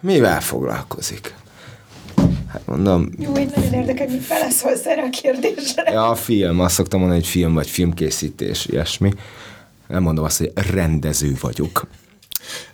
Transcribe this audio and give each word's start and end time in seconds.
Mivel 0.00 0.40
foglalkozik? 0.40 1.34
Hát 2.48 2.66
mondom... 2.66 3.10
Jó, 3.18 3.32
én 3.36 3.50
nagyon 3.54 3.72
érdekel, 3.72 4.06
mit 4.06 4.22
feleszolsz 4.22 4.86
erre 4.86 5.02
a 5.02 5.10
kérdésre. 5.10 5.90
Ja, 5.92 6.08
a 6.08 6.14
film, 6.14 6.60
azt 6.60 6.74
szoktam 6.74 6.98
mondani, 7.00 7.20
hogy 7.20 7.30
film 7.30 7.54
vagy 7.54 7.70
filmkészítés, 7.70 8.66
ilyesmi. 8.66 9.12
Nem 9.88 10.02
mondom 10.02 10.24
azt, 10.24 10.38
hogy 10.38 10.52
rendező 10.54 11.36
vagyok. 11.40 11.86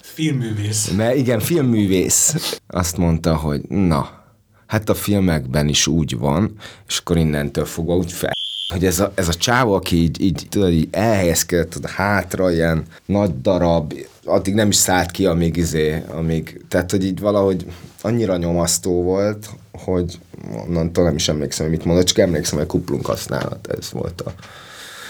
Filmművész. 0.01 0.91
Mert 0.97 1.17
igen, 1.17 1.41
filmművész. 1.41 2.35
Azt 2.67 2.97
mondta, 2.97 3.37
hogy 3.37 3.61
na, 3.69 4.24
hát 4.67 4.88
a 4.88 4.95
filmekben 4.95 5.69
is 5.69 5.87
úgy 5.87 6.19
van, 6.19 6.53
és 6.88 6.99
akkor 6.99 7.17
innentől 7.17 7.65
fogva 7.65 7.97
úgy 7.97 8.13
fel 8.13 8.35
hogy 8.72 8.85
ez 8.85 9.01
a, 9.01 9.13
ez 9.15 9.29
a 9.29 9.35
csáva, 9.35 9.74
aki 9.74 9.97
így, 9.97 10.21
így, 10.21 10.47
tudod, 10.49 10.71
így 10.71 10.88
elhelyezkedett 10.90 11.71
tudod, 11.71 11.90
hátra, 11.90 12.51
ilyen 12.51 12.85
nagy 13.06 13.40
darab, 13.40 13.95
addig 14.27 14.54
nem 14.54 14.69
is 14.69 14.77
szállt 14.77 15.11
ki, 15.11 15.27
amíg 15.27 15.56
izé, 15.56 16.02
amíg, 16.09 16.65
tehát, 16.69 16.91
hogy 16.91 17.05
így 17.05 17.20
valahogy 17.20 17.66
annyira 18.02 18.37
nyomasztó 18.37 19.02
volt, 19.02 19.51
hogy 19.73 20.19
onnantól 20.66 21.05
nem 21.05 21.15
is 21.15 21.29
emlékszem, 21.29 21.66
hogy 21.66 21.77
mit 21.77 21.85
mondott, 21.85 22.07
csak 22.07 22.19
emlékszem, 22.19 22.59
hogy 22.59 22.66
kuplunk 22.66 23.07
használat, 23.07 23.66
ez 23.79 23.93
volt 23.93 24.21
a, 24.21 24.33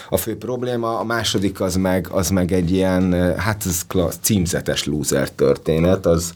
a 0.09 0.17
fő 0.17 0.37
probléma. 0.37 0.99
A 0.99 1.03
második 1.03 1.61
az 1.61 1.75
meg, 1.75 2.07
az 2.11 2.29
meg 2.29 2.51
egy 2.51 2.71
ilyen, 2.71 3.35
hát 3.37 3.65
ez 3.65 3.85
klassz, 3.87 4.17
címzetes 4.21 4.85
loser 4.85 5.29
történet, 5.29 6.05
az, 6.05 6.31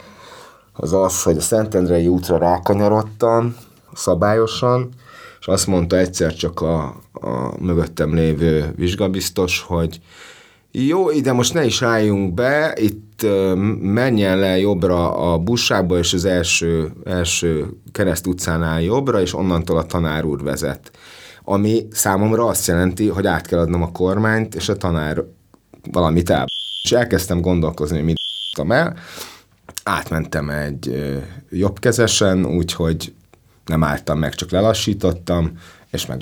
az 0.74 0.94
az, 0.94 1.24
hogy 1.24 1.38
a 1.38 1.42
Szentendrei 1.42 2.08
útra 2.08 2.38
rákanyarodtam 2.38 3.56
szabályosan, 3.94 4.90
és 5.40 5.48
azt 5.48 5.68
mondta 5.68 5.98
egyszer 5.98 6.34
csak 6.34 6.62
a, 6.62 6.84
a 7.14 7.54
mögöttem 7.60 8.16
lévő 8.16 8.74
vizsgabiztos, 8.76 9.62
hogy 9.68 10.02
jó, 10.72 11.12
ide 11.12 11.32
most 11.32 11.54
ne 11.54 11.66
is 11.66 11.82
álljunk 11.82 12.34
be, 12.34 12.74
itt 12.76 13.26
menjen 13.80 14.40
le 14.40 14.58
jobbra 14.58 15.16
a 15.32 15.38
bussába, 15.38 15.98
és 15.98 16.14
az 16.14 16.26
első, 16.26 16.92
első 17.06 17.66
kereszt 17.92 18.28
utcánál 18.28 18.82
jobbra, 18.82 19.22
és 19.22 19.34
onnantól 19.34 19.78
a 19.78 19.86
tanár 19.86 20.26
úr 20.26 20.44
vezet. 20.44 20.92
Ami 21.44 21.88
számomra 21.92 22.46
azt 22.46 22.68
jelenti, 22.68 23.08
hogy 23.08 23.28
át 23.28 23.48
kell 23.48 23.60
adnom 23.60 23.82
a 23.82 23.92
kormányt, 23.92 24.56
és 24.56 24.70
a 24.70 24.78
tanár 24.78 25.24
valamit 25.92 26.30
el. 26.30 26.46
És 26.84 26.92
elkezdtem 26.92 27.42
gondolkozni, 27.42 27.96
hogy 27.96 28.06
mit 28.06 28.18
el. 28.70 28.98
Átmentem 29.84 30.50
egy 30.50 31.14
jobbkezesen, 31.50 32.46
úgyhogy 32.46 33.14
nem 33.66 33.84
álltam 33.84 34.20
meg, 34.20 34.34
csak 34.34 34.52
lelassítottam, 34.52 35.52
és 35.92 36.06
meg 36.06 36.18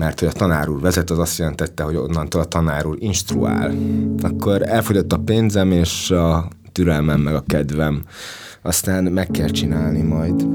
mert 0.00 0.20
hogy 0.20 0.28
a 0.28 0.32
tanár 0.32 0.68
úr 0.68 0.80
vezet, 0.80 1.10
az 1.10 1.18
azt 1.18 1.38
jelentette, 1.38 1.82
hogy 1.82 1.96
onnantól 1.96 2.40
a 2.40 2.44
tanár 2.44 2.86
úr 2.86 2.96
instruál. 2.98 3.74
Akkor 4.22 4.62
elfogyott 4.62 5.12
a 5.12 5.18
pénzem, 5.18 5.72
és 5.72 6.10
a 6.10 6.48
türelmem, 6.72 7.20
meg 7.20 7.34
a 7.34 7.44
kedvem. 7.46 8.02
Aztán 8.62 9.04
meg 9.04 9.26
kell 9.26 9.48
csinálni 9.48 10.02
majd, 10.02 10.46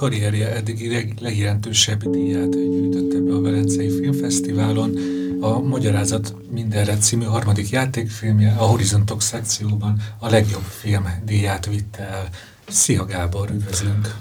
karrierje 0.00 0.54
eddigi 0.54 0.88
leg, 0.88 1.14
legjelentősebb 1.20 2.10
díját 2.10 2.50
gyűjtötte 2.50 3.18
be 3.18 3.34
a 3.34 3.40
Velencei 3.40 3.88
Filmfesztiválon. 3.88 4.96
A 5.40 5.58
Magyarázat 5.58 6.34
mindenre 6.50 6.96
című 6.96 7.24
harmadik 7.24 7.70
játékfilmje 7.70 8.54
a 8.58 8.64
Horizontok 8.64 9.22
szekcióban 9.22 10.02
a 10.18 10.28
legjobb 10.28 10.62
film 10.62 11.08
díját 11.24 11.66
vitte 11.66 12.02
el. 12.08 12.28
Szia 12.68 13.04
Gábor, 13.04 13.50
üdvözlünk! 13.50 14.16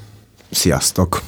Sziasztok! 0.50 1.22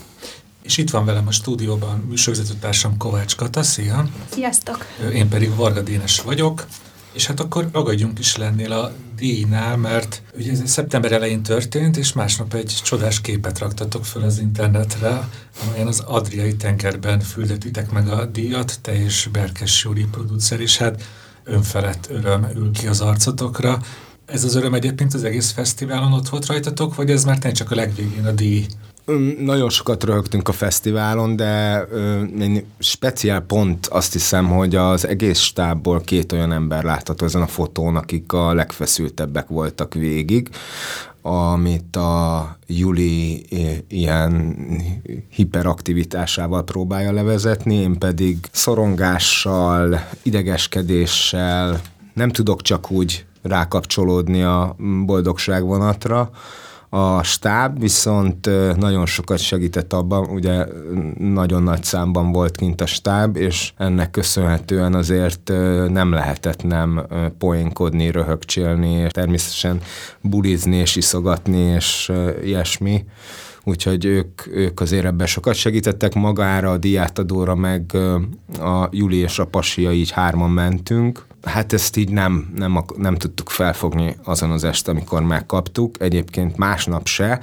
És 0.62 0.78
itt 0.78 0.90
van 0.90 1.06
velem 1.06 1.28
a 1.28 1.31
stúdióban 1.31 2.00
műsorvezetőtársam 2.00 2.98
Kovács 2.98 3.36
Kata, 3.36 3.64
szia! 3.64 4.09
Sziasztok! 4.31 4.86
Én 5.14 5.30
pedig 5.30 5.56
Varga 5.56 5.81
Dénes 5.81 6.22
vagyok. 6.22 6.66
És 7.14 7.25
hát 7.25 7.40
akkor 7.40 7.70
ragadjunk 7.72 8.20
is 8.20 8.36
lennél 8.36 8.72
a 8.72 8.94
díjnál, 9.22 9.78
mert 9.78 10.22
ugye 10.38 10.52
ez 10.52 10.62
szeptember 10.66 11.12
elején 11.12 11.44
történt, 11.44 11.98
és 11.98 12.14
másnap 12.14 12.54
egy 12.54 12.80
csodás 12.84 13.22
képet 13.22 13.59
raktatok 13.59 14.06
föl 14.06 14.24
az 14.24 14.40
internetre, 14.40 15.30
amelyen 15.64 15.88
az 15.88 16.00
Adriai 16.00 16.56
tengerben 16.56 17.20
füldetitek 17.20 17.92
meg 17.92 18.08
a 18.08 18.26
díjat, 18.26 18.80
te 18.81 19.04
és 19.04 19.30
Berkes 19.31 19.84
Júri 19.84 20.06
producer, 20.12 20.60
és 20.60 20.78
hát 20.78 21.04
önfelett 21.44 22.08
öröm 22.10 22.48
ül 22.56 22.72
ki 22.72 22.88
az 22.88 23.02
arcotokra. 23.02 23.81
Ez 24.26 24.44
az 24.44 24.56
öröm 24.56 24.74
egyébként 24.74 25.14
az 25.14 25.24
egész 25.24 25.52
fesztiválon 25.52 26.14
ott 26.14 26.30
volt 26.30 26.46
rajtatok, 26.46 26.96
vagy 26.96 27.12
ez 27.12 27.24
már 27.24 27.38
nem 27.42 27.54
csak 27.54 27.72
a 27.72 27.76
legvégén 27.76 28.26
a 28.26 28.31
díj? 28.31 28.66
Nagyon 29.39 29.69
sokat 29.69 30.03
röhögtünk 30.03 30.47
a 30.47 30.51
fesztiválon, 30.51 31.35
de 31.35 31.84
egy 32.39 32.66
speciál 32.79 33.41
pont 33.41 33.88
azt 33.88 34.13
hiszem, 34.13 34.47
hogy 34.47 34.75
az 34.75 35.07
egész 35.07 35.39
stábból 35.39 36.01
két 36.01 36.31
olyan 36.31 36.51
ember 36.51 36.84
látható 36.84 37.25
ezen 37.25 37.41
a 37.41 37.47
fotón, 37.47 37.95
akik 37.95 38.34
a 38.34 38.53
legfeszültebbek 38.53 39.47
voltak 39.47 39.94
végig, 39.94 40.50
amit 41.22 41.95
a 41.95 42.57
Juli 42.67 43.45
ilyen 43.88 44.57
hiperaktivitásával 45.29 46.63
próbálja 46.63 47.12
levezetni, 47.12 47.75
én 47.75 47.97
pedig 47.97 48.38
szorongással, 48.51 50.07
idegeskedéssel 50.23 51.81
nem 52.13 52.29
tudok 52.29 52.62
csak 52.62 52.91
úgy 52.91 53.25
rákapcsolódni 53.41 54.44
a 54.44 54.75
boldogság 55.06 55.63
vonatra, 55.63 56.29
a 56.94 57.24
stáb 57.24 57.79
viszont 57.79 58.50
nagyon 58.78 59.06
sokat 59.06 59.40
segített 59.40 59.94
abban, 59.94 60.29
ugye 60.29 60.66
nagyon 61.18 61.63
nagy 61.63 61.84
számban 61.84 62.31
volt 62.31 62.56
kint 62.56 62.81
a 62.81 62.85
stáb, 62.85 63.35
és 63.35 63.74
ennek 63.78 64.12
köszönhetően 64.12 64.94
azért 64.94 65.51
nem 65.88 66.12
lehetett 66.12 66.63
nem 66.63 67.06
poénkodni, 67.38 68.12
röhögcsélni, 68.12 68.91
és 68.91 69.12
természetesen 69.12 69.81
bulizni 70.22 70.75
és 70.75 70.96
iszogatni, 70.96 71.59
és 71.59 72.12
ilyesmi. 72.44 73.06
Úgyhogy 73.63 74.06
ők, 74.06 74.41
ők 74.47 74.80
azért 74.80 75.06
ebben 75.06 75.28
sokat 75.28 75.53
segítettek. 75.53 76.13
Magára, 76.13 76.72
a 76.72 76.78
diátadóra, 76.78 77.56
meg 77.56 77.97
a 78.59 78.88
Juli 78.91 79.18
és 79.18 79.40
a 79.40 79.46
Pasia 79.46 79.91
így 79.91 80.12
hárman 80.12 80.50
mentünk, 80.50 81.25
Hát 81.44 81.74
ezt 81.74 81.97
így 81.97 82.09
nem, 82.09 82.52
nem, 82.56 82.84
nem 82.97 83.16
tudtuk 83.16 83.50
felfogni 83.50 84.16
azon 84.24 84.52
az 84.52 84.63
este, 84.63 84.91
amikor 84.91 85.22
megkaptuk. 85.22 86.02
Egyébként 86.02 86.57
másnap 86.57 87.07
se, 87.07 87.40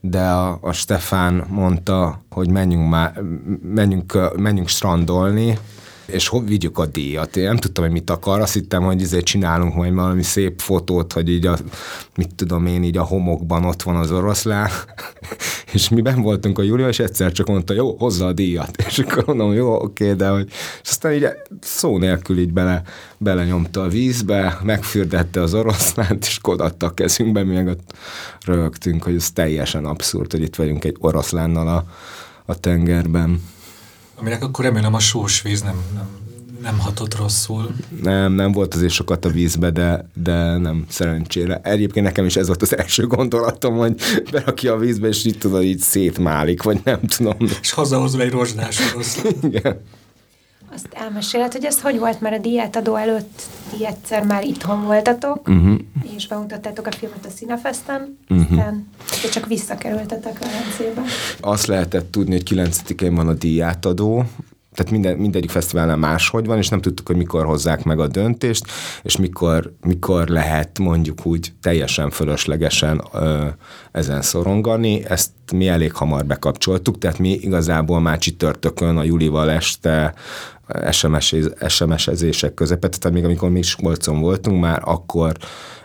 de 0.00 0.22
a, 0.22 0.58
a 0.60 0.72
Stefán 0.72 1.46
mondta, 1.48 2.22
hogy 2.30 2.50
menjünk, 2.50 2.88
már, 2.88 3.22
menjünk, 3.62 4.36
menjünk 4.36 4.68
strandolni, 4.68 5.58
és 6.06 6.28
hogy 6.28 6.46
vigyük 6.46 6.78
a 6.78 6.86
díjat. 6.86 7.36
Én 7.36 7.44
nem 7.44 7.56
tudtam, 7.56 7.84
hogy 7.84 7.92
mit 7.92 8.10
akar, 8.10 8.40
azt 8.40 8.54
hittem, 8.54 8.82
hogy 8.82 9.02
ezért 9.02 9.24
csinálunk 9.24 9.74
majd 9.74 9.94
valami 9.94 10.22
szép 10.22 10.60
fotót, 10.60 11.12
hogy 11.12 11.28
így 11.28 11.46
a, 11.46 11.58
mit 12.16 12.34
tudom 12.34 12.66
én, 12.66 12.82
így 12.82 12.96
a 12.96 13.02
homokban 13.02 13.64
ott 13.64 13.82
van 13.82 13.96
az 13.96 14.10
oroszlán, 14.10 14.70
és 15.72 15.88
mi 15.88 16.00
ben 16.00 16.22
voltunk 16.22 16.58
a 16.58 16.62
Júlia, 16.62 16.88
és 16.88 16.98
egyszer 16.98 17.32
csak 17.32 17.46
mondta, 17.46 17.74
jó, 17.74 17.96
hozza 17.98 18.26
a 18.26 18.32
díjat. 18.32 18.76
És 18.88 18.98
akkor 18.98 19.24
mondom, 19.26 19.52
jó, 19.52 19.74
oké, 19.74 20.12
de 20.12 20.28
hogy... 20.28 20.48
És 20.82 20.88
aztán 20.88 21.12
így 21.12 21.26
szó 21.60 21.98
nélkül 21.98 22.38
így 22.38 22.52
bele, 22.52 22.82
belenyomta 23.18 23.82
a 23.82 23.88
vízbe, 23.88 24.58
megfürdette 24.62 25.40
az 25.40 25.54
oroszlánt, 25.54 26.24
és 26.24 26.38
kodatta 26.38 26.86
a 26.86 26.94
kezünkbe, 26.94 27.44
mi 27.44 27.54
meg 27.54 27.66
ott 27.66 27.92
rögtünk, 28.44 29.02
hogy 29.02 29.14
ez 29.14 29.30
teljesen 29.30 29.84
abszurd, 29.84 30.30
hogy 30.30 30.42
itt 30.42 30.56
vagyunk 30.56 30.84
egy 30.84 30.96
oroszlánnal 30.98 31.68
a, 31.68 31.84
a 32.44 32.60
tengerben. 32.60 33.40
Aminek 34.18 34.42
akkor 34.42 34.64
remélem 34.64 34.94
a 34.94 34.98
sós 34.98 35.42
víz 35.42 35.62
nem, 35.62 35.76
nem, 35.94 36.08
nem 36.62 36.78
hatott 36.78 37.16
rosszul. 37.16 37.74
Nem, 38.02 38.32
nem 38.32 38.52
volt 38.52 38.74
azért 38.74 38.92
sokat 38.92 39.24
a 39.24 39.28
vízbe, 39.28 39.70
de, 39.70 40.08
de 40.14 40.56
nem 40.56 40.84
szerencsére. 40.88 41.60
Egyébként 41.62 42.06
nekem 42.06 42.24
is 42.24 42.36
ez 42.36 42.46
volt 42.46 42.62
az 42.62 42.76
első 42.76 43.06
gondolatom, 43.06 43.76
hogy 43.76 43.94
berakja 44.30 44.72
a 44.72 44.78
vízbe, 44.78 45.08
és 45.08 45.24
így 45.24 45.38
tudod, 45.38 45.62
így 45.62 45.78
szétmálik, 45.78 46.62
vagy 46.62 46.80
nem 46.84 47.00
tudom. 47.00 47.36
És 47.60 47.72
hazahozol 47.72 48.20
egy 48.20 48.30
rozsdás 48.30 48.80
Igen. 49.42 49.80
Azt 50.74 50.88
elmeséled, 50.92 51.52
hogy 51.52 51.64
ez 51.64 51.80
hogy 51.80 51.98
volt, 51.98 52.20
mert 52.20 52.36
a 52.36 52.40
diátadó 52.40 52.94
előtt 52.94 53.42
ti 53.70 53.86
egyszer 53.86 54.24
már 54.24 54.44
itthon 54.44 54.84
voltatok, 54.84 55.48
uh-huh. 55.48 55.78
és 56.16 56.26
bemutattátok 56.26 56.86
a 56.86 56.92
filmet 56.92 57.26
a 57.26 57.28
Cinefesten, 57.28 58.18
uh-huh. 58.28 58.50
aztán 58.50 58.88
csak 59.32 59.46
visszakerültetek 59.46 60.38
Velencébe. 60.38 61.02
Azt 61.40 61.66
lehetett 61.66 62.10
tudni, 62.10 62.32
hogy 62.32 62.52
9-én 62.54 63.14
van 63.14 63.28
a 63.28 63.32
diátadó, 63.32 64.24
tehát 64.76 64.92
minden, 64.92 65.16
mindegyik 65.16 65.50
fesztiválnál 65.50 65.96
máshogy 65.96 66.46
van, 66.46 66.58
és 66.58 66.68
nem 66.68 66.80
tudtuk, 66.80 67.06
hogy 67.06 67.16
mikor 67.16 67.44
hozzák 67.44 67.84
meg 67.84 68.00
a 68.00 68.06
döntést, 68.06 68.64
és 69.02 69.16
mikor, 69.16 69.72
mikor 69.86 70.28
lehet 70.28 70.78
mondjuk 70.78 71.26
úgy 71.26 71.52
teljesen 71.62 72.10
fölöslegesen 72.10 73.02
ö, 73.12 73.46
ezen 73.92 74.22
szorongani. 74.22 75.04
Ezt 75.04 75.30
mi 75.52 75.68
elég 75.68 75.92
hamar 75.92 76.24
bekapcsoltuk, 76.24 76.98
tehát 76.98 77.18
mi 77.18 77.30
igazából 77.32 78.00
már 78.00 78.18
csütörtökön 78.18 78.96
a 78.96 79.02
Julival 79.02 79.50
este 79.50 80.14
SMS, 80.90 81.34
SMS-ezések 81.68 82.54
közepette, 82.54 82.98
tehát 82.98 83.16
még 83.16 83.24
amikor 83.24 83.48
mi 83.48 83.54
Miskolcon 83.54 84.20
voltunk, 84.20 84.60
már 84.60 84.82
akkor 84.84 85.32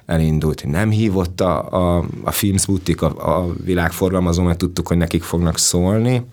elindult. 0.06 0.66
Nem 0.66 0.90
hívott 0.90 1.42
a, 1.42 1.72
a, 1.72 2.06
a 2.24 2.32
Films 2.32 2.66
Boutique, 2.66 3.08
a, 3.08 3.40
a 3.40 3.54
világforgalmazó, 3.64 4.44
mert 4.44 4.58
tudtuk, 4.58 4.88
hogy 4.88 4.98
nekik 4.98 5.24
fognak 5.24 5.58
szólni. 5.58 6.26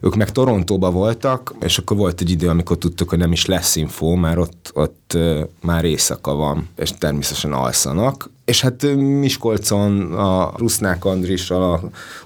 Ők 0.00 0.14
meg 0.14 0.32
Torontóba 0.32 0.90
voltak, 0.90 1.54
és 1.60 1.78
akkor 1.78 1.96
volt 1.96 2.20
egy 2.20 2.30
idő, 2.30 2.48
amikor 2.48 2.78
tudtuk, 2.78 3.08
hogy 3.08 3.18
nem 3.18 3.32
is 3.32 3.46
lesz 3.46 3.76
info, 3.76 4.14
mert 4.14 4.38
ott, 4.38 4.70
ott 4.74 5.18
már 5.62 5.84
éjszaka 5.84 6.34
van, 6.34 6.68
és 6.76 6.90
természetesen 6.98 7.52
alszanak. 7.52 8.30
És 8.44 8.60
hát 8.60 8.82
Miskolcon 8.96 10.12
a 10.12 10.52
Rusznák 10.56 11.04
Andrissal, 11.04 11.72
a 11.72 11.80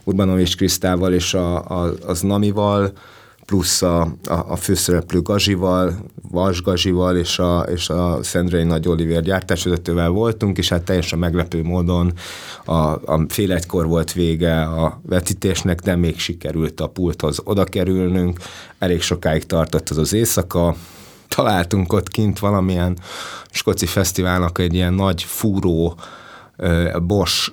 Urbanovics 0.04 0.56
Krisztával 0.56 1.12
és 1.12 1.34
a, 1.34 1.56
a, 1.56 1.94
az 2.06 2.20
Namival 2.20 2.92
plusz 3.52 3.82
a, 3.82 4.00
a, 4.24 4.32
a 4.48 4.56
főszereplő 4.56 5.20
Gazsival, 5.20 6.04
Vas 6.30 6.62
Gazsival 6.62 7.16
és 7.16 7.38
a, 7.38 7.60
és 7.60 7.88
a 7.88 8.22
Szendrei 8.22 8.64
Nagy 8.64 8.88
Oliver 8.88 9.22
gyártásvezetővel 9.22 10.08
voltunk, 10.08 10.58
és 10.58 10.68
hát 10.68 10.82
teljesen 10.82 11.18
meglepő 11.18 11.62
módon 11.62 12.12
a, 12.64 12.74
a 13.12 13.24
fél 13.28 13.52
egykor 13.52 13.86
volt 13.86 14.12
vége 14.12 14.62
a 14.62 15.00
vetítésnek, 15.06 15.80
de 15.80 15.96
még 15.96 16.18
sikerült 16.18 16.80
a 16.80 16.86
pulthoz 16.86 17.40
oda 17.44 17.64
kerülnünk. 17.64 18.38
Elég 18.78 19.02
sokáig 19.02 19.46
tartott 19.46 19.88
az 19.88 19.98
az 19.98 20.12
éjszaka, 20.12 20.74
találtunk 21.28 21.92
ott 21.92 22.08
kint 22.08 22.38
valamilyen 22.38 22.98
skoci 23.50 23.86
fesztiválnak 23.86 24.58
egy 24.58 24.74
ilyen 24.74 24.94
nagy 24.94 25.22
fúró 25.22 25.96
Bosch, 27.02 27.52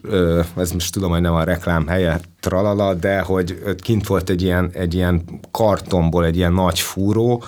ez 0.58 0.72
most 0.72 0.94
tudom, 0.94 1.12
hogy 1.12 1.22
nem 1.22 1.34
a 1.34 1.44
reklám 1.44 1.88
helye, 1.88 2.20
tralala, 2.40 2.94
de 2.94 3.20
hogy 3.20 3.64
kint 3.78 4.08
volt 4.08 4.30
egy 4.30 4.42
ilyen, 4.42 4.70
egy 4.74 4.94
ilyen 4.94 5.24
kartonból 5.52 6.26
egy 6.26 6.36
ilyen 6.36 6.54
nagy 6.54 6.80
fúró, 6.80 7.44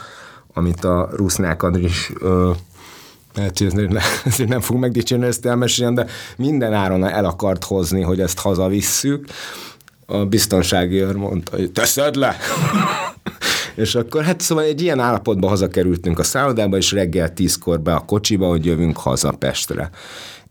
amit 0.53 0.83
a 0.83 1.09
Rusznák 1.15 1.63
Andris 1.63 2.12
lehet, 3.33 4.21
ezért 4.25 4.50
nem 4.50 4.59
fog 4.59 4.77
megdicsérni 4.77 5.25
ezt 5.25 5.45
elmesélni, 5.45 5.95
de 5.95 6.06
minden 6.38 6.74
áron 6.74 7.06
el 7.06 7.25
akart 7.25 7.63
hozni, 7.63 8.01
hogy 8.01 8.19
ezt 8.19 8.39
hazavisszük. 8.39 9.25
A 10.06 10.25
biztonsági 10.25 11.01
őr 11.01 11.15
mondta, 11.15 11.56
hogy 11.56 11.71
teszed 11.71 12.15
le! 12.15 12.36
és 13.75 13.95
akkor 13.95 14.24
hát 14.24 14.42
szóval 14.42 14.63
egy 14.63 14.81
ilyen 14.81 15.00
állapotban 15.00 15.50
hazakerültünk 15.50 16.19
a 16.19 16.24
szállodába, 16.24 16.77
és 16.77 16.92
reggel 16.92 17.33
tízkor 17.33 17.80
be 17.80 17.94
a 17.94 18.00
kocsiba, 18.00 18.47
hogy 18.47 18.65
jövünk 18.65 18.97
haza 18.97 19.31
Pestre 19.31 19.89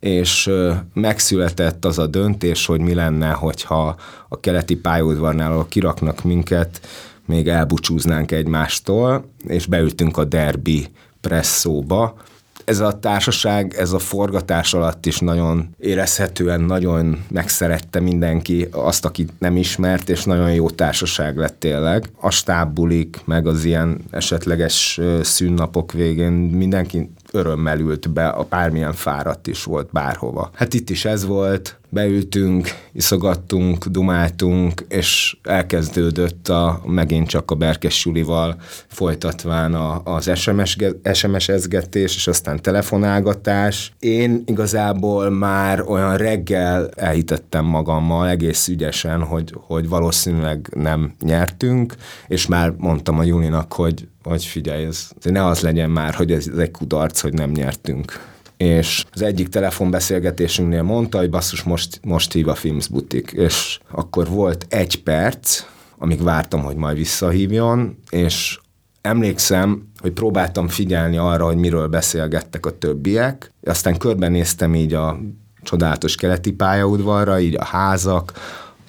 és 0.01 0.51
megszületett 0.95 1.85
az 1.85 1.99
a 1.99 2.07
döntés, 2.07 2.67
hogy 2.67 2.81
mi 2.81 2.95
lenne, 2.95 3.31
hogyha 3.31 3.97
a 4.29 4.41
keleti 4.41 4.77
pályaudvarnál 4.77 5.67
kiraknak 5.69 6.25
minket, 6.25 6.81
még 7.27 7.49
elbúcsúznánk 7.49 8.33
egymástól, 8.33 9.25
és 9.47 9.67
beültünk 9.67 10.17
a 10.17 10.25
derbi 10.25 10.89
presszóba, 11.21 12.17
ez 12.65 12.81
a 12.81 12.99
társaság, 12.99 13.75
ez 13.79 13.93
a 13.93 13.99
forgatás 13.99 14.75
alatt 14.75 15.07
is 15.07 15.19
nagyon 15.19 15.75
érezhetően 15.79 16.61
nagyon 16.61 17.25
megszerette 17.31 18.01
mindenki 18.01 18.69
azt, 18.71 19.05
akit 19.05 19.33
nem 19.39 19.57
ismert, 19.57 20.09
és 20.09 20.25
nagyon 20.25 20.53
jó 20.53 20.71
társaság 20.71 21.37
lett 21.37 21.57
tényleg. 21.59 22.11
A 22.21 22.31
stábbulik, 22.31 23.21
meg 23.25 23.47
az 23.47 23.65
ilyen 23.65 24.01
esetleges 24.11 25.01
szűnnapok 25.23 25.93
végén 25.93 26.33
mindenki 26.33 27.11
örömmel 27.33 27.79
ült 27.79 28.11
be, 28.11 28.29
a 28.29 28.47
bármilyen 28.49 28.93
fáradt 28.93 29.47
is 29.47 29.65
volt 29.65 29.89
bárhova. 29.93 30.51
Hát 30.55 30.75
itt 30.75 30.91
is 30.91 31.05
ez 31.05 31.25
volt, 31.25 31.80
beültünk, 31.91 32.69
iszogattunk, 32.93 33.87
dumáltunk, 33.87 34.85
és 34.89 35.37
elkezdődött 35.43 36.49
a, 36.49 36.83
megint 36.87 37.29
csak 37.29 37.51
a 37.51 37.55
Berkes 37.55 38.05
Julival 38.05 38.57
folytatván 38.87 39.75
a, 39.75 40.01
az 40.05 40.31
SMS, 40.35 40.77
SMS-ezgetés, 41.13 42.17
és 42.17 42.27
aztán 42.27 42.63
telefonálgatás. 42.63 43.93
Én 43.99 44.43
igazából 44.47 45.31
már 45.31 45.81
olyan 45.81 46.17
reggel 46.17 46.89
elhitettem 46.97 47.65
magammal 47.65 48.29
egész 48.29 48.69
ügyesen, 48.69 49.23
hogy, 49.23 49.55
hogy 49.57 49.89
valószínűleg 49.89 50.71
nem 50.75 51.15
nyertünk, 51.21 51.95
és 52.29 52.47
már 52.47 52.75
mondtam 52.77 53.19
a 53.19 53.23
Julinak, 53.23 53.73
hogy, 53.73 54.09
hogy 54.23 54.45
figyelj, 54.45 54.85
ez, 54.85 55.09
ne 55.23 55.47
az 55.47 55.61
legyen 55.61 55.91
már, 55.91 56.15
hogy 56.15 56.33
ez, 56.33 56.49
ez 56.53 56.59
egy 56.59 56.71
kudarc, 56.71 57.21
hogy 57.21 57.33
nem 57.33 57.51
nyertünk 57.51 58.29
és 58.61 59.05
az 59.13 59.23
egyik 59.23 59.49
telefonbeszélgetésünknél 59.49 60.83
mondta, 60.83 61.19
hogy 61.19 61.31
basszus, 61.31 61.63
most, 61.63 62.01
most 62.03 62.33
hív 62.33 62.49
a 62.49 62.55
Films 62.55 62.89
Butik, 62.89 63.33
és 63.33 63.81
akkor 63.91 64.29
volt 64.29 64.67
egy 64.69 65.03
perc, 65.03 65.65
amíg 65.99 66.23
vártam, 66.23 66.63
hogy 66.63 66.77
majd 66.77 66.97
visszahívjon, 66.97 67.99
és 68.11 68.59
emlékszem, 69.01 69.91
hogy 70.01 70.13
próbáltam 70.13 70.69
figyelni 70.69 71.17
arra, 71.17 71.45
hogy 71.45 71.57
miről 71.57 71.87
beszélgettek 71.89 72.67
a 72.67 72.79
többiek, 72.79 73.53
aztán 73.65 73.99
körbenéztem 73.99 74.75
így 74.75 74.95
a 74.95 75.21
csodálatos 75.63 76.15
keleti 76.15 76.53
pályaudvarra, 76.53 77.41
így 77.41 77.55
a 77.55 77.65
házak, 77.65 78.33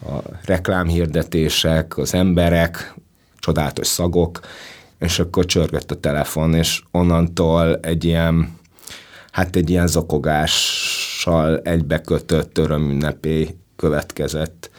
a 0.05 0.17
reklámhirdetések, 0.45 1.97
az 1.97 2.13
emberek, 2.13 2.95
csodálatos 3.39 3.87
szagok, 3.87 4.39
és 4.99 5.19
akkor 5.19 5.45
csörgött 5.45 5.91
a 5.91 5.99
telefon, 5.99 6.53
és 6.53 6.83
onnantól 6.91 7.75
egy 7.75 8.03
ilyen 8.03 8.59
hát 9.31 9.55
egy 9.55 9.69
ilyen 9.69 9.87
zokogással 9.87 11.57
egybekötött 11.57 12.57
örömünnepé 12.57 13.55
következett. 13.75 14.69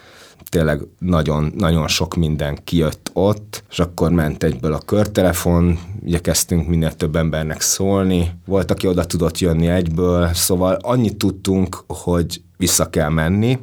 Tényleg 0.48 0.80
nagyon, 0.98 1.52
nagyon 1.56 1.88
sok 1.88 2.14
minden 2.14 2.58
kijött 2.64 3.10
ott, 3.12 3.64
és 3.70 3.78
akkor 3.78 4.10
ment 4.10 4.42
egyből 4.42 4.72
a 4.72 4.78
körtelefon, 4.78 5.78
igyekeztünk 6.04 6.68
minél 6.68 6.92
több 6.92 7.16
embernek 7.16 7.60
szólni, 7.60 8.30
volt, 8.46 8.70
aki 8.70 8.86
oda 8.86 9.04
tudott 9.04 9.38
jönni 9.38 9.68
egyből, 9.68 10.30
szóval 10.34 10.74
annyit 10.82 11.16
tudtunk, 11.16 11.84
hogy 11.86 12.42
vissza 12.56 12.90
kell 12.90 13.08
menni, 13.08 13.58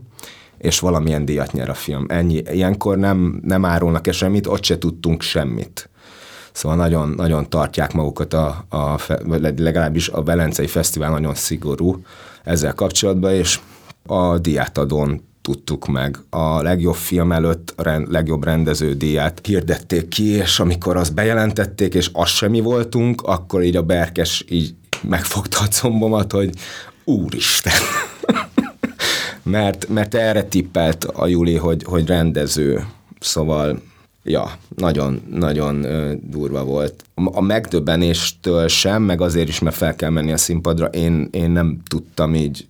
és 0.58 0.80
valamilyen 0.80 1.26
díjat 1.26 1.52
nyer 1.52 1.70
a 1.70 1.74
film. 1.74 2.06
Ennyi. 2.08 2.42
Ilyenkor 2.52 2.98
nem, 2.98 3.42
nem 3.46 3.66
árulnak 3.66 4.08
-e 4.08 4.12
semmit, 4.12 4.48
ott 4.48 4.64
se 4.64 4.78
tudtunk 4.78 5.22
semmit. 5.22 5.89
Szóval 6.60 6.78
nagyon, 6.78 7.10
nagyon 7.10 7.50
tartják 7.50 7.94
magukat, 7.94 8.34
a, 8.34 8.66
a, 8.70 9.00
legalábbis 9.58 10.10
a 10.10 10.24
Velencei 10.24 10.68
Fesztivál 10.68 11.10
nagyon 11.10 11.36
szigorú 11.36 12.02
ezzel 12.44 12.74
kapcsolatban, 12.74 13.34
és 13.34 13.60
a 14.06 14.38
diátadón 14.38 15.22
tudtuk 15.42 15.88
meg. 15.88 16.18
A 16.30 16.62
legjobb 16.62 16.96
film 16.96 17.32
előtt 17.32 17.74
a 17.76 17.84
rend, 17.84 18.12
legjobb 18.12 18.44
rendező 18.44 18.94
díját 18.94 19.40
hirdették 19.44 20.08
ki, 20.08 20.24
és 20.24 20.60
amikor 20.60 20.98
azt 20.98 21.14
bejelentették, 21.14 21.94
és 21.94 22.10
az 22.14 22.30
semmi 22.30 22.60
voltunk, 22.60 23.22
akkor 23.22 23.64
így 23.64 23.76
a 23.76 23.84
Berkes 23.84 24.46
így 24.50 24.76
megfogta 25.02 25.58
a 25.60 25.68
combomat, 25.82 26.32
hogy 26.32 26.50
úristen. 27.04 27.74
mert, 29.44 29.88
mert 29.90 30.16
erre 30.16 30.44
tippelt 30.44 31.04
a 31.04 31.28
Juli, 31.28 31.56
hogy, 31.56 31.84
hogy 31.84 32.08
rendező. 32.08 32.86
Szóval 33.20 33.82
ja, 34.24 34.58
nagyon, 34.76 35.22
nagyon 35.30 35.86
durva 36.24 36.64
volt. 36.64 37.04
A 37.14 37.42
megdöbbenéstől 37.42 38.68
sem, 38.68 39.04
meg 39.04 39.22
azért 39.22 39.48
is, 39.48 39.60
mert 39.60 39.76
fel 39.76 39.96
kell 39.96 40.10
menni 40.10 40.32
a 40.32 40.38
színpadra, 40.38 40.86
én, 40.86 41.28
én 41.32 41.52
nem 41.52 41.80
tudtam 41.88 42.36
így 42.36 42.68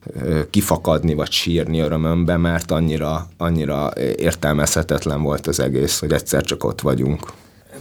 kifakadni, 0.49 1.13
vagy 1.13 1.31
sírni 1.31 1.79
örömömbe, 1.79 2.37
mert 2.37 2.71
annyira, 2.71 3.29
annyira 3.37 3.91
értelmezhetetlen 4.15 5.21
volt 5.21 5.47
az 5.47 5.59
egész, 5.59 5.99
hogy 5.99 6.11
egyszer 6.11 6.43
csak 6.43 6.63
ott 6.63 6.81
vagyunk. 6.81 7.33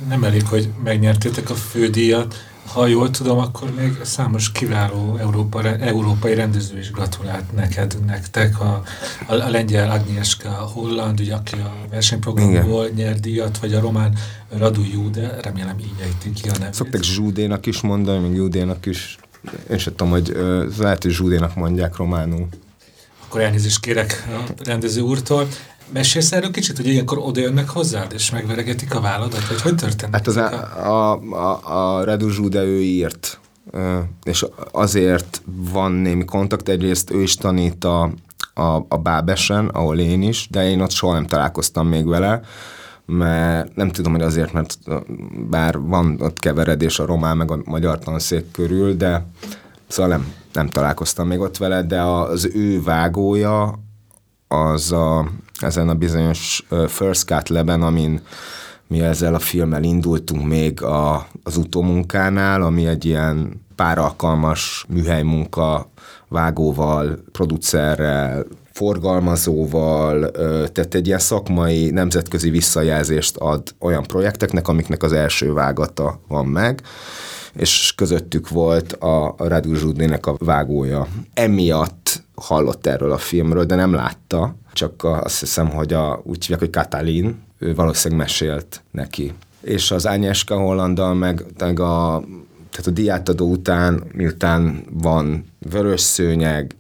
Nem 0.09 0.25
elég, 0.25 0.47
hogy 0.47 0.69
megnyertétek 0.85 1.51
a 1.51 1.55
fődíjat, 1.55 2.35
ha 2.73 2.87
jól 2.87 3.11
tudom, 3.11 3.39
akkor 3.39 3.75
még 3.75 3.97
számos 4.03 4.53
kiváló 4.53 5.17
Európa, 5.17 5.77
európai 5.77 6.35
rendező 6.35 6.79
is 6.79 6.91
gratulált 6.91 7.55
neked, 7.55 7.97
nektek. 8.07 8.61
A, 8.61 8.83
a, 9.27 9.35
a 9.35 9.51
lengyel 9.51 9.91
Agnieszka 9.91 10.49
Holland, 10.49 11.21
ugye, 11.21 11.35
aki 11.35 11.55
a 11.55 11.73
versenyprogramból 11.91 12.85
Igen. 12.85 12.97
nyert 12.97 13.21
díjat, 13.21 13.59
vagy 13.59 13.75
a 13.75 13.81
román 13.81 14.19
Radu 14.57 14.83
Jude, 14.93 15.39
remélem 15.43 15.79
így 15.79 15.95
ejtik 16.03 16.33
ki 16.33 16.49
a 16.49 16.59
nevét. 16.59 16.75
Szokták 16.75 17.03
Zsúdénak 17.03 17.67
is 17.67 17.81
mondani, 17.81 18.29
még 18.29 18.37
Judénak 18.37 18.87
is. 18.87 19.19
Én 19.71 19.79
sem 19.79 19.95
tudom, 19.95 20.13
hogy 20.13 20.37
lehet, 20.79 21.03
hogy 21.03 21.13
Zsúdénak 21.13 21.55
mondják 21.55 21.97
románul. 21.97 22.49
Akkor 23.25 23.41
elnézést 23.41 23.81
kérek 23.81 24.27
a 24.29 24.53
rendező 24.65 25.01
úrtól. 25.01 25.49
Mesélsz 25.93 26.33
erről 26.33 26.51
kicsit, 26.51 26.77
hogy 26.77 26.87
ilyenkor 26.87 27.19
oda 27.19 27.41
jönnek 27.41 27.69
hozzád, 27.69 28.13
és 28.15 28.31
megveregetik 28.31 28.95
a 28.95 29.01
válladat, 29.01 29.49
vagy 29.49 29.61
hogy 29.61 29.75
történik? 29.75 30.15
Hát 30.15 30.27
az 30.27 30.37
a, 30.37 30.51
a, 30.87 31.21
a, 31.33 31.97
a 31.99 32.05
Redu 32.05 32.49
de 32.49 32.63
ő 32.63 32.81
írt, 32.81 33.41
és 34.23 34.47
azért 34.73 35.43
van 35.47 35.93
némi 35.93 36.25
kontakt, 36.25 36.69
egyrészt 36.69 37.11
ő 37.11 37.23
is 37.23 37.35
tanít 37.35 37.85
a, 37.85 38.03
a, 38.55 38.85
a 38.89 38.99
Bábesen, 39.03 39.69
ahol 39.69 39.99
én 39.99 40.23
is, 40.23 40.49
de 40.51 40.71
én 40.71 40.81
ott 40.81 40.91
soha 40.91 41.13
nem 41.13 41.27
találkoztam 41.27 41.87
még 41.87 42.07
vele, 42.07 42.41
mert 43.07 43.77
nem 43.77 43.91
tudom, 43.91 44.13
hogy 44.13 44.23
azért, 44.23 44.53
mert 44.53 44.79
bár 45.51 45.79
van 45.79 46.17
ott 46.21 46.39
keveredés 46.39 46.99
a 46.99 47.07
román 47.07 47.37
meg 47.37 47.51
a 47.51 47.61
magyar 47.65 47.99
tanszék 47.99 48.51
körül, 48.51 48.97
de 48.97 49.27
szóval 49.87 50.11
nem, 50.11 50.33
nem 50.53 50.69
találkoztam 50.69 51.27
még 51.27 51.41
ott 51.41 51.57
vele, 51.57 51.83
de 51.83 52.03
az 52.03 52.51
ő 52.55 52.83
vágója 52.83 53.87
az 54.49 54.93
a 54.93 55.29
ezen 55.61 55.89
a 55.89 55.95
bizonyos 55.95 56.67
First 56.87 57.25
Cut 57.25 57.49
leben, 57.49 57.83
amin 57.83 58.21
mi 58.87 59.01
ezzel 59.01 59.35
a 59.35 59.39
filmmel 59.39 59.83
indultunk 59.83 60.47
még 60.47 60.83
a, 60.83 61.27
az 61.43 61.57
utómunkánál, 61.57 62.63
ami 62.63 62.87
egy 62.87 63.05
ilyen 63.05 63.67
páralkalmas 63.75 64.85
műhelymunka 64.89 65.91
vágóval, 66.29 67.19
producerrel, 67.33 68.47
forgalmazóval, 68.73 70.31
tehát 70.73 70.95
egy 70.95 71.07
ilyen 71.07 71.19
szakmai, 71.19 71.91
nemzetközi 71.91 72.51
visszajelzést 72.51 73.37
ad 73.37 73.63
olyan 73.79 74.03
projekteknek, 74.03 74.69
amiknek 74.69 75.03
az 75.03 75.13
első 75.13 75.53
vágata 75.53 76.21
van 76.29 76.47
meg, 76.47 76.83
és 77.55 77.93
közöttük 77.97 78.49
volt 78.49 78.93
a 78.93 79.35
Radu 79.39 79.75
Zsudnének 79.75 80.27
a 80.27 80.37
vágója. 80.39 81.07
Emiatt 81.35 81.98
hallott 82.41 82.87
erről 82.87 83.13
a 83.13 83.19
filmről, 83.19 83.65
de 83.65 83.75
nem 83.75 83.95
látta, 83.95 84.55
csak 84.73 85.05
azt 85.05 85.41
hiszem, 85.41 85.71
hogy 85.71 85.93
a, 85.93 86.21
úgy 86.25 86.41
hívják, 86.41 86.59
hogy 86.61 86.71
Katalin, 86.71 87.43
ő 87.59 87.75
valószínűleg 87.75 88.25
mesélt 88.25 88.83
neki. 88.91 89.33
És 89.61 89.91
az 89.91 90.07
Ányeska 90.07 90.57
Hollandal 90.57 91.15
meg, 91.15 91.45
meg 91.59 91.81
a 91.81 92.25
tehát 92.71 92.87
a 92.87 93.03
diátadó 93.03 93.51
után, 93.51 94.03
miután 94.13 94.85
van 94.91 95.45
vörös 95.71 96.01
szőnyeg, 96.01 96.77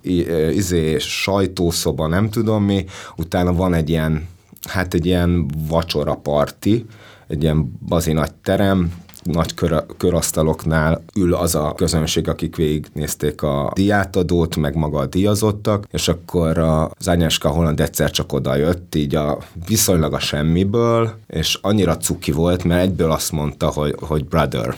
izé, 0.52 0.98
sajtószoba, 0.98 2.06
nem 2.06 2.30
tudom 2.30 2.64
mi, 2.64 2.84
utána 3.16 3.52
van 3.52 3.74
egy 3.74 3.88
ilyen, 3.88 4.28
hát 4.68 4.94
egy 4.94 5.06
ilyen 5.06 5.50
vacsora 5.68 6.14
parti, 6.14 6.86
egy 7.26 7.42
ilyen 7.42 7.78
bazi 7.88 8.12
nagy 8.12 8.32
terem, 8.42 8.92
nagy 9.30 9.54
kör, 9.54 9.84
körasztaloknál 9.96 11.02
ül 11.14 11.34
az 11.34 11.54
a 11.54 11.72
közönség, 11.76 12.28
akik 12.28 12.56
végignézték 12.56 13.42
a 13.42 13.70
diátadót, 13.74 14.56
meg 14.56 14.74
maga 14.74 14.98
a 14.98 15.06
díjazottak, 15.06 15.86
és 15.90 16.08
akkor 16.08 16.58
az 16.58 17.08
Ányáska 17.08 17.48
Holland 17.48 17.80
egyszer 17.80 18.10
csak 18.10 18.32
oda 18.32 18.56
jött, 18.56 18.94
így 18.94 19.14
a 19.14 19.38
viszonylag 19.66 20.12
a 20.12 20.18
semmiből, 20.18 21.10
és 21.26 21.58
annyira 21.62 21.96
cuki 21.96 22.32
volt, 22.32 22.64
mert 22.64 22.82
egyből 22.82 23.10
azt 23.10 23.32
mondta, 23.32 23.68
hogy, 23.68 23.94
hogy 24.00 24.24
brother 24.24 24.76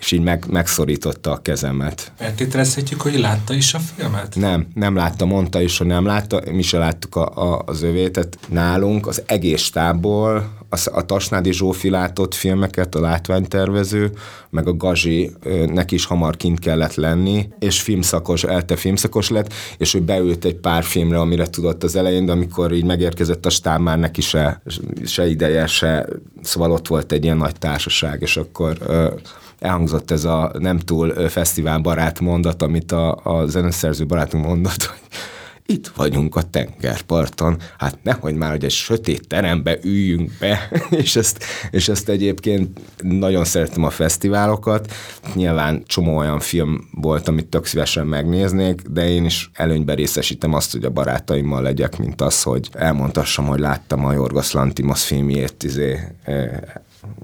és 0.00 0.12
így 0.12 0.22
meg, 0.22 0.44
megszorította 0.50 1.30
a 1.30 1.42
kezemet. 1.42 2.12
Feltételezhetjük, 2.16 3.00
hogy 3.00 3.18
látta 3.18 3.54
is 3.54 3.74
a 3.74 3.78
filmet? 3.78 4.36
Nem, 4.36 4.66
nem 4.74 4.94
látta, 4.94 5.24
mondta 5.24 5.60
is, 5.60 5.78
hogy 5.78 5.86
nem 5.86 6.04
látta, 6.04 6.42
mi 6.50 6.62
se 6.62 6.78
láttuk 6.78 7.16
a, 7.16 7.52
a, 7.52 7.62
az 7.66 7.82
övétet. 7.82 8.38
Nálunk 8.48 9.06
az 9.06 9.22
egész 9.26 9.62
stábból 9.62 10.58
a, 10.70 10.90
a 10.92 11.04
Tasnádi 11.04 11.52
Zsófi 11.52 11.90
látott 11.90 12.34
filmeket, 12.34 12.94
a 12.94 13.00
látványtervező, 13.00 14.10
meg 14.50 14.68
a 14.68 14.76
Gazi, 14.76 15.32
neki 15.66 15.94
is 15.94 16.04
hamar 16.04 16.36
kint 16.36 16.58
kellett 16.58 16.94
lenni, 16.94 17.48
és 17.58 17.80
filmszakos, 17.80 18.44
elte 18.44 18.76
filmszakos 18.76 19.28
lett, 19.28 19.52
és 19.78 19.94
ő 19.94 20.00
beült 20.00 20.44
egy 20.44 20.56
pár 20.56 20.82
filmre, 20.84 21.18
amire 21.18 21.46
tudott 21.46 21.82
az 21.82 21.96
elején, 21.96 22.26
de 22.26 22.32
amikor 22.32 22.72
így 22.72 22.84
megérkezett 22.84 23.46
a 23.46 23.50
stáb, 23.50 23.80
már 23.80 23.98
neki 23.98 24.20
se, 24.20 24.62
se 25.04 25.28
ideje, 25.28 25.66
se, 25.66 26.06
szóval 26.42 26.70
ott 26.70 26.88
volt 26.88 27.12
egy 27.12 27.24
ilyen 27.24 27.36
nagy 27.36 27.58
társaság, 27.58 28.20
és 28.22 28.36
akkor 28.36 28.78
elhangzott 29.60 30.10
ez 30.10 30.24
a 30.24 30.52
nem 30.58 30.78
túl 30.78 31.28
fesztiválbarát 31.28 32.20
mondat, 32.20 32.62
amit 32.62 32.92
a, 32.92 33.20
a 33.22 33.46
zeneszerző 33.46 34.06
barátunk 34.06 34.46
mondott, 34.46 34.82
hogy 34.82 34.98
itt 35.70 35.88
vagyunk 35.88 36.36
a 36.36 36.42
tengerparton, 36.42 37.56
hát 37.78 37.98
nehogy 38.02 38.34
már, 38.34 38.50
hogy 38.50 38.64
egy 38.64 38.70
sötét 38.70 39.28
terembe 39.28 39.78
üljünk 39.82 40.30
be, 40.38 40.68
és 41.02 41.16
ezt, 41.16 41.44
és 41.70 41.88
ezt 41.88 42.08
egyébként 42.08 42.80
nagyon 43.02 43.44
szeretem 43.44 43.84
a 43.84 43.90
fesztiválokat. 43.90 44.92
Nyilván 45.34 45.82
csomó 45.86 46.16
olyan 46.16 46.40
film 46.40 46.88
volt, 46.92 47.28
amit 47.28 47.46
tök 47.46 47.66
szívesen 47.66 48.06
megnéznék, 48.06 48.82
de 48.82 49.08
én 49.08 49.24
is 49.24 49.50
előnyben 49.54 49.96
részesítem 49.96 50.54
azt, 50.54 50.72
hogy 50.72 50.84
a 50.84 50.90
barátaimmal 50.90 51.62
legyek, 51.62 51.98
mint 51.98 52.20
az, 52.20 52.42
hogy 52.42 52.68
elmondhassam, 52.72 53.46
hogy 53.46 53.60
láttam 53.60 54.04
a 54.04 54.12
Jorgos 54.12 54.52
Lantimos 54.52 55.04
filmjét, 55.04 55.62
izé, 55.62 55.98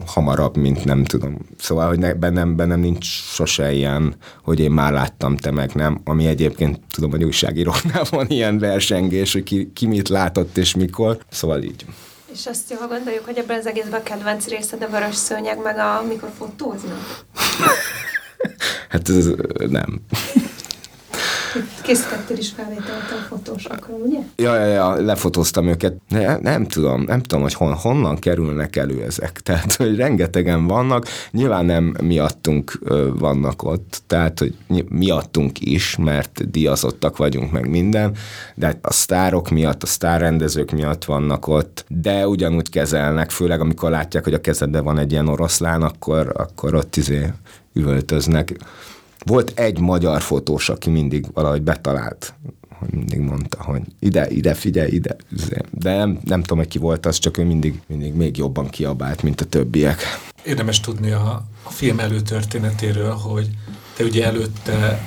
hamarabb, 0.07 0.57
mint 0.57 0.85
nem 0.85 1.05
tudom. 1.05 1.39
Szóval, 1.59 1.89
hogy 1.89 1.99
ne, 1.99 2.15
bennem, 2.15 2.57
bennem 2.57 2.81
nincs 2.81 3.07
sose 3.07 3.73
ilyen, 3.73 4.15
hogy 4.43 4.61
én 4.61 4.71
már 4.71 4.93
láttam, 4.93 5.37
te 5.37 5.51
meg 5.51 5.75
nem, 5.75 6.01
ami 6.05 6.27
egyébként 6.27 6.81
tudom, 6.91 7.11
hogy 7.11 7.25
újságíróknál 7.25 8.05
van 8.11 8.27
ilyen 8.29 8.59
versengés, 8.59 9.33
hogy 9.33 9.43
ki, 9.43 9.71
ki 9.75 9.87
mit 9.87 10.09
látott 10.09 10.57
és 10.57 10.75
mikor. 10.75 11.19
Szóval 11.31 11.63
így. 11.63 11.85
És 12.33 12.47
azt 12.47 12.71
jól 12.71 12.89
gondoljuk, 12.89 13.25
hogy 13.25 13.37
ebben 13.37 13.59
az 13.59 13.67
egészben 13.67 14.01
a 14.01 14.03
kedvenc 14.03 14.47
részed 14.47 14.83
a 14.83 14.89
vörös 14.89 15.15
szőnyeg, 15.15 15.63
meg 15.63 15.79
a, 15.79 15.99
amikor 15.99 16.31
fotóznak? 16.39 17.25
hát 18.89 19.09
ez 19.09 19.29
nem. 19.69 20.01
Készítettél 21.83 22.37
is 22.37 22.51
felvételt 22.51 23.11
a 23.11 23.27
fotósokról, 23.29 24.01
ugye? 24.01 24.19
Ja, 24.37 24.55
ja, 24.55 24.67
ja, 24.67 24.95
lefotóztam 25.01 25.69
őket. 25.69 25.95
Ne, 26.09 26.37
nem 26.37 26.67
tudom, 26.67 27.03
nem 27.03 27.21
tudom, 27.21 27.43
hogy 27.43 27.55
hon, 27.55 27.73
honnan 27.73 28.19
kerülnek 28.19 28.77
elő 28.77 29.03
ezek. 29.03 29.41
Tehát, 29.47 29.75
hogy 29.75 29.97
rengetegen 29.97 30.67
vannak, 30.67 31.07
nyilván 31.31 31.65
nem 31.65 31.97
miattunk 32.03 32.79
vannak 33.19 33.63
ott, 33.63 34.03
tehát, 34.07 34.39
hogy 34.39 34.55
miattunk 34.89 35.61
is, 35.61 35.97
mert 35.97 36.51
diazottak 36.51 37.17
vagyunk 37.17 37.53
meg 37.53 37.69
minden, 37.69 38.15
de 38.55 38.79
a 38.83 38.93
sztárok 38.93 39.51
miatt, 39.51 39.83
a 39.83 39.87
sztárrendezők 39.87 40.71
miatt 40.71 41.05
vannak 41.05 41.47
ott, 41.47 41.85
de 41.89 42.29
ugyanúgy 42.29 42.71
kezelnek, 42.71 43.31
főleg 43.31 43.61
amikor 43.61 43.91
látják, 43.91 44.25
hogy 44.25 44.35
a 44.35 44.41
kezedben 44.41 44.85
van 44.85 44.99
egy 44.99 45.13
ilyen 45.13 45.29
oroszlán, 45.29 45.83
akkor, 45.83 46.33
akkor 46.37 46.75
ott 46.75 46.97
izé 46.97 47.33
üvöltöznek. 47.73 48.57
Volt 49.27 49.59
egy 49.59 49.79
magyar 49.79 50.23
fotós, 50.23 50.69
aki 50.69 50.91
mindig 50.91 51.27
valahogy 51.33 51.63
betalált, 51.63 52.35
hogy 52.79 52.89
mindig 52.91 53.19
mondta, 53.19 53.63
hogy 53.63 53.83
ide, 53.99 54.31
ide, 54.31 54.55
figyelj, 54.55 54.91
ide. 54.91 55.17
De 55.71 55.97
nem, 55.97 56.19
nem 56.25 56.41
tudom, 56.41 56.59
hogy 56.59 56.69
ki 56.69 56.79
volt 56.79 57.07
az, 57.07 57.19
csak 57.19 57.39
ő 57.39 57.45
mindig, 57.45 57.81
mindig 57.87 58.15
még 58.15 58.37
jobban 58.37 58.69
kiabált, 58.69 59.23
mint 59.23 59.41
a 59.41 59.45
többiek. 59.45 60.03
Érdemes 60.45 60.81
tudni 60.81 61.11
a, 61.11 61.45
a 61.63 61.71
film 61.71 61.99
előtörténetéről, 61.99 63.13
hogy 63.13 63.51
te 63.97 64.05
ugye 64.05 64.25
előtte 64.25 65.07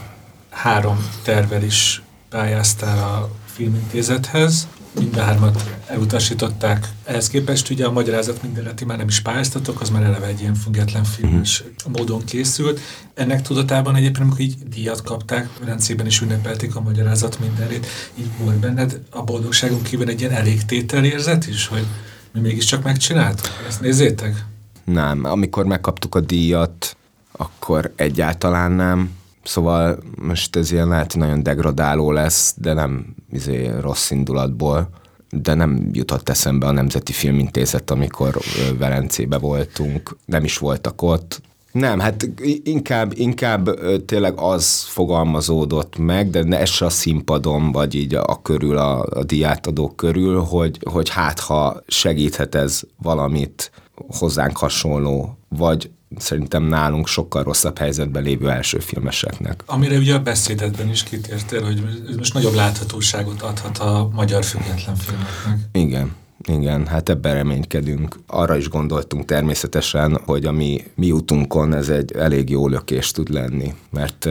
három 0.50 1.10
tervel 1.24 1.64
is 1.64 2.04
pályáztál 2.30 2.98
a 3.14 3.30
filmintézethez, 3.46 4.68
mindhármat 4.92 5.78
elutasították. 5.88 6.90
Ehhez 7.04 7.28
képest 7.28 7.70
ugye 7.70 7.86
a 7.86 7.92
magyarázat 7.92 8.42
mindenleti 8.42 8.86
már 8.86 8.98
nem 8.98 9.08
is 9.08 9.20
pályáztatok, 9.20 9.82
az 9.82 9.90
már 9.90 10.04
eleve 10.04 10.26
egy 10.26 10.42
ilyen 10.42 10.56
független 10.56 11.04
filmes 11.04 11.64
uh-huh. 11.78 11.96
módon 11.96 12.26
készült. 12.26 12.80
Ennek 13.14 13.42
tudatában 13.42 13.96
egyébként, 13.96 14.24
amikor 14.24 14.40
így 14.40 14.56
díjat 14.70 15.04
kapták, 15.04 15.50
rendszében 15.64 16.06
is 16.06 16.22
ünnepelték 16.22 16.76
a 16.76 16.82
magyarázat 16.82 17.40
mindenét, 17.40 17.88
így 18.20 18.30
volt 18.38 18.58
benned 18.58 19.00
a 19.10 19.24
boldogságunk 19.24 19.84
kívül 19.84 20.10
egy 20.10 20.20
ilyen 20.20 20.34
elégtételérzet 20.34 21.48
is, 21.48 21.68
hogy 21.68 21.86
mi 22.34 22.40
mégiscsak 22.40 22.84
megcsináltuk? 22.84 23.50
Ezt 23.68 23.82
nézzétek? 23.82 24.46
Nem, 24.84 25.24
amikor 25.24 25.66
megkaptuk 25.66 26.16
a 26.16 26.20
díjat, 26.20 26.98
akkor 27.32 27.94
egyáltalán 27.96 28.72
nem 28.72 29.18
Szóval 29.50 29.98
most 30.22 30.56
ez 30.56 30.72
ilyen 30.72 30.88
lehet, 30.88 31.16
nagyon 31.16 31.44
degradáló 31.44 32.12
lesz, 32.12 32.54
de 32.58 32.74
nem 32.74 33.16
izé, 33.32 33.72
rossz 33.80 34.12
indulatból 34.12 34.90
de 35.32 35.54
nem 35.54 35.90
jutott 35.92 36.30
eszembe 36.30 36.68
a 36.68 36.72
Nemzeti 36.72 37.12
Filmintézet, 37.12 37.92
amikor 37.92 38.40
Velencébe 38.78 39.38
voltunk, 39.38 40.18
nem 40.26 40.44
is 40.44 40.58
voltak 40.58 41.02
ott. 41.02 41.42
Nem, 41.72 42.00
hát 42.00 42.30
inkább, 42.64 43.12
inkább 43.16 43.70
tényleg 44.06 44.34
az 44.40 44.84
fogalmazódott 44.84 45.98
meg, 45.98 46.30
de 46.30 46.44
ne 46.44 46.60
ez 46.60 46.70
se 46.70 46.86
a 46.86 46.90
színpadon, 46.90 47.72
vagy 47.72 47.96
így 47.96 48.16
a, 48.16 48.24
a 48.24 48.42
körül, 48.42 48.78
a, 48.78 49.06
a 49.10 49.24
diátadók 49.24 49.96
körül, 49.96 50.40
hogy, 50.40 50.80
hogy 50.92 51.10
hát 51.10 51.40
ha 51.40 51.82
segíthet 51.88 52.56
ez 52.56 52.82
valamit 53.02 53.72
hozzánk 54.08 54.58
hasonló, 54.58 55.38
vagy 55.50 55.92
szerintem 56.18 56.64
nálunk 56.64 57.08
sokkal 57.08 57.44
rosszabb 57.44 57.78
helyzetben 57.78 58.24
lévő 58.24 58.50
első 58.50 58.80
filmeseknek. 58.80 59.64
Amire 59.66 59.98
ugye 59.98 60.14
a 60.14 60.20
beszédedben 60.20 60.90
is 60.90 61.04
kitértél, 61.04 61.64
hogy 61.64 61.84
most 62.18 62.34
nagyobb 62.34 62.54
láthatóságot 62.54 63.42
adhat 63.42 63.78
a 63.78 64.10
magyar 64.14 64.44
független 64.44 64.96
filmeknek. 64.96 65.58
Igen. 65.72 66.16
Igen, 66.48 66.88
hát 66.88 67.10
ebben 67.10 67.34
reménykedünk. 67.34 68.16
Arra 68.28 68.58
is 68.58 68.70
gondoltunk 68.70 69.26
természetesen, 69.26 70.20
hogy 70.26 70.46
a 70.46 70.52
mi, 70.52 70.84
mi 70.96 71.12
utunkon 71.12 71.74
ez 71.74 71.90
egy 71.90 72.12
elég 72.12 72.50
jó 72.50 72.68
lökés 72.68 73.12
tud 73.12 73.30
lenni, 73.30 73.74
mert 73.90 74.30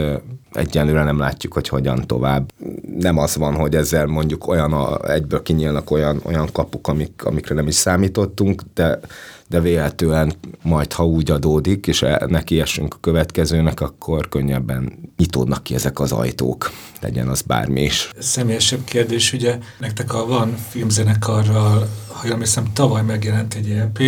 egyenlőre 0.51 1.03
nem 1.03 1.17
látjuk, 1.17 1.53
hogy 1.53 1.67
hogyan 1.67 2.07
tovább. 2.07 2.51
Nem 2.99 3.17
az 3.17 3.35
van, 3.35 3.55
hogy 3.55 3.75
ezzel 3.75 4.05
mondjuk 4.05 4.47
olyan 4.47 4.73
a, 4.73 5.11
egyből 5.11 5.41
kinyílnak 5.41 5.91
olyan, 5.91 6.21
olyan 6.23 6.49
kapuk, 6.51 6.87
amik, 6.87 7.25
amikre 7.25 7.55
nem 7.55 7.67
is 7.67 7.75
számítottunk, 7.75 8.61
de 8.73 8.99
de 9.49 9.59
véletlenül 9.59 10.31
majd, 10.61 10.93
ha 10.93 11.05
úgy 11.05 11.31
adódik, 11.31 11.87
és 11.87 12.01
e, 12.01 12.25
neki 12.27 12.59
esünk 12.59 12.93
a 12.93 12.97
következőnek, 13.01 13.81
akkor 13.81 14.29
könnyebben 14.29 15.11
nyitódnak 15.17 15.63
ki 15.63 15.75
ezek 15.75 15.99
az 15.99 16.11
ajtók, 16.11 16.71
legyen 17.01 17.27
az 17.27 17.41
bármi 17.41 17.81
is. 17.81 18.09
Személyesebb 18.19 18.83
kérdés, 18.83 19.33
ugye 19.33 19.57
nektek 19.79 20.13
a 20.13 20.25
van 20.25 20.55
filmzenekarral, 20.69 21.89
ha 22.07 22.27
jól 22.27 22.37
hiszem, 22.37 22.73
tavaly 22.73 23.01
megjelent 23.01 23.53
egy 23.53 23.69
EP, 23.69 23.99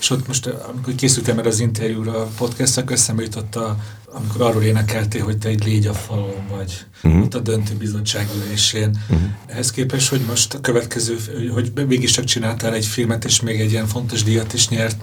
és 0.00 0.10
ott 0.10 0.26
most, 0.26 0.46
amikor 0.46 0.94
készültem 0.94 1.38
erre 1.38 1.48
az 1.48 1.60
interjúra, 1.60 2.20
a 2.20 2.28
podcastok 2.36 2.92
eszembe 2.92 3.22
jutott 3.22 3.56
a, 3.56 3.76
amikor 4.12 4.40
arról 4.42 4.62
énekeltél, 4.62 5.24
hogy 5.24 5.38
te 5.38 5.48
egy 5.48 5.64
légy 5.64 5.86
a 5.86 5.92
falon 5.92 6.46
vagy, 6.50 6.84
uh-huh. 7.02 7.22
ott 7.22 7.34
a 7.34 7.38
döntő 7.38 7.74
bizottság 7.74 8.28
ülésén. 8.44 9.00
Uh-huh. 9.08 9.28
Ehhez 9.46 9.70
képest, 9.70 10.08
hogy 10.08 10.20
most 10.20 10.54
a 10.54 10.60
következő, 10.60 11.16
hogy 11.54 11.72
mégiscsak 11.86 12.24
csináltál 12.24 12.74
egy 12.74 12.86
filmet, 12.86 13.24
és 13.24 13.40
még 13.40 13.60
egy 13.60 13.70
ilyen 13.70 13.86
fontos 13.86 14.22
díjat 14.22 14.52
is 14.52 14.68
nyert, 14.68 15.02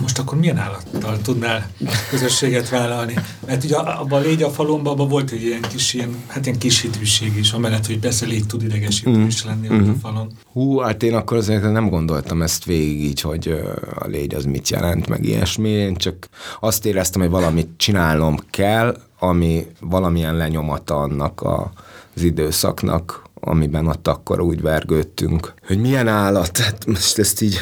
most 0.00 0.18
akkor 0.18 0.38
milyen 0.38 0.58
állattal 0.58 1.18
tudnál 1.22 1.70
közösséget 2.10 2.68
vállalni? 2.68 3.14
Mert 3.46 3.64
ugye 3.64 3.76
abban 3.76 4.20
a 4.20 4.24
légy 4.24 4.42
a 4.42 4.50
falomban 4.50 4.92
abban 4.92 5.08
volt 5.08 5.30
egy 5.30 5.42
ilyen 5.42 5.60
kis, 5.60 5.94
ilyen, 5.94 6.16
hát 6.26 6.46
ilyen 6.46 6.58
kis 6.58 6.80
hitűség 6.80 7.36
is, 7.36 7.52
amellett, 7.52 7.86
hogy 7.86 7.98
persze 7.98 8.26
légy 8.26 8.46
tud 8.46 8.62
idegesítő 8.62 9.18
mm. 9.18 9.26
is 9.26 9.44
lenni 9.44 9.68
mm. 9.68 9.88
a 9.88 9.94
falon. 10.02 10.32
Hú, 10.52 10.78
hát 10.78 11.02
én 11.02 11.14
akkor 11.14 11.36
azért 11.36 11.72
nem 11.72 11.88
gondoltam 11.88 12.42
ezt 12.42 12.64
végig 12.64 13.02
így, 13.02 13.20
hogy 13.20 13.60
a 13.94 14.06
légy 14.06 14.34
az 14.34 14.44
mit 14.44 14.68
jelent, 14.68 15.08
meg 15.08 15.24
ilyesmi. 15.24 15.68
Én 15.68 15.96
csak 15.96 16.28
azt 16.60 16.86
éreztem, 16.86 17.20
hogy 17.20 17.30
valamit 17.30 17.68
csinálnom 17.76 18.36
kell, 18.50 18.96
ami 19.18 19.66
valamilyen 19.80 20.36
lenyomata 20.36 20.96
annak 20.96 21.40
a, 21.40 21.72
az 22.16 22.22
időszaknak, 22.22 23.22
amiben 23.40 23.86
ott 23.86 24.08
akkor 24.08 24.40
úgy 24.40 24.60
vergődtünk. 24.60 25.54
Hogy 25.66 25.80
milyen 25.80 26.08
állat, 26.08 26.58
hát 26.58 26.86
most 26.86 27.18
ezt 27.18 27.40
így 27.40 27.58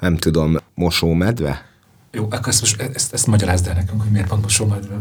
nem 0.00 0.16
tudom, 0.16 0.56
mosómedve? 0.74 1.72
Jó, 2.10 2.24
akkor 2.24 2.48
ezt, 2.48 2.60
most, 2.60 2.80
ezt, 2.80 3.12
ezt 3.12 3.26
magyarázd 3.26 3.66
el 3.66 3.74
nekünk, 3.74 4.02
hogy 4.02 4.10
miért 4.10 4.28
pont 4.28 4.42
mosómedve. 4.42 4.96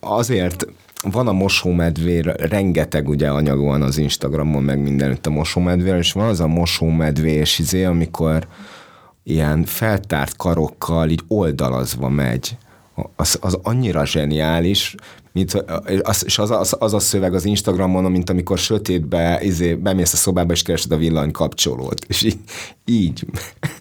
Azért 0.00 0.66
van 1.02 1.28
a 1.28 1.32
mosómedvére, 1.32 2.32
rengeteg 2.32 3.08
ugye 3.08 3.28
anyag 3.28 3.60
van 3.60 3.82
az 3.82 3.98
Instagramon, 3.98 4.62
meg 4.62 4.80
mindenütt 4.80 5.26
a 5.26 5.30
mosómedvére, 5.30 5.96
és 5.98 6.12
van 6.12 6.28
az 6.28 6.40
a 6.40 6.46
mosómedvés 6.46 7.58
izé, 7.58 7.84
amikor 7.84 8.46
ilyen 9.22 9.64
feltárt 9.64 10.36
karokkal 10.36 11.08
így 11.08 11.22
oldalazva 11.28 12.08
megy. 12.08 12.56
Az, 13.16 13.38
az 13.40 13.58
annyira 13.62 14.06
zseniális, 14.06 14.94
mint, 15.36 15.64
az, 16.02 16.24
és 16.24 16.38
az, 16.38 16.50
az, 16.50 16.76
az 16.78 16.94
a 16.94 16.98
szöveg 16.98 17.34
az 17.34 17.44
Instagramon, 17.44 18.10
mint 18.10 18.30
amikor 18.30 18.58
sötétbe 18.58 19.38
izé, 19.42 19.74
bemész 19.74 20.12
a 20.12 20.16
szobába, 20.16 20.52
és 20.52 20.62
keresed 20.62 20.92
a 20.92 20.96
villany 20.96 21.30
kapcsolót. 21.30 22.04
És 22.08 22.22
így, 22.22 22.38
így 22.84 23.26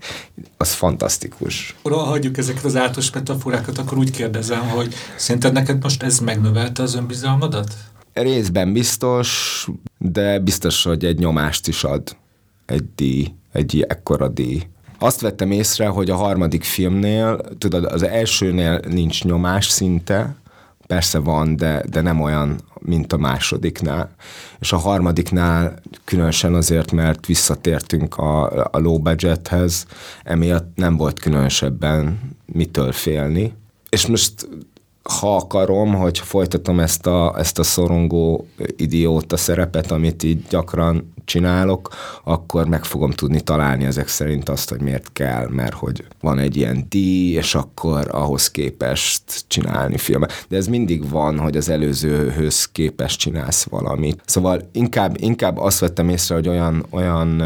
az 0.58 0.74
fantasztikus. 0.74 1.76
Ura, 1.84 1.98
hagyjuk 1.98 2.38
ezeket 2.38 2.64
az 2.64 2.76
általános 2.76 3.12
metaforákat, 3.12 3.78
akkor 3.78 3.98
úgy 3.98 4.12
kérdezem, 4.12 4.70
hogy 4.70 4.94
szerinted 5.16 5.54
neked 5.54 5.84
most 5.84 6.04
ez 6.04 6.20
megnövelte 6.20 6.84
az 6.84 6.96
önbizalmadat? 6.96 7.74
Részben 8.14 8.74
biztos, 8.74 9.68
de 9.98 10.40
biztos, 10.40 10.84
hogy 10.84 11.06
egy 11.06 11.20
nyomást 11.20 11.68
is 11.68 11.84
ad. 11.84 12.18
Egy 12.66 12.84
díj, 12.96 13.34
egy 13.52 13.86
ekkora 13.88 14.28
díj. 14.28 14.68
Azt 15.00 15.22
vettem 15.22 15.52
észre, 15.52 15.88
hogy 15.88 16.10
a 16.10 16.16
harmadik 16.16 16.64
filmnél, 16.64 17.42
tudod, 17.58 17.86
az 17.86 18.04
elsőnél 18.04 18.80
nincs 18.88 19.24
nyomás 19.24 19.68
szinte, 19.68 20.36
persze 20.88 21.20
van, 21.20 21.56
de, 21.56 21.84
de 21.90 22.02
nem 22.02 22.22
olyan, 22.22 22.62
mint 22.80 23.14
a 23.14 23.18
másodiknál. 23.18 24.16
És 24.60 24.72
a 24.72 24.78
harmadiknál 24.78 25.80
különösen 26.04 26.54
azért, 26.54 26.92
mert 26.92 27.26
visszatértünk 27.26 28.18
a, 28.18 28.64
a 28.72 28.80
low 28.80 28.98
budgethez, 29.00 29.86
emiatt 30.24 30.76
nem 30.76 30.98
volt 30.98 31.20
különösebben 31.20 32.20
mitől 32.46 32.92
félni. 32.92 33.54
És 33.90 34.08
most 34.08 34.48
ha 35.10 35.36
akarom, 35.36 35.94
hogy 35.94 36.20
folytatom 36.20 36.80
ezt 36.80 37.08
a, 37.08 37.36
ezt 37.38 37.60
a 37.60 37.64
szorongó 37.64 38.48
idióta 38.76 39.38
szerepet, 39.38 39.92
amit 39.92 40.24
így 40.24 40.44
gyakran 40.50 41.14
csinálok, 41.26 41.90
akkor 42.24 42.68
meg 42.68 42.84
fogom 42.84 43.12
tudni 43.12 43.42
találni 43.42 43.86
ezek 43.86 44.08
szerint 44.08 44.50
azt, 44.50 44.70
hogy 44.70 44.82
miért 44.82 45.10
kell, 45.14 45.48
mert 45.48 45.74
hogy 45.74 46.06
van 46.22 46.40
egy 46.40 46.56
ilyen 46.56 46.86
díj, 46.90 47.34
és 47.36 47.56
akkor 47.56 48.08
ahhoz 48.12 48.52
képest 48.52 49.22
csinálni 49.48 49.98
filmet. 49.98 50.46
De 50.50 50.58
ez 50.58 50.68
mindig 50.68 51.10
van, 51.10 51.40
hogy 51.40 51.58
az 51.58 51.70
előzőhöz 51.70 52.66
képest 52.66 53.20
csinálsz 53.20 53.64
valamit. 53.64 54.22
Szóval 54.26 54.70
inkább, 54.72 55.16
inkább 55.20 55.58
azt 55.58 55.80
vettem 55.80 56.10
észre, 56.10 56.36
hogy 56.36 56.48
olyan, 56.48 56.86
olyan 56.90 57.44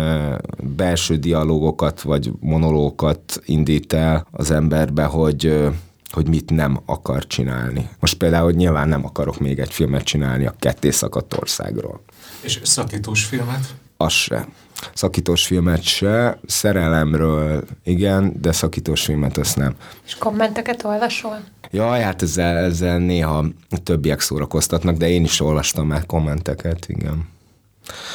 belső 0.75 1.15
dialógokat 1.15 2.01
vagy 2.01 2.31
monológokat 2.39 3.41
indít 3.45 3.93
el 3.93 4.27
az 4.31 4.51
emberbe, 4.51 5.03
hogy 5.03 5.69
hogy 6.11 6.27
mit 6.27 6.49
nem 6.49 6.79
akar 6.85 7.27
csinálni. 7.27 7.89
Most 7.99 8.13
például, 8.13 8.43
hogy 8.43 8.55
nyilván 8.55 8.87
nem 8.87 9.05
akarok 9.05 9.39
még 9.39 9.59
egy 9.59 9.73
filmet 9.73 10.03
csinálni 10.03 10.45
a 10.45 10.55
ketté 10.59 10.89
szakadt 10.89 11.33
országról. 11.33 12.01
És 12.41 12.59
szakítós 12.63 13.25
filmet? 13.25 13.75
Az 13.98 14.11
se. 14.11 14.48
Szakítós 14.93 15.45
filmet 15.45 15.81
se, 15.81 16.39
szerelemről 16.45 17.63
igen, 17.83 18.33
de 18.41 18.51
szakítós 18.51 19.05
filmet 19.05 19.37
azt 19.37 19.55
nem. 19.55 19.75
És 20.05 20.15
kommenteket 20.15 20.83
olvasol? 20.83 21.39
Jaj, 21.72 22.01
hát 22.01 22.22
ezzel, 22.22 22.57
ezzel 22.57 22.98
néha 22.98 23.45
többiek 23.83 24.19
szórakoztatnak, 24.19 24.98
de 24.98 25.09
én 25.09 25.24
is 25.24 25.39
olvastam 25.39 25.87
már 25.87 26.05
kommenteket, 26.05 26.85
igen. 26.87 27.27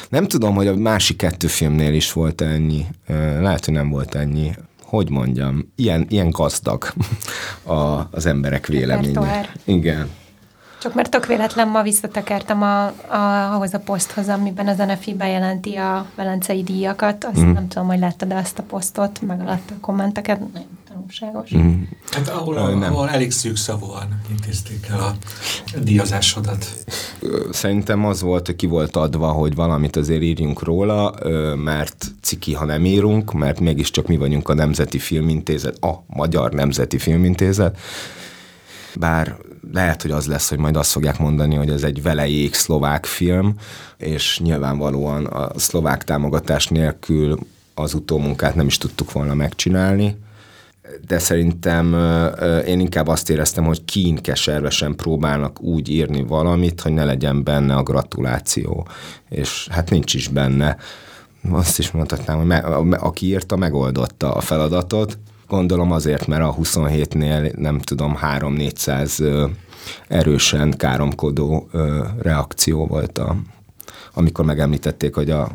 Nem 0.09 0.29
tudom, 0.29 0.55
hogy 0.55 0.67
a 0.67 0.77
másik 0.77 1.17
kettő 1.17 1.47
filmnél 1.47 1.95
is 1.95 2.13
volt 2.13 2.41
ennyi. 2.41 2.87
Lehet, 3.41 3.65
hogy 3.65 3.75
nem 3.75 3.91
volt 3.91 4.15
ennyi 4.15 4.55
hogy 4.87 5.11
mondjam, 5.11 5.73
ilyen, 5.77 6.07
ilyen 6.09 6.31
gazdag 6.31 6.93
a, 7.63 8.09
az 8.11 8.27
emberek 8.27 8.67
véleménye. 8.67 9.51
Igen. 9.65 10.11
Csak 10.85 10.95
mert 10.95 11.11
tök 11.11 11.27
véletlen 11.27 11.69
ma 11.69 11.83
visszatekertem 11.83 12.63
a, 12.63 12.85
a, 12.87 13.53
ahhoz 13.55 13.75
a 13.75 13.79
poszthoz, 13.79 14.29
amiben 14.29 14.69
a 14.69 14.85
NFI 14.85 15.15
bejelenti 15.15 15.77
a 15.77 16.07
velencei 16.15 16.63
díjakat. 16.63 17.25
Azt 17.25 17.41
mm. 17.41 17.53
nem 17.53 17.69
tudom, 17.69 17.87
hogy 17.89 17.99
láttad 17.99 18.33
azt 18.33 18.59
a 18.59 18.63
posztot, 18.63 19.21
meg 19.21 19.41
alatt 19.41 19.71
a 19.71 19.81
kommenteket. 19.81 20.41
Tanulságos. 20.95 21.55
Mm. 21.57 21.83
Hát 22.11 22.29
ahol, 22.29 22.57
a, 22.57 22.75
nem. 22.75 22.93
ahol 22.93 23.09
elég 23.09 23.31
szűkszavúan 23.31 24.21
intézték 24.31 24.87
el 24.91 25.01
a 25.01 25.17
díjazásodat. 25.83 26.85
Szerintem 27.51 28.05
az 28.05 28.21
volt, 28.21 28.47
hogy 28.47 28.57
ki 28.57 28.67
volt 28.67 28.97
adva, 28.97 29.29
hogy 29.29 29.55
valamit 29.55 29.97
azért 29.97 30.23
írjunk 30.23 30.63
róla, 30.63 31.15
mert 31.57 32.07
ciki, 32.23 32.55
ha 32.55 32.65
nem 32.65 32.85
írunk, 32.85 33.33
mert 33.33 33.61
mégiscsak 33.61 34.07
mi 34.07 34.17
vagyunk 34.17 34.49
a 34.49 34.55
Nemzeti 34.55 34.99
Filmintézet, 34.99 35.85
a 35.85 36.05
Magyar 36.07 36.53
Nemzeti 36.53 36.99
Filmintézet, 36.99 37.79
bár 38.95 39.37
lehet, 39.73 40.03
hogy 40.03 40.11
az 40.11 40.27
lesz, 40.27 40.49
hogy 40.49 40.59
majd 40.59 40.77
azt 40.77 40.91
fogják 40.91 41.19
mondani, 41.19 41.55
hogy 41.55 41.71
ez 41.71 41.83
egy 41.83 42.03
velejék 42.03 42.55
szlovák 42.55 43.07
film, 43.07 43.55
és 43.97 44.39
nyilvánvalóan 44.39 45.27
a 45.27 45.59
szlovák 45.59 46.05
támogatás 46.05 46.67
nélkül 46.67 47.39
az 47.75 47.95
utómunkát 47.95 48.55
nem 48.55 48.67
is 48.67 48.79
tudtuk 48.79 49.13
volna 49.13 49.35
megcsinálni, 49.35 50.17
de 51.07 51.19
szerintem 51.19 51.95
én 52.67 52.81
inkább 52.81 53.09
azt 53.09 53.31
éreztem, 53.31 53.65
hogy 53.65 53.85
kínkeservesen 53.85 54.97
próbálnak 54.97 55.61
úgy 55.61 55.89
írni 55.89 56.23
valamit, 56.23 56.81
hogy 56.81 56.93
ne 56.93 57.05
legyen 57.05 57.45
benne 57.45 57.75
a 57.75 57.83
gratuláció, 57.83 58.89
és 59.29 59.69
hát 59.71 59.91
nincs 59.91 60.15
is 60.15 60.29
benne. 60.29 60.77
Azt 61.51 61.79
is 61.79 61.91
mondhatnám, 61.91 62.37
hogy 62.37 62.47
me, 62.47 62.97
aki 62.97 63.27
írta, 63.27 63.57
megoldotta 63.57 64.35
a 64.35 64.41
feladatot, 64.41 65.19
Gondolom 65.49 65.93
azért, 65.93 66.27
mert 66.27 66.43
a 66.43 66.55
27-nél 66.55 67.57
nem 67.57 67.79
tudom, 67.79 68.19
3-400 68.23 69.51
erősen 70.09 70.71
káromkodó 70.71 71.69
reakció 72.19 72.87
volt, 72.87 73.19
a, 73.19 73.37
amikor 74.15 74.45
megemlítették, 74.45 75.15
hogy 75.15 75.31
a 75.31 75.49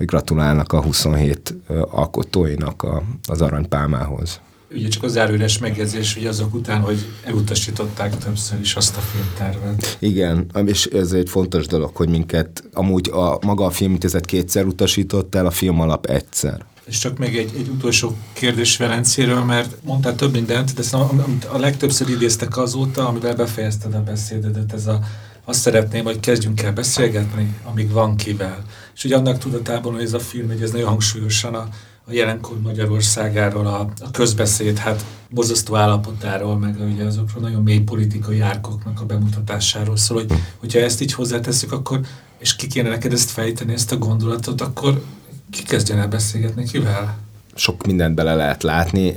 hogy 0.00 0.08
gratulálnak 0.08 0.72
a 0.72 0.82
27 0.82 1.54
alkotóinak 1.90 2.82
a, 2.82 3.02
az 3.28 3.40
aranypálmához. 3.40 4.40
Ugye 4.74 4.88
csak 4.88 5.02
az 5.02 5.12
zárójeles 5.12 5.58
megjegyzés, 5.58 6.14
hogy 6.14 6.26
azok 6.26 6.54
után, 6.54 6.80
hogy 6.80 6.98
elutasították 7.24 8.18
többször 8.18 8.60
is 8.60 8.74
azt 8.74 8.96
a 8.96 9.00
filmtervet. 9.00 9.96
Igen, 9.98 10.50
és 10.66 10.86
ez 10.86 11.12
egy 11.12 11.28
fontos 11.28 11.66
dolog, 11.66 11.96
hogy 11.96 12.08
minket 12.08 12.64
amúgy 12.72 13.08
a, 13.08 13.38
maga 13.46 13.64
a 13.64 13.70
filmintézet 13.70 14.26
kétszer 14.26 14.64
utasított 14.66 15.34
el, 15.34 15.46
a 15.46 15.50
film 15.50 15.80
alap 15.80 16.06
egyszer. 16.06 16.64
És 16.84 16.98
csak 16.98 17.18
még 17.18 17.36
egy, 17.36 17.52
egy 17.56 17.68
utolsó 17.68 18.16
kérdés 18.32 18.76
Velencéről, 18.76 19.44
mert 19.44 19.76
mondtál 19.82 20.14
több 20.14 20.32
mindent, 20.32 20.74
de 20.74 20.96
amit 20.96 21.44
a 21.44 21.58
legtöbbször 21.58 22.08
idéztek 22.08 22.56
azóta, 22.56 23.08
amivel 23.08 23.34
befejezted 23.34 23.94
a 23.94 24.02
beszédedet, 24.02 24.72
ez 24.72 24.86
a, 24.86 25.00
azt 25.44 25.60
szeretném, 25.60 26.04
hogy 26.04 26.20
kezdjünk 26.20 26.62
el 26.62 26.72
beszélgetni, 26.72 27.54
amíg 27.64 27.90
van 27.90 28.16
kivel. 28.16 28.64
És 29.00 29.06
ugye 29.06 29.16
annak 29.16 29.38
tudatában, 29.38 29.92
hogy 29.92 30.02
ez 30.02 30.12
a 30.12 30.18
film, 30.18 30.48
hogy 30.48 30.62
ez 30.62 30.70
nagyon 30.70 30.88
hangsúlyosan 30.88 31.54
a, 31.54 31.68
a 32.04 32.12
jelenkor 32.12 32.60
Magyarországáról, 32.60 33.66
a, 33.66 33.88
a 34.00 34.10
közbeszéd, 34.10 34.78
hát 34.78 35.04
bozasztó 35.30 35.76
állapotáról, 35.76 36.58
meg 36.58 36.76
ugye 36.92 37.04
azokról 37.04 37.42
nagyon 37.42 37.62
mély 37.62 37.78
politikai 37.78 38.40
árkoknak 38.40 39.00
a 39.00 39.04
bemutatásáról 39.04 39.96
szól, 39.96 40.18
hogy 40.18 40.38
hogyha 40.56 40.78
ezt 40.78 41.00
így 41.00 41.12
hozzáteszünk, 41.12 41.72
akkor, 41.72 42.00
és 42.38 42.56
ki 42.56 42.66
kéne 42.66 42.88
neked 42.88 43.12
ezt 43.12 43.30
fejteni, 43.30 43.72
ezt 43.72 43.92
a 43.92 43.98
gondolatot, 43.98 44.60
akkor 44.60 45.02
ki 45.50 45.62
kezdjen 45.62 45.98
el 45.98 46.08
beszélgetni, 46.08 46.64
kivel? 46.64 47.18
sok 47.54 47.86
mindent 47.86 48.14
bele 48.14 48.34
lehet 48.34 48.62
látni, 48.62 49.16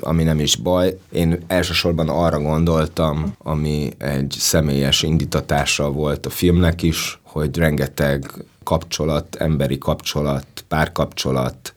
ami 0.00 0.22
nem 0.22 0.40
is 0.40 0.56
baj. 0.56 0.98
Én 1.12 1.38
elsősorban 1.46 2.08
arra 2.08 2.40
gondoltam, 2.40 3.34
ami 3.38 3.90
egy 3.98 4.34
személyes 4.38 5.02
indítatása 5.02 5.90
volt 5.90 6.26
a 6.26 6.30
filmnek 6.30 6.82
is, 6.82 7.20
hogy 7.22 7.56
rengeteg 7.56 8.44
kapcsolat, 8.62 9.34
emberi 9.34 9.78
kapcsolat, 9.78 10.46
párkapcsolat, 10.68 11.72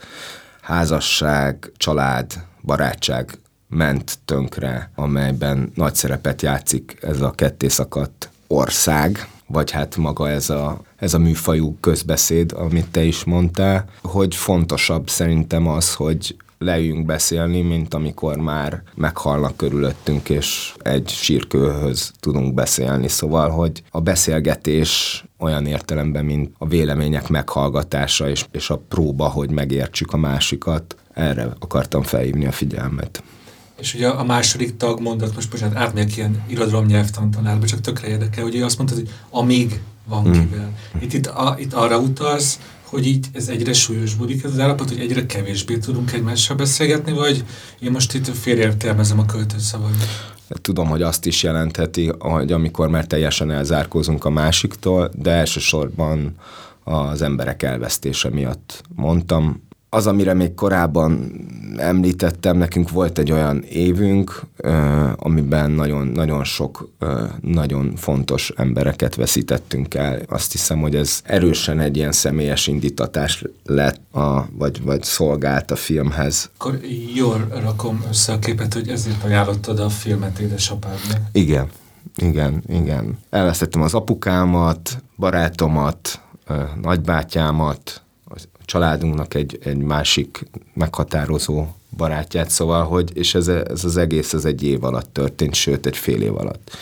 házasság, 0.62 1.72
család, 1.78 2.34
barátság 2.62 3.40
ment 3.68 4.20
tönkre, 4.26 4.92
amelyben 4.96 5.72
nagy 5.76 5.96
szerepet 5.96 6.42
játszik 6.42 6.98
ez 7.02 7.22
a 7.22 7.32
kettészakadt 7.32 8.30
ország, 8.48 9.28
vagy 9.48 9.72
hát 9.72 9.96
maga 9.96 10.30
ez 10.30 10.50
a, 10.50 10.82
ez 10.98 11.14
a 11.14 11.20
műfajú 11.20 11.78
közbeszéd, 11.80 12.52
amit 12.52 12.92
te 12.92 13.04
is 13.04 13.24
mondtál, 13.24 13.86
hogy 14.02 14.36
fontosabb 14.36 15.10
szerintem 15.10 15.68
az, 15.68 15.94
hogy 15.94 16.36
leüljünk 16.58 17.06
beszélni, 17.06 17.62
mint 17.62 17.94
amikor 17.94 18.38
már 18.38 18.84
meghalnak 18.96 19.58
körülöttünk, 19.58 20.30
és 20.30 20.74
egy 20.78 21.10
sírkőhöz 21.10 22.12
tudunk 22.20 22.54
beszélni. 22.54 23.08
Szóval, 23.08 23.50
hogy 23.50 23.84
a 23.90 24.00
beszélgetés 24.00 25.24
olyan 25.40 25.66
értelemben, 25.66 26.26
mint 26.26 26.54
a 26.58 26.68
vélemények 26.68 27.30
meghallgatása, 27.30 28.30
és, 28.30 28.46
és 28.52 28.70
a 28.70 28.82
próba, 28.90 29.28
hogy 29.28 29.50
megértsük 29.50 30.14
a 30.14 30.18
másikat, 30.18 30.96
erre 31.14 31.56
akartam 31.60 32.04
felhívni 32.04 32.46
a 32.46 32.52
figyelmet. 32.52 33.24
És 33.80 33.94
ugye 33.94 34.08
a 34.08 34.24
második 34.24 34.78
tag 34.78 35.00
mondat, 35.00 35.36
most 35.36 35.50
bocsánat, 35.50 35.78
átmegyek 35.78 36.18
ilyen 36.18 36.44
irodalom 36.48 36.86
nyelvtantanárba, 36.86 37.66
csak 37.66 37.82
tökre 37.82 38.08
érdekel, 38.08 38.44
hogy 38.44 38.62
azt 38.62 38.78
mondtad, 38.78 38.98
hogy 38.98 39.10
amíg 39.30 39.82
van 40.08 40.24
hmm. 40.24 40.32
kivel. 40.32 40.72
Itt, 41.00 41.14
itt, 41.14 41.26
a, 41.26 41.56
itt 41.60 41.74
arra 41.74 41.98
utalsz, 41.98 42.60
hogy 42.86 43.08
így 43.08 43.28
ez 43.34 43.48
egyre 43.48 43.74
súlyosbodik 43.74 44.44
ez 44.44 44.52
az 44.52 44.60
állapot, 44.60 44.90
hogy 44.90 45.00
egyre 45.00 45.26
kevésbé 45.26 45.78
tudunk 45.78 46.12
egymással 46.12 46.56
beszélgetni, 46.56 47.12
vagy 47.12 47.44
én 47.80 47.92
most 47.92 48.14
itt 48.14 48.28
félreértelmezem 48.28 49.20
a 49.20 49.26
költőszavakat? 49.26 50.34
Tudom, 50.62 50.88
hogy 50.88 51.02
azt 51.02 51.26
is 51.26 51.44
jelentheti, 51.44 52.12
hogy 52.20 52.52
amikor 52.52 52.90
már 52.90 53.06
teljesen 53.06 53.52
elzárkózunk 53.52 54.26
a 54.26 54.30
másiktól, 54.30 55.12
de 55.14 55.32
elsősorban 55.32 56.36
az 56.84 57.22
emberek 57.22 57.64
elvesztése 57.64 58.30
miatt 58.30 58.82
mondtam, 58.96 59.65
az, 59.96 60.08
amire 60.08 60.34
még 60.34 60.54
korábban 60.54 61.32
említettem, 61.78 62.58
nekünk 62.58 62.90
volt 62.90 63.18
egy 63.18 63.32
olyan 63.32 63.64
évünk, 63.64 64.42
amiben 65.16 65.72
nagyon, 65.72 66.08
nagyon 66.08 66.44
sok 66.44 66.90
nagyon 67.42 67.96
fontos 67.96 68.52
embereket 68.56 69.16
veszítettünk 69.16 69.94
el. 69.94 70.20
Azt 70.28 70.52
hiszem, 70.52 70.80
hogy 70.80 70.96
ez 70.96 71.20
erősen 71.24 71.80
egy 71.80 71.98
ilyen 71.98 72.12
személyes 72.12 72.68
indítatás 72.68 73.44
lett, 73.66 74.00
a, 74.14 74.46
vagy, 74.52 74.84
vagy 74.84 75.04
szolgált 75.04 75.72
a 75.72 75.76
filmhez. 75.76 76.50
Akkor 76.58 76.80
jól 77.16 77.48
rakom 77.62 78.04
össze 78.10 78.34
a 78.34 78.40
képet, 78.40 78.74
hogy 78.74 78.90
ezért 78.90 79.24
ajánlottad 79.24 79.80
a 79.80 79.90
filmet 79.90 80.40
édesapádnak. 80.40 81.20
Igen, 81.32 81.68
igen, 82.18 82.64
igen. 82.68 83.18
Elvesztettem 83.30 83.82
az 83.82 83.94
apukámat, 83.94 85.04
barátomat, 85.18 86.22
nagybátyámat, 86.82 88.05
családunknak 88.66 89.34
egy, 89.34 89.60
egy 89.64 89.78
másik 89.78 90.46
meghatározó 90.74 91.66
barátját, 91.98 92.50
szóval, 92.50 92.84
hogy, 92.84 93.12
és 93.14 93.36
ez, 93.36 93.48
ez 93.48 93.84
az 93.84 93.98
egész 93.98 94.34
az 94.34 94.46
egy 94.46 94.64
év 94.64 94.84
alatt 94.84 95.14
történt, 95.14 95.54
sőt, 95.54 95.86
egy 95.86 95.98
fél 95.98 96.22
év 96.22 96.38
alatt. 96.38 96.78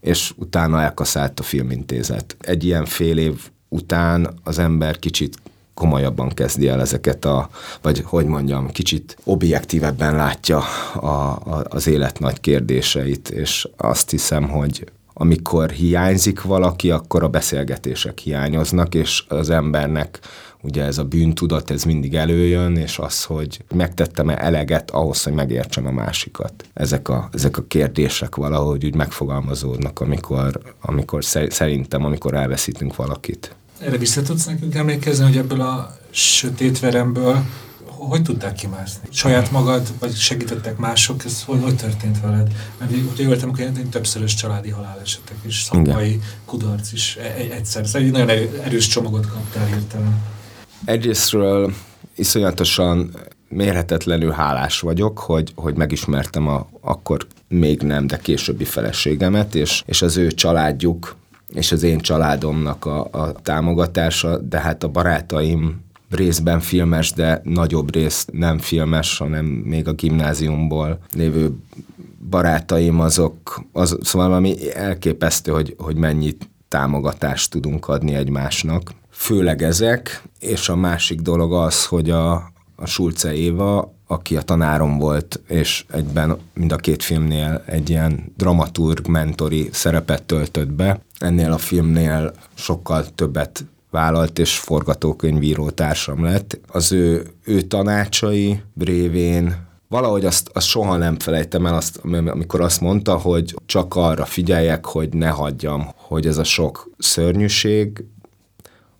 És 0.00 0.32
utána 0.36 0.80
elkaszált 0.80 1.40
a 1.40 1.42
filmintézet. 1.42 2.36
Egy 2.40 2.64
ilyen 2.64 2.84
fél 2.84 3.18
év 3.18 3.40
után 3.68 4.34
az 4.44 4.58
ember 4.58 4.98
kicsit 4.98 5.36
komolyabban 5.74 6.28
kezdi 6.28 6.68
el 6.68 6.80
ezeket 6.80 7.24
a, 7.24 7.48
vagy 7.82 8.02
hogy 8.04 8.26
mondjam, 8.26 8.70
kicsit 8.70 9.16
objektívebben 9.24 10.16
látja 10.16 10.58
a, 10.94 11.06
a, 11.06 11.64
az 11.68 11.86
élet 11.86 12.18
nagy 12.18 12.40
kérdéseit, 12.40 13.28
és 13.28 13.68
azt 13.76 14.10
hiszem, 14.10 14.48
hogy 14.48 14.90
amikor 15.12 15.70
hiányzik 15.70 16.42
valaki, 16.42 16.90
akkor 16.90 17.22
a 17.22 17.28
beszélgetések 17.28 18.18
hiányoznak, 18.18 18.94
és 18.94 19.24
az 19.28 19.50
embernek 19.50 20.18
ugye 20.68 20.84
ez 20.84 20.98
a 20.98 21.04
bűntudat, 21.04 21.70
ez 21.70 21.84
mindig 21.84 22.14
előjön, 22.14 22.76
és 22.76 22.98
az, 22.98 23.24
hogy 23.24 23.64
megtettem-e 23.74 24.36
eleget 24.38 24.90
ahhoz, 24.90 25.22
hogy 25.22 25.32
megértsem 25.32 25.86
a 25.86 25.90
másikat. 25.90 26.64
Ezek 26.74 27.08
a, 27.08 27.28
ezek 27.32 27.56
a 27.56 27.64
kérdések 27.68 28.34
valahogy 28.34 28.84
úgy 28.84 28.94
megfogalmazódnak, 28.94 30.00
amikor, 30.00 30.60
amikor 30.80 31.24
szerintem, 31.48 32.04
amikor 32.04 32.34
elveszítünk 32.34 32.96
valakit. 32.96 33.54
Erre 33.80 33.96
vissza 33.96 34.22
tudsz 34.22 34.46
nekünk 34.46 34.74
emlékezni, 34.74 35.24
hogy 35.24 35.36
ebből 35.36 35.60
a 35.60 35.96
sötét 36.10 36.80
veremből 36.80 37.44
hogy 37.98 38.22
tudták 38.22 38.54
kimászni? 38.54 39.08
Saját 39.10 39.50
magad, 39.50 39.92
vagy 39.98 40.14
segítettek 40.14 40.76
mások? 40.76 41.24
Ez 41.24 41.42
hogy, 41.42 41.62
hogy 41.62 41.76
történt 41.76 42.20
veled? 42.20 42.52
Mert 42.78 42.90
ugye 42.90 43.22
jól 43.22 43.32
értem, 43.32 43.48
hogy 43.48 43.88
többszörös 43.90 44.34
családi 44.34 44.70
halálesetek 44.70 45.36
és 45.42 45.62
szakmai 45.62 46.20
kudarc 46.44 46.92
is 46.92 47.16
e- 47.16 47.54
egyszer. 47.54 47.86
Szóval 47.86 48.02
egy 48.02 48.10
nagyon 48.10 48.28
erős 48.64 48.86
csomagot 48.86 49.26
kaptál 49.26 49.66
hirtelen. 49.66 50.16
Egyrésztről 50.84 51.72
iszonyatosan 52.14 53.10
mérhetetlenül 53.48 54.30
hálás 54.30 54.80
vagyok, 54.80 55.18
hogy, 55.18 55.52
hogy 55.54 55.76
megismertem 55.76 56.48
a, 56.48 56.68
akkor 56.80 57.26
még 57.48 57.82
nem, 57.82 58.06
de 58.06 58.16
későbbi 58.16 58.64
feleségemet, 58.64 59.54
és, 59.54 59.82
és 59.86 60.02
az 60.02 60.16
ő 60.16 60.30
családjuk, 60.30 61.16
és 61.54 61.72
az 61.72 61.82
én 61.82 61.98
családomnak 61.98 62.84
a, 62.84 63.08
a 63.10 63.32
támogatása, 63.32 64.38
de 64.38 64.60
hát 64.60 64.82
a 64.82 64.88
barátaim 64.88 65.86
részben 66.10 66.60
filmes, 66.60 67.12
de 67.12 67.40
nagyobb 67.44 67.94
rész 67.94 68.26
nem 68.32 68.58
filmes, 68.58 69.18
hanem 69.18 69.44
még 69.44 69.88
a 69.88 69.92
gimnáziumból 69.92 70.98
lévő 71.14 71.56
barátaim 72.30 73.00
azok, 73.00 73.64
az, 73.72 73.98
szóval 74.02 74.28
valami 74.28 74.74
elképesztő, 74.74 75.52
hogy, 75.52 75.74
hogy 75.78 75.96
mennyit 75.96 76.48
támogatást 76.68 77.50
tudunk 77.50 77.88
adni 77.88 78.14
egymásnak. 78.14 78.92
Főleg 79.18 79.62
ezek, 79.62 80.22
és 80.40 80.68
a 80.68 80.76
másik 80.76 81.20
dolog 81.20 81.52
az, 81.52 81.86
hogy 81.86 82.10
a, 82.10 82.32
a 82.76 82.86
Schulze 82.86 83.34
Éva, 83.34 83.94
aki 84.06 84.36
a 84.36 84.42
tanárom 84.42 84.98
volt, 84.98 85.40
és 85.48 85.84
egyben 85.90 86.38
mind 86.54 86.72
a 86.72 86.76
két 86.76 87.02
filmnél 87.02 87.62
egy 87.66 87.90
ilyen 87.90 88.32
dramaturg, 88.36 89.06
mentori 89.06 89.68
szerepet 89.72 90.22
töltött 90.22 90.72
be. 90.72 91.00
Ennél 91.18 91.52
a 91.52 91.58
filmnél 91.58 92.32
sokkal 92.54 93.06
többet 93.14 93.64
vállalt 93.90 94.38
és 94.38 94.58
forgatókönyvíró 94.58 95.70
társam 95.70 96.24
lett. 96.24 96.60
Az 96.66 96.92
ő, 96.92 97.26
ő 97.44 97.60
tanácsai 97.62 98.62
révén 98.78 99.66
valahogy 99.88 100.24
azt, 100.24 100.50
azt 100.52 100.66
soha 100.66 100.96
nem 100.96 101.18
felejtem 101.18 101.66
el, 101.66 101.74
azt, 101.74 102.00
amikor 102.26 102.60
azt 102.60 102.80
mondta, 102.80 103.16
hogy 103.16 103.54
csak 103.66 103.96
arra 103.96 104.24
figyeljek, 104.24 104.86
hogy 104.86 105.14
ne 105.14 105.28
hagyjam, 105.28 105.88
hogy 105.94 106.26
ez 106.26 106.38
a 106.38 106.44
sok 106.44 106.90
szörnyűség, 106.98 108.04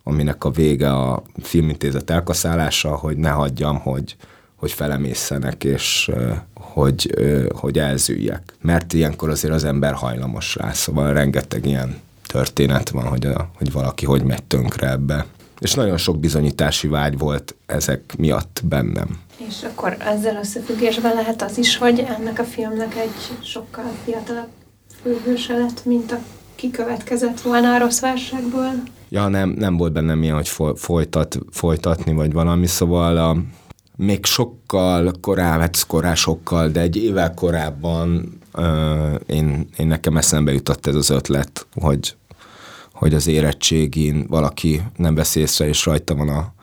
aminek 0.09 0.43
a 0.43 0.49
vége 0.49 0.93
a 0.93 1.23
filmintézet 1.41 2.09
elkaszálása, 2.09 2.95
hogy 2.95 3.17
ne 3.17 3.29
hagyjam, 3.29 3.79
hogy, 3.79 4.15
hogy 4.55 4.71
felemészenek, 4.71 5.63
és 5.63 6.11
hogy, 6.53 7.13
hogy 7.55 7.79
elzűjjek. 7.79 8.53
Mert 8.61 8.93
ilyenkor 8.93 9.29
azért 9.29 9.53
az 9.53 9.63
ember 9.63 9.93
hajlamos 9.93 10.55
rá, 10.55 10.71
szóval 10.71 11.13
rengeteg 11.13 11.65
ilyen 11.65 11.97
történet 12.27 12.89
van, 12.89 13.07
hogy, 13.07 13.25
a, 13.25 13.49
hogy 13.57 13.71
valaki 13.71 14.05
hogy 14.05 14.23
megy 14.23 14.43
tönkre 14.43 14.89
ebbe. 14.89 15.25
És 15.59 15.73
nagyon 15.73 15.97
sok 15.97 16.19
bizonyítási 16.19 16.87
vágy 16.87 17.17
volt 17.17 17.55
ezek 17.65 18.15
miatt 18.17 18.61
bennem. 18.63 19.19
És 19.47 19.63
akkor 19.63 19.97
ezzel 19.99 20.35
összefüggésben 20.35 21.13
lehet 21.13 21.41
az 21.41 21.57
is, 21.57 21.77
hogy 21.77 21.99
ennek 21.99 22.39
a 22.39 22.43
filmnek 22.43 22.95
egy 22.95 23.37
sokkal 23.43 23.91
fiatalabb 24.05 24.49
főhőse 25.01 25.53
lett, 25.53 25.85
mint 25.85 26.11
a 26.11 26.19
kikövetkezett 26.55 27.41
volna 27.41 27.73
a 27.73 27.77
rossz 27.77 27.99
válságból? 27.99 28.71
Ja, 29.09 29.27
nem, 29.27 29.49
nem 29.49 29.77
volt 29.77 29.93
bennem 29.93 30.23
ilyen, 30.23 30.35
hogy 30.35 30.51
folytat, 30.75 31.39
folytatni, 31.51 32.13
vagy 32.13 32.33
valami, 32.33 32.67
szóval 32.67 33.17
a, 33.17 33.37
még 33.95 34.25
sokkal 34.25 35.11
korábban, 35.21 35.59
hát 35.59 35.85
korán 35.87 36.15
sokkal, 36.15 36.69
de 36.69 36.79
egy 36.79 36.95
évvel 36.95 37.33
korábban 37.33 38.39
uh, 38.53 39.15
én, 39.25 39.67
én 39.77 39.87
nekem 39.87 40.17
eszembe 40.17 40.51
jutott 40.51 40.87
ez 40.87 40.95
az 40.95 41.09
ötlet, 41.09 41.67
hogy 41.73 42.17
hogy 42.99 43.13
az 43.13 43.27
érettségin 43.27 44.25
valaki 44.27 44.81
nem 44.95 45.15
vesz 45.15 45.35
észre, 45.35 45.67
és 45.67 45.85
rajta 45.85 46.15
van 46.15 46.29
a 46.29 46.53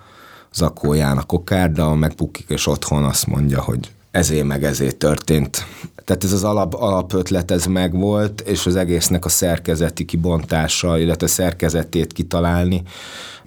zakóján 0.53 1.19
a 1.19 1.23
kokárda, 1.23 1.95
megbukik, 1.95 2.49
és 2.49 2.67
otthon 2.67 3.05
azt 3.05 3.27
mondja, 3.27 3.61
hogy 3.61 3.91
ezé 4.11 4.43
meg 4.43 4.65
ezé 4.65 4.91
történt. 4.91 5.67
Tehát 6.07 6.25
ez 6.25 6.33
az 6.33 6.45
alap, 6.45 6.75
alapötlet, 6.75 7.51
ez 7.51 7.67
megvolt, 7.67 8.41
és 8.41 8.67
az 8.67 8.77
egésznek 8.77 9.25
a 9.25 9.29
szerkezeti 9.29 10.05
kibontása, 10.05 10.99
illetve 10.99 11.27
szerkezetét 11.27 12.13
kitalálni, 12.13 12.83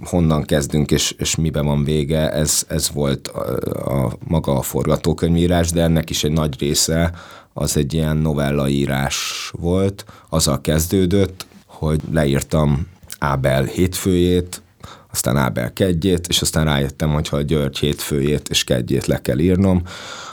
honnan 0.03 0.43
kezdünk, 0.43 0.91
és, 0.91 1.15
és 1.17 1.35
miben 1.35 1.65
van 1.65 1.83
vége, 1.83 2.31
ez, 2.31 2.63
ez 2.67 2.89
volt 2.93 3.27
a, 3.27 4.03
a 4.03 4.11
maga 4.27 4.57
a 4.57 4.61
forgatókönyvírás, 4.61 5.71
de 5.71 5.81
ennek 5.81 6.09
is 6.09 6.23
egy 6.23 6.31
nagy 6.31 6.59
része 6.59 7.11
az 7.53 7.77
egy 7.77 7.93
ilyen 7.93 8.17
novellaírás 8.17 9.51
volt, 9.59 10.05
azzal 10.29 10.61
kezdődött, 10.61 11.45
hogy 11.65 12.01
leírtam 12.11 12.87
Ábel 13.19 13.63
hétfőjét, 13.63 14.61
aztán 15.11 15.37
Ábel 15.37 15.73
kedjét, 15.73 16.27
és 16.27 16.41
aztán 16.41 16.65
rájöttem, 16.65 17.09
hogy 17.09 17.27
ha 17.27 17.37
a 17.37 17.41
György 17.41 17.77
hétfőjét 17.77 18.49
és 18.49 18.63
kedjét 18.63 19.05
le 19.05 19.21
kell 19.21 19.39
írnom, 19.39 19.81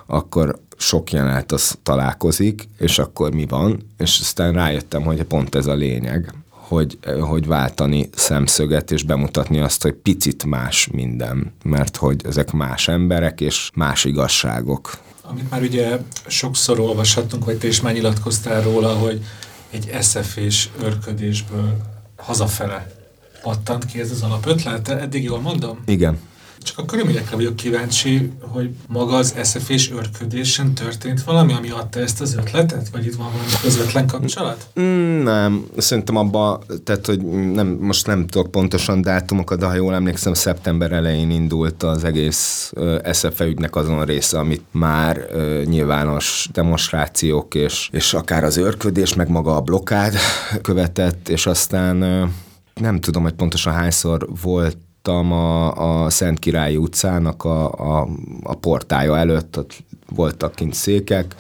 akkor 0.06 0.64
sok 0.76 1.12
jelenet 1.12 1.52
az 1.52 1.78
találkozik, 1.82 2.68
és 2.78 2.98
akkor 2.98 3.34
mi 3.34 3.46
van, 3.46 3.90
és 3.98 4.18
aztán 4.20 4.52
rájöttem, 4.52 5.02
hogy 5.02 5.22
pont 5.22 5.54
ez 5.54 5.66
a 5.66 5.74
lényeg, 5.74 6.34
hogy, 6.48 6.98
hogy 7.20 7.46
váltani 7.46 8.08
szemszöget, 8.14 8.90
és 8.90 9.02
bemutatni 9.02 9.60
azt, 9.60 9.82
hogy 9.82 9.92
picit 9.92 10.44
más 10.44 10.88
minden, 10.92 11.52
mert 11.62 11.96
hogy 11.96 12.20
ezek 12.26 12.52
más 12.52 12.88
emberek, 12.88 13.40
és 13.40 13.70
más 13.74 14.04
igazságok. 14.04 14.98
Amit 15.22 15.50
már 15.50 15.62
ugye 15.62 15.98
sokszor 16.26 16.80
olvashattunk, 16.80 17.44
vagy 17.44 17.58
te 17.58 17.66
is 17.66 17.80
már 17.80 17.92
nyilatkoztál 17.92 18.62
róla, 18.62 18.94
hogy 18.94 19.24
egy 19.70 19.96
SF 20.00 20.36
és 20.36 20.68
örködésből 20.80 21.76
hazafele 22.16 22.94
pattant 23.42 23.84
ki 23.84 24.00
ez 24.00 24.10
az 24.10 24.22
alapötlet. 24.22 24.88
Eddig 24.88 25.22
jól 25.22 25.40
mondom? 25.40 25.82
Igen. 25.86 26.18
Csak 26.66 26.78
a 26.78 26.84
körülményekre 26.84 27.36
vagyok 27.36 27.56
kíváncsi, 27.56 28.32
hogy 28.40 28.70
maga 28.88 29.16
az 29.16 29.34
SZF-és 29.42 29.90
örködésen 29.90 30.74
történt 30.74 31.22
valami, 31.22 31.52
ami 31.52 31.70
adta 31.70 32.00
ezt 32.00 32.20
az 32.20 32.34
ötletet? 32.34 32.88
Vagy 32.88 33.06
itt 33.06 33.14
van 33.14 33.26
valami 33.32 33.50
közvetlen 33.62 34.06
kapcsolat? 34.06 34.66
Mm, 34.80 35.22
nem, 35.22 35.66
szerintem 35.76 36.16
abba, 36.16 36.62
tehát 36.84 37.06
hogy 37.06 37.20
nem, 37.52 37.66
most 37.66 38.06
nem 38.06 38.26
tudok 38.26 38.50
pontosan 38.50 39.02
dátumokat, 39.02 39.58
de 39.58 39.66
ha 39.66 39.74
jól 39.74 39.94
emlékszem, 39.94 40.34
szeptember 40.34 40.92
elején 40.92 41.30
indult 41.30 41.82
az 41.82 42.04
egész 42.04 42.72
SZF 43.10 43.40
ügynek 43.40 43.76
azon 43.76 44.04
része, 44.04 44.38
amit 44.38 44.64
már 44.70 45.26
uh, 45.32 45.64
nyilvános 45.64 46.48
demonstrációk 46.52 47.54
és, 47.54 47.88
és 47.92 48.14
akár 48.14 48.44
az 48.44 48.56
örködés, 48.56 49.14
meg 49.14 49.28
maga 49.28 49.56
a 49.56 49.60
blokád 49.60 50.14
követett, 50.62 51.28
és 51.28 51.46
aztán 51.46 52.02
uh, 52.02 52.28
nem 52.74 53.00
tudom, 53.00 53.22
hogy 53.22 53.32
pontosan 53.32 53.72
hányszor 53.72 54.28
volt 54.42 54.76
voltam 55.06 55.32
a, 55.32 56.04
a 56.04 56.10
Szent 56.10 56.38
Király 56.38 56.76
utcának 56.76 57.44
a, 57.44 57.72
a, 57.72 58.08
a 58.42 58.54
portája 58.54 59.18
előtt, 59.18 59.58
ott 59.58 59.72
voltak 60.08 60.54
kint 60.54 60.74
székek, 60.74 61.34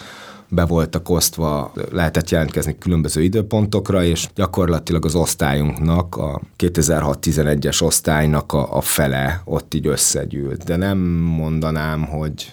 be 0.48 0.64
voltak 0.64 1.08
osztva, 1.08 1.72
lehetett 1.90 2.30
jelentkezni 2.30 2.78
különböző 2.78 3.22
időpontokra, 3.22 4.04
és 4.04 4.28
gyakorlatilag 4.34 5.04
az 5.04 5.14
osztályunknak, 5.14 6.16
a 6.16 6.40
2006-11-es 6.58 7.82
osztálynak 7.82 8.52
a, 8.52 8.76
a 8.76 8.80
fele 8.80 9.42
ott 9.44 9.74
így 9.74 9.86
összegyűlt. 9.86 10.64
De 10.64 10.76
nem 10.76 10.98
mondanám, 11.18 12.04
hogy 12.04 12.52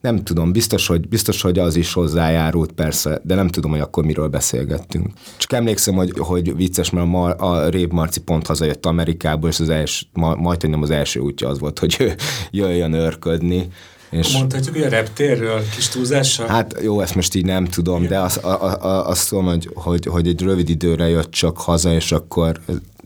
nem 0.00 0.24
tudom, 0.24 0.52
biztos 0.52 0.86
hogy, 0.86 1.08
biztos, 1.08 1.42
hogy 1.42 1.58
az 1.58 1.76
is 1.76 1.92
hozzájárult 1.92 2.72
persze, 2.72 3.20
de 3.24 3.34
nem 3.34 3.48
tudom, 3.48 3.70
hogy 3.70 3.80
akkor 3.80 4.04
miről 4.04 4.28
beszélgettünk. 4.28 5.06
Csak 5.36 5.52
emlékszem, 5.52 5.94
hogy, 5.94 6.12
hogy 6.18 6.56
vicces, 6.56 6.90
mert 6.90 7.06
a, 7.06 7.10
Mar, 7.10 7.36
a 7.38 7.68
Rév 7.68 7.88
Marci 7.88 8.20
pont 8.20 8.46
hazajött 8.46 8.86
Amerikából, 8.86 9.50
és 9.50 9.60
az 9.60 9.68
első, 9.68 10.06
ma, 10.12 10.34
majd, 10.34 10.60
hogy 10.60 10.70
nem 10.70 10.82
az 10.82 10.90
első 10.90 11.20
útja 11.20 11.48
az 11.48 11.58
volt, 11.58 11.78
hogy 11.78 11.96
ő 11.98 12.14
jöjjön 12.60 12.92
örködni. 12.92 13.68
És 14.10 14.32
Mondhatjuk, 14.32 14.74
hogy 14.74 14.84
a 14.84 14.88
reptérről 14.88 15.62
kis 15.74 15.88
túlzással? 15.88 16.46
Hát 16.46 16.76
jó, 16.82 17.00
ezt 17.00 17.14
most 17.14 17.34
így 17.34 17.44
nem 17.44 17.64
tudom, 17.64 18.02
Igen. 18.02 18.10
de 18.10 18.18
azt, 18.18 18.36
a, 18.36 18.64
a, 18.64 19.08
azt 19.08 19.28
tudom, 19.28 19.46
hogy, 19.46 19.70
hogy, 19.74 20.06
hogy 20.06 20.28
egy 20.28 20.42
rövid 20.42 20.68
időre 20.68 21.08
jött 21.08 21.30
csak 21.30 21.58
haza, 21.58 21.92
és 21.92 22.12
akkor 22.12 22.60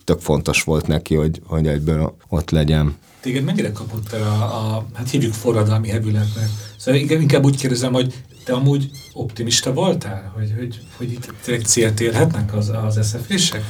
tök 0.04 0.20
fontos 0.20 0.62
volt 0.62 0.87
neki, 0.87 1.14
hogy, 1.14 1.40
hogy 1.46 1.66
egyből 1.66 2.16
ott 2.28 2.50
legyen. 2.50 2.96
Téged 3.24 3.44
mennyire 3.44 3.72
kapott 3.72 4.12
el 4.12 4.22
a, 4.22 4.42
a 4.76 4.87
hát 4.94 5.10
hívjuk 5.10 5.32
forradalmi 5.32 5.88
hevületnek? 5.88 6.48
Szóval 6.76 7.00
inkább 7.00 7.44
úgy 7.44 7.56
kérdezem, 7.56 7.92
hogy 7.92 8.14
te 8.44 8.52
amúgy 8.52 8.90
optimista 9.12 9.72
voltál, 9.72 10.32
hogy, 10.34 10.54
hogy, 10.58 10.80
hogy 10.96 11.12
itt 11.12 11.32
tényleg 11.44 11.66
célt 11.66 12.00
érhetnek 12.00 12.54
az, 12.54 12.72
az 12.84 12.98
SZF-ések? 13.02 13.64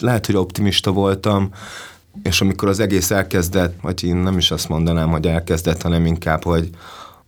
Lehet, 0.00 0.26
hogy 0.26 0.36
optimista 0.36 0.90
voltam, 0.90 1.50
és 2.22 2.40
amikor 2.40 2.68
az 2.68 2.80
egész 2.80 3.10
elkezdett, 3.10 3.80
vagy 3.80 4.04
én 4.04 4.16
nem 4.16 4.38
is 4.38 4.50
azt 4.50 4.68
mondanám, 4.68 5.10
hogy 5.10 5.26
elkezdett, 5.26 5.82
hanem 5.82 6.06
inkább, 6.06 6.44
hogy 6.44 6.70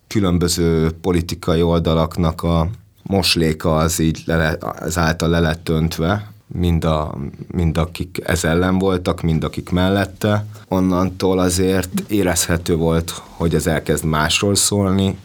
különböző 0.07 0.91
politikai 0.91 1.63
oldalaknak 1.63 2.43
a 2.43 2.71
mosléka 3.03 3.77
az 3.77 3.99
így 3.99 4.23
le, 4.25 4.57
az 4.61 4.99
által 4.99 5.29
le 5.29 5.41
lett 5.41 5.69
öntve, 5.69 6.33
mind, 6.49 6.85
a, 6.85 7.19
mind 7.47 7.79
akik 7.79 8.21
ez 8.25 8.45
ellen 8.45 8.79
voltak, 8.79 9.23
mind 9.23 9.45
akik 9.45 9.71
mellette. 9.71 10.47
Onnantól 10.69 11.39
azért 11.39 12.01
érezhető 12.11 12.77
volt, 12.77 13.11
hogy 13.11 13.55
ez 13.55 13.67
elkezd 13.67 14.05
másról 14.05 14.55
szólni, 14.55 15.19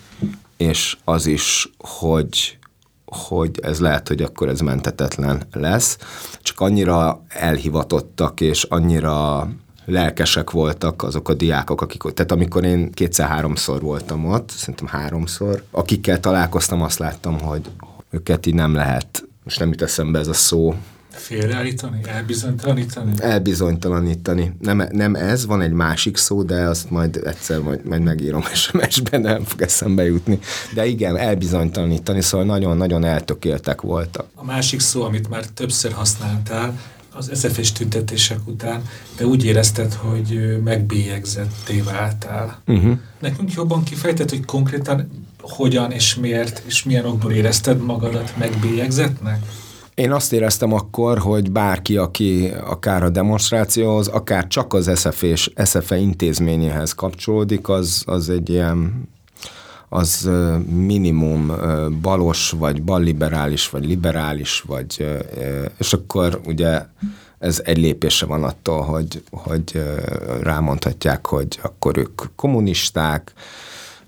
és 0.57 0.97
az 1.03 1.25
is, 1.25 1.71
hogy 1.77 2.57
hogy 3.05 3.59
ez 3.61 3.79
lehet, 3.79 4.07
hogy 4.07 4.21
akkor 4.21 4.49
ez 4.49 4.59
mentetetlen 4.59 5.43
lesz. 5.51 5.97
Csak 6.41 6.59
annyira 6.59 7.23
elhivatottak, 7.27 8.41
és 8.41 8.63
annyira 8.63 9.47
lelkesek 9.85 10.51
voltak 10.51 11.03
azok 11.03 11.29
a 11.29 11.33
diákok, 11.33 11.81
akik, 11.81 12.01
tehát 12.01 12.31
amikor 12.31 12.63
én 12.63 12.91
kétszer-háromszor 12.91 13.81
voltam 13.81 14.25
ott, 14.25 14.49
szerintem 14.49 14.87
háromszor, 14.87 15.63
akikkel 15.71 16.19
találkoztam, 16.19 16.81
azt 16.81 16.99
láttam, 16.99 17.39
hogy 17.39 17.61
őket 18.09 18.45
így 18.45 18.53
nem 18.53 18.73
lehet, 18.73 19.27
most 19.43 19.59
nem 19.59 19.69
jut 19.69 19.81
eszembe 19.81 20.19
ez 20.19 20.27
a 20.27 20.33
szó, 20.33 20.75
Félreállítani? 21.13 21.99
Elbizonytalanítani? 22.07 23.11
Elbizonytalanítani. 23.17 24.55
Nem, 24.59 24.87
nem 24.91 25.15
ez, 25.15 25.45
van 25.45 25.61
egy 25.61 25.71
másik 25.71 26.17
szó, 26.17 26.43
de 26.43 26.55
azt 26.55 26.89
majd 26.89 27.21
egyszer 27.25 27.59
majd, 27.59 27.85
majd 27.85 28.01
megírom 28.01 28.41
SMS-ben, 28.53 29.21
nem 29.21 29.43
fog 29.43 29.61
eszembe 29.61 30.03
jutni. 30.03 30.39
De 30.73 30.85
igen, 30.85 31.17
elbizonytalanítani, 31.17 32.21
szóval 32.21 32.45
nagyon-nagyon 32.45 33.03
eltökéltek 33.03 33.81
voltak. 33.81 34.25
A 34.35 34.43
másik 34.43 34.79
szó, 34.79 35.03
amit 35.03 35.29
már 35.29 35.45
többször 35.45 35.91
használtál, 35.91 36.79
az 37.15 37.29
SZF-es 37.33 37.71
tüntetések 37.71 38.39
után, 38.45 38.81
de 39.17 39.25
úgy 39.25 39.45
érezted, 39.45 39.93
hogy 39.93 40.59
megbélyegzetté 40.63 41.81
váltál. 41.81 42.61
Uh-huh. 42.67 42.97
Nekünk 43.19 43.53
jobban 43.53 43.83
kifejtett, 43.83 44.29
hogy 44.29 44.45
konkrétan 44.45 45.09
hogyan 45.41 45.91
és 45.91 46.15
miért 46.15 46.61
és 46.65 46.83
milyen 46.83 47.05
okból 47.05 47.31
érezted 47.31 47.81
magadat 47.81 48.33
megbélyegzetnek? 48.37 49.45
Én 49.95 50.11
azt 50.11 50.33
éreztem 50.33 50.73
akkor, 50.73 51.17
hogy 51.17 51.51
bárki, 51.51 51.97
aki 51.97 52.51
akár 52.65 53.03
a 53.03 53.09
demonstrációhoz, 53.09 54.07
akár 54.07 54.47
csak 54.47 54.73
az 54.73 54.91
SZF 54.95 55.21
és 55.21 55.51
SZFE 55.55 55.97
intézményéhez 55.97 56.93
kapcsolódik, 56.93 57.69
az, 57.69 58.03
az 58.05 58.29
egy 58.29 58.49
ilyen 58.49 59.09
az 59.89 60.29
minimum 60.65 61.51
balos, 62.01 62.49
vagy 62.49 62.83
balliberális, 62.83 63.69
vagy 63.69 63.85
liberális, 63.85 64.61
vagy, 64.61 65.07
és 65.77 65.93
akkor 65.93 66.41
ugye 66.45 66.85
ez 67.39 67.61
egy 67.63 67.77
lépésre 67.77 68.25
van 68.25 68.43
attól, 68.43 68.81
hogy, 68.81 69.23
hogy 69.31 69.83
rámondhatják, 70.41 71.27
hogy 71.27 71.59
akkor 71.61 71.97
ők 71.97 72.21
kommunisták, 72.35 73.33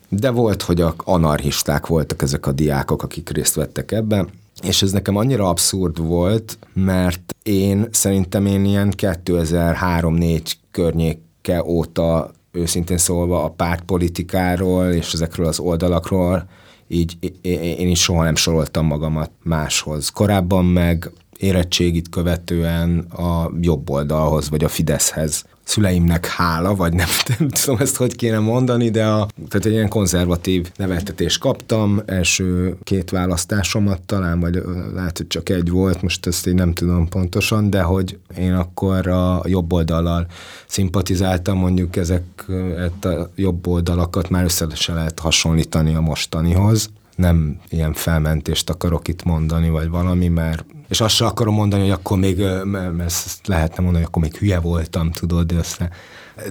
de 0.09 0.29
volt, 0.29 0.61
hogy 0.61 0.83
anarchisták 0.97 1.87
voltak 1.87 2.21
ezek 2.21 2.47
a 2.47 2.51
diákok, 2.51 3.03
akik 3.03 3.29
részt 3.29 3.55
vettek 3.55 3.91
ebben, 3.91 4.29
és 4.63 4.81
ez 4.81 4.91
nekem 4.91 5.15
annyira 5.15 5.49
abszurd 5.49 6.07
volt, 6.07 6.57
mert 6.73 7.35
én 7.43 7.87
szerintem 7.91 8.45
én 8.45 8.65
ilyen 8.65 8.93
2003-4 8.97 10.51
környéke 10.71 11.63
óta 11.63 12.31
őszintén 12.51 12.97
szólva 12.97 13.43
a 13.43 13.49
pártpolitikáról 13.49 14.85
és 14.85 15.13
ezekről 15.13 15.45
az 15.45 15.59
oldalakról 15.59 16.47
így 16.87 17.17
én 17.41 17.89
is 17.89 18.01
soha 18.01 18.23
nem 18.23 18.35
soroltam 18.35 18.85
magamat 18.85 19.31
máshoz. 19.43 20.09
Korábban 20.09 20.65
meg 20.65 21.11
érettségit 21.37 22.09
követően 22.09 22.99
a 22.99 23.51
jobb 23.61 23.89
oldalhoz, 23.89 24.49
vagy 24.49 24.63
a 24.63 24.67
Fideszhez 24.67 25.45
szüleimnek 25.65 26.25
hála, 26.25 26.75
vagy 26.75 26.93
nem, 26.93 27.07
nem 27.39 27.47
tudom 27.47 27.79
ezt 27.79 27.95
hogy 27.95 28.15
kéne 28.15 28.39
mondani, 28.39 28.89
de 28.89 29.05
a, 29.05 29.27
tehát 29.49 29.65
egy 29.65 29.71
ilyen 29.71 29.89
konzervatív 29.89 30.71
neveltetést 30.75 31.39
kaptam, 31.39 32.01
első 32.05 32.77
két 32.83 33.09
választásomat 33.09 34.01
talán, 34.01 34.39
vagy 34.39 34.63
lehet, 34.93 35.17
hogy 35.17 35.27
csak 35.27 35.49
egy 35.49 35.69
volt, 35.69 36.01
most 36.01 36.27
ezt 36.27 36.47
én 36.47 36.55
nem 36.55 36.73
tudom 36.73 37.07
pontosan, 37.07 37.69
de 37.69 37.81
hogy 37.81 38.17
én 38.37 38.53
akkor 38.53 39.07
a 39.07 39.41
jobb 39.45 39.73
oldallal 39.73 40.27
szimpatizáltam, 40.67 41.57
mondjuk 41.57 41.95
ezek 41.95 42.23
a 43.01 43.29
jobb 43.35 43.67
oldalakat 43.67 44.29
már 44.29 44.43
össze 44.43 44.67
se 44.73 44.93
lehet 44.93 45.19
hasonlítani 45.19 45.95
a 45.95 46.01
mostanihoz. 46.01 46.89
Nem 47.15 47.59
ilyen 47.69 47.93
felmentést 47.93 48.69
akarok 48.69 49.07
itt 49.07 49.23
mondani, 49.23 49.69
vagy 49.69 49.89
valami, 49.89 50.27
mert 50.27 50.65
és 50.87 51.01
azt 51.01 51.15
sem 51.15 51.27
akarom 51.27 51.53
mondani, 51.53 51.81
hogy 51.81 51.91
akkor 51.91 52.17
még, 52.17 52.39
ezt 53.05 53.47
lehetne 53.47 53.83
mondani, 53.83 54.03
hogy 54.03 54.05
akkor 54.07 54.21
még 54.21 54.35
hülye 54.35 54.59
voltam, 54.59 55.11
tudod, 55.11 55.47
de 55.47 55.55
össze. 55.55 55.89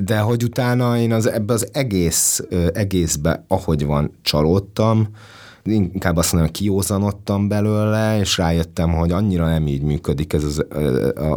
De 0.05 0.19
hogy 0.19 0.43
utána 0.43 0.99
én 0.99 1.13
az, 1.13 1.27
ebbe 1.29 1.53
az 1.53 1.69
egész, 1.73 2.43
egészbe, 2.73 3.45
ahogy 3.49 3.87
van, 3.87 4.13
csalódtam, 4.23 5.09
inkább 5.65 6.17
azt 6.17 6.33
mondom, 6.33 6.51
kiózanodtam 6.51 7.49
belőle, 7.49 8.19
és 8.19 8.39
rájöttem, 8.39 8.93
hogy 8.93 9.11
annyira 9.11 9.47
nem 9.47 9.67
így 9.67 9.83
működik 9.83 10.33
ez 10.33 10.45
az, 10.45 10.65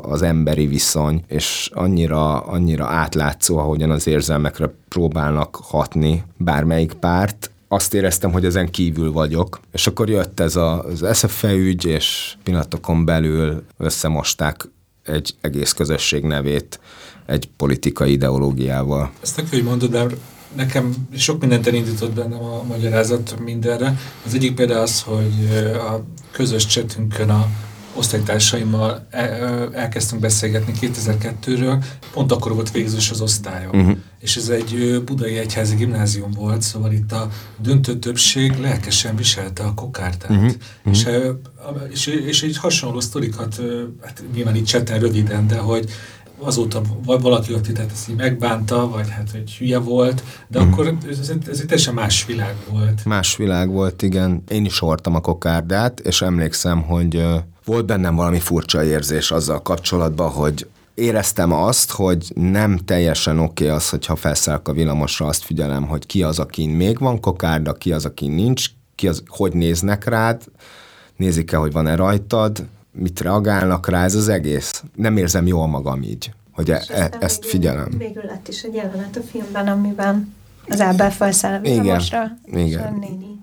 az 0.02 0.22
emberi 0.22 0.68
viszony, 0.68 1.24
és 1.28 1.70
annyira, 1.74 2.40
annyira 2.40 2.86
átlátszó, 2.86 3.58
ahogyan 3.58 3.92
az 3.92 4.08
érzelmekre 4.08 4.74
próbálnak 4.90 5.56
hatni 5.56 6.24
bármelyik 6.38 6.94
párt, 6.94 7.52
azt 7.68 7.94
éreztem, 7.94 8.32
hogy 8.32 8.46
ezen 8.46 8.70
kívül 8.70 9.12
vagyok. 9.12 9.60
És 9.72 9.88
akkor 9.88 10.10
jött 10.10 10.40
ez 10.40 10.56
a, 10.56 10.84
az 10.84 11.18
SFE 11.18 11.54
ügy, 11.54 11.86
és 11.86 12.36
pillanatokon 12.44 13.06
belül 13.06 13.64
összemosták 13.78 14.70
egy 15.04 15.36
egész 15.42 15.72
közösség 15.72 16.24
nevét 16.24 16.80
egy 17.26 17.50
politikai 17.58 18.12
ideológiával. 18.12 19.12
Ezt 19.22 19.36
tök, 19.36 19.50
hogy 19.50 19.64
mondod, 19.64 19.92
de 19.92 20.06
nekem 20.56 20.94
sok 21.16 21.40
mindent 21.40 21.68
elindított 21.68 22.12
bennem 22.12 22.44
a 22.44 22.64
magyarázat 22.64 23.36
mindenre. 23.44 23.98
Az 24.26 24.34
egyik 24.34 24.56
például 24.56 24.82
az, 24.82 25.02
hogy 25.02 25.50
a 25.74 26.04
közös 26.32 26.66
csetünkön 26.66 27.30
a 27.30 27.48
osztálytársaimmal 27.98 29.08
elkezdtünk 29.74 30.22
beszélgetni 30.22 30.74
2002-ről, 30.82 31.84
pont 32.14 32.32
akkor 32.32 32.54
volt 32.54 32.72
végzős 32.72 33.12
az 33.12 33.22
osztályom. 33.22 33.80
Uh-huh. 33.80 33.98
És 34.20 34.36
ez 34.36 34.50
egy 34.50 35.02
budai 35.06 35.38
egyházi 35.38 35.76
gimnázium 35.76 36.32
volt, 36.32 36.62
szóval 36.62 36.92
itt 36.92 37.12
a 37.12 37.30
döntő 37.58 38.00
többség 38.00 38.60
lelkesen 38.60 39.16
viselte 39.16 39.64
a 39.64 39.74
kokárdát. 39.74 40.30
Uh-huh. 40.30 40.52
És, 40.92 41.06
és, 41.90 42.08
és 42.08 42.44
egy 42.44 42.58
hasonló 42.58 43.00
sztorikat, 43.00 43.62
hát 44.04 44.24
nyilván 44.34 44.56
itt 44.56 44.66
cseten 44.66 45.00
röviden, 45.00 45.48
de 45.48 45.58
hogy 45.58 45.90
azóta 46.40 46.82
valaki 47.04 47.54
ott 47.54 47.68
itt 47.68 47.80
ezt 47.80 48.16
megbánta, 48.16 48.90
vagy 48.90 49.10
hát 49.10 49.32
hogy 49.32 49.52
hülye 49.52 49.78
volt, 49.78 50.24
de 50.48 50.64
mm. 50.64 50.72
akkor 50.72 50.98
ez, 51.10 51.20
ez, 51.20 51.30
ez 51.50 51.60
egy 51.60 51.66
teljesen 51.66 51.94
más 51.94 52.26
világ 52.26 52.56
volt. 52.70 53.06
Más 53.06 53.36
világ 53.36 53.70
volt, 53.70 54.02
igen. 54.02 54.44
Én 54.48 54.66
is 54.66 54.80
hordtam 54.80 55.16
a 55.16 55.20
kokárdát, 55.20 56.00
és 56.00 56.22
emlékszem, 56.22 56.82
hogy 56.82 57.26
volt 57.66 57.86
bennem 57.86 58.16
valami 58.16 58.40
furcsa 58.40 58.84
érzés 58.84 59.32
azzal 59.32 59.62
kapcsolatban, 59.62 60.30
hogy 60.30 60.68
éreztem 60.94 61.52
azt, 61.52 61.92
hogy 61.92 62.32
nem 62.36 62.78
teljesen 62.78 63.40
oké 63.40 63.64
okay 63.64 63.76
az, 63.76 63.90
hogyha 63.90 64.16
felszállok 64.16 64.68
a 64.68 64.74
villamosra, 64.74 65.26
azt 65.26 65.44
figyelem, 65.44 65.88
hogy 65.88 66.06
ki 66.06 66.24
az, 66.24 66.40
akin 66.40 66.70
még 66.70 67.00
van 67.00 67.20
kokárda, 67.20 67.74
ki 67.74 67.92
az, 67.92 68.06
akin 68.06 68.32
nincs, 68.32 68.66
ki 68.96 69.08
az, 69.08 69.24
hogy 69.28 69.54
néznek 69.54 70.06
rád, 70.06 70.44
nézik-e, 71.16 71.58
hogy 71.58 71.72
van-e 71.72 71.96
rajtad, 71.96 72.66
mit 73.00 73.22
reagálnak 73.22 73.90
rá, 73.90 74.04
ez 74.04 74.16
az 74.16 74.28
egész. 74.28 74.84
Nem 74.96 75.18
érzem 75.18 75.48
jól 75.48 75.68
magam 75.68 76.04
így, 76.04 76.32
hogy 76.52 76.72
e, 76.72 76.84
e, 76.88 77.10
ezt 77.20 77.44
végül, 77.44 77.50
figyelem. 77.50 77.90
Végül 77.98 78.24
lett 78.24 78.48
is 78.48 78.62
egy 78.62 78.74
jelenet 78.74 79.16
a 79.18 79.22
filmben, 79.32 79.68
amiben 79.68 80.36
az 80.70 80.82
Ábel 80.82 81.12
felszáll 81.12 81.54
a 81.54 81.60
villamosra, 81.60 82.38
és 82.46 82.76
a 82.76 82.90
néni. 83.00 83.40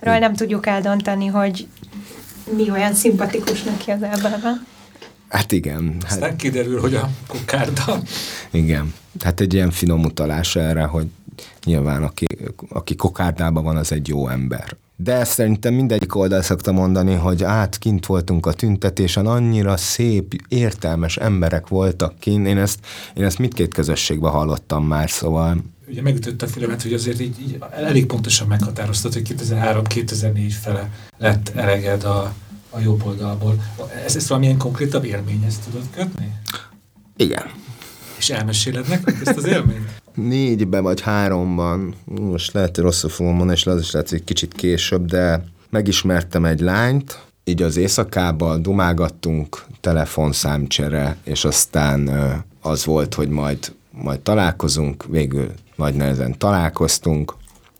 Ről 0.00 0.18
nem 0.18 0.34
tudjuk 0.34 0.66
eldönteni, 0.66 1.26
hogy 1.26 1.68
mi 2.56 2.70
olyan 2.70 2.94
szimpatikus 2.94 3.62
neki 3.62 3.90
az 3.90 4.02
Ábelben. 4.02 4.66
Hát 5.28 5.52
igen. 5.52 5.96
Aztán 6.04 6.28
hát, 6.28 6.36
kiderül, 6.36 6.80
hogy 6.80 6.94
a 6.94 7.10
kokárda. 7.26 8.02
Igen. 8.50 8.94
Hát 9.20 9.40
egy 9.40 9.54
ilyen 9.54 9.70
finom 9.70 10.04
utalás 10.04 10.56
erre, 10.56 10.82
hogy 10.82 11.06
nyilván 11.64 12.02
aki, 12.02 12.26
aki 12.68 12.96
kokárdában 12.96 13.64
van, 13.64 13.76
az 13.76 13.92
egy 13.92 14.08
jó 14.08 14.28
ember. 14.28 14.76
De 14.96 15.24
szerintem 15.24 15.74
mindegyik 15.74 16.14
oldal 16.14 16.42
szokta 16.42 16.72
mondani, 16.72 17.14
hogy 17.14 17.44
át 17.44 17.78
kint 17.78 18.06
voltunk 18.06 18.46
a 18.46 18.52
tüntetésen, 18.52 19.26
annyira 19.26 19.76
szép, 19.76 20.34
értelmes 20.48 21.16
emberek 21.16 21.68
voltak 21.68 22.18
kint. 22.18 22.46
Én 22.46 22.58
ezt, 22.58 22.78
én 23.14 23.24
ezt 23.24 23.38
mindkét 23.38 23.74
közösségben 23.74 24.30
hallottam 24.30 24.86
már, 24.86 25.10
szóval 25.10 25.56
ugye 25.88 26.02
megütött 26.02 26.42
a 26.42 26.46
filmet, 26.46 26.82
hogy 26.82 26.92
azért 26.92 27.20
így, 27.20 27.40
így 27.40 27.58
elég 27.70 28.06
pontosan 28.06 28.46
meghatároztat, 28.46 29.12
hogy 29.12 29.34
2003-2004 29.38 30.54
fele 30.60 30.90
lett 31.18 31.52
eleged 31.54 32.04
a, 32.04 32.34
a 32.70 32.80
jobb 32.80 33.06
oldalból. 33.06 33.62
Ez, 34.04 34.16
ez 34.16 34.28
valamilyen 34.28 34.58
konkrétabb 34.58 35.04
élményhez 35.04 35.58
tudod 35.58 35.84
kötni? 35.90 36.32
Igen. 37.16 37.50
És 38.18 38.30
elmeséled 38.30 38.88
nekünk 38.88 39.20
ezt 39.26 39.36
az 39.36 39.46
élményt? 39.46 39.97
Négyben 40.26 40.82
vagy 40.82 41.00
háromban, 41.00 41.94
most 42.04 42.52
lehet, 42.52 42.74
hogy 42.74 42.84
rosszul 42.84 43.10
fogom 43.10 43.34
mondani, 43.34 43.58
és 43.58 43.66
az 43.66 43.80
is 43.80 43.90
lehet, 43.90 44.10
hogy 44.10 44.24
kicsit 44.24 44.54
később, 44.54 45.04
de 45.04 45.44
megismertem 45.70 46.44
egy 46.44 46.60
lányt, 46.60 47.18
így 47.44 47.62
az 47.62 47.76
éjszakában 47.76 48.62
dumálgattunk, 48.62 49.64
telefonszámcsere, 49.80 51.16
és 51.24 51.44
aztán 51.44 52.10
az 52.60 52.84
volt, 52.84 53.14
hogy 53.14 53.28
majd, 53.28 53.72
majd 53.90 54.20
találkozunk, 54.20 55.04
végül 55.04 55.50
nagy 55.76 55.94
nehezen 55.94 56.38
találkoztunk, 56.38 57.34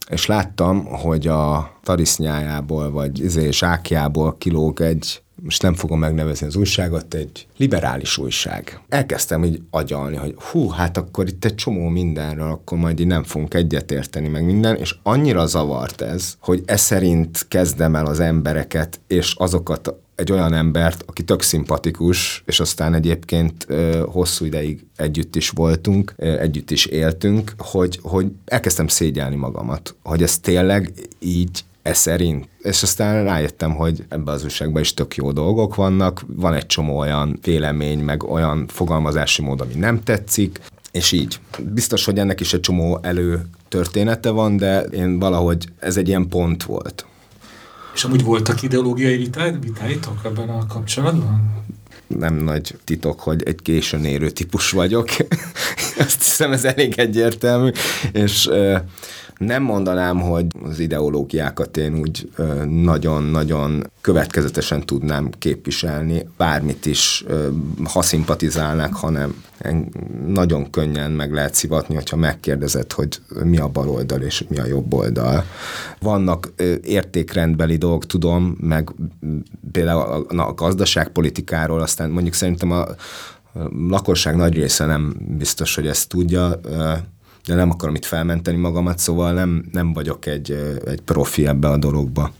és 0.09 0.27
láttam, 0.27 0.85
hogy 0.85 1.27
a 1.27 1.73
tarisznyájából, 1.83 2.91
vagy 2.91 3.21
izé, 3.21 3.51
zsákjából 3.51 4.37
kilóg 4.39 4.81
egy 4.81 5.23
most 5.43 5.63
nem 5.63 5.75
fogom 5.75 5.99
megnevezni 5.99 6.47
az 6.47 6.57
újságot, 6.57 7.15
egy 7.15 7.47
liberális 7.57 8.19
újság. 8.19 8.81
Elkezdtem 8.89 9.45
így 9.45 9.63
agyalni, 9.71 10.17
hogy 10.17 10.35
hú, 10.39 10.69
hát 10.69 10.97
akkor 10.97 11.29
itt 11.29 11.45
egy 11.45 11.55
csomó 11.55 11.89
mindenről, 11.89 12.51
akkor 12.51 12.79
majd 12.79 13.01
így 13.01 13.07
nem 13.07 13.25
fogunk 13.25 13.55
egyetérteni 13.55 14.29
meg 14.29 14.45
minden, 14.45 14.77
és 14.77 14.95
annyira 15.03 15.47
zavart 15.47 16.01
ez, 16.01 16.35
hogy 16.41 16.63
ez 16.67 16.81
szerint 16.81 17.47
kezdem 17.49 17.95
el 17.95 18.07
az 18.07 18.21
embereket, 18.21 19.01
és 19.07 19.35
azokat 19.37 19.95
egy 20.15 20.33
olyan 20.33 20.53
embert, 20.53 21.05
aki 21.07 21.23
tök 21.23 21.43
szimpatikus, 21.43 22.43
és 22.47 22.61
aztán 22.61 22.95
egyébként 22.95 23.65
ö, 23.69 24.03
hosszú 24.07 24.45
ideig 24.45 24.87
együtt 24.97 25.37
is 25.37 25.51
voltunk, 25.51 26.15
ö, 26.17 26.39
együtt 26.39 26.71
is 26.71 26.87
éltünk, 26.87 27.53
hogy, 27.59 27.99
hogy 28.03 28.27
elkezdtem 28.45 28.89
szégyelni 28.89 29.37
magamat, 29.37 29.95
hogy 30.03 30.23
ez 30.23 30.39
tényleg 30.39 30.93
így 31.19 31.65
e 31.89 31.95
szerint. 31.95 32.49
És 32.59 32.83
aztán 32.83 33.25
rájöttem, 33.25 33.75
hogy 33.75 34.05
ebben 34.09 34.35
az 34.35 34.45
újságban 34.45 34.83
is 34.83 34.95
tök 34.95 35.17
jó 35.17 35.33
dolgok 35.33 35.75
vannak, 35.75 36.25
van 36.27 36.55
egy 36.55 36.67
csomó 36.67 36.99
olyan 36.99 37.39
vélemény, 37.43 37.99
meg 37.99 38.23
olyan 38.23 38.67
fogalmazási 38.69 39.43
mód, 39.43 39.61
ami 39.61 39.75
nem 39.75 40.03
tetszik, 40.03 40.61
és 40.93 41.13
így. 41.13 41.41
Biztos, 41.59 42.05
hogy 42.05 42.19
ennek 42.19 42.41
is 42.41 42.53
egy 42.53 42.61
csomó 42.61 42.99
előtörténete 43.03 44.31
van, 44.31 44.57
de 44.57 44.81
én 44.81 45.19
valahogy 45.19 45.69
ez 45.79 45.97
egy 45.97 46.09
ilyen 46.09 46.29
pont 46.29 46.63
volt. 46.63 47.07
És 47.95 48.05
amúgy 48.05 48.25
voltak 48.25 48.63
ideológiai 48.63 49.17
vitáitok 49.61 50.21
ebben 50.25 50.49
a 50.49 50.67
kapcsolatban? 50.67 51.65
Nem 52.07 52.35
nagy 52.35 52.77
titok, 52.85 53.21
hogy 53.21 53.43
egy 53.43 53.63
későn 53.63 54.05
érő 54.05 54.31
típus 54.31 54.71
vagyok. 54.71 55.09
Azt 55.99 56.25
hiszem, 56.25 56.53
ez 56.53 56.65
elég 56.65 56.99
egyértelmű. 56.99 57.71
És 58.13 58.51
nem 59.39 59.63
mondanám, 59.63 60.21
hogy 60.21 60.47
az 60.65 60.79
ideológiákat 60.79 61.77
én 61.77 61.99
úgy 61.99 62.31
nagyon-nagyon 62.69 63.91
következetesen 64.01 64.87
tudnám 64.87 65.31
képviselni, 65.39 66.29
bármit 66.37 66.87
is, 66.87 67.25
ha 67.85 68.03
szimpatizálnak, 68.03 68.95
hanem 68.95 69.43
nagyon 70.27 70.71
könnyen 70.71 71.11
meg 71.11 71.33
lehet 71.33 71.55
szivatni, 71.55 71.95
hogyha 71.95 72.17
megkérdezed, 72.17 72.93
hogy 72.93 73.21
mi 73.45 73.59
a 73.59 73.69
bal 73.69 73.89
oldal 73.89 74.21
és 74.21 74.45
mi 74.49 74.59
a 74.59 74.67
jobb 74.67 74.93
oldal. 74.93 75.45
Vannak 76.01 76.53
értékrendbeli 76.83 77.77
dolgok, 77.77 78.07
tudom, 78.07 78.57
meg 78.61 78.95
például 79.73 80.27
a 80.29 80.55
gazdaságpolitikáról, 80.55 81.81
aztán 81.81 82.11
mondjuk 82.11 82.35
szerintem 82.35 82.71
a 82.71 82.85
lakosság 83.89 84.37
nagy 84.37 84.55
része 84.55 84.87
nem 84.87 85.17
biztos, 85.39 85.75
hogy 85.75 85.87
ezt 85.87 86.09
tudja, 86.09 86.61
de 87.49 87.55
nem 87.55 87.71
akarom 87.71 87.95
itt 87.95 88.05
felmenteni 88.05 88.57
magamat, 88.57 88.99
szóval 88.99 89.33
nem, 89.33 89.65
nem 89.73 89.93
vagyok 89.93 90.27
egy, 90.27 90.79
egy 90.87 91.01
profi 91.01 91.47
ebbe 91.47 91.69
a 91.69 91.77
dologba. 91.77 92.33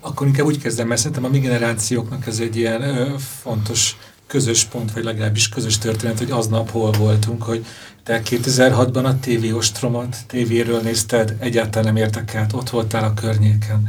Akkor 0.00 0.26
inkább 0.26 0.46
úgy 0.46 0.58
kezdem, 0.58 0.86
mert 0.86 1.00
szerintem 1.00 1.24
a 1.24 1.28
mi 1.28 1.38
generációknak 1.38 2.26
ez 2.26 2.38
egy 2.38 2.56
ilyen 2.56 2.82
ö, 2.82 3.14
fontos 3.42 3.96
közös 4.26 4.64
pont, 4.64 4.92
vagy 4.92 5.04
legalábbis 5.04 5.48
közös 5.48 5.78
történet, 5.78 6.18
hogy 6.18 6.30
aznap 6.30 6.70
hol 6.70 6.90
voltunk, 6.90 7.42
hogy 7.42 7.64
te 8.04 8.22
2006-ban 8.24 9.04
a 9.04 9.16
TV 9.20 9.56
Ostromot 9.56 10.16
tévéről 10.26 10.80
nézted, 10.80 11.36
egyáltalán 11.38 11.92
nem 11.92 12.02
érdekelt, 12.02 12.52
ott 12.52 12.70
voltál 12.70 13.04
a 13.04 13.14
környéken. 13.14 13.88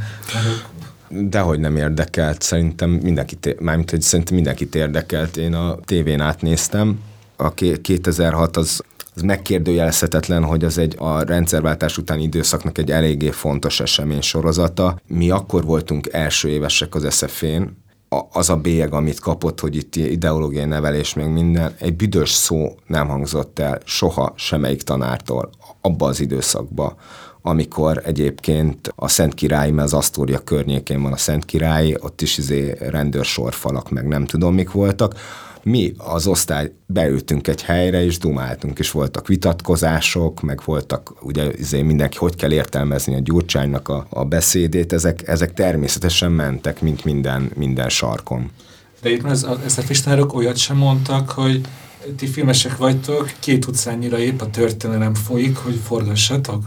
Dehogy 1.08 1.60
nem 1.60 1.76
érdekelt, 1.76 2.42
szerintem 2.42 2.90
mindenkit, 2.90 3.60
mármint, 3.60 3.90
hogy 3.90 4.00
szerintem 4.00 4.34
mindenkit 4.34 4.74
érdekelt. 4.74 5.36
Én 5.36 5.54
a 5.54 5.76
tévén 5.84 6.20
átnéztem, 6.20 7.00
a 7.36 7.54
2006 7.82 8.56
az 8.56 8.82
az 9.14 9.22
megkérdőjelezhetetlen, 9.22 10.44
hogy 10.44 10.64
az 10.64 10.78
egy 10.78 10.94
a 10.98 11.22
rendszerváltás 11.22 11.98
utáni 11.98 12.22
időszaknak 12.22 12.78
egy 12.78 12.90
eléggé 12.90 13.30
fontos 13.30 13.80
esemény 13.80 14.20
sorozata. 14.20 15.00
Mi 15.06 15.30
akkor 15.30 15.64
voltunk 15.64 16.08
első 16.12 16.48
évesek 16.48 16.94
az 16.94 17.14
SZF-én, 17.14 17.82
az 18.32 18.50
a 18.50 18.56
bélyeg, 18.56 18.92
amit 18.92 19.20
kapott, 19.20 19.60
hogy 19.60 19.76
itt 19.76 19.96
ideológiai 19.96 20.64
nevelés, 20.64 21.14
még 21.14 21.26
minden, 21.26 21.74
egy 21.78 21.96
büdös 21.96 22.30
szó 22.30 22.74
nem 22.86 23.08
hangzott 23.08 23.58
el 23.58 23.80
soha 23.84 24.32
semmelyik 24.36 24.82
tanártól 24.82 25.50
abba 25.80 26.06
az 26.06 26.20
időszakba, 26.20 26.96
amikor 27.42 28.02
egyébként 28.04 28.92
a 28.96 29.08
Szent 29.08 29.34
Király, 29.34 29.70
mert 29.70 29.86
az 29.86 29.94
Asztória 29.94 30.38
környékén 30.38 31.02
van 31.02 31.12
a 31.12 31.16
Szent 31.16 31.44
Király, 31.44 31.96
ott 32.00 32.20
is 32.20 32.38
izé 32.38 32.76
rendőrsorfalak, 32.80 33.90
meg 33.90 34.08
nem 34.08 34.24
tudom 34.24 34.54
mik 34.54 34.70
voltak, 34.70 35.14
mi 35.64 35.92
az 35.96 36.26
osztály 36.26 36.72
beültünk 36.86 37.48
egy 37.48 37.62
helyre, 37.62 38.04
és 38.04 38.18
dumáltunk, 38.18 38.78
és 38.78 38.90
voltak 38.90 39.26
vitatkozások, 39.26 40.40
meg 40.40 40.60
voltak 40.64 41.12
ugye 41.20 41.52
izé 41.52 41.82
mindenki, 41.82 42.16
hogy 42.16 42.36
kell 42.36 42.52
értelmezni 42.52 43.14
a 43.14 43.20
Gyurcsánynak 43.20 43.88
a, 43.88 44.06
a 44.08 44.24
beszédét, 44.24 44.92
ezek, 44.92 45.28
ezek 45.28 45.54
természetesen 45.54 46.32
mentek, 46.32 46.80
mint 46.80 47.04
minden, 47.04 47.50
minden 47.54 47.88
sarkon. 47.88 48.50
De 49.02 49.10
itt 49.10 49.24
ez, 49.24 49.46
ez 49.64 49.78
a 49.78 49.82
fistárok 49.82 50.34
olyat 50.34 50.56
sem 50.56 50.76
mondtak, 50.76 51.30
hogy 51.30 51.60
ti 52.16 52.26
filmesek 52.26 52.76
vagytok, 52.76 53.32
két 53.38 53.66
utcányira 53.66 54.18
épp 54.18 54.40
a 54.40 54.50
történelem 54.50 55.14
folyik, 55.14 55.56
hogy 55.56 55.80
forgassatok? 55.84 56.64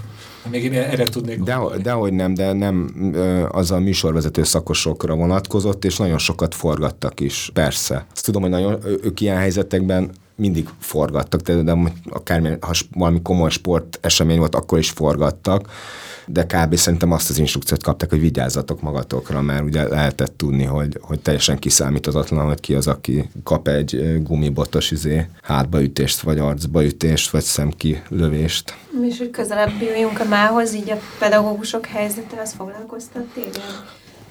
Még 0.51 0.63
én 0.63 0.73
erre 0.73 1.03
tudnék 1.03 1.39
de, 1.39 1.57
Dehogy 1.81 2.13
nem, 2.13 2.33
de 2.33 2.53
nem 2.53 2.91
az 3.51 3.71
a 3.71 3.79
műsorvezető 3.79 4.43
szakosokra 4.43 5.15
vonatkozott, 5.15 5.85
és 5.85 5.97
nagyon 5.97 6.17
sokat 6.17 6.55
forgattak 6.55 7.19
is, 7.19 7.49
persze. 7.53 8.05
Azt 8.13 8.25
tudom, 8.25 8.41
hogy 8.41 8.51
nagyon, 8.51 8.79
ők 9.03 9.21
ilyen 9.21 9.37
helyzetekben 9.37 10.11
mindig 10.37 10.69
forgattak, 10.79 11.41
de, 11.41 11.61
de 11.61 11.77
akár 12.09 12.57
ha 12.61 12.71
valami 12.93 13.21
komoly 13.21 13.49
sport 13.49 13.99
esemény 14.01 14.37
volt, 14.37 14.55
akkor 14.55 14.77
is 14.77 14.89
forgattak, 14.89 15.69
de 16.27 16.45
kb. 16.45 16.75
szerintem 16.75 17.11
azt 17.11 17.29
az 17.29 17.37
instrukciót 17.37 17.83
kapták, 17.83 18.09
hogy 18.09 18.19
vigyázzatok 18.19 18.81
magatokra, 18.81 19.41
mert 19.41 19.63
ugye 19.63 19.87
lehetett 19.87 20.37
tudni, 20.37 20.63
hogy, 20.63 20.97
hogy 21.01 21.19
teljesen 21.19 21.59
kiszámíthatatlan, 21.59 22.45
hogy 22.45 22.59
ki 22.59 22.75
az, 22.75 22.87
aki 22.87 23.29
kap 23.43 23.67
egy 23.67 24.23
gumibotos 24.23 24.91
izé, 24.91 25.27
hátbaütést, 25.41 26.21
vagy 26.21 26.39
arcbaütést, 26.39 27.29
vagy 27.29 27.43
szemkilövést. 27.43 28.75
És 29.01 29.17
hogy 29.17 29.29
közelebb 29.29 29.81
jöjjünk 29.81 30.19
a 30.19 30.25
mához, 30.25 30.73
így 30.73 30.89
a 30.89 30.97
pedagógusok 31.19 31.85
helyzete, 31.85 32.41
az 32.41 32.53
foglalkoztat 32.53 33.23
téged? 33.33 33.61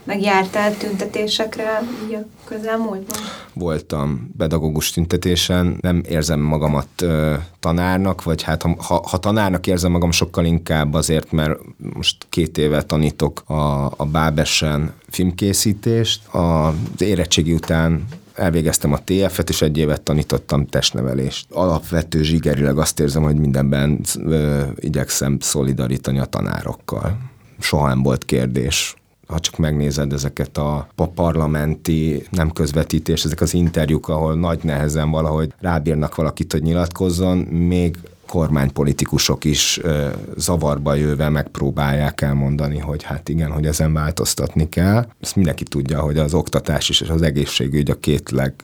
Meg 0.07 0.23
jártál 0.23 0.77
tüntetésekre 0.77 1.83
így 2.07 2.15
a 2.15 2.27
közelmúltban? 2.45 3.19
Voltam 3.53 4.31
pedagógus 4.37 4.91
tüntetésen, 4.91 5.79
nem 5.81 6.03
érzem 6.09 6.41
magamat 6.41 6.89
ö, 7.03 7.35
tanárnak, 7.61 8.23
vagy 8.23 8.43
hát 8.43 8.63
ha, 8.63 8.75
ha, 8.79 9.03
ha 9.09 9.19
tanárnak 9.19 9.67
érzem 9.67 9.91
magam, 9.91 10.11
sokkal 10.11 10.45
inkább 10.45 10.95
azért, 10.95 11.33
mert 11.33 11.59
most 11.77 12.27
két 12.29 12.59
éve 12.59 12.83
tanítok 12.83 13.43
a, 13.47 13.85
a 13.97 14.05
Bábesen 14.05 14.93
filmkészítést. 15.09 16.35
Az 16.35 16.75
érettségi 16.99 17.53
után 17.53 18.05
elvégeztem 18.35 18.93
a 18.93 18.99
TF-et, 19.05 19.49
és 19.49 19.63
egy 19.63 19.79
évet 19.79 20.03
tanítottam 20.03 20.67
testnevelést. 20.67 21.47
Alapvető 21.51 22.23
zsigerileg 22.23 22.79
azt 22.79 23.01
érzem, 23.01 23.23
hogy 23.23 23.37
mindenben 23.37 24.01
ö, 24.25 24.63
igyekszem 24.77 25.39
szolidarítani 25.41 26.19
a 26.19 26.25
tanárokkal. 26.25 27.19
Soha 27.59 27.89
nem 27.89 28.03
volt 28.03 28.25
kérdés 28.25 28.97
ha 29.27 29.39
csak 29.39 29.57
megnézed 29.57 30.13
ezeket 30.13 30.59
a, 30.59 30.89
parlamenti 31.15 32.27
nem 32.31 32.51
közvetítés, 32.51 33.25
ezek 33.25 33.41
az 33.41 33.55
interjúk, 33.55 34.09
ahol 34.09 34.35
nagy 34.35 34.65
nehezen 34.65 35.11
valahogy 35.11 35.53
rábírnak 35.61 36.15
valakit, 36.15 36.53
hogy 36.53 36.63
nyilatkozzon, 36.63 37.39
még 37.39 37.97
kormánypolitikusok 38.27 39.45
is 39.45 39.79
ö, 39.83 40.09
zavarba 40.37 40.95
jöve 40.95 41.29
megpróbálják 41.29 42.21
elmondani, 42.21 42.79
hogy 42.79 43.03
hát 43.03 43.29
igen, 43.29 43.51
hogy 43.51 43.67
ezen 43.67 43.93
változtatni 43.93 44.69
kell. 44.69 45.07
Ezt 45.21 45.37
mindenki 45.37 45.65
tudja, 45.65 46.01
hogy 46.01 46.19
az 46.19 46.35
oktatás 46.35 46.89
és 46.89 47.01
az 47.01 47.23
egészségügy 47.23 47.91
a 47.91 47.95
két 47.95 48.31
leg 48.31 48.55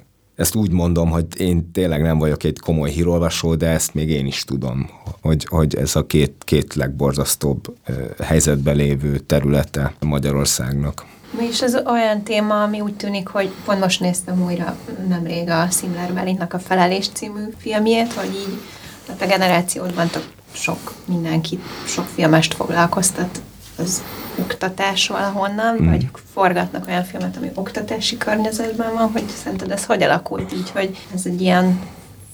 ezt 0.42 0.54
úgy 0.54 0.70
mondom, 0.70 1.10
hogy 1.10 1.26
én 1.38 1.70
tényleg 1.72 2.02
nem 2.02 2.18
vagyok 2.18 2.44
egy 2.44 2.58
komoly 2.58 2.90
hírolvasó, 2.90 3.54
de 3.54 3.68
ezt 3.68 3.94
még 3.94 4.08
én 4.08 4.26
is 4.26 4.44
tudom, 4.44 4.90
hogy, 5.20 5.46
hogy 5.50 5.74
ez 5.74 5.96
a 5.96 6.06
két, 6.06 6.32
két 6.38 6.74
legborzasztóbb 6.74 7.74
helyzetben 8.22 8.76
lévő 8.76 9.18
területe 9.18 9.94
Magyarországnak. 10.00 11.04
És 11.50 11.62
ez 11.62 11.76
olyan 11.86 12.22
téma, 12.22 12.62
ami 12.62 12.80
úgy 12.80 12.94
tűnik, 12.94 13.28
hogy 13.28 13.50
pont 13.64 13.80
most 13.80 14.00
néztem 14.00 14.44
újra 14.44 14.76
nemrég 15.08 15.48
a 15.48 15.66
Szimler 15.70 16.12
Belintnak 16.12 16.52
a 16.52 16.58
Felelés 16.58 17.08
című 17.08 17.42
filmjét, 17.58 18.12
hogy 18.12 18.34
így 18.34 18.58
a 19.20 19.26
generációdban 19.26 20.10
sok 20.52 20.94
mindenki, 21.04 21.58
sok 21.86 22.04
filmest 22.04 22.54
foglalkoztat 22.54 23.40
az 23.82 24.02
oktatás 24.38 25.08
valahonnan, 25.08 25.82
mm. 25.82 25.88
vagy 25.88 26.08
forgatnak 26.32 26.86
olyan 26.86 27.04
filmet, 27.04 27.36
ami 27.36 27.50
oktatási 27.54 28.16
környezetben 28.16 28.92
van, 28.92 29.10
hogy 29.10 29.28
szerinted 29.28 29.70
ez 29.70 29.84
hogy 29.84 30.02
alakult 30.02 30.52
így, 30.52 30.70
hogy 30.70 30.96
ez 31.14 31.26
egy 31.26 31.40
ilyen 31.40 31.80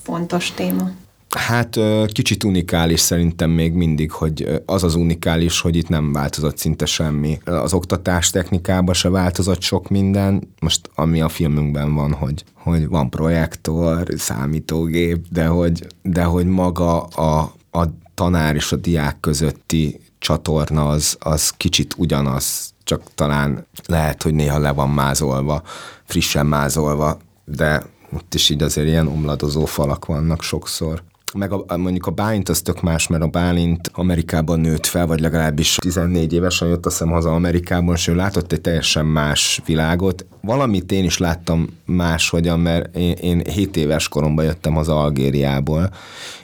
fontos 0.03 0.51
téma? 0.51 0.90
Hát 1.36 1.78
kicsit 2.12 2.44
unikális 2.44 3.01
szerintem 3.01 3.51
még 3.51 3.72
mindig, 3.72 4.11
hogy 4.11 4.62
az 4.66 4.82
az 4.82 4.94
unikális, 4.94 5.61
hogy 5.61 5.76
itt 5.76 5.88
nem 5.88 6.12
változott 6.12 6.59
szinte 6.59 6.86
semmi. 6.86 7.40
Az 7.44 7.72
oktatás 7.72 8.30
technikában 8.30 8.94
se 8.94 9.09
változott 9.09 9.61
sok 9.61 9.88
minden. 9.88 10.49
Most 10.61 10.90
ami 10.94 11.20
a 11.20 11.28
filmünkben 11.28 11.94
van, 11.94 12.12
hogy, 12.12 12.44
hogy 12.55 12.88
van 12.88 13.11
projektor, 13.11 14.07
számítógép, 14.16 15.26
de 15.30 15.46
hogy, 15.46 15.86
de 16.03 16.22
hogy 16.22 16.46
maga 16.46 17.03
a, 17.03 17.55
a 17.70 17.84
tanár 18.14 18.55
és 18.55 18.72
a 18.72 18.76
diák 18.76 19.20
közötti 19.20 20.01
csatorna 20.18 20.88
az, 20.88 21.16
az 21.20 21.50
kicsit 21.50 21.94
ugyanaz, 21.96 22.72
csak 22.84 23.02
talán 23.14 23.66
lehet, 23.86 24.22
hogy 24.22 24.34
néha 24.34 24.58
le 24.58 24.70
van 24.70 24.90
mázolva, 24.90 25.62
frissen 26.04 26.46
mázolva, 26.46 27.18
de 27.44 27.82
ott 28.12 28.34
is 28.34 28.50
így 28.50 28.62
azért 28.62 28.86
ilyen 28.86 29.06
omladozó 29.06 29.64
falak 29.64 30.06
vannak 30.06 30.42
sokszor. 30.42 31.02
Meg 31.34 31.52
a, 31.52 31.76
mondjuk 31.76 32.06
a 32.06 32.10
Bálint 32.10 32.48
az 32.48 32.60
tök 32.60 32.82
más, 32.82 33.06
mert 33.06 33.22
a 33.22 33.26
Bálint 33.26 33.90
Amerikában 33.92 34.60
nőtt 34.60 34.86
fel, 34.86 35.06
vagy 35.06 35.20
legalábbis 35.20 35.74
14 35.74 36.32
évesen 36.32 36.68
jött 36.68 36.86
a 36.86 36.90
szem 36.90 37.10
haza 37.10 37.34
Amerikában, 37.34 37.94
és 37.94 38.06
ő 38.06 38.14
látott 38.14 38.52
egy 38.52 38.60
teljesen 38.60 39.06
más 39.06 39.60
világot. 39.66 40.26
Valamit 40.40 40.92
én 40.92 41.04
is 41.04 41.18
láttam 41.18 41.66
máshogyan, 41.84 42.60
mert 42.60 42.96
én, 42.96 43.12
én 43.12 43.42
7 43.50 43.76
éves 43.76 44.08
koromban 44.08 44.44
jöttem 44.44 44.76
az 44.76 44.88
Algériából, 44.88 45.90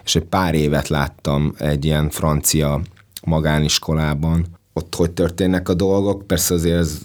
és 0.05 0.17
egy 0.17 0.25
pár 0.25 0.55
évet 0.55 0.89
láttam 0.89 1.55
egy 1.59 1.85
ilyen 1.85 2.11
francia 2.11 2.81
magániskolában, 3.25 4.47
ott 4.77 4.95
hogy 4.95 5.11
történnek 5.11 5.69
a 5.69 5.75
dolgok. 5.75 6.27
Persze 6.27 6.55
azért 6.55 6.79
ez 6.79 6.99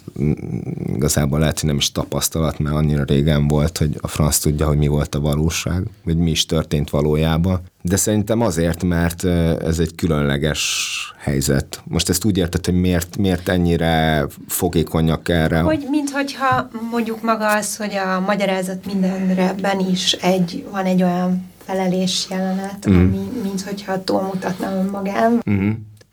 igazából 0.94 1.38
lehet, 1.38 1.60
hogy 1.60 1.68
nem 1.68 1.78
is 1.78 1.92
tapasztalat, 1.92 2.58
mert 2.58 2.76
annyira 2.76 3.04
régen 3.04 3.48
volt, 3.48 3.78
hogy 3.78 3.96
a 4.00 4.08
franc 4.08 4.38
tudja, 4.38 4.66
hogy 4.66 4.76
mi 4.76 4.86
volt 4.86 5.14
a 5.14 5.20
valóság, 5.20 5.82
vagy 6.04 6.16
mi 6.16 6.30
is 6.30 6.46
történt 6.46 6.90
valójában. 6.90 7.60
De 7.82 7.96
szerintem 7.96 8.40
azért, 8.40 8.82
mert 8.82 9.24
ez 9.62 9.78
egy 9.78 9.94
különleges 9.94 10.88
helyzet. 11.18 11.82
Most 11.84 12.08
ezt 12.08 12.24
úgy 12.24 12.36
érted, 12.36 12.64
hogy 12.64 12.80
miért, 12.80 13.16
miért 13.16 13.48
ennyire 13.48 14.26
fogékonyak 14.46 15.28
erre? 15.28 15.60
Hogy 15.60 15.86
minthogyha 15.90 16.68
mondjuk 16.90 17.22
maga 17.22 17.56
az, 17.56 17.76
hogy 17.76 17.94
a 17.94 18.20
magyarázat 18.20 18.86
mindenreben 18.86 19.80
is 19.90 20.12
egy, 20.12 20.66
van 20.70 20.84
egy 20.84 21.02
olyan 21.02 21.48
felelés 21.64 22.26
jelenet, 22.30 22.90
mm. 22.90 22.94
ami 22.94 23.30
minthogyha 23.42 24.04
túlmutatna 24.04 24.74
önmagán. 24.74 25.42
Mm 25.50 25.70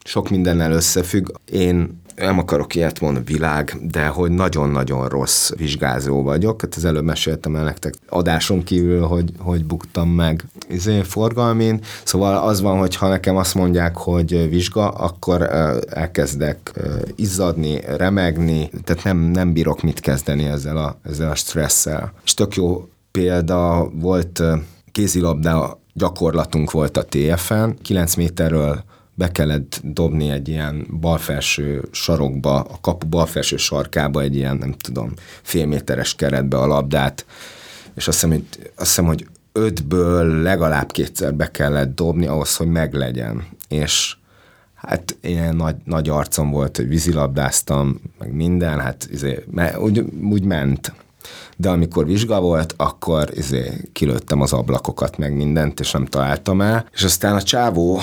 sok 0.08 0.30
mindennel 0.30 0.72
összefügg. 0.72 1.30
Én 1.52 2.02
nem 2.16 2.40
akarok 2.40 2.76
ilyet 2.76 3.00
mondani 3.00 3.26
világ, 3.26 3.78
de 3.82 4.08
hogy 4.08 4.32
nagyon-nagyon 4.32 5.08
rossz 5.08 5.52
vizsgázó 5.52 6.24
vagyok. 6.24 6.62
Hát 6.62 6.76
az 6.76 6.86
előbb 6.86 7.04
meséltem 7.04 7.56
el 7.56 7.64
nektek 7.64 7.94
adáson 8.10 8.64
kívül, 8.64 9.02
hogy, 9.02 9.32
hogy 9.40 9.66
buktam 9.66 10.10
meg 10.10 10.44
izé, 10.70 11.02
forgalmin. 11.02 11.82
Szóval 12.04 12.38
az 12.38 12.62
van, 12.62 12.78
hogy 12.78 12.96
ha 12.96 13.08
nekem 13.08 13.36
azt 13.36 13.56
mondják, 13.56 13.98
hogy 13.98 14.50
vizsga, 14.50 14.90
akkor 14.90 15.42
elkezdek 15.90 16.72
izzadni, 17.16 17.82
remegni, 17.98 18.70
tehát 18.84 19.04
nem, 19.04 19.18
nem 19.18 19.54
bírok 19.54 19.82
mit 19.82 20.00
kezdeni 20.00 20.46
ezzel 20.46 20.78
a, 20.78 20.98
ezzel 21.04 21.32
a 21.32 21.36
stresszel. 21.36 22.14
És 22.24 22.34
tök 22.34 22.56
jó 22.56 22.90
példa 23.12 23.90
volt 23.94 24.44
kézilabda 24.92 25.80
gyakorlatunk 25.94 26.72
volt 26.72 26.98
a 26.98 27.06
TFN, 27.10 27.70
9 27.82 28.16
méterről 28.16 28.84
be 29.18 29.32
kellett 29.32 29.80
dobni 29.84 30.30
egy 30.30 30.48
ilyen 30.48 30.88
balfelső 31.00 31.88
sarokba, 31.92 32.60
a 32.60 32.78
kapu 32.82 33.08
balfelső 33.08 33.58
sarkába 33.58 34.22
egy 34.22 34.36
ilyen, 34.36 34.58
nem 34.58 34.72
tudom, 34.72 35.14
félméteres 35.42 36.16
keretbe 36.16 36.58
a 36.58 36.68
labdát, 36.68 37.26
és 37.96 38.08
azt 38.08 38.22
hiszem, 38.22 38.30
hogy, 38.30 38.72
azt 38.76 38.88
hiszem, 38.88 39.06
hogy 39.06 39.28
ötből 39.52 40.42
legalább 40.42 40.92
kétszer 40.92 41.34
be 41.34 41.52
kellett 41.52 41.96
dobni 41.96 42.26
ahhoz, 42.26 42.56
hogy 42.56 42.68
meglegyen. 42.68 43.48
És 43.68 44.16
hát 44.74 45.18
ilyen 45.22 45.56
nagy, 45.56 45.76
nagy 45.84 46.10
arcom 46.10 46.52
volt, 46.52 46.78
hogy 46.78 46.88
vízilabdáztam, 46.88 48.02
meg 48.20 48.34
minden, 48.34 48.80
hát 48.80 49.08
izé, 49.12 49.44
úgy, 49.80 50.00
úgy 50.22 50.44
ment 50.44 50.94
de 51.58 51.70
amikor 51.70 52.06
vizsga 52.06 52.40
volt, 52.40 52.74
akkor 52.78 53.30
izé, 53.34 53.90
kilőttem 53.94 54.42
az 54.42 54.54
ablakokat, 54.54 55.18
meg 55.18 55.36
mindent, 55.36 55.80
és 55.80 55.92
nem 55.92 56.06
találtam 56.06 56.62
el. 56.62 56.86
És 56.94 57.04
aztán 57.04 57.36
a 57.36 57.42
csávó, 57.42 58.00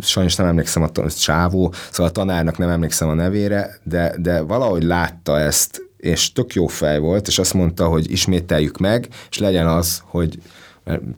sajnos 0.00 0.36
nem 0.36 0.46
emlékszem 0.46 0.82
a 0.82 1.10
csávó, 1.10 1.72
szóval 1.90 2.06
a 2.06 2.14
tanárnak 2.14 2.58
nem 2.58 2.68
emlékszem 2.68 3.08
a 3.08 3.14
nevére, 3.14 3.78
de, 3.82 4.14
de 4.18 4.40
valahogy 4.40 4.82
látta 4.82 5.38
ezt, 5.38 5.82
és 5.96 6.32
tök 6.32 6.54
jó 6.54 6.66
fej 6.66 6.98
volt, 6.98 7.26
és 7.26 7.38
azt 7.38 7.54
mondta, 7.54 7.86
hogy 7.86 8.10
ismételjük 8.10 8.78
meg, 8.78 9.08
és 9.30 9.38
legyen 9.38 9.66
az, 9.66 10.02
hogy 10.04 10.38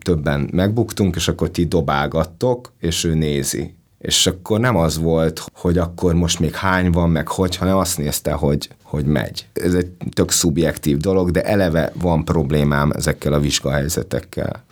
többen 0.01 0.49
megbuktunk, 0.53 1.15
és 1.15 1.27
akkor 1.27 1.49
ti 1.49 1.65
dobálgattok, 1.65 2.73
és 2.79 3.03
ő 3.03 3.13
nézi. 3.13 3.75
És 4.03 4.27
akkor 4.27 4.59
nem 4.59 4.75
az 4.75 4.97
volt, 4.97 5.43
hogy 5.53 5.77
akkor 5.77 6.13
most 6.13 6.39
még 6.39 6.55
hány 6.55 6.91
van, 6.91 7.09
meg 7.09 7.27
hogy, 7.27 7.55
hanem 7.55 7.77
azt 7.77 7.97
nézte, 7.97 8.31
hogy 8.31 8.69
hogy 8.83 9.05
megy. 9.05 9.47
Ez 9.53 9.73
egy 9.73 9.91
tök 10.13 10.31
szubjektív 10.31 10.97
dolog, 10.97 11.31
de 11.31 11.43
eleve 11.43 11.91
van 11.95 12.25
problémám 12.25 12.91
ezekkel 12.91 13.33
a 13.33 13.39
vizsgahelyzetekkel 13.39 14.63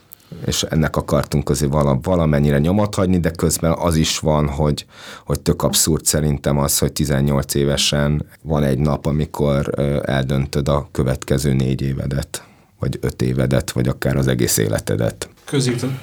és 0.46 0.64
ennek 0.64 0.96
akartunk 0.96 1.50
azért 1.50 1.72
valamennyire 2.02 2.60
nyomot 2.60 2.96
hagyni, 2.96 3.20
de 3.20 3.32
közben 3.32 3.72
az 3.72 3.96
is 3.96 4.20
van, 4.20 4.48
hogy, 4.48 4.86
hogy 5.26 5.40
tök 5.40 5.64
abszurd 5.64 6.06
szerintem 6.06 6.58
az, 6.58 6.78
hogy 6.78 6.92
18 6.92 7.54
évesen 7.54 8.26
van 8.42 8.64
egy 8.64 8.80
nap, 8.80 9.06
amikor 9.06 9.70
eldöntöd 10.06 10.68
a 10.68 10.88
következő 10.92 11.54
négy 11.54 11.82
évedet 11.82 12.44
vagy 12.82 12.98
öt 13.02 13.22
évedet, 13.22 13.72
vagy 13.72 13.88
akár 13.88 14.18
az 14.18 14.28
egész 14.28 14.58
életedet. 14.58 15.30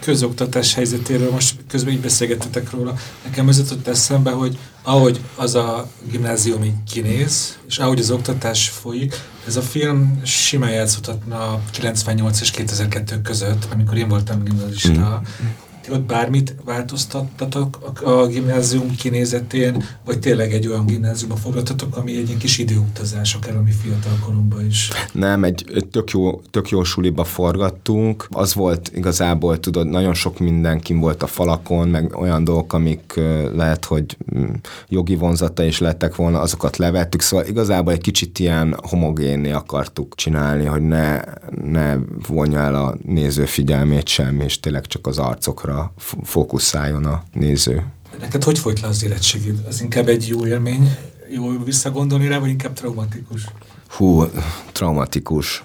közoktatás 0.01 0.75
helyzetéről 0.75 1.31
most 1.31 1.57
közben 1.69 1.93
így 1.93 2.01
beszélgettetek 2.01 2.71
róla. 2.71 2.95
Nekem 3.25 3.49
ez 3.49 3.59
jutott 3.59 3.87
eszembe, 3.87 4.31
hogy 4.31 4.59
ahogy 4.83 5.21
az 5.35 5.55
a 5.55 5.89
gimnázium 6.11 6.65
így 6.65 6.83
kinéz, 6.91 7.59
és 7.69 7.79
ahogy 7.79 7.99
az 7.99 8.11
oktatás 8.11 8.69
folyik, 8.69 9.15
ez 9.47 9.57
a 9.57 9.63
film 9.63 10.21
simán 10.25 10.71
játszhatna 10.71 11.61
98 11.71 12.41
és 12.41 12.51
2002 12.51 13.23
között, 13.23 13.67
amikor 13.73 13.97
én 13.97 14.09
voltam 14.09 14.45
gimnazista, 14.45 15.23
mm 15.23 15.47
ott 15.91 16.03
bármit 16.03 16.55
változtattatok 16.65 17.79
a, 18.05 18.27
gimnázium 18.27 18.97
kinézetén, 18.97 19.85
vagy 20.05 20.19
tényleg 20.19 20.53
egy 20.53 20.67
olyan 20.67 20.87
gimnáziumba 20.87 21.37
fogadtatok, 21.37 21.97
ami 21.97 22.17
egy 22.17 22.27
ilyen 22.27 22.39
kis 22.39 22.59
időutazás, 22.59 23.35
akár 23.35 23.57
a 23.57 23.63
mi 23.63 23.71
fiatal 23.71 24.19
korunkban 24.25 24.67
is? 24.67 24.91
Nem, 25.13 25.45
egy, 25.45 25.87
tök, 25.91 26.11
jó, 26.11 26.41
tök 26.51 26.69
jó 26.69 26.85
suliba 26.85 27.25
forgattunk. 27.25 28.27
Az 28.31 28.55
volt 28.55 28.91
igazából, 28.95 29.61
tudod, 29.61 29.89
nagyon 29.89 30.15
sok 30.15 30.39
mindenkin 30.39 31.01
volt 31.01 31.23
a 31.23 31.27
falakon, 31.27 31.89
meg 31.89 32.17
olyan 32.17 32.45
dolgok, 32.45 32.73
amik 32.73 33.21
lehet, 33.55 33.85
hogy 33.85 34.17
mm, 34.37 34.49
jogi 34.89 35.17
vonzata 35.17 35.63
is 35.63 35.79
lettek 35.79 36.17
volna, 36.17 36.41
azokat 36.41 36.77
levettük, 36.77 37.21
szóval 37.21 37.47
igazából 37.47 37.93
egy 37.93 38.01
kicsit 38.01 38.39
ilyen 38.39 38.77
homogénné 38.83 39.51
akartuk 39.51 40.15
csinálni, 40.15 40.65
hogy 40.65 40.83
ne, 40.83 41.21
ne 41.65 41.97
vonja 42.29 42.59
el 42.59 42.75
a 42.75 42.97
néző 43.05 43.45
figyelmét 43.45 44.07
semmi, 44.09 44.45
és 44.45 44.61
tényleg 44.61 44.87
csak 44.87 45.07
az 45.07 45.19
arcokra 45.19 45.78
fókuszáljon 46.23 47.05
a 47.05 47.23
néző. 47.33 47.85
Neked 48.21 48.45
hogy 48.45 48.59
folyt 48.59 48.81
le 48.81 48.89
az 48.89 49.05
érettségid? 49.05 49.59
Ez 49.69 49.81
inkább 49.81 50.09
egy 50.09 50.29
jó 50.29 50.47
élmény, 50.47 50.97
jó 51.31 51.65
visszagondolni 51.65 52.29
rá, 52.29 52.39
vagy 52.39 52.49
inkább 52.49 52.73
traumatikus? 52.73 53.45
Hú, 53.89 54.25
traumatikus 54.73 55.63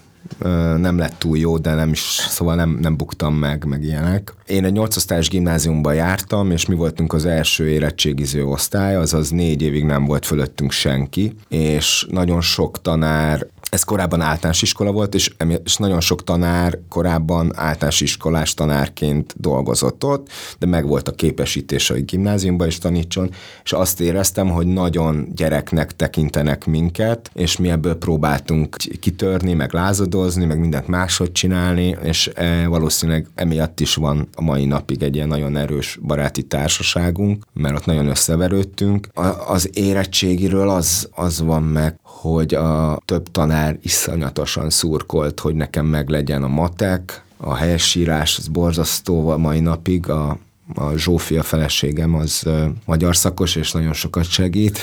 nem 0.77 0.97
lett 0.97 1.15
túl 1.17 1.37
jó, 1.37 1.57
de 1.57 1.73
nem 1.73 1.89
is, 1.89 1.99
szóval 2.29 2.55
nem, 2.55 2.77
nem 2.81 2.97
buktam 2.97 3.35
meg, 3.35 3.65
meg 3.65 3.83
ilyenek. 3.83 4.33
Én 4.45 4.65
egy 4.65 4.71
8 4.71 4.95
osztályos 4.95 5.29
gimnáziumban 5.29 5.93
jártam, 5.93 6.51
és 6.51 6.65
mi 6.65 6.75
voltunk 6.75 7.13
az 7.13 7.25
első 7.25 7.69
érettségiző 7.69 8.45
osztály, 8.45 8.95
azaz 8.95 9.29
négy 9.29 9.61
évig 9.61 9.83
nem 9.83 10.05
volt 10.05 10.25
fölöttünk 10.25 10.71
senki, 10.71 11.35
és 11.47 12.05
nagyon 12.09 12.41
sok 12.41 12.81
tanár 12.81 13.47
ez 13.73 13.83
korábban 13.83 14.21
általános 14.21 14.61
iskola 14.61 14.91
volt, 14.91 15.15
és, 15.15 15.31
és 15.63 15.77
nagyon 15.77 15.99
sok 15.99 16.23
tanár 16.23 16.79
korábban 16.89 17.51
általános 17.55 18.01
iskolás 18.01 18.53
tanárként 18.53 19.33
dolgozott 19.37 20.03
ott, 20.03 20.27
de 20.59 20.65
meg 20.65 20.87
volt 20.87 21.07
a 21.07 21.11
képesítés, 21.11 21.87
hogy 21.87 22.05
gimnáziumban 22.05 22.67
is 22.67 22.77
tanítson, 22.77 23.31
és 23.63 23.71
azt 23.71 24.01
éreztem, 24.01 24.49
hogy 24.49 24.67
nagyon 24.67 25.27
gyereknek 25.35 25.95
tekintenek 25.95 26.65
minket, 26.65 27.31
és 27.33 27.57
mi 27.57 27.69
ebből 27.69 27.95
próbáltunk 27.95 28.75
kitörni, 28.75 29.53
meg 29.53 29.73
lázadozni, 29.73 30.45
meg 30.45 30.59
mindent 30.59 30.87
máshogy 30.87 31.31
csinálni, 31.31 31.97
és 32.03 32.31
e, 32.33 32.67
valószínűleg 32.67 33.27
emiatt 33.35 33.79
is 33.79 33.95
van 33.95 34.27
a 34.35 34.41
mai 34.41 34.65
napig 34.65 35.03
egy 35.03 35.15
ilyen 35.15 35.27
nagyon 35.27 35.57
erős 35.57 35.99
baráti 36.01 36.43
társaságunk, 36.43 37.43
mert 37.53 37.75
ott 37.75 37.85
nagyon 37.85 38.07
összeverődtünk. 38.07 39.07
A, 39.13 39.51
az 39.51 39.69
érettségiről 39.73 40.69
az, 40.69 41.09
az 41.11 41.41
van 41.41 41.63
meg, 41.63 41.99
hogy 42.23 42.53
a 42.53 43.01
több 43.05 43.31
tanár 43.31 43.62
iszonyatosan 43.81 44.69
szurkolt, 44.69 45.39
hogy 45.39 45.55
nekem 45.55 45.85
meglegyen 45.85 46.43
a 46.43 46.47
matek, 46.47 47.23
a 47.37 47.55
helyesírás, 47.55 48.37
az 48.37 48.47
borzasztó 48.47 49.29
a 49.29 49.37
mai 49.37 49.59
napig, 49.59 50.09
a, 50.09 50.37
a 50.75 50.97
Zsófia 50.97 51.43
feleségem 51.43 52.15
az 52.15 52.41
uh, 52.45 52.65
magyar 52.85 53.15
szakos, 53.15 53.55
és 53.55 53.71
nagyon 53.71 53.93
sokat 53.93 54.29
segít. 54.29 54.79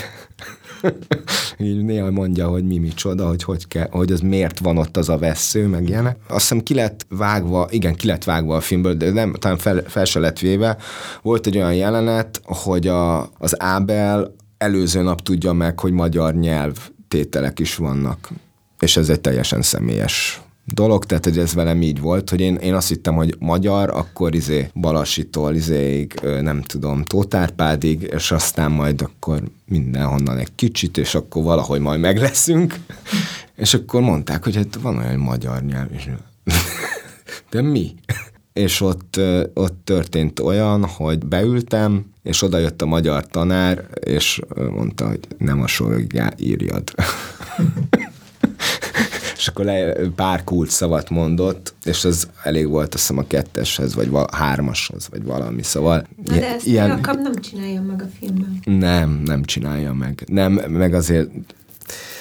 így 1.59 1.85
néha 1.85 2.11
mondja, 2.11 2.49
hogy 2.49 2.67
mi 2.67 2.79
micsoda, 2.79 3.29
hogy, 3.29 3.43
hogy, 3.43 3.69
kell, 3.69 3.89
hogy 3.91 4.13
az 4.13 4.21
miért 4.21 4.59
van 4.59 4.79
ott 4.79 4.97
az 4.97 5.09
a 5.09 5.19
vesző, 5.19 5.67
meg 5.67 5.89
ilyenek. 5.89 6.17
Azt 6.29 6.41
hiszem 6.41 6.61
ki 6.61 6.75
lett 6.75 7.07
vágva, 7.09 7.69
igen, 7.71 7.95
ki 7.95 8.07
lett 8.07 8.25
vágva 8.25 8.57
a 8.57 8.61
filmből, 8.61 8.95
de 8.95 9.11
nem, 9.11 9.33
talán 9.33 9.59
fel, 9.59 9.83
fel 9.87 10.05
se 10.05 10.19
lett 10.19 10.39
véve. 10.39 10.77
Volt 11.23 11.47
egy 11.47 11.57
olyan 11.57 11.75
jelenet, 11.75 12.41
hogy 12.45 12.89
a, 12.89 13.21
az 13.39 13.63
Ábel 13.63 14.35
előző 14.59 15.03
nap 15.03 15.23
tudja 15.23 15.53
meg, 15.53 15.81
hogy 15.81 15.93
magyar 15.93 16.35
nyelv 16.35 16.77
tételek 17.09 17.59
is 17.59 17.77
vannak. 17.77 18.29
És 18.81 18.97
ez 18.97 19.09
egy 19.09 19.21
teljesen 19.21 19.63
személyes 19.63 20.41
dolog, 20.65 21.05
tehát 21.05 21.25
hogy 21.25 21.39
ez 21.39 21.55
velem 21.55 21.83
így 21.83 22.01
volt, 22.01 22.31
hogy 22.31 22.41
én, 22.41 22.55
én 22.55 22.75
azt 22.75 22.89
hittem, 22.89 23.15
hogy 23.15 23.37
magyar, 23.39 23.91
akkor 23.91 24.35
izé 24.35 24.71
Balasitól 24.75 25.55
izéig, 25.55 26.21
nem 26.23 26.63
tudom, 26.63 27.05
Tótárpádig, 27.05 28.03
és 28.03 28.31
aztán 28.31 28.71
majd 28.71 29.03
akkor 29.03 29.43
mindenhonnan 29.67 30.39
egy 30.39 30.55
kicsit, 30.55 30.99
és 30.99 31.15
akkor 31.15 31.43
valahogy 31.43 31.81
majd 31.81 32.01
meg 32.01 32.19
leszünk. 32.19 32.75
és 33.57 33.75
akkor 33.75 34.01
mondták, 34.01 34.45
hogy 34.45 34.57
hát 34.57 34.79
van 34.83 34.99
olyan 34.99 35.19
magyar 35.19 35.63
nyelv, 35.63 35.89
és 35.93 36.09
de 37.51 37.63
mi? 37.63 37.95
és 38.53 38.81
ott, 38.81 39.21
ott 39.55 39.81
történt 39.85 40.41
olyan, 40.41 40.85
hogy 40.85 41.27
beültem, 41.27 42.05
és 42.23 42.43
oda 42.43 42.59
jött 42.59 42.83
a 42.83 42.87
magyar 42.87 43.27
tanár, 43.27 43.87
és 44.05 44.41
mondta, 44.55 45.09
hogy 45.09 45.21
nem 45.39 45.63
a 45.63 45.67
sorjá 45.67 46.33
írjad. 46.39 46.91
és 49.41 49.49
akkor 49.49 49.65
le, 49.65 49.93
pár 50.15 50.45
kult 50.45 50.71
szavat 50.71 51.11
mondott, 51.11 51.75
és 51.85 52.05
ez 52.05 52.29
elég 52.43 52.69
volt 52.69 52.95
azt 52.95 53.03
hiszem 53.03 53.19
a 53.19 53.27
ketteshez, 53.27 53.95
vagy 53.95 54.11
val- 54.11 54.35
hármashoz, 54.35 55.09
vagy 55.11 55.25
valami, 55.25 55.63
szóval... 55.63 56.07
Na 56.25 56.35
de 56.35 56.55
ezt 56.55 56.67
ilyen, 56.67 56.89
Jakab 56.89 57.21
nem 57.21 57.35
csinálja 57.35 57.83
meg 57.83 58.03
a 58.03 58.07
filmben. 58.19 58.61
Nem, 58.65 59.23
nem 59.25 59.45
csinálja 59.45 59.93
meg. 59.93 60.25
Nem, 60.27 60.53
meg 60.53 60.95
azért 60.95 61.31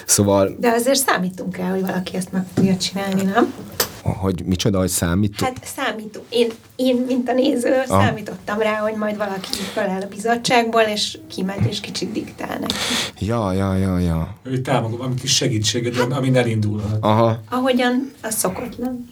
Szóval... 0.05 0.55
De 0.59 0.69
azért 0.69 0.99
számítunk 0.99 1.57
el, 1.57 1.69
hogy 1.69 1.81
valaki 1.81 2.15
ezt 2.15 2.31
meg 2.31 2.45
fogja 2.53 2.77
csinálni, 2.77 3.21
nem? 3.21 3.53
Hogy 4.03 4.43
micsoda, 4.45 4.79
hogy 4.79 4.89
számít? 4.89 5.41
Hát 5.41 5.65
számítunk. 5.75 6.25
Én, 6.29 6.51
én 6.75 6.95
mint 7.07 7.29
a 7.29 7.33
néző, 7.33 7.73
ah. 7.73 7.85
számítottam 7.85 8.59
rá, 8.59 8.77
hogy 8.77 8.95
majd 8.95 9.17
valaki 9.17 9.49
feláll 9.73 10.01
a 10.01 10.07
bizottságból, 10.07 10.81
és 10.81 11.17
kimegy, 11.27 11.65
és 11.67 11.79
kicsit 11.79 12.11
diktál 12.11 12.59
neki. 12.59 12.73
Ja, 13.19 13.53
ja, 13.53 13.75
ja, 13.75 13.99
ja. 13.99 14.35
Ő 14.43 14.61
támogat 14.61 14.97
valami 14.97 15.15
kis 15.15 15.35
segítséget, 15.35 15.95
hát, 15.95 16.11
ami 16.11 16.37
elindulhat. 16.37 16.97
Aha. 16.99 17.39
Ahogyan 17.49 18.11
az 18.21 18.35
szokott 18.35 18.77
nem? 18.77 19.09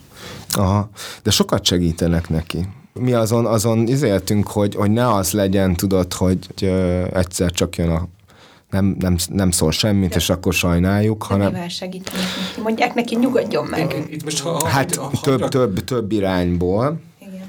Aha, 0.50 0.90
de 1.24 1.32
sokat 1.32 1.66
segítenek 1.66 2.30
neki. 2.30 2.68
Mi 2.94 3.14
azon, 3.14 3.46
azon 3.46 3.88
izéltünk, 3.88 4.48
hogy, 4.48 4.76
hogy 4.76 4.92
ne 4.92 5.14
az 5.14 5.32
legyen, 5.32 5.76
tudod, 5.76 6.14
hogy 6.14 6.40
ö, 6.62 7.04
egyszer 7.14 7.52
csak 7.52 7.76
jön 7.76 7.90
a 7.90 8.08
nem, 8.70 8.96
nem, 9.00 9.16
nem 9.30 9.52
szól 9.52 9.72
semmit, 9.72 10.16
és 10.16 10.30
akkor 10.30 10.54
sajnáljuk, 10.54 11.20
De 11.20 11.26
hanem... 11.34 11.52
Mivel 11.52 11.68
segítenek 11.68 12.22
neki? 12.22 12.62
Mondják 12.62 12.94
neki, 12.94 13.16
nyugodjon 13.16 13.66
meg. 13.66 14.06
Itt 14.10 14.24
most, 14.24 14.40
ha, 14.40 14.50
ha, 14.50 14.68
hát 14.68 14.96
ha, 14.96 15.12
több, 15.22 15.48
több, 15.48 15.84
több 15.84 16.12
irányból. 16.12 17.00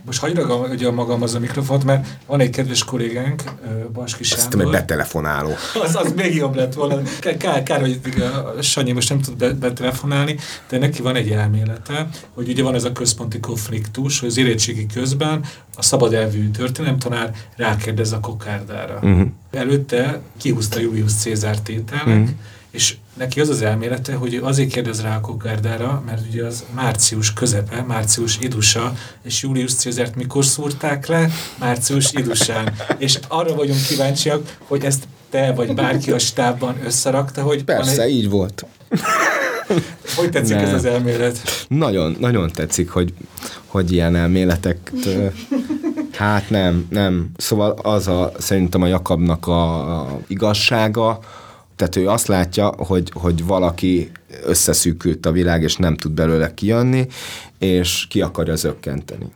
Most 0.09 0.21
hagyj 0.21 0.35
ragam 0.35 0.95
magam 0.95 1.23
az 1.23 1.35
a 1.35 1.39
mikrofont, 1.39 1.85
mert 1.85 2.07
van 2.27 2.41
egy 2.41 2.51
kedves 2.51 2.85
kollégánk, 2.85 3.43
Baski 3.93 4.25
Sándor. 4.25 4.47
Azt 4.47 4.63
hogy 4.63 4.71
betelefonáló. 4.71 5.51
Az, 5.85 5.97
az 5.97 6.13
még 6.17 6.35
jobb 6.35 6.55
lett 6.55 6.75
volna. 6.75 7.01
Kár, 7.39 7.63
kár 7.63 7.81
hogy 7.81 8.01
a 8.57 8.63
Sanyi 8.63 8.93
most 8.93 9.09
nem 9.09 9.21
tud 9.21 9.55
betelefonálni, 9.55 10.37
de 10.69 10.79
neki 10.79 11.03
van 11.03 11.17
egy 11.17 11.31
elmélete, 11.31 12.09
hogy 12.35 12.49
ugye 12.49 12.63
van 12.63 12.75
ez 12.75 12.85
a 12.85 12.93
központi 12.93 13.41
konfliktus, 13.41 14.21
hogy 14.21 14.29
az 14.29 14.37
érettségi 14.37 14.87
közben 14.87 15.45
a 15.77 15.83
szabad 15.83 16.15
elvű 16.15 16.51
történelemtanár 16.51 17.35
rákérdez 17.57 18.13
a 18.13 18.21
kokárdára. 18.21 18.95
Uh-huh. 18.95 19.29
Előtte 19.51 20.21
kihúzta 20.37 20.81
Julius 20.81 21.13
Cézár 21.13 21.61
tételnek, 21.61 22.19
uh-huh 22.19 22.37
és 22.71 22.97
neki 23.19 23.41
az 23.41 23.49
az 23.49 23.63
elmélete, 23.63 24.15
hogy 24.15 24.35
ő 24.35 24.43
azért 24.43 24.73
kérdez 24.73 25.03
rá 25.03 25.17
a 25.17 25.21
kokárdára, 25.21 26.03
mert 26.07 26.21
ugye 26.31 26.45
az 26.45 26.65
március 26.75 27.33
közepe, 27.33 27.83
március 27.83 28.39
idusa, 28.41 28.93
és 29.23 29.43
Julius 29.43 29.75
Cézert 29.75 30.15
mikor 30.15 30.45
szúrták 30.45 31.07
le? 31.07 31.29
Március 31.59 32.13
idusán. 32.13 32.75
És 32.99 33.19
arra 33.29 33.55
vagyunk 33.55 33.81
kíváncsiak, 33.87 34.57
hogy 34.67 34.85
ezt 34.85 35.09
te 35.31 35.53
vagy 35.53 35.75
bárki 35.75 36.11
a 36.11 36.19
stábban 36.19 36.77
összerakta, 36.85 37.43
hogy... 37.43 37.65
Persze, 37.65 38.03
egy... 38.03 38.11
így 38.11 38.29
volt. 38.29 38.67
hogy 40.17 40.31
tetszik 40.31 40.57
ne. 40.57 40.63
ez 40.63 40.73
az 40.73 40.85
elmélet? 40.85 41.67
Nagyon, 41.69 42.17
nagyon 42.21 42.51
tetszik, 42.51 42.91
hogy, 42.91 43.15
hogy 43.67 43.93
ilyen 43.93 44.17
elméletek 44.17 44.93
Hát 46.13 46.51
nem, 46.51 46.87
nem. 46.91 47.31
Szóval 47.37 47.71
az 47.71 48.09
a, 48.09 48.33
szerintem 48.39 48.83
a 48.83 48.87
Jakabnak 48.87 49.47
a 49.47 50.21
igazsága, 50.27 51.19
tehát 51.79 51.97
ő 51.97 52.09
azt 52.09 52.27
látja, 52.27 52.67
hogy, 52.77 53.11
hogy 53.15 53.45
valaki 53.47 54.11
összeszűkült 54.45 55.27
a 55.27 55.33
világ, 55.33 55.63
és 55.63 55.77
nem 55.77 55.97
tud 55.97 56.13
belőle 56.13 56.55
kijönni, 56.55 57.07
és 57.59 58.07
ki 58.09 58.21
akarja 58.21 58.57
zökkenteni. 58.57 59.27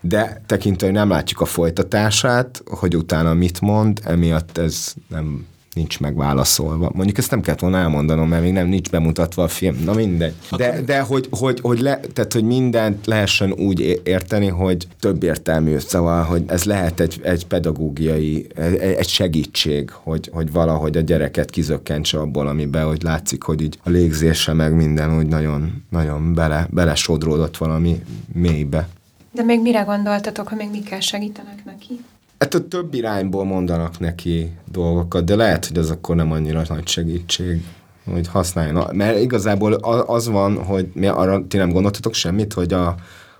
De 0.00 0.42
tekintve, 0.46 0.86
hogy 0.86 0.96
nem 0.96 1.08
látjuk 1.08 1.40
a 1.40 1.44
folytatását, 1.44 2.62
hogy 2.66 2.96
utána 2.96 3.34
mit 3.34 3.60
mond, 3.60 4.00
emiatt 4.04 4.58
ez 4.58 4.94
nem, 5.08 5.46
nincs 5.74 6.00
megválaszolva. 6.00 6.90
Mondjuk 6.94 7.18
ezt 7.18 7.30
nem 7.30 7.40
kellett 7.40 7.60
volna 7.60 7.78
elmondanom, 7.78 8.28
mert 8.28 8.42
még 8.42 8.52
nem 8.52 8.66
nincs 8.66 8.90
bemutatva 8.90 9.42
a 9.42 9.48
film. 9.48 9.82
Na 9.84 9.92
mindegy. 9.92 10.34
De, 10.56 10.80
de 10.80 11.00
hogy, 11.00 11.26
hogy, 11.30 11.60
hogy, 11.60 11.80
le, 11.80 12.00
tehát, 12.12 12.32
hogy 12.32 12.44
mindent 12.44 13.06
lehessen 13.06 13.52
úgy 13.52 14.00
érteni, 14.04 14.48
hogy 14.48 14.86
több 15.00 15.22
értelmű, 15.22 15.78
szóval, 15.78 16.22
hogy 16.22 16.44
ez 16.46 16.64
lehet 16.64 17.00
egy, 17.00 17.20
egy 17.22 17.46
pedagógiai, 17.46 18.46
egy, 18.54 18.74
egy 18.74 19.08
segítség, 19.08 19.90
hogy, 19.90 20.30
hogy 20.32 20.52
valahogy 20.52 20.96
a 20.96 21.00
gyereket 21.00 21.50
kizökkentse 21.50 22.18
abból, 22.18 22.46
amiben, 22.46 22.86
hogy 22.86 23.02
látszik, 23.02 23.42
hogy 23.42 23.62
így 23.62 23.78
a 23.82 23.90
légzése 23.90 24.52
meg 24.52 24.74
minden 24.74 25.16
úgy 25.16 25.26
nagyon, 25.26 25.84
nagyon 25.90 26.34
bele, 26.34 26.68
bele 26.70 26.94
sodródott 26.94 27.56
valami 27.56 28.02
mélybe. 28.32 28.88
De 29.32 29.42
még 29.42 29.60
mire 29.60 29.80
gondoltatok, 29.80 30.48
hogy 30.48 30.58
még 30.58 30.70
mikkel 30.70 31.00
segítenek 31.00 31.64
neki? 31.64 32.00
Hát 32.44 32.54
a 32.54 32.68
több 32.68 32.94
irányból 32.94 33.44
mondanak 33.44 33.98
neki 33.98 34.52
dolgokat, 34.70 35.24
de 35.24 35.36
lehet, 35.36 35.66
hogy 35.66 35.78
az 35.78 35.90
akkor 35.90 36.16
nem 36.16 36.32
annyira 36.32 36.62
nagy 36.68 36.88
segítség, 36.88 37.64
hogy 38.12 38.28
használjon. 38.28 38.86
Mert 38.92 39.18
igazából 39.18 39.72
az 40.06 40.28
van, 40.28 40.64
hogy 40.64 40.88
mi 40.94 41.06
arra 41.06 41.46
ti 41.48 41.56
nem 41.56 41.72
gondoltatok 41.72 42.14
semmit, 42.14 42.52
hogy 42.52 42.72
a 42.72 42.94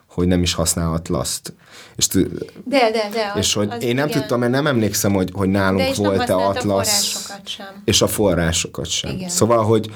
hogy 0.06 0.26
nem 0.26 0.42
is 0.42 0.54
használhat 0.54 1.08
laszt. 1.08 1.54
És, 1.96 2.06
de, 2.06 2.22
de, 2.64 2.90
de. 3.12 3.30
Az, 3.34 3.38
és 3.38 3.54
hogy 3.54 3.68
az 3.70 3.82
én 3.82 3.94
nem 3.94 4.08
igen. 4.08 4.18
tudtam, 4.18 4.40
mert 4.40 4.52
nem 4.52 4.66
emlékszem, 4.66 5.12
hogy, 5.12 5.30
hogy 5.32 5.48
nálunk 5.48 5.94
volt-e 5.94 6.34
atlasz. 6.34 7.30
sem. 7.44 7.66
És 7.84 8.02
a 8.02 8.06
forrásokat 8.06 8.86
sem. 8.86 9.10
Igen. 9.10 9.28
Szóval, 9.28 9.64
hogy 9.64 9.90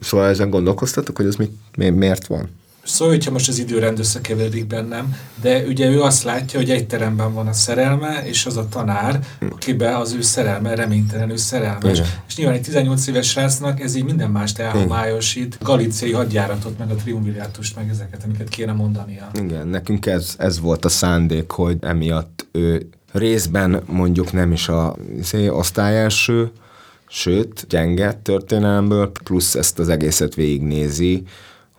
szóval 0.00 0.28
ezen 0.28 0.50
gondolkoztatok, 0.50 1.16
hogy 1.16 1.26
ez 1.26 1.36
mit, 1.36 1.52
miért 1.76 2.26
van? 2.26 2.48
Szóval, 2.84 3.14
hogyha 3.14 3.30
most 3.30 3.48
az 3.48 3.58
időrend 3.58 3.98
összekeveredik 3.98 4.66
bennem, 4.66 5.16
de 5.40 5.62
ugye 5.66 5.88
ő 5.88 6.02
azt 6.02 6.22
látja, 6.22 6.58
hogy 6.58 6.70
egy 6.70 6.86
teremben 6.86 7.34
van 7.34 7.46
a 7.46 7.52
szerelme, 7.52 8.22
és 8.24 8.46
az 8.46 8.56
a 8.56 8.68
tanár, 8.68 9.20
akiben 9.50 9.94
az 9.94 10.12
ő 10.12 10.22
szerelme 10.22 10.74
reménytelenül 10.74 11.36
szerelmes. 11.36 11.98
Igen. 11.98 12.10
És 12.28 12.36
nyilván 12.36 12.54
egy 12.54 12.62
18 12.62 13.06
éves 13.06 13.28
srácnak 13.28 13.80
ez 13.80 13.94
így 13.94 14.04
minden 14.04 14.30
mást 14.30 14.58
elhomályosít, 14.58 15.58
galiciai 15.62 16.12
hadjáratot, 16.12 16.78
meg 16.78 16.90
a 16.90 16.94
triumvirátust, 16.94 17.76
meg 17.76 17.88
ezeket, 17.88 18.24
amiket 18.24 18.48
kéne 18.48 18.72
mondania. 18.72 19.30
Igen, 19.34 19.66
nekünk 19.66 20.06
ez, 20.06 20.34
ez 20.38 20.60
volt 20.60 20.84
a 20.84 20.88
szándék, 20.88 21.50
hogy 21.50 21.76
emiatt 21.80 22.46
ő 22.52 22.88
részben 23.12 23.82
mondjuk 23.86 24.32
nem 24.32 24.52
is 24.52 24.68
a 24.68 24.96
izé, 25.18 25.48
osztályelső, 25.48 26.50
sőt, 27.08 27.66
gyenge 27.68 28.12
történelemből, 28.12 29.10
plusz 29.24 29.54
ezt 29.54 29.78
az 29.78 29.88
egészet 29.88 30.34
végignézi, 30.34 31.22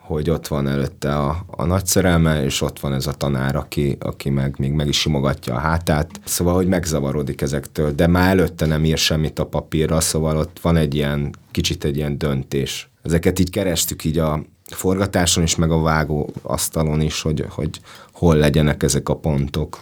hogy 0.05 0.29
ott 0.29 0.47
van 0.47 0.67
előtte 0.67 1.15
a, 1.17 1.45
a 1.47 1.65
nagy 1.65 1.85
szerelme, 1.85 2.43
és 2.43 2.61
ott 2.61 2.79
van 2.79 2.93
ez 2.93 3.07
a 3.07 3.13
tanár, 3.13 3.55
aki, 3.55 3.97
aki 3.99 4.29
meg 4.29 4.55
még 4.57 4.71
meg 4.71 4.87
is 4.87 4.99
simogatja 4.99 5.53
a 5.53 5.59
hátát. 5.59 6.19
Szóval, 6.23 6.53
hogy 6.53 6.67
megzavarodik 6.67 7.41
ezektől, 7.41 7.91
de 7.91 8.07
már 8.07 8.29
előtte 8.29 8.65
nem 8.65 8.85
ír 8.85 8.97
semmit 8.97 9.39
a 9.39 9.45
papírra, 9.45 9.99
szóval 9.99 10.37
ott 10.37 10.59
van 10.61 10.75
egy 10.75 10.95
ilyen, 10.95 11.35
kicsit 11.51 11.83
egy 11.83 11.97
ilyen 11.97 12.17
döntés. 12.17 12.89
Ezeket 13.03 13.39
így 13.39 13.49
kerestük 13.49 14.03
így 14.03 14.17
a 14.17 14.43
forgatáson 14.65 15.43
is, 15.43 15.55
meg 15.55 15.71
a 15.71 15.81
vágó 15.81 16.29
asztalon 16.41 17.01
is, 17.01 17.21
hogy, 17.21 17.45
hogy 17.49 17.79
hol 18.11 18.35
legyenek 18.35 18.83
ezek 18.83 19.09
a 19.09 19.15
pontok. 19.15 19.79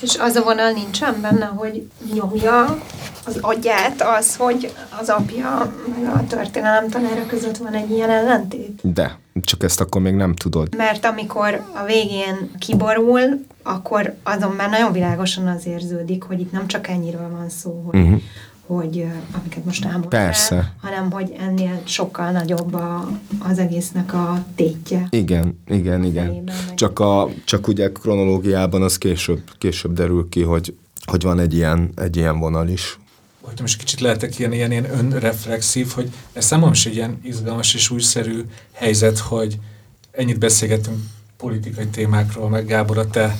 És 0.00 0.16
az 0.18 0.34
a 0.34 0.42
vonal 0.42 0.70
nincsen 0.70 1.20
benne, 1.20 1.44
hogy 1.44 1.88
nyomja 2.14 2.78
az 3.26 3.38
agyát 3.40 4.02
az, 4.18 4.36
hogy 4.36 4.74
az 5.00 5.08
apja 5.08 5.72
meg 5.88 6.14
a 6.14 6.26
történelem 6.26 6.88
tanára 6.88 7.26
között 7.26 7.56
van 7.56 7.74
egy 7.74 7.90
ilyen 7.90 8.10
ellentét? 8.10 8.80
De, 8.82 9.18
csak 9.44 9.62
ezt 9.62 9.80
akkor 9.80 10.00
még 10.00 10.14
nem 10.14 10.34
tudod. 10.34 10.76
Mert 10.76 11.04
amikor 11.04 11.62
a 11.74 11.84
végén 11.84 12.50
kiborul, 12.58 13.44
akkor 13.62 14.14
azon 14.22 14.50
már 14.50 14.70
nagyon 14.70 14.92
világosan 14.92 15.46
az 15.46 15.66
érződik, 15.66 16.22
hogy 16.22 16.40
itt 16.40 16.52
nem 16.52 16.66
csak 16.66 16.88
ennyiről 16.88 17.28
van 17.30 17.48
szó, 17.48 17.82
hogy, 17.86 18.00
uh-huh 18.00 18.20
hogy 18.66 19.06
amiket 19.32 19.64
most 19.64 19.84
elmondtál, 19.84 20.24
Persze. 20.24 20.74
hanem 20.80 21.10
hogy 21.10 21.34
ennél 21.38 21.80
sokkal 21.84 22.30
nagyobb 22.30 22.74
a, 22.74 23.08
az 23.38 23.58
egésznek 23.58 24.14
a 24.14 24.44
tétje. 24.54 25.06
Igen, 25.10 25.62
igen, 25.66 26.04
igen. 26.04 26.50
Csak, 26.74 26.98
a, 26.98 27.28
csak 27.44 27.68
ugye 27.68 27.92
kronológiában 27.92 28.82
az 28.82 28.98
később, 28.98 29.40
később 29.58 29.92
derül 29.92 30.28
ki, 30.28 30.42
hogy, 30.42 30.74
hogy 31.04 31.22
van 31.22 31.38
egy 31.38 31.54
ilyen, 31.54 31.90
egy 31.94 32.16
ilyen 32.16 32.38
vonal 32.38 32.68
is. 32.68 32.98
Hogy 33.40 33.60
most 33.60 33.78
kicsit 33.78 34.00
lehetek 34.00 34.38
ilyen, 34.38 34.52
ilyen, 34.52 34.70
ilyen 34.70 34.98
önreflexív, 34.98 35.88
hogy 35.88 36.10
ez 36.32 36.44
számomra 36.44 36.74
is 36.74 36.86
egy 36.86 36.94
ilyen 36.94 37.18
izgalmas 37.22 37.74
és 37.74 37.90
újszerű 37.90 38.44
helyzet, 38.72 39.18
hogy 39.18 39.58
ennyit 40.10 40.38
beszélgetünk 40.38 40.98
politikai 41.36 41.86
témákról, 41.86 42.48
meg 42.48 42.66
Gábor 42.66 42.98
a 42.98 43.06
te 43.06 43.36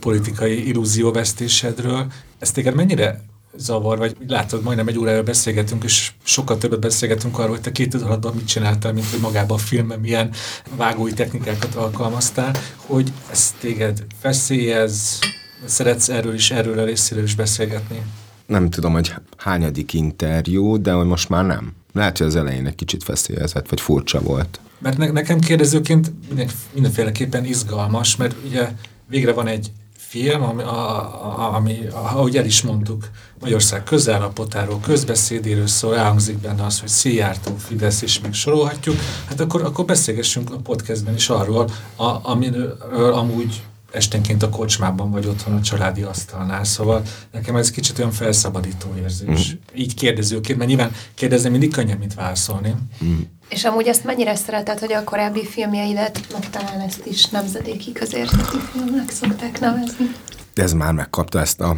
politikai 0.00 0.68
illúzióvesztésedről. 0.68 2.06
Ez 2.38 2.50
téged 2.50 2.74
mennyire 2.74 3.22
zavar, 3.58 3.98
vagy 3.98 4.16
látod, 4.26 4.62
majdnem 4.62 4.88
egy 4.88 4.98
órára 4.98 5.22
beszélgetünk, 5.22 5.84
és 5.84 6.12
sokkal 6.22 6.58
többet 6.58 6.80
beszélgetünk 6.80 7.38
arról, 7.38 7.50
hogy 7.50 7.60
te 7.60 7.72
két 7.72 7.94
alattban 7.94 8.34
mit 8.34 8.46
csináltál, 8.46 8.92
mint 8.92 9.10
hogy 9.10 9.20
magában 9.20 9.56
a 9.56 9.60
filmben 9.60 10.00
milyen 10.00 10.30
vágói 10.76 11.12
technikákat 11.12 11.74
alkalmaztál, 11.74 12.54
hogy 12.76 13.12
ez 13.30 13.54
téged 13.60 14.04
feszélyez, 14.20 15.18
szeretsz 15.64 16.08
erről 16.08 16.34
is, 16.34 16.50
erről 16.50 16.78
a 16.78 16.84
részéről 16.84 17.24
is 17.24 17.34
beszélgetni? 17.34 18.02
Nem 18.46 18.70
tudom, 18.70 18.92
hogy 18.92 19.14
hányadik 19.36 19.92
interjú, 19.92 20.82
de 20.82 20.92
hogy 20.92 21.06
most 21.06 21.28
már 21.28 21.44
nem. 21.44 21.72
Lehet, 21.92 22.18
hogy 22.18 22.26
az 22.26 22.36
elején 22.36 22.66
egy 22.66 22.74
kicsit 22.74 23.04
feszélyezett, 23.04 23.68
vagy 23.68 23.80
furcsa 23.80 24.20
volt. 24.20 24.60
Mert 24.78 24.98
ne, 24.98 25.10
nekem 25.10 25.40
kérdezőként 25.40 26.12
minden, 26.28 26.48
mindenféleképpen 26.72 27.44
izgalmas, 27.44 28.16
mert 28.16 28.36
ugye 28.48 28.68
végre 29.08 29.32
van 29.32 29.46
egy 29.46 29.70
film, 30.08 30.42
ami, 30.42 30.62
a, 30.62 30.98
a, 31.26 31.54
ami 31.54 31.78
ahogy 31.92 32.36
el 32.36 32.44
is 32.44 32.62
mondtuk, 32.62 33.08
Magyarország 33.40 33.82
közállapotáról, 33.82 34.80
közbeszédéről 34.80 35.66
szól, 35.66 35.96
elhangzik 35.96 36.38
benne 36.38 36.64
az, 36.64 36.80
hogy 36.80 36.88
Szijjártó, 36.88 37.56
Fidesz, 37.56 38.02
és 38.02 38.20
még 38.20 38.32
sorolhatjuk, 38.32 38.96
hát 39.28 39.40
akkor, 39.40 39.62
akkor 39.62 39.84
beszélgessünk 39.84 40.52
a 40.52 40.56
podcastben 40.56 41.14
is 41.14 41.28
arról, 41.28 41.70
a, 41.96 42.30
amiről 42.30 43.12
amúgy 43.12 43.62
esténként 43.90 44.42
a 44.42 44.48
kocsmában 44.48 45.10
vagy 45.10 45.26
otthon 45.26 45.54
a 45.54 45.60
családi 45.60 46.02
asztalnál. 46.02 46.64
Szóval 46.64 47.02
nekem 47.32 47.56
ez 47.56 47.70
kicsit 47.70 47.98
olyan 47.98 48.10
felszabadító 48.10 48.94
érzés. 49.02 49.54
Mm. 49.54 49.78
Így 49.80 49.94
kérdezőként, 49.94 50.58
mert 50.58 50.70
nyilván 50.70 50.92
kérdezni 51.14 51.48
mindig 51.48 51.72
könnyebb, 51.72 51.98
mint 51.98 52.14
válaszolni. 52.14 52.74
Mm. 53.04 53.20
És 53.48 53.64
amúgy 53.64 53.86
ezt 53.86 54.04
mennyire 54.04 54.34
szereted, 54.34 54.78
hogy 54.78 54.92
a 54.92 55.04
korábbi 55.04 55.46
filmjeidet, 55.46 56.20
meg 56.32 56.50
talán 56.50 56.80
ezt 56.80 57.06
is 57.06 57.26
nemzedéki 57.26 57.92
közérteti 57.92 58.58
filmnek 58.72 59.10
szokták 59.10 59.60
nevezni? 59.60 60.14
De 60.54 60.62
ez 60.62 60.72
már 60.72 60.92
megkapta 60.92 61.40
ezt 61.40 61.60
a... 61.60 61.76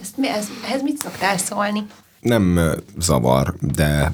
Ezt 0.00 0.16
mi, 0.16 0.28
ez, 0.28 0.46
ehhez 0.64 0.82
mit 0.82 0.98
szoktál 0.98 1.38
szólni? 1.38 1.86
Nem 2.20 2.60
zavar, 2.98 3.54
de 3.60 4.12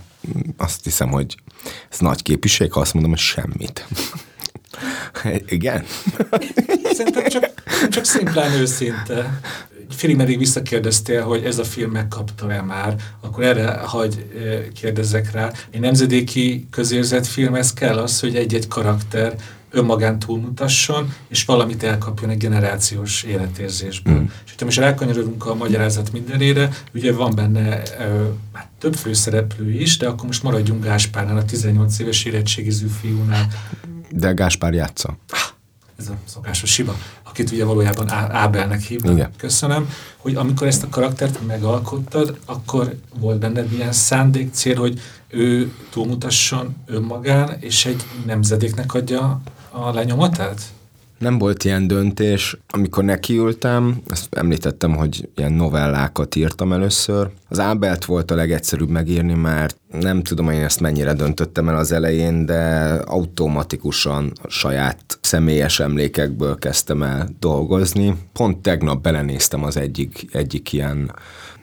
azt 0.57 0.85
hiszem, 0.85 1.09
hogy 1.09 1.37
ez 1.91 1.99
nagy 1.99 2.23
képviség, 2.23 2.73
ha 2.73 2.81
azt 2.81 2.93
mondom, 2.95 3.11
hogy 3.11 3.21
semmit. 3.21 3.87
Igen? 5.47 5.85
Szerintem 6.93 7.27
csak, 7.27 7.53
csak 7.89 8.05
szimplán 8.05 8.53
őszinte. 8.53 9.41
Félig 9.89 10.17
meddig 10.17 10.39
visszakérdeztél, 10.39 11.23
hogy 11.23 11.45
ez 11.45 11.59
a 11.59 11.65
film 11.65 11.91
megkapta-e 11.91 12.63
már, 12.63 12.97
akkor 13.21 13.45
erre 13.45 13.71
hagy 13.71 14.27
kérdezzek 14.75 15.33
rá. 15.33 15.53
Egy 15.71 15.81
nemzedéki 15.81 16.69
filmhez 17.23 17.73
kell 17.73 17.99
az, 17.99 18.21
hogy 18.21 18.37
egy-egy 18.37 18.69
karakter 18.69 19.37
önmagán 19.71 20.19
túlmutasson, 20.19 21.15
és 21.29 21.45
valamit 21.45 21.83
elkapjon 21.83 22.31
egy 22.31 22.37
generációs 22.37 23.23
életérzésből. 23.23 24.15
Mm. 24.15 24.25
És 24.25 24.51
hogyha 24.51 24.65
most 24.65 24.79
elkanyarodunk 24.79 25.47
a 25.47 25.55
magyarázat 25.55 26.13
mindenére, 26.13 26.69
ugye 26.95 27.13
van 27.13 27.35
benne 27.35 27.83
ö, 27.99 28.29
hát 28.53 28.69
több 28.79 28.95
főszereplő 28.95 29.71
is, 29.71 29.97
de 29.97 30.09
akkor 30.09 30.27
most 30.27 30.43
maradjunk 30.43 30.85
Gáspárnál, 30.85 31.37
a 31.37 31.45
18 31.45 31.99
éves 31.99 32.25
érettségiző 32.25 32.87
fiúnál. 32.87 33.49
De 34.11 34.33
Gáspár 34.33 34.73
játsza. 34.73 35.19
Ez 35.99 36.09
a 36.09 36.17
szokásos 36.25 36.71
siba, 36.71 36.97
akit 37.39 37.51
ugye 37.53 37.65
valójában 37.65 38.11
Ábelnek 38.11 38.81
hívnak. 38.81 39.13
Igen. 39.13 39.31
Köszönöm, 39.37 39.89
hogy 40.17 40.35
amikor 40.35 40.67
ezt 40.67 40.83
a 40.83 40.89
karaktert 40.89 41.47
megalkottad, 41.47 42.39
akkor 42.45 42.97
volt 43.19 43.39
benned 43.39 43.73
ilyen 43.73 43.93
szándék, 43.93 44.53
cél, 44.53 44.77
hogy 44.77 45.01
ő 45.29 45.73
túlmutasson 45.91 46.77
önmagán, 46.87 47.57
és 47.61 47.87
egy 47.87 48.03
nemzedéknek 48.27 48.95
adja 48.95 49.41
a 49.71 49.93
lenyomatát? 49.93 50.61
Nem 51.19 51.39
volt 51.39 51.65
ilyen 51.65 51.87
döntés. 51.87 52.57
Amikor 52.69 53.05
nekiültem, 53.05 53.97
ezt 54.09 54.35
említettem, 54.35 54.95
hogy 54.97 55.29
ilyen 55.37 55.53
novellákat 55.53 56.35
írtam 56.35 56.73
először. 56.73 57.31
Az 57.49 57.61
Ábelt 57.61 58.05
volt 58.05 58.31
a 58.31 58.35
legegyszerűbb 58.35 58.89
megírni, 58.89 59.35
mert 59.35 59.77
nem 60.01 60.23
tudom, 60.23 60.51
én 60.51 60.63
ezt 60.63 60.81
mennyire 60.81 61.13
döntöttem 61.13 61.69
el 61.69 61.77
az 61.77 61.93
elején, 61.93 62.47
de 62.47 62.93
automatikusan 63.07 64.33
a 64.43 64.49
saját 64.49 65.19
személyes 65.21 65.81
emlékekből 65.81 66.59
kezdtem 66.59 67.03
el 67.03 67.29
dolgozni. 67.39 68.15
Pont 68.33 68.59
tegnap 68.59 69.03
belenéztem 69.03 69.65
az 69.65 69.77
egyik, 69.77 70.27
egyik 70.33 70.73
ilyen 70.73 71.13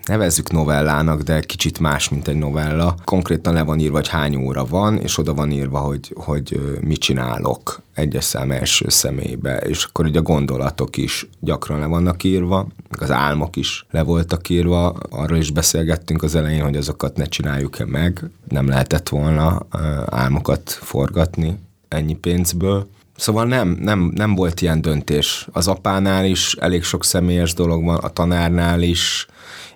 nevezzük 0.06 0.52
novellának, 0.52 1.22
de 1.22 1.40
kicsit 1.40 1.80
más, 1.80 2.10
mint 2.10 2.28
egy 2.28 2.38
novella. 2.38 2.96
Konkrétan 3.04 3.54
le 3.54 3.62
van 3.62 3.80
írva, 3.80 3.96
hogy 3.96 4.08
hány 4.08 4.36
óra 4.36 4.66
van, 4.66 4.98
és 4.98 5.18
oda 5.18 5.34
van 5.34 5.52
írva, 5.52 5.80
hogy, 5.80 6.14
hogy 6.16 6.78
mit 6.82 7.00
csinálok 7.00 7.82
egyes 7.94 8.24
szám 8.24 8.52
első 8.52 8.90
személybe, 8.90 9.58
és 9.58 9.84
akkor 9.84 10.06
ugye 10.06 10.20
a 10.20 10.22
gondolatok 10.22 10.98
is 10.98 11.28
gyakran 11.40 11.80
le 11.80 11.86
vannak 11.86 12.24
írva, 12.24 12.68
az 13.00 13.12
álmok 13.12 13.56
is 13.56 13.86
le 13.92 14.04
voltak 14.04 14.50
írva, 14.50 14.90
arról 15.10 15.38
is 15.38 15.52
beszélgettünk 15.52 16.24
az 16.24 16.36
elején, 16.36 16.64
hogy 16.64 16.76
azokat 16.76 17.18
ne 17.18 17.26
csináljuk-e 17.26 17.86
meg, 17.86 18.30
nem 18.50 18.68
lehetett 18.68 19.10
volna 19.10 19.66
álmokat 20.06 20.70
forgatni 20.70 21.58
ennyi 21.88 22.16
pénzből. 22.16 22.88
Szóval 23.16 23.46
nem, 23.46 23.78
nem, 23.82 24.12
nem 24.16 24.36
volt 24.36 24.62
ilyen 24.62 24.82
döntés. 24.82 25.48
Az 25.52 25.68
apánál 25.68 26.26
is 26.26 26.54
elég 26.54 26.84
sok 26.84 27.04
személyes 27.04 27.54
dolog 27.54 27.84
van, 27.84 27.98
a 27.98 28.10
tanárnál 28.10 28.82
is. 28.82 29.28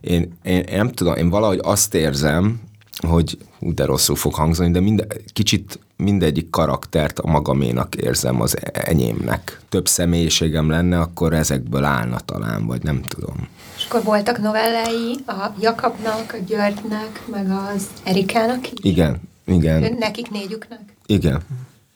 Én, 0.02 0.38
én, 0.44 0.60
én 0.60 0.78
nem 0.78 0.92
tudom, 0.92 1.16
én 1.16 1.30
valahogy 1.30 1.60
azt 1.62 1.94
érzem, 1.94 2.60
hogy 3.08 3.38
úgy 3.60 3.74
de 3.74 3.86
rosszul 3.86 4.16
fog 4.16 4.34
hangzani, 4.34 4.72
de 4.72 4.80
minde, 4.80 5.06
kicsit 5.34 5.80
mindegyik 5.96 6.50
karaktert 6.50 7.20
a 7.20 7.28
magaménak 7.28 7.96
érzem 7.96 8.42
az 8.42 8.58
enyémnek. 8.72 9.60
Több 9.70 9.88
személyiségem 9.88 10.70
lenne, 10.70 11.00
akkor 11.00 11.34
ezekből 11.34 11.84
állna 11.84 12.20
talán, 12.20 12.66
vagy 12.66 12.84
nem 12.84 13.02
tudom. 13.02 13.48
És 13.78 13.86
akkor 13.86 14.04
voltak 14.04 14.38
novellái 14.38 15.18
a 15.28 15.52
Jakabnak, 15.60 16.34
a 16.34 16.44
Györgynek, 16.48 17.24
meg 17.32 17.52
az 17.52 17.88
Erikának 18.04 18.72
is? 18.72 18.80
Igen, 18.82 19.22
igen. 19.46 19.96
Nekik 20.00 20.30
négyüknek? 20.30 20.80
Igen, 21.06 21.42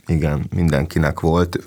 igen, 0.08 0.46
mindenkinek 0.56 1.20
volt 1.20 1.60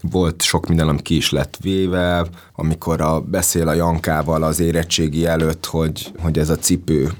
volt 0.00 0.42
sok 0.42 0.68
minden, 0.68 0.88
ami 0.88 1.02
ki 1.02 1.16
is 1.16 1.30
lett 1.30 1.56
véve, 1.60 2.26
amikor 2.54 3.00
a, 3.00 3.20
beszél 3.20 3.68
a 3.68 3.72
Jankával 3.72 4.42
az 4.42 4.60
érettségi 4.60 5.26
előtt, 5.26 5.66
hogy, 5.66 6.12
hogy 6.18 6.38
ez 6.38 6.48
a 6.50 6.56
cipő, 6.56 7.12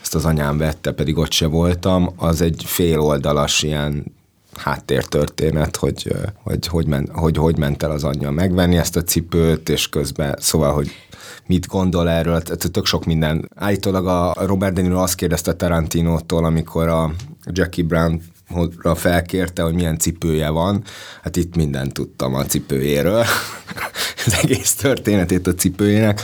ezt 0.00 0.14
az 0.14 0.24
anyám 0.24 0.58
vette, 0.58 0.92
pedig 0.92 1.16
ott 1.18 1.32
se 1.32 1.46
voltam, 1.46 2.10
az 2.16 2.40
egy 2.40 2.62
fél 2.66 3.00
oldalas 3.00 3.62
ilyen 3.62 4.04
háttértörténet, 4.56 5.76
hogy 5.76 6.14
hogy, 6.42 6.66
hogy, 6.66 6.86
men, 6.86 7.08
hogy 7.12 7.36
hogy 7.36 7.58
ment 7.58 7.82
el 7.82 7.90
az 7.90 8.04
anyja 8.04 8.30
megvenni 8.30 8.76
ezt 8.76 8.96
a 8.96 9.02
cipőt, 9.02 9.68
és 9.68 9.88
közben, 9.88 10.36
szóval, 10.40 10.72
hogy 10.72 10.90
mit 11.46 11.66
gondol 11.66 12.08
erről, 12.08 12.40
tök 12.42 12.86
sok 12.86 13.04
minden. 13.04 13.50
Állítólag 13.54 14.06
a 14.06 14.34
Robert 14.46 14.74
De 14.74 14.82
Niro 14.82 14.98
azt 14.98 15.14
kérdezte 15.14 15.54
Tarantinótól, 15.54 16.44
amikor 16.44 16.88
a 16.88 17.12
Jackie 17.44 17.84
Brown 17.84 18.22
felkérte, 18.94 19.62
hogy 19.62 19.74
milyen 19.74 19.98
cipője 19.98 20.48
van. 20.48 20.82
Hát 21.22 21.36
itt 21.36 21.56
mindent 21.56 21.92
tudtam 21.92 22.34
a 22.34 22.44
cipőjéről, 22.44 23.24
az 24.26 24.38
egész 24.42 24.74
történetét 24.74 25.46
a 25.46 25.54
cipőjének. 25.54 26.20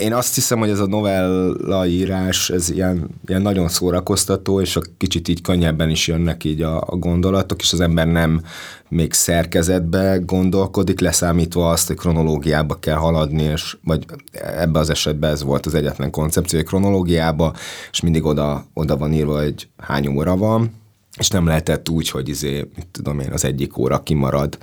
Én 0.00 0.12
azt 0.12 0.34
hiszem, 0.34 0.58
hogy 0.58 0.70
ez 0.70 0.78
a 0.78 0.86
novella 0.86 1.86
írás, 1.86 2.50
ez 2.50 2.70
ilyen, 2.70 3.08
ilyen 3.26 3.42
nagyon 3.42 3.68
szórakoztató, 3.68 4.60
és 4.60 4.76
a 4.76 4.82
kicsit 4.96 5.28
így 5.28 5.40
könnyebben 5.40 5.90
is 5.90 6.08
jönnek 6.08 6.44
így 6.44 6.62
a, 6.62 6.80
a 6.80 6.96
gondolatok, 6.96 7.60
és 7.60 7.72
az 7.72 7.80
ember 7.80 8.06
nem 8.06 8.42
még 8.88 9.12
szerkezetbe 9.12 10.18
gondolkodik, 10.24 11.00
leszámítva 11.00 11.70
azt, 11.70 11.86
hogy 11.86 11.96
kronológiába 11.96 12.74
kell 12.74 12.96
haladni, 12.96 13.42
és 13.42 13.76
vagy 13.84 14.04
ebbe 14.32 14.78
az 14.78 14.90
esetben 14.90 15.30
ez 15.30 15.42
volt 15.42 15.66
az 15.66 15.74
egyetlen 15.74 16.10
koncepció, 16.10 16.58
hogy 16.58 16.68
kronológiába, 16.68 17.54
és 17.90 18.00
mindig 18.00 18.24
oda, 18.24 18.64
oda 18.74 18.96
van 18.96 19.12
írva, 19.12 19.42
hogy 19.42 19.68
hány 19.76 20.06
óra 20.06 20.36
van, 20.36 20.79
és 21.20 21.28
nem 21.28 21.46
lehetett 21.46 21.88
úgy, 21.88 22.10
hogy 22.10 22.28
izé, 22.28 22.70
mit 22.76 22.86
tudom 22.86 23.20
én, 23.20 23.32
az 23.32 23.44
egyik 23.44 23.76
óra 23.78 24.02
kimarad, 24.02 24.58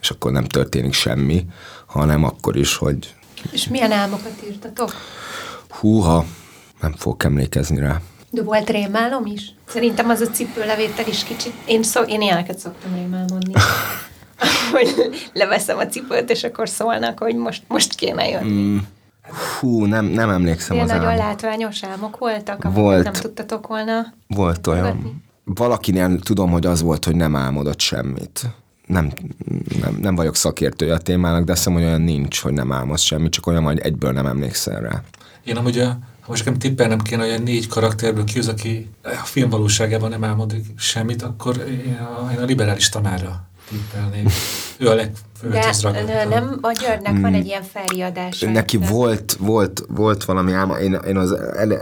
és 0.00 0.10
akkor 0.10 0.32
nem 0.32 0.44
történik 0.44 0.92
semmi, 0.92 1.46
hanem 1.86 2.24
akkor 2.24 2.56
is, 2.56 2.76
hogy... 2.76 3.14
És 3.50 3.68
milyen 3.68 3.92
álmokat 3.92 4.32
írtatok? 4.46 4.92
Húha, 5.68 6.24
nem 6.80 6.92
fogok 6.92 7.24
emlékezni 7.24 7.78
rá. 7.78 8.00
De 8.30 8.42
volt 8.42 8.70
rémálom 8.70 9.26
is? 9.26 9.54
Szerintem 9.68 10.08
az 10.08 10.20
a 10.20 10.26
cipőlevétel 10.30 11.06
is 11.06 11.24
kicsit... 11.24 11.52
Én, 11.64 11.82
szó, 11.82 12.02
én 12.02 12.20
ilyeneket 12.20 12.58
szoktam 12.58 12.94
rémálmodni. 12.94 13.52
hogy 14.72 14.94
leveszem 15.32 15.78
a 15.78 15.86
cipőt, 15.86 16.30
és 16.30 16.44
akkor 16.44 16.68
szólnak, 16.68 17.18
hogy 17.18 17.34
most, 17.36 17.62
most 17.68 17.94
kéne 17.94 18.28
jönni. 18.28 18.52
Mm. 18.52 18.78
Hú, 19.60 19.84
nem, 19.84 20.04
nem 20.04 20.30
emlékszem 20.30 20.76
Ilyen 20.76 20.88
az 20.88 20.94
nagyon 20.94 21.08
álmok. 21.10 21.24
látványos 21.24 21.84
álmok 21.84 22.18
voltak, 22.18 22.72
Volt. 22.72 23.04
nem 23.04 23.12
tudtatok 23.12 23.66
volna 23.66 24.14
Volt 24.26 24.66
olyan. 24.66 24.84
fogadni? 24.86 25.14
Valakinél 25.44 26.18
tudom, 26.18 26.50
hogy 26.50 26.66
az 26.66 26.82
volt, 26.82 27.04
hogy 27.04 27.16
nem 27.16 27.36
álmodott 27.36 27.80
semmit. 27.80 28.46
Nem, 28.86 29.12
nem, 29.80 29.98
nem 30.00 30.14
vagyok 30.14 30.36
szakértője 30.36 30.94
a 30.94 30.98
témának, 30.98 31.44
de 31.44 31.52
azt 31.52 31.60
hiszem, 31.60 31.78
hogy 31.78 31.88
olyan 31.88 32.00
nincs, 32.00 32.40
hogy 32.40 32.52
nem 32.52 32.72
álmodsz 32.72 33.02
semmit, 33.02 33.32
csak 33.32 33.46
olyan, 33.46 33.62
hogy 33.62 33.78
egyből 33.78 34.12
nem 34.12 34.26
emlékszel 34.26 34.80
rá. 34.80 35.02
Én 35.44 35.56
amúgy, 35.56 35.78
a, 35.78 35.86
ha 36.20 36.26
most 36.26 36.44
nekem 36.44 36.58
tippelnem 36.58 36.98
kéne, 36.98 37.22
hogy 37.22 37.32
a 37.32 37.38
négy 37.38 37.66
karakterből 37.66 38.24
ki 38.24 38.38
az, 38.38 38.48
aki 38.48 38.90
a 39.02 39.24
film 39.24 39.50
valóságában 39.50 40.10
nem 40.10 40.24
álmodik 40.24 40.66
semmit, 40.76 41.22
akkor 41.22 41.56
én 41.86 41.98
a, 41.98 42.32
én 42.32 42.38
a 42.38 42.44
liberális 42.44 42.88
tanára 42.88 43.48
tippelnék. 43.68 44.30
Ő 44.78 44.88
a 44.88 44.94
legfőhöz 44.94 45.80
De 45.80 46.02
ne, 46.04 46.24
nem, 46.24 46.58
a 46.60 46.72
Györgynek 46.72 47.20
van 47.20 47.34
egy 47.34 47.46
ilyen 47.46 47.62
felriadás. 47.62 48.38
Neki 48.38 48.76
volt, 48.76 49.36
volt, 49.40 49.84
volt 49.88 50.24
valami 50.24 50.52
álma. 50.52 50.78
Én, 50.78 50.92
én 50.92 51.16
az, 51.16 51.32
ele, 51.32 51.78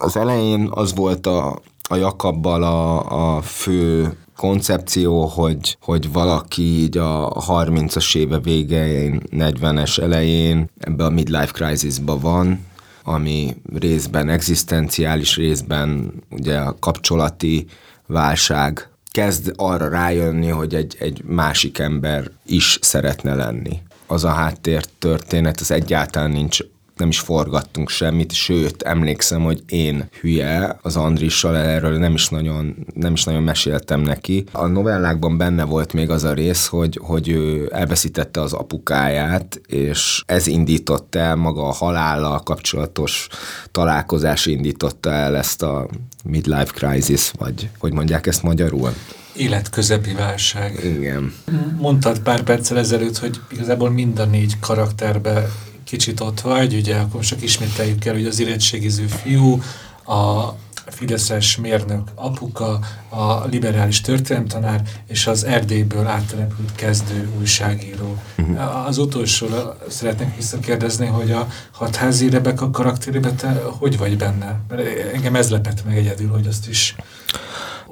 az 0.00 0.16
elején 0.16 0.68
az 0.70 0.94
volt 0.94 1.26
a, 1.26 1.60
a 1.92 1.96
Jakabbal 1.96 2.62
a, 2.62 3.36
a 3.36 3.42
fő 3.42 4.16
koncepció, 4.36 5.24
hogy, 5.24 5.76
hogy 5.80 6.12
valaki 6.12 6.62
így 6.62 6.98
a 6.98 7.28
30-as 7.48 8.16
éve 8.16 8.38
végén, 8.38 9.22
40-es 9.30 10.02
elején 10.02 10.70
ebbe 10.78 11.04
a 11.04 11.10
midlife 11.10 11.52
crisisba 11.52 12.18
van, 12.18 12.66
ami 13.04 13.56
részben 13.74 14.28
egzisztenciális, 14.28 15.36
részben 15.36 16.12
ugye 16.30 16.58
a 16.58 16.76
kapcsolati 16.80 17.66
válság 18.06 18.88
kezd 19.10 19.52
arra 19.56 19.88
rájönni, 19.88 20.48
hogy 20.48 20.74
egy, 20.74 20.96
egy 20.98 21.22
másik 21.24 21.78
ember 21.78 22.30
is 22.46 22.78
szeretne 22.80 23.34
lenni. 23.34 23.78
Az 24.06 24.24
a 24.24 24.30
háttér 24.30 24.84
történet, 24.98 25.60
az 25.60 25.70
egyáltalán 25.70 26.30
nincs 26.30 26.60
nem 27.00 27.08
is 27.08 27.20
forgattunk 27.20 27.88
semmit, 27.88 28.32
sőt, 28.32 28.82
emlékszem, 28.82 29.42
hogy 29.42 29.62
én 29.68 30.08
hülye 30.20 30.78
az 30.82 30.96
Andrissal 30.96 31.56
erről 31.56 31.98
nem 31.98 32.14
is 32.14 32.28
nagyon, 32.28 32.86
nem 32.94 33.12
is 33.12 33.24
nagyon 33.24 33.42
meséltem 33.42 34.00
neki. 34.00 34.44
A 34.52 34.66
novellákban 34.66 35.36
benne 35.36 35.64
volt 35.64 35.92
még 35.92 36.10
az 36.10 36.24
a 36.24 36.32
rész, 36.32 36.66
hogy, 36.66 36.98
hogy 37.02 37.28
ő 37.28 37.68
elveszítette 37.72 38.40
az 38.40 38.52
apukáját, 38.52 39.60
és 39.66 40.22
ez 40.26 40.46
indította 40.46 41.18
el 41.18 41.36
maga 41.36 41.68
a 41.68 41.72
halállal 41.72 42.40
kapcsolatos 42.40 43.28
találkozás 43.70 44.46
indította 44.46 45.12
el 45.12 45.36
ezt 45.36 45.62
a 45.62 45.88
midlife 46.24 46.72
crisis, 46.74 47.30
vagy 47.38 47.68
hogy 47.78 47.92
mondják 47.92 48.26
ezt 48.26 48.42
magyarul? 48.42 48.92
Életközepi 49.36 50.12
válság. 50.12 50.80
Igen. 50.84 51.32
Mondtad 51.78 52.18
pár 52.18 52.42
perccel 52.42 52.78
ezelőtt, 52.78 53.18
hogy 53.18 53.40
igazából 53.50 53.90
mind 53.90 54.18
a 54.18 54.24
négy 54.24 54.58
karakterbe 54.60 55.50
kicsit 55.90 56.20
ott 56.20 56.40
vagy, 56.40 56.74
ugye 56.74 56.96
akkor 56.96 57.20
csak 57.20 57.42
ismételjük 57.42 58.04
el, 58.04 58.14
hogy 58.14 58.26
az 58.26 58.40
érettségiző 58.40 59.06
fiú, 59.06 59.62
a 60.06 60.54
fideszes 60.86 61.56
mérnök 61.56 62.08
apuka, 62.14 62.78
a 63.08 63.44
liberális 63.44 64.00
történelemtanár 64.00 64.82
és 65.06 65.26
az 65.26 65.44
Erdélyből 65.44 66.06
áttelepült 66.06 66.74
kezdő 66.74 67.30
újságíró. 67.38 68.16
Uh-huh. 68.38 68.86
Az 68.86 68.98
utolsóra 68.98 69.76
szeretnék 69.88 70.36
visszakérdezni, 70.36 71.06
hogy 71.06 71.30
a 71.30 71.48
hatházi 71.70 72.28
Rebeka 72.28 72.70
karakterében 72.70 73.36
te 73.36 73.62
hogy 73.78 73.98
vagy 73.98 74.16
benne? 74.16 74.60
Mert 74.68 75.14
engem 75.14 75.34
ez 75.34 75.50
lepett 75.50 75.84
meg 75.84 75.96
egyedül, 75.96 76.28
hogy 76.28 76.46
azt 76.46 76.68
is 76.68 76.94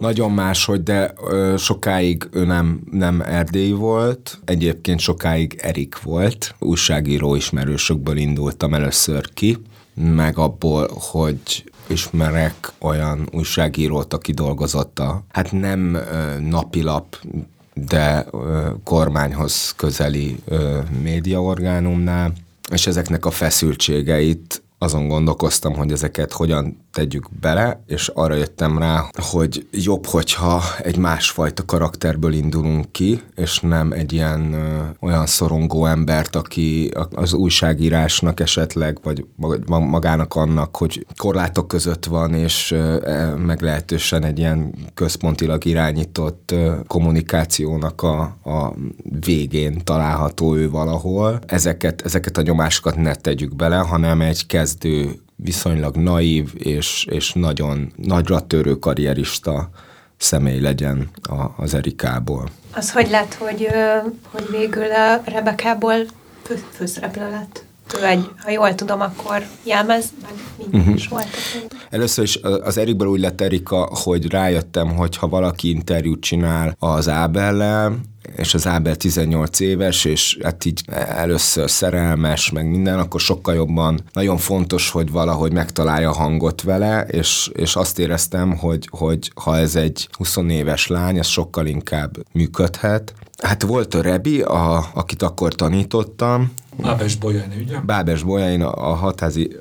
nagyon 0.00 0.30
máshogy, 0.30 0.82
de 0.82 1.12
ö, 1.30 1.54
sokáig 1.58 2.28
ő 2.30 2.44
nem, 2.44 2.80
nem 2.90 3.20
Erdély 3.20 3.72
volt, 3.72 4.38
egyébként 4.44 5.00
sokáig 5.00 5.58
Erik 5.62 6.02
volt, 6.02 6.54
újságíró 6.58 7.34
ismerősökből 7.34 8.16
indultam 8.16 8.74
először 8.74 9.32
ki, 9.34 9.58
meg 9.94 10.38
abból, 10.38 10.88
hogy 10.92 11.70
ismerek 11.86 12.72
olyan 12.78 13.28
újságírót, 13.32 14.14
aki 14.14 14.32
dolgozott 14.32 14.98
a, 14.98 15.24
hát 15.28 15.52
nem 15.52 15.94
ö, 15.94 16.38
napilap, 16.40 17.16
de 17.74 18.26
ö, 18.30 18.68
kormányhoz 18.84 19.72
közeli 19.76 20.36
ö, 20.44 20.78
médiaorgánumnál, 21.02 22.32
és 22.70 22.86
ezeknek 22.86 23.26
a 23.26 23.30
feszültségeit 23.30 24.62
azon 24.78 25.08
gondolkoztam, 25.08 25.74
hogy 25.74 25.92
ezeket 25.92 26.32
hogyan 26.32 26.76
tegyük 26.98 27.28
bele, 27.40 27.82
és 27.86 28.08
arra 28.08 28.34
jöttem 28.34 28.78
rá, 28.78 29.10
hogy 29.30 29.66
jobb, 29.70 30.06
hogyha 30.06 30.62
egy 30.82 30.96
másfajta 30.96 31.64
karakterből 31.64 32.32
indulunk 32.32 32.92
ki, 32.92 33.22
és 33.36 33.60
nem 33.60 33.92
egy 33.92 34.12
ilyen 34.12 34.52
ö, 34.52 34.82
olyan 35.00 35.26
szorongó 35.26 35.86
embert, 35.86 36.36
aki 36.36 36.90
az 37.14 37.32
újságírásnak 37.32 38.40
esetleg, 38.40 38.98
vagy 39.02 39.24
magának 39.66 40.34
annak, 40.34 40.76
hogy 40.76 41.06
korlátok 41.16 41.68
között 41.68 42.04
van, 42.04 42.34
és 42.34 42.70
ö, 42.70 43.34
meglehetősen 43.36 44.24
egy 44.24 44.38
ilyen 44.38 44.74
központilag 44.94 45.64
irányított 45.64 46.50
ö, 46.50 46.74
kommunikációnak 46.86 48.02
a, 48.02 48.20
a 48.44 48.74
végén 49.24 49.84
található 49.84 50.56
ő 50.56 50.70
valahol. 50.70 51.38
Ezeket, 51.46 52.02
ezeket 52.02 52.36
a 52.36 52.42
nyomásokat 52.42 52.96
ne 52.96 53.14
tegyük 53.14 53.56
bele, 53.56 53.76
hanem 53.76 54.20
egy 54.20 54.46
kezdő 54.46 55.20
viszonylag 55.42 55.96
naív 55.96 56.50
és, 56.54 57.06
és 57.10 57.32
nagyon 57.32 57.92
nagyra 57.96 58.46
törő 58.46 58.78
karrierista 58.78 59.70
személy 60.16 60.60
legyen 60.60 61.08
a, 61.22 61.62
az 61.62 61.74
Erikából. 61.74 62.48
Az 62.74 62.92
hogy 62.92 63.10
lett, 63.10 63.34
hogy, 63.34 63.68
hogy 64.30 64.46
végül 64.50 64.90
a 64.90 65.22
Rebekából 65.24 65.96
fő, 66.42 66.62
főszereplő 66.70 67.30
lett? 67.30 67.64
Ő 68.00 68.04
egy, 68.04 68.30
ha 68.38 68.50
jól 68.50 68.74
tudom, 68.74 69.00
akkor 69.00 69.46
jelmez, 69.62 70.04
meg 70.22 70.32
uh-huh. 70.72 70.94
is 70.94 71.08
volt. 71.08 71.26
Először 71.90 72.24
is 72.24 72.40
az 72.62 72.78
Erikből 72.78 73.08
úgy 73.08 73.20
lett 73.20 73.40
Erika, 73.40 73.88
hogy 73.90 74.30
rájöttem, 74.30 74.96
hogy 74.96 75.16
ha 75.16 75.28
valaki 75.28 75.70
interjút 75.70 76.20
csinál 76.20 76.76
az 76.78 77.08
Ábellel, 77.08 78.00
és 78.36 78.54
az 78.54 78.66
Ábel 78.66 78.96
18 78.96 79.60
éves, 79.60 80.04
és 80.04 80.38
hát 80.42 80.64
így 80.64 80.82
először 81.08 81.70
szerelmes, 81.70 82.50
meg 82.50 82.70
minden, 82.70 82.98
akkor 82.98 83.20
sokkal 83.20 83.54
jobban 83.54 84.00
nagyon 84.12 84.36
fontos, 84.36 84.90
hogy 84.90 85.10
valahogy 85.10 85.52
megtalálja 85.52 86.10
a 86.10 86.14
hangot 86.14 86.62
vele, 86.62 87.02
és, 87.02 87.50
és 87.54 87.76
azt 87.76 87.98
éreztem, 87.98 88.56
hogy, 88.56 88.88
hogy 88.90 89.32
ha 89.34 89.56
ez 89.56 89.76
egy 89.76 90.08
20 90.12 90.36
éves 90.36 90.86
lány, 90.86 91.18
ez 91.18 91.26
sokkal 91.26 91.66
inkább 91.66 92.16
működhet. 92.32 93.14
Hát 93.42 93.62
volt 93.62 93.94
a 93.94 94.02
Rebi, 94.02 94.40
a, 94.40 94.90
akit 94.94 95.22
akkor 95.22 95.54
tanítottam. 95.54 96.52
Bábes 96.76 97.16
Bolyain, 97.16 97.52
ugye? 97.64 97.78
Bábes 97.80 98.22
Bolyain, 98.22 98.62
a 98.62 98.94
hatházi 98.94 99.56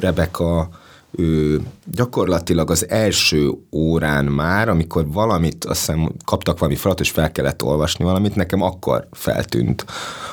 Rebeka 0.00 0.68
ő 1.16 1.62
gyakorlatilag 1.92 2.70
az 2.70 2.88
első 2.88 3.50
órán 3.72 4.24
már, 4.24 4.68
amikor 4.68 5.12
valamit, 5.12 5.64
azt 5.64 5.78
hiszem, 5.78 6.12
kaptak 6.24 6.58
valami 6.58 6.78
falat, 6.78 7.00
és 7.00 7.10
fel 7.10 7.32
kellett 7.32 7.62
olvasni 7.62 8.04
valamit, 8.04 8.34
nekem 8.34 8.62
akkor 8.62 9.08
feltűnt, 9.12 9.84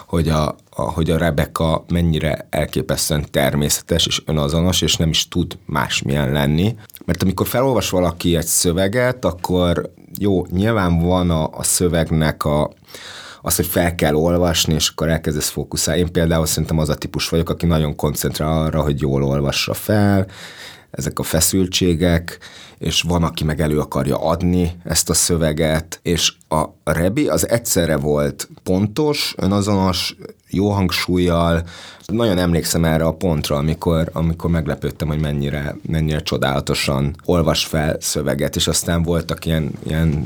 hogy 0.07 0.29
a, 0.29 0.55
a, 0.69 0.81
hogy 0.81 1.09
a 1.09 1.17
Rebecca 1.17 1.85
mennyire 1.87 2.47
elképesztően 2.49 3.25
természetes 3.31 4.05
és 4.05 4.21
önazonos, 4.25 4.81
és 4.81 4.95
nem 4.95 5.09
is 5.09 5.27
tud 5.27 5.57
másmilyen 5.65 6.31
lenni. 6.31 6.75
Mert 7.05 7.23
amikor 7.23 7.47
felolvas 7.47 7.89
valaki 7.89 8.35
egy 8.35 8.45
szöveget, 8.45 9.25
akkor 9.25 9.93
jó, 10.17 10.45
nyilván 10.45 10.99
van 10.99 11.29
a, 11.29 11.49
a 11.51 11.63
szövegnek 11.63 12.45
a, 12.45 12.71
az, 13.41 13.55
hogy 13.55 13.65
fel 13.65 13.95
kell 13.95 14.15
olvasni, 14.15 14.73
és 14.73 14.89
akkor 14.89 15.09
elkezdesz 15.09 15.49
fókuszálni. 15.49 16.01
Én 16.01 16.11
például 16.11 16.45
szerintem 16.45 16.77
az 16.77 16.89
a 16.89 16.95
típus 16.95 17.29
vagyok, 17.29 17.49
aki 17.49 17.65
nagyon 17.65 17.95
koncentrál 17.95 18.61
arra, 18.61 18.81
hogy 18.81 19.01
jól 19.01 19.23
olvassa 19.23 19.73
fel, 19.73 20.27
ezek 20.91 21.19
a 21.19 21.23
feszültségek, 21.23 22.37
és 22.77 23.01
van, 23.01 23.23
aki 23.23 23.43
meg 23.43 23.61
elő 23.61 23.79
akarja 23.79 24.17
adni 24.17 24.71
ezt 24.83 25.09
a 25.09 25.13
szöveget, 25.13 25.99
és 26.01 26.33
a 26.49 26.65
Rebi 26.83 27.27
az 27.27 27.49
egyszerre 27.49 27.97
volt 27.97 28.49
pontos, 28.63 29.33
önazonos, 29.37 30.15
jó 30.49 30.69
hangsúlyjal. 30.69 31.63
Nagyon 32.05 32.37
emlékszem 32.37 32.85
erre 32.85 33.03
a 33.03 33.13
pontra, 33.13 33.55
amikor, 33.55 34.09
amikor 34.13 34.49
meglepődtem, 34.49 35.07
hogy 35.07 35.19
mennyire, 35.19 35.75
mennyire 35.87 36.19
csodálatosan 36.21 37.15
olvas 37.25 37.65
fel 37.65 37.97
szöveget, 37.99 38.55
és 38.55 38.67
aztán 38.67 39.03
voltak 39.03 39.45
ilyen, 39.45 39.71
ilyen 39.83 40.25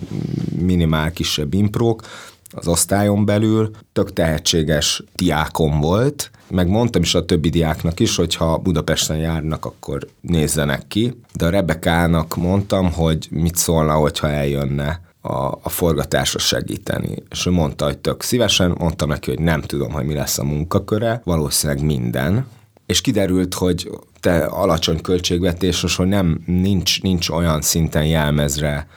minimál 0.60 1.12
kisebb 1.12 1.54
imprók, 1.54 2.02
az 2.56 2.68
osztályon 2.68 3.26
belül, 3.26 3.72
tök 3.94 4.14
tehetséges 4.14 5.04
diákom 5.16 5.80
volt, 5.80 6.32
meg 6.50 6.68
mondtam 6.68 7.02
is 7.02 7.16
a 7.16 7.26
többi 7.26 7.50
diáknak 7.50 8.00
is, 8.00 8.16
hogy 8.16 8.36
ha 8.36 8.58
Budapesten 8.58 9.18
járnak, 9.18 9.66
akkor 9.66 10.08
nézzenek 10.22 10.88
ki, 10.88 11.20
de 11.34 11.46
a 11.46 11.50
Rebekának 11.50 12.36
mondtam, 12.36 12.92
hogy 12.92 13.28
mit 13.32 13.56
szólna, 13.56 13.94
hogyha 13.94 14.30
eljönne 14.30 15.02
a, 15.22 15.34
a 15.62 15.70
forgatásra 15.70 16.40
segíteni. 16.40 17.24
És 17.30 17.46
ő 17.46 17.52
mondta, 17.52 17.86
hogy 17.86 17.98
tök 17.98 18.22
szívesen, 18.22 18.76
mondtam 18.78 19.10
neki, 19.10 19.30
hogy 19.30 19.40
nem 19.40 19.62
tudom, 19.62 19.92
hogy 19.92 20.06
mi 20.06 20.14
lesz 20.14 20.38
a 20.38 20.44
munkaköre, 20.44 21.22
valószínűleg 21.24 21.86
minden, 21.86 22.48
és 22.86 23.02
kiderült, 23.02 23.54
hogy 23.54 23.90
te 24.20 24.46
alacsony 24.46 25.02
költségvetéses, 25.02 25.96
hogy 25.96 26.08
nem, 26.08 26.42
nincs, 26.46 27.02
nincs 27.02 27.30
olyan 27.30 27.62
szinten 27.62 28.06
jelmezre 28.06 28.88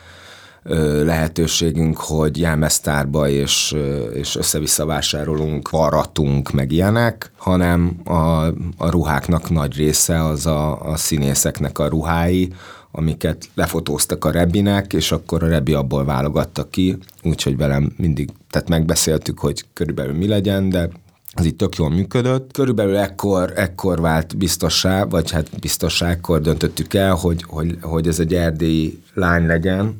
lehetőségünk, 1.03 1.97
hogy 1.97 2.37
jelmeztárba 2.37 3.29
és, 3.29 3.75
és 4.13 4.35
össze-vissza 4.35 4.85
vásárolunk, 4.85 5.69
varratunk, 5.69 6.51
meg 6.51 6.71
ilyenek, 6.71 7.31
hanem 7.37 7.99
a, 8.03 8.45
a 8.77 8.89
ruháknak 8.89 9.49
nagy 9.49 9.75
része 9.75 10.23
az 10.25 10.45
a, 10.45 10.81
a 10.81 10.95
színészeknek 10.95 11.79
a 11.79 11.87
ruhái, 11.87 12.53
amiket 12.91 13.49
lefotóztak 13.53 14.25
a 14.25 14.31
Rebinek, 14.31 14.93
és 14.93 15.11
akkor 15.11 15.43
a 15.43 15.47
Rebi 15.47 15.73
abból 15.73 16.05
válogatta 16.05 16.67
ki, 16.69 16.97
úgyhogy 17.23 17.57
velem 17.57 17.93
mindig, 17.97 18.29
tehát 18.49 18.69
megbeszéltük, 18.69 19.39
hogy 19.39 19.65
körülbelül 19.73 20.13
mi 20.13 20.27
legyen, 20.27 20.69
de 20.69 20.89
az 21.33 21.45
itt 21.45 21.57
tök 21.57 21.75
jól 21.75 21.89
működött. 21.89 22.51
Körülbelül 22.51 22.97
ekkor, 22.97 23.53
ekkor 23.55 24.01
vált 24.01 24.37
biztossá, 24.37 25.03
vagy 25.03 25.31
hát 25.31 25.59
biztossá, 25.59 26.09
ekkor 26.09 26.41
döntöttük 26.41 26.93
el, 26.93 27.13
hogy, 27.13 27.43
hogy, 27.47 27.77
hogy 27.81 28.07
ez 28.07 28.19
egy 28.19 28.33
erdélyi 28.33 29.01
lány 29.13 29.45
legyen, 29.45 29.97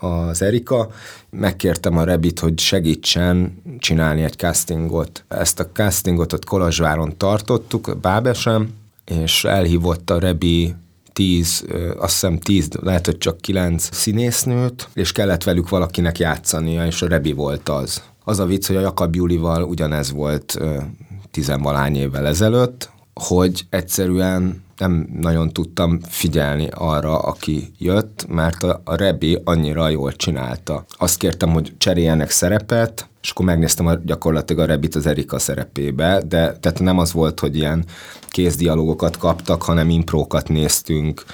az 0.00 0.42
Erika. 0.42 0.90
Megkértem 1.30 1.96
a 1.96 2.04
Rebit, 2.04 2.38
hogy 2.38 2.58
segítsen 2.58 3.62
csinálni 3.78 4.22
egy 4.22 4.36
castingot. 4.36 5.24
Ezt 5.28 5.60
a 5.60 5.66
castingot 5.72 6.32
ott 6.32 6.44
Kolozsváron 6.44 7.16
tartottuk, 7.16 7.98
Bábesem, 8.00 8.74
és 9.04 9.44
elhívott 9.44 10.10
a 10.10 10.18
Rebi 10.18 10.74
tíz, 11.12 11.64
azt 11.98 12.12
hiszem 12.12 12.38
tíz, 12.38 12.68
lehet, 12.82 13.06
hogy 13.06 13.18
csak 13.18 13.40
kilenc 13.40 13.88
színésznőt, 13.96 14.88
és 14.94 15.12
kellett 15.12 15.42
velük 15.42 15.68
valakinek 15.68 16.18
játszania, 16.18 16.86
és 16.86 17.02
a 17.02 17.08
Rebi 17.08 17.32
volt 17.32 17.68
az. 17.68 18.02
Az 18.24 18.38
a 18.38 18.46
vicc, 18.46 18.66
hogy 18.66 18.76
a 18.76 18.80
Jakab 18.80 19.14
Julival 19.14 19.62
ugyanez 19.62 20.12
volt 20.12 20.58
tizenvalány 21.30 21.96
évvel 21.96 22.26
ezelőtt, 22.26 22.90
hogy 23.14 23.66
egyszerűen 23.70 24.62
nem 24.80 25.08
nagyon 25.20 25.48
tudtam 25.52 26.00
figyelni 26.08 26.68
arra, 26.74 27.18
aki 27.18 27.72
jött, 27.78 28.26
mert 28.28 28.62
a, 28.62 28.80
a 28.84 28.94
Rebi 28.94 29.40
annyira 29.44 29.88
jól 29.88 30.12
csinálta. 30.12 30.84
Azt 30.98 31.18
kértem, 31.18 31.50
hogy 31.50 31.72
cseréljenek 31.78 32.30
szerepet, 32.30 33.08
és 33.22 33.30
akkor 33.30 33.44
megnéztem 33.44 33.86
a, 33.86 33.94
gyakorlatilag 33.94 34.62
a 34.62 34.66
Rebit 34.66 34.94
az 34.94 35.06
Erika 35.06 35.38
szerepébe, 35.38 36.22
de 36.28 36.52
tehát 36.52 36.80
nem 36.80 36.98
az 36.98 37.12
volt, 37.12 37.40
hogy 37.40 37.56
ilyen 37.56 37.84
kézdialógokat 38.28 39.16
kaptak, 39.16 39.62
hanem 39.62 39.90
imprókat 39.90 40.48
néztünk 40.48 41.24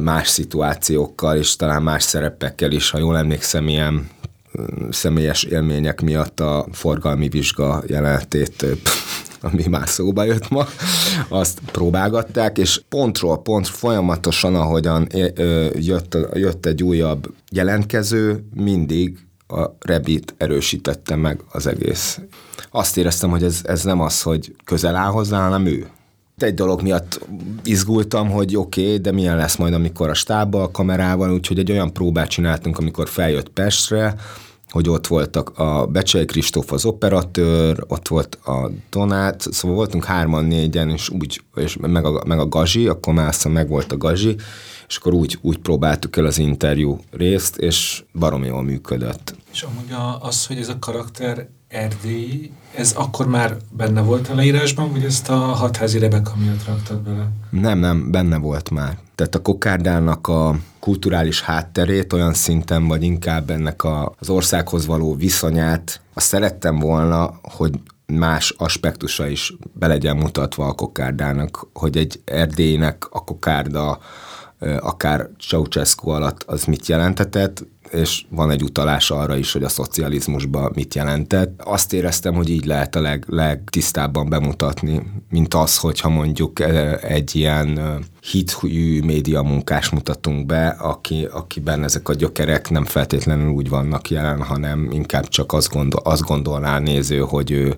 más 0.00 0.28
szituációkkal, 0.28 1.36
és 1.36 1.56
talán 1.56 1.82
más 1.82 2.02
szerepekkel 2.02 2.72
is, 2.72 2.90
ha 2.90 2.98
jól 2.98 3.16
emlékszem, 3.16 3.68
ilyen 3.68 4.08
személyes 4.90 5.42
élmények 5.42 6.00
miatt 6.00 6.40
a 6.40 6.66
forgalmi 6.72 7.28
vizsga 7.28 7.82
jelenetét 7.86 8.66
ami 9.42 9.66
már 9.66 9.88
szóba 9.88 10.24
jött 10.24 10.48
ma, 10.48 10.66
azt 11.28 11.60
próbálgatták, 11.72 12.58
és 12.58 12.82
pontról 12.88 13.42
pont 13.42 13.68
folyamatosan, 13.68 14.54
ahogyan 14.54 15.06
jött, 15.74 16.16
jött 16.34 16.66
egy 16.66 16.82
újabb 16.82 17.34
jelentkező, 17.50 18.44
mindig 18.54 19.18
a 19.48 19.76
Rebit 19.78 20.34
erősítette 20.36 21.16
meg 21.16 21.40
az 21.52 21.66
egész. 21.66 22.20
Azt 22.70 22.96
éreztem, 22.96 23.30
hogy 23.30 23.42
ez, 23.42 23.60
ez 23.64 23.82
nem 23.82 24.00
az, 24.00 24.22
hogy 24.22 24.54
közel 24.64 24.96
áll 24.96 25.10
hozzá, 25.10 25.42
hanem 25.42 25.66
ő. 25.66 25.86
Egy 26.36 26.54
dolog 26.54 26.82
miatt 26.82 27.26
izgultam, 27.64 28.30
hogy 28.30 28.56
oké, 28.56 28.84
okay, 28.84 28.98
de 28.98 29.12
milyen 29.12 29.36
lesz 29.36 29.56
majd, 29.56 29.74
amikor 29.74 30.08
a 30.08 30.14
stábbal, 30.14 30.62
a 30.62 30.70
kamerával, 30.70 31.32
úgyhogy 31.32 31.58
egy 31.58 31.70
olyan 31.70 31.92
próbát 31.92 32.28
csináltunk, 32.28 32.78
amikor 32.78 33.08
feljött 33.08 33.48
Pestre, 33.48 34.14
hogy 34.72 34.88
ott 34.88 35.06
voltak 35.06 35.58
a 35.58 35.86
Becsei 35.86 36.24
Kristóf 36.24 36.72
az 36.72 36.84
operatőr, 36.84 37.84
ott 37.88 38.08
volt 38.08 38.38
a 38.44 38.70
Donát, 38.90 39.40
szóval 39.50 39.76
voltunk 39.76 40.04
hárman, 40.04 40.44
négyen, 40.44 40.90
és 40.90 41.08
úgy, 41.08 41.42
és 41.54 41.76
meg 41.80 42.04
a, 42.04 42.22
meg 42.26 42.38
a 42.38 42.48
Gazsi, 42.48 42.86
akkor 42.86 43.14
már 43.14 43.28
aztán 43.28 43.52
meg 43.52 43.68
volt 43.68 43.92
a 43.92 43.96
Gazsi, 43.96 44.36
és 44.88 44.96
akkor 44.96 45.12
úgy, 45.12 45.38
úgy 45.40 45.58
próbáltuk 45.58 46.16
el 46.16 46.24
az 46.24 46.38
interjú 46.38 46.98
részt, 47.10 47.56
és 47.56 48.04
baromi 48.12 48.46
jól 48.46 48.62
működött. 48.62 49.34
És 49.52 49.62
amúgy 49.62 49.94
az, 50.20 50.46
hogy 50.46 50.56
ez 50.56 50.68
a 50.68 50.78
karakter 50.78 51.48
erdélyi, 51.68 52.52
ez 52.74 52.92
akkor 52.96 53.26
már 53.26 53.56
benne 53.70 54.00
volt 54.00 54.28
a 54.28 54.34
leírásban, 54.34 54.92
vagy 54.92 55.04
ezt 55.04 55.28
a 55.28 55.34
hatházi 55.36 55.98
Rebeka 55.98 56.32
miatt 56.36 56.64
raktad 56.66 56.98
bele? 56.98 57.28
Nem, 57.50 57.78
nem, 57.78 58.10
benne 58.10 58.36
volt 58.36 58.70
már. 58.70 58.98
Tehát 59.14 59.34
a 59.34 59.42
kokárdának 59.42 60.28
a 60.28 60.58
kulturális 60.82 61.42
hátterét 61.42 62.12
olyan 62.12 62.34
szinten, 62.34 62.88
vagy 62.88 63.02
inkább 63.02 63.50
ennek 63.50 63.84
a, 63.84 64.14
az 64.18 64.28
országhoz 64.28 64.86
való 64.86 65.14
viszonyát, 65.14 66.00
azt 66.14 66.26
szerettem 66.26 66.78
volna, 66.78 67.38
hogy 67.42 67.72
más 68.06 68.50
aspektusa 68.50 69.26
is 69.26 69.54
be 69.72 69.86
legyen 69.86 70.16
mutatva 70.16 70.66
a 70.66 70.72
kokárdának, 70.72 71.66
hogy 71.72 71.96
egy 71.96 72.20
erdélynek 72.24 73.06
a 73.10 73.24
kokárda 73.24 73.98
akár 74.80 75.28
Ceausescu 75.48 76.10
alatt 76.10 76.42
az 76.42 76.64
mit 76.64 76.86
jelentetett, 76.86 77.64
és 77.92 78.24
van 78.28 78.50
egy 78.50 78.62
utalás 78.62 79.10
arra 79.10 79.36
is, 79.36 79.52
hogy 79.52 79.62
a 79.62 79.68
szocializmusban 79.68 80.72
mit 80.74 80.94
jelentett. 80.94 81.60
Azt 81.64 81.92
éreztem, 81.92 82.34
hogy 82.34 82.48
így 82.48 82.64
lehet 82.64 82.96
a 82.96 83.00
leg, 83.00 83.24
legtisztábban 83.28 84.28
bemutatni, 84.28 85.02
mint 85.30 85.54
az, 85.54 85.78
hogyha 85.78 86.08
mondjuk 86.08 86.60
egy 87.02 87.36
ilyen 87.36 87.98
hitű 88.20 89.02
média 89.02 89.42
munkás 89.42 89.88
mutatunk 89.88 90.46
be, 90.46 90.68
aki, 90.68 91.28
akiben 91.32 91.84
ezek 91.84 92.08
a 92.08 92.14
gyökerek 92.14 92.70
nem 92.70 92.84
feltétlenül 92.84 93.50
úgy 93.50 93.68
vannak 93.68 94.10
jelen, 94.10 94.42
hanem 94.42 94.88
inkább 94.90 95.28
csak 95.28 95.52
azt, 95.52 95.72
gondol, 95.72 96.00
azt 96.04 96.22
gondolná 96.22 96.76
a 96.76 96.80
néző, 96.80 97.18
hogy 97.18 97.50
ő, 97.50 97.76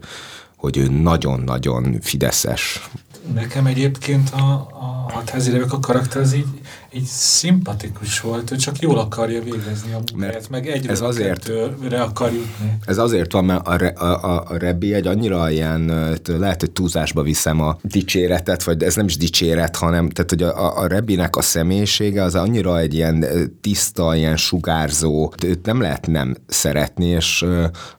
hogy 0.56 0.76
ő 0.76 0.88
nagyon-nagyon 0.88 1.96
fideszes. 2.00 2.90
Nekem 3.34 3.66
egyébként 3.66 4.30
a, 4.30 4.52
a 4.52 4.94
a 5.06 5.12
hatházi 5.12 5.58
a 5.68 5.80
karakter 5.80 6.22
az 6.22 6.32
így, 6.32 6.46
így 6.95 7.05
szimpatikus 7.05 8.20
volt, 8.20 8.51
ő 8.51 8.57
csak 8.57 8.78
jól 8.78 8.99
akarja 8.99 9.42
végezni 9.42 9.92
a 9.92 10.01
munkáját, 10.12 10.51
meg 10.51 10.68
egyre 10.68 10.90
ez 10.90 11.01
azért, 11.01 11.51
akar 11.92 12.32
jutni. 12.32 12.76
Ez 12.86 12.99
azért 12.99 13.32
van, 13.32 13.45
mert 13.45 13.66
a, 13.66 14.05
a, 14.05 14.24
a, 14.24 14.45
a 14.49 14.57
Rebbi 14.57 14.95
egy 14.95 15.07
annyira 15.07 15.51
ilyen, 15.51 15.86
lehet, 16.26 16.61
hogy 16.61 16.70
túlzásba 16.70 17.22
viszem 17.22 17.61
a 17.61 17.76
dicséretet, 17.82 18.62
vagy 18.62 18.82
ez 18.82 18.95
nem 18.95 19.07
is 19.07 19.16
dicséret, 19.16 19.76
hanem 19.76 20.09
tehát, 20.09 20.30
hogy 20.30 20.42
a, 20.42 20.64
a, 20.64 20.78
a 20.78 20.86
Rebbinek 20.86 21.36
a 21.36 21.42
személyisége 21.42 22.22
az 22.22 22.34
annyira 22.34 22.78
egy 22.78 22.95
ilyen 22.95 23.24
tiszta, 23.61 24.14
ilyen 24.14 24.36
sugárzó, 24.36 25.32
őt 25.45 25.66
nem 25.66 25.80
lehet 25.80 26.07
nem 26.07 26.34
szeretni, 26.47 27.07
és 27.07 27.45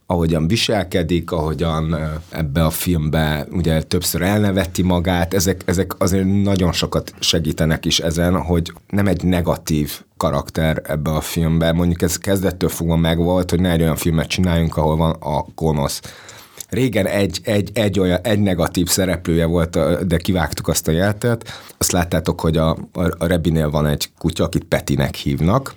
ahogyan 0.06 0.48
viselkedik, 0.48 1.32
ahogyan 1.32 1.96
ebbe 2.30 2.66
a 2.66 2.70
filmbe 2.70 3.48
ugye 3.52 3.82
többször 3.82 4.22
elneveti 4.22 4.82
magát, 4.82 5.34
ezek, 5.34 5.62
ezek 5.66 6.02
azért 6.02 6.44
nagyon 6.44 6.72
sokat 6.72 7.14
segítenek 7.20 7.86
is 7.86 8.00
ezen, 8.00 8.42
hogy 8.42 8.74
nem 8.88 9.08
egy 9.08 9.24
negatív 9.24 10.02
karakter 10.18 10.82
ebbe 10.84 11.12
a 11.12 11.22
filmbe. 11.22 11.72
Mondjuk 11.72 12.02
ez 12.02 12.18
kezdettől 12.18 12.70
fogva 12.70 12.96
megvolt, 12.96 13.50
hogy 13.50 13.60
ne 13.60 13.72
egy 13.72 13.82
olyan 13.82 13.96
filmet 13.96 14.28
csináljunk, 14.28 14.78
ahol 14.78 14.96
van 14.96 15.12
a 15.12 15.46
gonosz. 15.56 16.02
Régen 16.70 17.06
egy, 17.06 17.40
egy, 17.44 17.72
egy, 17.74 18.00
olyan, 18.00 18.20
egy 18.24 18.40
negatív 18.40 18.88
szereplője 18.88 19.46
volt, 19.46 20.06
de 20.08 20.18
kivágtuk 20.18 20.68
azt 20.68 20.88
a 20.88 20.92
jeltet. 20.92 21.50
Azt 21.78 21.92
láttátok, 21.92 22.42
hogy 22.42 22.58
a, 22.58 22.78
a 22.94 23.26
Rebinél 23.26 23.70
van 23.70 23.86
egy 23.86 24.10
kutya, 24.18 24.44
akit 24.44 24.64
Petinek 24.64 25.16
hívnak, 25.16 25.76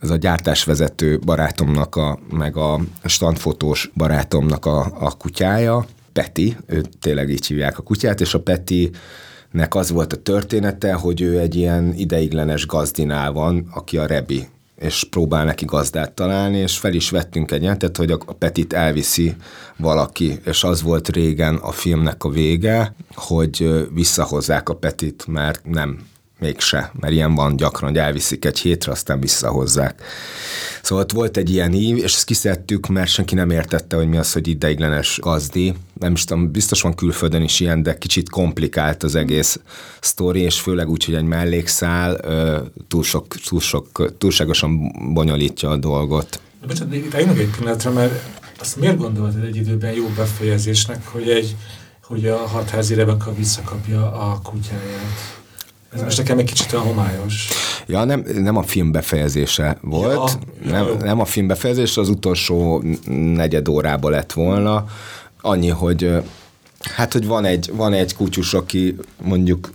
ez 0.00 0.10
a 0.10 0.16
gyártásvezető 0.16 1.18
barátomnak, 1.18 1.96
a, 1.96 2.18
meg 2.30 2.56
a 2.56 2.80
standfotós 3.04 3.90
barátomnak 3.94 4.66
a, 4.66 4.92
a 4.98 5.16
kutyája, 5.16 5.86
Peti, 6.12 6.56
ő 6.66 6.84
tényleg 7.00 7.30
így 7.30 7.46
hívják 7.46 7.78
a 7.78 7.82
kutyát, 7.82 8.20
és 8.20 8.34
a 8.34 8.40
Peti 8.40 8.90
nek 9.50 9.74
az 9.74 9.90
volt 9.90 10.12
a 10.12 10.22
története, 10.22 10.92
hogy 10.92 11.20
ő 11.20 11.38
egy 11.38 11.54
ilyen 11.54 11.94
ideiglenes 11.96 12.66
gazdinál 12.66 13.32
van, 13.32 13.68
aki 13.74 13.96
a 13.96 14.06
Rebi, 14.06 14.48
és 14.78 15.04
próbál 15.10 15.44
neki 15.44 15.64
gazdát 15.64 16.12
találni, 16.12 16.58
és 16.58 16.78
fel 16.78 16.92
is 16.92 17.10
vettünk 17.10 17.50
egy 17.50 17.62
jelentet, 17.62 17.96
hogy 17.96 18.10
a 18.10 18.32
Petit 18.38 18.72
elviszi 18.72 19.36
valaki, 19.76 20.38
és 20.44 20.64
az 20.64 20.82
volt 20.82 21.08
régen 21.08 21.54
a 21.54 21.70
filmnek 21.70 22.24
a 22.24 22.28
vége, 22.28 22.94
hogy 23.14 23.86
visszahozzák 23.92 24.68
a 24.68 24.74
Petit, 24.74 25.26
mert 25.26 25.60
nem 25.64 25.98
mégse, 26.38 26.92
mert 27.00 27.12
ilyen 27.12 27.34
van 27.34 27.56
gyakran, 27.56 27.90
hogy 27.90 27.98
elviszik 27.98 28.44
egy 28.44 28.58
hétre, 28.58 28.92
aztán 28.92 29.20
visszahozzák. 29.20 30.02
Szóval 30.82 31.04
ott 31.04 31.12
volt 31.12 31.36
egy 31.36 31.50
ilyen 31.50 31.72
ív, 31.72 31.96
és 31.96 32.14
ezt 32.14 32.24
kiszedtük, 32.24 32.86
mert 32.86 33.10
senki 33.10 33.34
nem 33.34 33.50
értette, 33.50 33.96
hogy 33.96 34.08
mi 34.08 34.16
az, 34.16 34.32
hogy 34.32 34.48
ideiglenes 34.48 35.18
gazdi. 35.22 35.74
Nem 36.00 36.12
is 36.12 36.24
tudom, 36.24 36.50
biztos 36.52 36.82
van 36.82 36.94
külföldön 36.94 37.42
is 37.42 37.60
ilyen, 37.60 37.82
de 37.82 37.98
kicsit 37.98 38.30
komplikált 38.30 39.02
az 39.02 39.14
egész 39.14 39.60
sztori, 40.00 40.40
és 40.40 40.60
főleg 40.60 40.88
úgy, 40.88 41.04
hogy 41.04 41.14
egy 41.14 41.24
mellékszál 41.24 42.20
túl 42.88 43.02
sok, 43.02 43.26
túl 43.48 43.60
sok, 43.60 44.16
túlságosan 44.18 44.92
bonyolítja 45.14 45.70
a 45.70 45.76
dolgot. 45.76 46.40
De 46.60 46.66
bocsánat, 46.66 46.94
itt 46.94 47.14
egy 47.14 47.50
pillanatra, 47.56 47.90
mert 47.90 48.12
azt 48.60 48.76
miért 48.76 48.96
gondoltad 48.96 49.44
egy 49.44 49.56
időben 49.56 49.92
jó 49.92 50.06
befejezésnek, 50.16 51.06
hogy 51.06 51.28
egy 51.28 51.56
hogy 52.08 52.26
a 52.26 52.36
hatházi 52.36 52.94
Rebeka 52.94 53.34
visszakapja 53.34 54.12
a 54.12 54.40
kutyáját? 54.42 55.37
Ez 55.94 56.02
most 56.02 56.18
nekem 56.18 56.38
egy 56.38 56.44
kicsit 56.44 56.72
olyan 56.72 56.84
homályos. 56.84 57.48
Ja, 57.86 58.04
nem, 58.04 58.24
nem 58.34 58.56
a 58.56 58.62
film 58.62 58.92
befejezése 58.92 59.78
volt, 59.80 60.38
ja, 60.64 60.70
nem, 60.70 60.96
nem 61.00 61.20
a 61.20 61.24
film 61.24 61.46
befejezése, 61.46 62.00
az 62.00 62.08
utolsó 62.08 62.82
negyed 63.34 63.68
órába 63.68 64.08
lett 64.08 64.32
volna. 64.32 64.84
Annyi, 65.40 65.68
hogy 65.68 66.10
hát, 66.80 67.12
hogy 67.12 67.26
van 67.26 67.44
egy, 67.44 67.70
van 67.74 67.92
egy 67.92 68.16
kutyus, 68.16 68.54
aki 68.54 68.96
mondjuk 69.22 69.70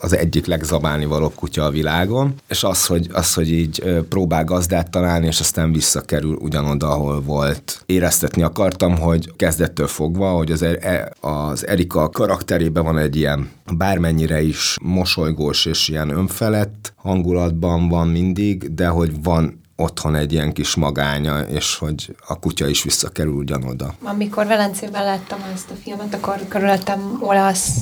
az 0.00 0.16
egyik 0.16 0.46
legzabálni 0.46 1.04
való 1.04 1.32
kutya 1.34 1.64
a 1.64 1.70
világon, 1.70 2.34
és 2.48 2.64
az, 2.64 2.86
hogy, 2.86 3.08
az, 3.12 3.34
hogy 3.34 3.52
így 3.52 4.02
próbál 4.08 4.44
gazdát 4.44 4.90
találni, 4.90 5.26
és 5.26 5.40
aztán 5.40 5.72
visszakerül 5.72 6.34
ugyanoda, 6.34 6.88
ahol 6.88 7.20
volt. 7.20 7.82
Éreztetni 7.86 8.42
akartam, 8.42 8.98
hogy 8.98 9.36
kezdettől 9.36 9.86
fogva, 9.86 10.30
hogy 10.30 10.52
az, 10.52 10.62
e, 10.62 11.12
az 11.20 11.66
Erika 11.66 12.08
karakterében 12.08 12.84
van 12.84 12.98
egy 12.98 13.16
ilyen 13.16 13.50
bármennyire 13.76 14.42
is 14.42 14.76
mosolygós 14.82 15.66
és 15.66 15.88
ilyen 15.88 16.10
önfelett 16.10 16.92
hangulatban 16.96 17.88
van 17.88 18.08
mindig, 18.08 18.74
de 18.74 18.86
hogy 18.86 19.22
van 19.22 19.64
otthon 19.76 20.14
egy 20.14 20.32
ilyen 20.32 20.52
kis 20.52 20.74
magánya, 20.74 21.40
és 21.40 21.76
hogy 21.76 22.16
a 22.26 22.38
kutya 22.38 22.66
is 22.66 22.82
visszakerül 22.82 23.32
ugyanoda. 23.32 23.94
Amikor 24.02 24.46
Velencében 24.46 25.04
láttam 25.04 25.38
ezt 25.54 25.70
a 25.70 25.74
filmet, 25.82 26.14
akkor 26.14 26.40
körülöttem 26.48 27.18
olasz 27.20 27.80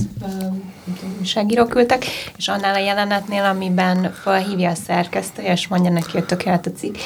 újságírók 1.18 1.74
ültek, 1.74 2.04
és 2.36 2.48
annál 2.48 2.74
a 2.74 2.78
jelenetnél, 2.78 3.42
amiben 3.42 4.12
felhívja 4.12 4.70
a 4.70 4.74
szerkesztő, 4.74 5.42
és 5.42 5.68
mondja 5.68 5.90
neki, 5.90 6.10
hogy 6.12 6.24
tökélet 6.24 6.66
a 6.66 6.72
cikk, 6.72 6.96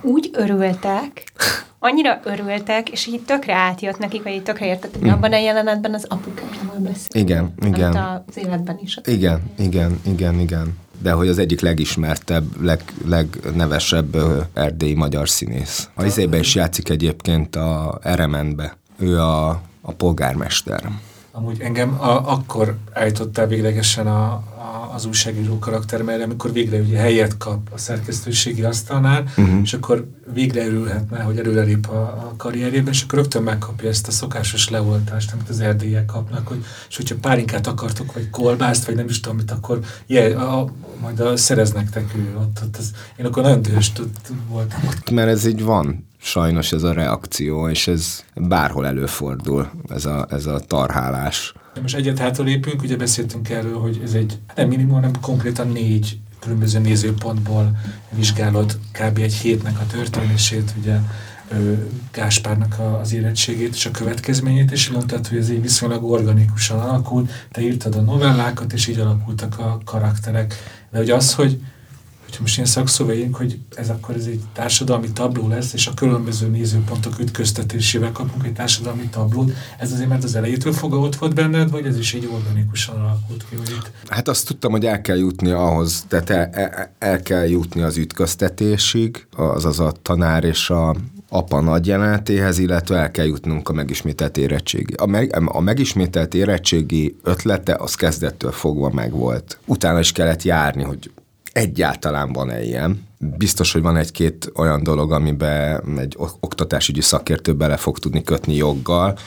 úgy 0.00 0.30
örültek, 0.32 1.24
annyira 1.78 2.20
örültek, 2.24 2.90
és 2.90 3.06
így 3.06 3.20
tökre 3.20 3.54
átjött 3.54 3.98
nekik, 3.98 4.22
vagy 4.22 4.32
így 4.32 4.42
tökre 4.42 4.66
értettek, 4.66 5.00
hogy 5.00 5.10
mm. 5.10 5.12
abban 5.12 5.32
a 5.32 5.38
jelenetben 5.38 5.94
az 5.94 6.06
apukával 6.08 6.76
beszél. 6.78 7.22
Igen, 7.22 7.54
igen. 7.64 7.96
az 7.96 8.36
életben 8.36 8.78
is. 8.82 8.98
Igen, 9.04 9.42
igen, 9.58 10.00
igen, 10.04 10.40
igen 10.40 10.76
de 11.02 11.12
hogy 11.12 11.28
az 11.28 11.38
egyik 11.38 11.60
legismertebb, 11.60 12.62
leg, 12.62 12.80
legnevesebb 13.06 14.16
erdélyi 14.52 14.94
magyar 14.94 15.28
színész. 15.28 15.88
A 15.94 16.04
izében 16.04 16.40
is 16.40 16.54
játszik 16.54 16.88
egyébként 16.88 17.56
a 17.56 17.98
Eremenbe. 18.02 18.76
Ő 18.98 19.20
a, 19.20 19.48
a 19.80 19.92
polgármester. 19.96 20.90
Amúgy 21.34 21.60
engem 21.60 22.00
a, 22.00 22.32
akkor 22.32 22.76
állítottál 22.92 23.46
véglegesen 23.46 24.06
a, 24.06 24.22
a, 24.32 24.90
az 24.94 25.04
újságíró 25.04 25.58
karakter, 25.58 26.02
mert 26.02 26.22
amikor 26.22 26.52
végre 26.52 26.78
ugye 26.78 26.98
helyet 26.98 27.36
kap 27.36 27.68
a 27.72 27.78
szerkesztőségi 27.78 28.62
asztalnál, 28.62 29.22
uh-huh. 29.22 29.60
és 29.62 29.72
akkor 29.72 30.06
végre 30.32 30.66
örülhetne, 30.66 31.22
hogy 31.22 31.38
előrelép 31.38 31.88
a, 31.88 32.00
a 32.00 32.34
karrierjében, 32.36 32.92
és 32.92 33.02
akkor 33.02 33.18
rögtön 33.18 33.42
megkapja 33.42 33.88
ezt 33.88 34.08
a 34.08 34.10
szokásos 34.10 34.68
leoltást, 34.68 35.32
amit 35.32 35.48
az 35.48 35.60
erdélyek 35.60 36.06
kapnak, 36.06 36.46
hogy, 36.48 36.64
és 36.88 36.96
hogyha 36.96 37.16
pálinkát 37.20 37.66
akartok, 37.66 38.12
vagy 38.12 38.30
kolbászt, 38.30 38.84
vagy 38.84 38.94
nem 38.94 39.08
is 39.08 39.20
tudom 39.20 39.36
mit, 39.36 39.50
akkor 39.50 39.80
jel, 40.06 40.38
a, 40.38 40.72
majd 41.00 41.20
a, 41.20 41.36
szereznek 41.36 41.84
nektek 41.94 42.14
ő 42.14 42.36
ott, 42.38 42.60
ott 42.64 42.76
az, 42.76 42.90
én 43.16 43.26
akkor 43.26 43.42
nagyon 43.42 43.62
dühös 43.62 43.92
voltam. 44.48 44.80
Mert 45.12 45.28
ez 45.28 45.44
így 45.44 45.62
van, 45.62 46.06
sajnos 46.22 46.72
ez 46.72 46.82
a 46.82 46.92
reakció, 46.92 47.68
és 47.68 47.88
ez 47.88 48.24
bárhol 48.34 48.86
előfordul, 48.86 49.70
ez 49.88 50.04
a, 50.04 50.26
ez 50.30 50.46
a 50.46 50.60
tarhálás. 50.60 51.54
Most 51.80 51.94
egyet 51.94 52.18
hátra 52.18 52.44
lépünk, 52.44 52.82
ugye 52.82 52.96
beszéltünk 52.96 53.48
erről, 53.48 53.78
hogy 53.78 54.00
ez 54.04 54.14
egy 54.14 54.38
nem 54.54 54.68
minimum, 54.68 54.94
hanem 54.94 55.20
konkrétan 55.20 55.68
négy 55.68 56.18
különböző 56.40 56.78
nézőpontból 56.78 57.76
vizsgálod 58.10 58.78
kb. 58.92 59.18
egy 59.18 59.34
hétnek 59.34 59.80
a 59.80 59.86
történését, 59.86 60.74
ugye 60.80 60.98
Gáspárnak 62.12 62.76
az 63.00 63.12
érettségét 63.12 63.74
és 63.74 63.86
a 63.86 63.90
következményét, 63.90 64.70
és 64.70 64.90
mondtad, 64.90 65.26
hogy 65.26 65.38
ez 65.38 65.50
így 65.50 65.62
viszonylag 65.62 66.10
organikusan 66.10 66.80
alakult, 66.80 67.30
te 67.50 67.60
írtad 67.60 67.94
a 67.94 68.00
novellákat, 68.00 68.72
és 68.72 68.86
így 68.86 68.98
alakultak 68.98 69.58
a 69.58 69.78
karakterek. 69.84 70.54
De 70.90 70.98
hogy 70.98 71.10
az, 71.10 71.34
hogy 71.34 71.60
hogyha 72.32 72.46
most 72.46 72.56
ilyen 72.56 72.68
szakszó 72.68 73.06
vegyünk, 73.06 73.36
hogy 73.36 73.58
ez 73.74 73.88
akkor 73.88 74.14
ez 74.14 74.26
egy 74.26 74.40
társadalmi 74.52 75.12
tabló 75.12 75.48
lesz, 75.48 75.72
és 75.72 75.86
a 75.86 75.94
különböző 75.94 76.48
nézőpontok 76.48 77.18
ütköztetésével 77.18 78.12
kapunk 78.12 78.44
egy 78.44 78.52
társadalmi 78.52 79.08
tablót, 79.10 79.52
ez 79.78 79.92
azért 79.92 80.08
mert 80.08 80.24
az 80.24 80.34
elejétől 80.34 80.72
fogva 80.72 80.98
ott 80.98 81.16
volt 81.16 81.34
benned, 81.34 81.70
vagy 81.70 81.86
ez 81.86 81.98
is 81.98 82.14
egy 82.14 82.28
organikusan 82.32 82.96
alakult 82.96 83.44
ki? 83.48 83.56
Hogy 83.56 83.70
itt... 83.70 83.90
Hát 84.08 84.28
azt 84.28 84.46
tudtam, 84.46 84.70
hogy 84.70 84.86
el 84.86 85.00
kell 85.00 85.16
jutni 85.16 85.50
ahhoz, 85.50 86.04
tehát 86.08 86.30
el, 86.30 86.48
el, 86.52 86.94
el 86.98 87.22
kell 87.22 87.48
jutni 87.48 87.82
az 87.82 87.96
ütköztetésig, 87.96 89.26
azaz 89.36 89.80
a 89.80 89.92
tanár 90.02 90.44
és 90.44 90.70
a 90.70 90.96
apa 91.28 91.60
nagy 91.60 91.86
jelenetéhez, 91.86 92.58
illetve 92.58 92.96
el 92.96 93.10
kell 93.10 93.26
jutnunk 93.26 93.68
a 93.68 93.72
megismételt 93.72 94.36
érettségi. 94.36 94.94
A, 94.96 95.06
meg, 95.06 95.36
a 95.44 95.60
megismételt 95.60 96.34
érettségi 96.34 97.16
ötlete 97.22 97.74
az 97.74 97.94
kezdettől 97.94 98.52
fogva 98.52 98.90
megvolt. 98.90 99.58
Utána 99.64 99.98
is 99.98 100.12
kellett 100.12 100.42
járni, 100.42 100.82
hogy 100.82 101.10
egyáltalán 101.52 102.32
van-e 102.32 102.62
ilyen. 102.62 103.06
Biztos, 103.18 103.72
hogy 103.72 103.82
van 103.82 103.96
egy-két 103.96 104.52
olyan 104.54 104.82
dolog, 104.82 105.12
amiben 105.12 105.98
egy 105.98 106.16
oktatásügyi 106.40 107.00
szakértő 107.00 107.54
bele 107.54 107.76
fog 107.76 107.98
tudni 107.98 108.22
kötni 108.22 108.54
joggal, 108.54 109.18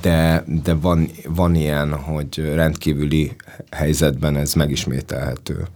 de, 0.00 0.44
de 0.62 0.74
van, 0.74 1.10
van 1.28 1.54
ilyen, 1.54 1.94
hogy 1.94 2.54
rendkívüli 2.54 3.32
helyzetben 3.70 4.36
ez 4.36 4.54
megismételhető. 4.54 5.66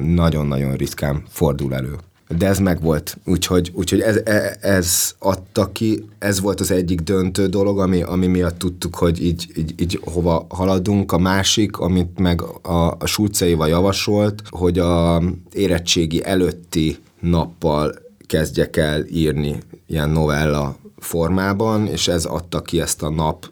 Nagyon-nagyon 0.00 0.74
ritkán 0.74 1.22
fordul 1.28 1.74
elő 1.74 1.96
de 2.36 2.46
ez 2.46 2.58
megvolt. 2.58 3.18
Úgyhogy, 3.24 3.70
úgyhogy 3.74 4.00
ez, 4.00 4.20
e, 4.24 4.56
ez 4.60 5.14
adta 5.18 5.72
ki, 5.72 6.04
ez 6.18 6.40
volt 6.40 6.60
az 6.60 6.70
egyik 6.70 7.00
döntő 7.00 7.46
dolog, 7.46 7.78
ami, 7.78 8.02
ami 8.02 8.26
miatt 8.26 8.58
tudtuk, 8.58 8.94
hogy 8.94 9.24
így, 9.24 9.46
így, 9.56 9.74
így 9.76 10.00
hova 10.04 10.46
haladunk. 10.48 11.12
A 11.12 11.18
másik, 11.18 11.76
amit 11.76 12.18
meg 12.18 12.42
a, 12.62 12.96
a 12.98 13.06
Sulceiva 13.06 13.66
javasolt, 13.66 14.42
hogy 14.50 14.78
a 14.78 15.22
érettségi 15.52 16.24
előtti 16.24 16.96
nappal 17.20 17.94
kezdjek 18.26 18.76
el 18.76 19.04
írni 19.06 19.58
ilyen 19.86 20.10
novella 20.10 20.76
formában, 20.98 21.86
és 21.86 22.08
ez 22.08 22.24
adta 22.24 22.62
ki 22.62 22.80
ezt 22.80 23.02
a 23.02 23.10
nap 23.10 23.50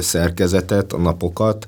szerkezetet, 0.00 0.92
a 0.92 0.98
napokat, 0.98 1.66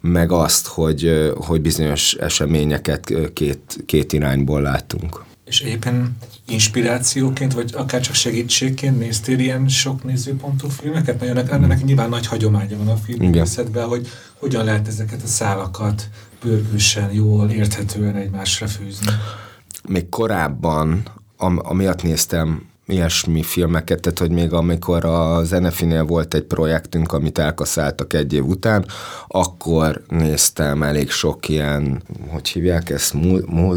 meg 0.00 0.32
azt, 0.32 0.66
hogy, 0.66 1.32
hogy 1.36 1.60
bizonyos 1.60 2.14
eseményeket 2.14 3.12
két, 3.32 3.82
két 3.86 4.12
irányból 4.12 4.60
látunk. 4.60 5.26
És 5.48 5.60
éppen 5.60 6.16
inspirációként, 6.48 7.52
vagy 7.52 7.72
akár 7.74 8.00
csak 8.00 8.14
segítségként 8.14 8.98
néztél 8.98 9.38
ilyen 9.38 9.68
sok 9.68 10.04
nézőpontú 10.04 10.68
filmeket? 10.68 11.20
Mert 11.20 11.30
ennek, 11.30 11.50
ennek 11.50 11.84
nyilván 11.84 12.08
nagy 12.08 12.26
hagyománya 12.26 12.76
van 12.76 12.88
a 12.88 12.96
filmészetben, 12.96 13.86
hogy 13.86 14.08
hogyan 14.38 14.64
lehet 14.64 14.88
ezeket 14.88 15.22
a 15.22 15.26
szálakat 15.26 16.08
pörgősen, 16.38 17.12
jól, 17.12 17.50
érthetően 17.50 18.14
egymásra 18.14 18.66
fűzni. 18.66 19.12
Még 19.88 20.08
korábban, 20.08 21.02
am, 21.36 21.60
amiatt 21.62 22.02
néztem 22.02 22.66
ilyesmi 22.88 23.42
filmeket, 23.42 24.00
tehát 24.00 24.18
hogy 24.18 24.30
még 24.30 24.52
amikor 24.52 25.04
a 25.04 25.44
Zenefinél 25.44 26.04
volt 26.04 26.34
egy 26.34 26.42
projektünk, 26.42 27.12
amit 27.12 27.38
elkaszáltak 27.38 28.12
egy 28.12 28.32
év 28.32 28.44
után, 28.44 28.86
akkor 29.26 30.02
néztem 30.08 30.82
elég 30.82 31.10
sok 31.10 31.48
ilyen, 31.48 32.02
hogy 32.28 32.48
hívják 32.48 32.90
ezt, 32.90 33.14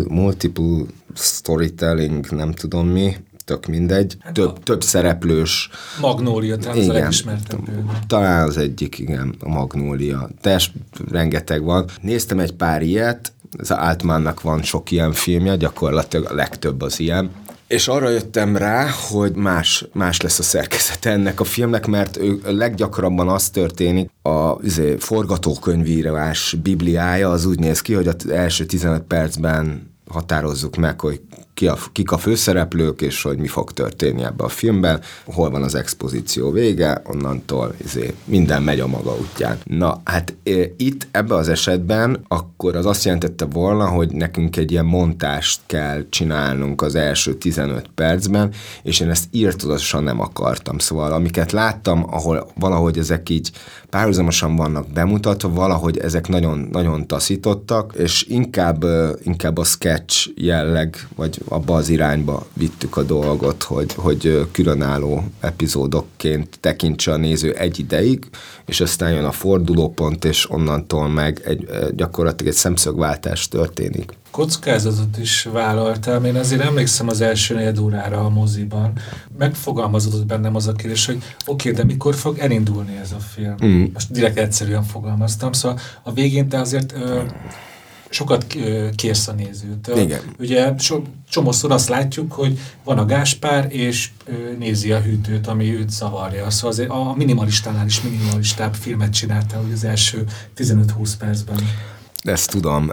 multiple 0.08 0.84
storytelling, 1.16 2.30
nem 2.30 2.52
tudom 2.52 2.88
mi, 2.88 3.16
tök 3.46 3.66
mindegy, 3.66 4.18
hát 4.20 4.34
több, 4.34 4.48
a 4.48 4.54
több 4.64 4.84
szereplős. 4.84 5.70
Magnólia, 6.02 6.58
talán 6.58 6.78
igen, 6.78 6.90
az 6.90 6.96
a 6.96 7.00
legismertebb 7.00 7.60
Talán 8.08 8.48
az 8.48 8.58
egyik, 8.58 9.00
igen, 9.00 9.36
a 9.40 9.50
Magnólia. 9.50 10.30
Test, 10.42 10.72
rengeteg 11.12 11.64
van. 11.64 11.86
Néztem 12.02 12.40
egy 12.40 12.54
pár 12.54 12.82
ilyet, 12.82 13.34
az 13.58 13.72
Altmannak 13.72 14.42
van 14.42 14.62
sok 14.62 14.92
ilyen 14.92 15.14
filmje, 15.14 15.56
gyakorlatilag 15.56 16.32
a 16.32 16.34
legtöbb 16.34 16.82
az 16.82 17.00
ilyen, 17.00 17.30
és 17.72 17.88
arra 17.88 18.10
jöttem 18.10 18.58
rá, 18.58 18.90
hogy 19.10 19.36
más, 19.36 19.86
más 19.94 20.22
lesz 20.22 20.40
a 20.40 20.44
szerkezete 20.44 21.10
ennek 21.10 21.40
a 21.40 21.44
filmnek, 21.44 21.88
mert 21.88 22.18
ő 22.18 22.40
leggyakrabban 22.44 23.30
az 23.30 23.50
történik, 23.50 24.10
a 24.22 24.56
izé, 24.64 24.96
forgatókönyvírás 25.00 26.56
bibliája 26.64 27.30
az 27.30 27.46
úgy 27.46 27.60
néz 27.60 27.82
ki, 27.82 27.94
hogy 27.94 28.08
az 28.08 28.30
első 28.30 28.66
15 28.66 29.02
percben 29.02 29.92
határozzuk 30.10 30.76
meg, 30.76 31.00
hogy 31.00 31.22
ki 31.62 31.68
a, 31.68 31.78
kik 31.92 32.12
a 32.12 32.18
főszereplők, 32.18 33.02
és 33.02 33.22
hogy 33.22 33.38
mi 33.38 33.48
fog 33.48 33.72
történni 33.72 34.24
ebbe 34.24 34.44
a 34.44 34.48
filmben, 34.48 35.02
hol 35.26 35.50
van 35.50 35.64
az 35.64 35.76
expozíció 35.76 36.52
vége, 36.52 37.02
onnantól 37.06 37.76
izé, 37.84 38.14
minden 38.24 38.64
megy 38.64 38.80
a 38.80 38.88
maga 38.88 39.16
útján. 39.16 39.58
Na, 39.64 40.02
hát 40.04 40.34
e, 40.44 40.52
itt 40.78 41.08
ebbe 41.12 41.36
az 41.36 41.50
esetben 41.50 42.26
akkor 42.28 42.76
az 42.76 42.86
azt 42.86 43.04
jelentette 43.04 43.46
volna, 43.46 43.88
hogy 43.88 44.12
nekünk 44.12 44.58
egy 44.58 44.72
ilyen 44.72 44.86
montást 44.86 45.62
kell 45.66 46.06
csinálnunk 46.10 46.82
az 46.82 46.96
első 46.96 47.34
15 47.34 47.90
percben, 47.96 48.52
és 48.84 49.00
én 49.00 49.10
ezt 49.10 49.28
írtodosan 49.32 50.04
nem 50.04 50.20
akartam. 50.20 50.78
Szóval 50.78 51.12
amiket 51.12 51.52
láttam, 51.52 52.06
ahol 52.10 52.52
valahogy 52.56 52.98
ezek 52.98 53.30
így 53.30 53.52
párhuzamosan 53.90 54.56
vannak 54.56 54.88
bemutatva, 54.88 55.50
valahogy 55.50 55.98
ezek 55.98 56.28
nagyon, 56.28 56.68
nagyon 56.72 57.08
taszítottak, 57.08 57.94
és 57.98 58.26
inkább, 58.30 58.86
inkább 59.24 59.58
a 59.58 59.64
sketch 59.64 60.30
jelleg, 60.36 61.08
vagy 61.16 61.42
abba 61.52 61.76
az 61.76 61.90
irányba 61.90 62.46
vittük 62.54 62.98
a 62.98 63.04
dolgot, 63.04 63.64
hogy, 63.64 63.94
hogy 63.94 64.48
különálló 64.52 65.24
epizódokként 65.40 66.58
tekintse 66.60 67.12
a 67.12 67.18
néző 67.18 67.54
egy 67.54 67.80
ideig, 67.80 68.30
és 68.66 68.82
aztán 68.82 69.12
jön 69.12 69.26
a 69.26 69.32
fordulópont, 69.32 70.26
és 70.26 70.50
onnantól 70.50 71.08
meg 71.08 71.42
egy, 71.46 71.70
gyakorlatilag 71.96 72.52
egy 72.52 72.58
szemszögváltás 72.58 73.48
történik 73.48 74.20
kockázatot 74.32 75.18
is 75.18 75.44
vállaltál. 75.44 76.26
Én 76.26 76.36
azért 76.36 76.62
emlékszem 76.62 77.08
az 77.08 77.22
első 77.22 77.56
negyed 77.56 77.80
órára 77.80 78.26
a 78.26 78.30
moziban. 78.30 78.94
Megfogalmazódott 79.38 80.26
bennem 80.26 80.56
az 80.56 80.68
a 80.68 80.72
kérdés, 80.72 81.06
hogy 81.06 81.16
oké, 81.46 81.70
okay, 81.70 81.72
de 81.72 81.84
mikor 81.84 82.16
fog 82.16 82.38
elindulni 82.38 82.98
ez 83.02 83.12
a 83.12 83.20
film? 83.20 83.56
Mm. 83.66 83.86
Most 83.94 84.12
direkt 84.12 84.38
egyszerűen 84.38 84.84
fogalmaztam. 84.84 85.52
Szóval 85.52 85.80
a 86.04 86.14
végén 86.14 86.50
te 86.50 86.60
azért 86.60 86.94
ö, 86.94 87.22
sokat 88.12 88.46
kérsz 88.96 89.28
a 89.28 89.32
nézőtől. 89.32 89.98
Igen. 89.98 90.22
Ugye 90.40 90.74
so, 90.78 91.02
csomószor 91.30 91.72
azt 91.72 91.90
látjuk, 91.90 92.32
hogy 92.32 92.60
van 92.84 92.98
a 92.98 93.06
Gáspár, 93.06 93.68
és 93.70 94.10
nézi 94.60 94.92
a 94.92 95.00
hűtőt, 95.00 95.48
ami 95.48 95.74
őt 95.74 95.90
zavarja. 95.90 96.50
Szóval 96.50 96.72
azért 96.72 96.90
a 96.90 97.14
minimalistánál 97.18 97.86
is 97.86 98.02
minimalistább 98.02 98.74
filmet 98.74 99.14
csináltál, 99.14 99.62
hogy 99.62 99.72
az 99.72 99.84
első 99.84 100.26
15-20 100.58 101.12
percben. 101.20 101.58
Ezt 102.24 102.50
tudom. 102.50 102.92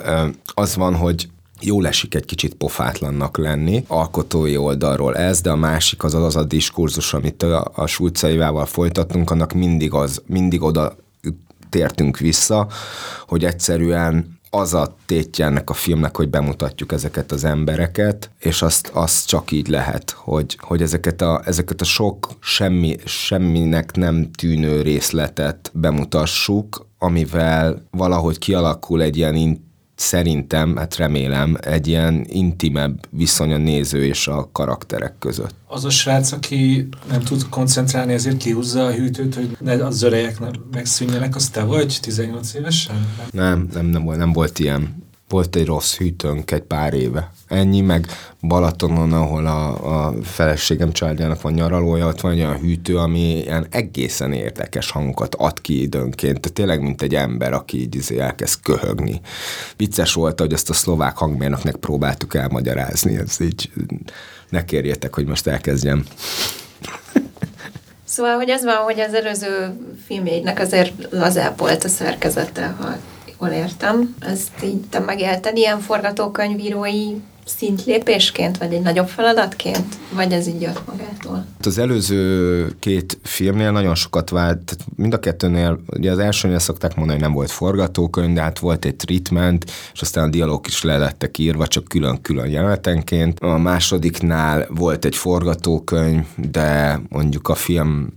Az 0.54 0.76
van, 0.76 0.94
hogy 0.94 1.28
jól 1.60 1.86
esik 1.86 2.14
egy 2.14 2.24
kicsit 2.24 2.54
pofátlannak 2.54 3.36
lenni, 3.36 3.84
alkotói 3.86 4.56
oldalról 4.56 5.16
ez, 5.16 5.40
de 5.40 5.50
a 5.50 5.56
másik 5.56 6.04
az 6.04 6.14
az 6.14 6.36
a 6.36 6.44
diskurzus, 6.44 7.14
amit 7.14 7.42
a, 7.42 7.70
a 7.74 7.86
Sulcaivával 7.86 8.66
folytattunk, 8.66 9.30
annak 9.30 9.52
mindig, 9.52 9.92
az, 9.92 10.22
mindig 10.26 10.62
oda 10.62 10.96
tértünk 11.68 12.18
vissza, 12.18 12.68
hogy 13.26 13.44
egyszerűen 13.44 14.37
az 14.58 14.74
a 14.74 14.94
tétje 15.06 15.46
ennek 15.46 15.70
a 15.70 15.72
filmnek, 15.72 16.16
hogy 16.16 16.28
bemutatjuk 16.28 16.92
ezeket 16.92 17.32
az 17.32 17.44
embereket, 17.44 18.30
és 18.38 18.62
azt, 18.62 18.90
azt 18.92 19.26
csak 19.26 19.50
így 19.50 19.68
lehet, 19.68 20.10
hogy, 20.10 20.58
hogy 20.60 20.82
ezeket, 20.82 21.20
a, 21.20 21.42
ezeket 21.44 21.80
a 21.80 21.84
sok 21.84 22.28
semmi, 22.40 22.96
semminek 23.04 23.96
nem 23.96 24.30
tűnő 24.30 24.82
részletet 24.82 25.70
bemutassuk, 25.74 26.86
amivel 26.98 27.82
valahogy 27.90 28.38
kialakul 28.38 29.02
egy 29.02 29.16
ilyen 29.16 29.34
szerintem, 29.98 30.76
hát 30.76 30.96
remélem, 30.96 31.56
egy 31.60 31.86
ilyen 31.86 32.26
intimebb 32.28 33.06
viszony 33.10 33.52
a 33.52 33.56
néző 33.56 34.04
és 34.04 34.28
a 34.28 34.48
karakterek 34.52 35.14
között. 35.18 35.54
Az 35.66 35.84
a 35.84 35.90
srác, 35.90 36.32
aki 36.32 36.88
nem 37.10 37.20
tud 37.20 37.48
koncentrálni, 37.48 38.12
ezért 38.12 38.36
kihúzza 38.36 38.84
a 38.84 38.92
hűtőt, 38.92 39.34
hogy 39.34 39.56
ne 39.60 39.84
az 39.84 40.02
örejek 40.02 40.38
megszűnjenek, 40.72 41.36
az 41.36 41.48
te 41.48 41.62
vagy 41.62 41.98
18 42.02 42.54
évesen? 42.54 43.06
Nem, 43.30 43.68
nem, 43.72 43.86
nem, 43.86 44.04
volt, 44.04 44.18
nem 44.18 44.32
volt 44.32 44.58
ilyen 44.58 45.06
volt 45.28 45.56
egy 45.56 45.66
rossz 45.66 45.96
hűtőnk 45.96 46.50
egy 46.50 46.62
pár 46.62 46.94
éve. 46.94 47.30
Ennyi, 47.48 47.80
meg 47.80 48.06
Balatonon, 48.40 49.12
ahol 49.12 49.46
a, 49.46 50.06
a 50.06 50.14
feleségem 50.22 50.92
családjának 50.92 51.40
van 51.40 51.52
nyaralója, 51.52 52.06
ott 52.06 52.20
van 52.20 52.32
egy 52.32 52.38
olyan 52.38 52.58
hűtő, 52.58 52.96
ami 52.96 53.38
ilyen 53.38 53.66
egészen 53.70 54.32
érdekes 54.32 54.90
hangokat 54.90 55.34
ad 55.34 55.60
ki 55.60 55.80
időnként. 55.80 56.40
Tehát 56.40 56.52
tényleg, 56.52 56.82
mint 56.82 57.02
egy 57.02 57.14
ember, 57.14 57.52
aki 57.52 57.80
így 57.80 57.94
izé 57.94 58.18
elkezd 58.18 58.62
köhögni. 58.62 59.20
Vicces 59.76 60.12
volt, 60.12 60.40
hogy 60.40 60.52
ezt 60.52 60.70
a 60.70 60.74
szlovák 60.74 61.16
hangmérnöknek 61.16 61.76
próbáltuk 61.76 62.34
elmagyarázni. 62.34 63.16
Ez 63.16 63.40
így 63.40 63.70
ne 64.48 64.64
kérjétek, 64.64 65.14
hogy 65.14 65.26
most 65.26 65.46
elkezdjem. 65.46 66.04
Szóval, 68.04 68.36
hogy 68.36 68.50
az 68.50 68.64
van, 68.64 68.76
hogy 68.76 69.00
az 69.00 69.14
előző 69.14 69.78
filmjének 70.06 70.60
azért 70.60 70.92
lazább 71.10 71.58
volt 71.58 71.84
a 71.84 71.88
szerkezete, 71.88 72.66
ha 72.66 72.96
jól 73.40 73.50
értem. 73.50 74.14
Ezt 74.20 74.62
így 74.64 74.80
te 74.90 74.98
megélted 74.98 75.56
ilyen 75.56 75.80
forgatókönyvírói 75.80 77.14
szintlépésként, 77.48 78.58
vagy 78.58 78.72
egy 78.72 78.82
nagyobb 78.82 79.08
feladatként, 79.08 79.98
vagy 80.12 80.32
ez 80.32 80.46
így 80.46 80.60
jött 80.60 80.86
magától? 80.86 81.46
Az 81.62 81.78
előző 81.78 82.76
két 82.78 83.18
filmnél 83.22 83.70
nagyon 83.70 83.94
sokat 83.94 84.30
vált, 84.30 84.76
mind 84.96 85.14
a 85.14 85.18
kettőnél, 85.18 85.80
ugye 85.86 86.10
az 86.10 86.18
elsőnél 86.18 86.58
szokták 86.58 86.94
mondani, 86.94 87.18
hogy 87.18 87.26
nem 87.26 87.36
volt 87.36 87.50
forgatókönyv, 87.50 88.34
de 88.34 88.40
hát 88.40 88.58
volt 88.58 88.84
egy 88.84 88.96
treatment, 88.96 89.70
és 89.92 90.00
aztán 90.00 90.24
a 90.24 90.30
dialóg 90.30 90.66
is 90.66 90.82
le 90.82 90.98
lettek 90.98 91.38
írva, 91.38 91.66
csak 91.66 91.84
külön-külön 91.84 92.50
jelenetenként. 92.50 93.40
A 93.40 93.58
másodiknál 93.58 94.66
volt 94.70 95.04
egy 95.04 95.16
forgatókönyv, 95.16 96.24
de 96.50 97.00
mondjuk 97.08 97.48
a 97.48 97.54
film 97.54 98.12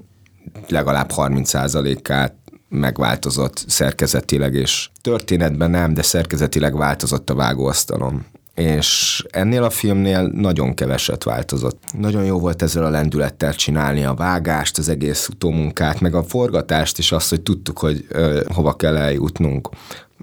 legalább 0.68 1.12
30%-át 1.16 2.34
megváltozott 2.72 3.64
szerkezetileg, 3.68 4.54
és 4.54 4.90
történetben 5.02 5.70
nem, 5.70 5.94
de 5.94 6.02
szerkezetileg 6.02 6.78
változott 6.78 7.30
a 7.30 7.36
vágóasztalon 7.36 8.26
és 8.56 9.24
ennél 9.30 9.64
a 9.64 9.70
filmnél 9.70 10.22
nagyon 10.28 10.74
keveset 10.74 11.24
változott. 11.24 11.84
Nagyon 11.98 12.26
jó 12.26 12.40
volt 12.40 12.62
ezzel 12.62 12.86
a 12.86 12.90
lendülettel 12.90 13.54
csinálni 13.54 14.04
a 14.04 14.14
vágást, 14.14 14.78
az 14.78 14.90
egész 14.90 15.28
utómunkát, 15.28 16.00
meg 16.00 16.16
a 16.16 16.24
forgatást 16.24 16.98
is, 16.98 17.12
azt, 17.12 17.30
hogy 17.30 17.42
tudtuk, 17.42 17.80
hogy 17.80 18.06
ö, 18.10 18.42
hova 18.54 18.76
kell 18.76 18.98
eljutnunk. 18.98 19.70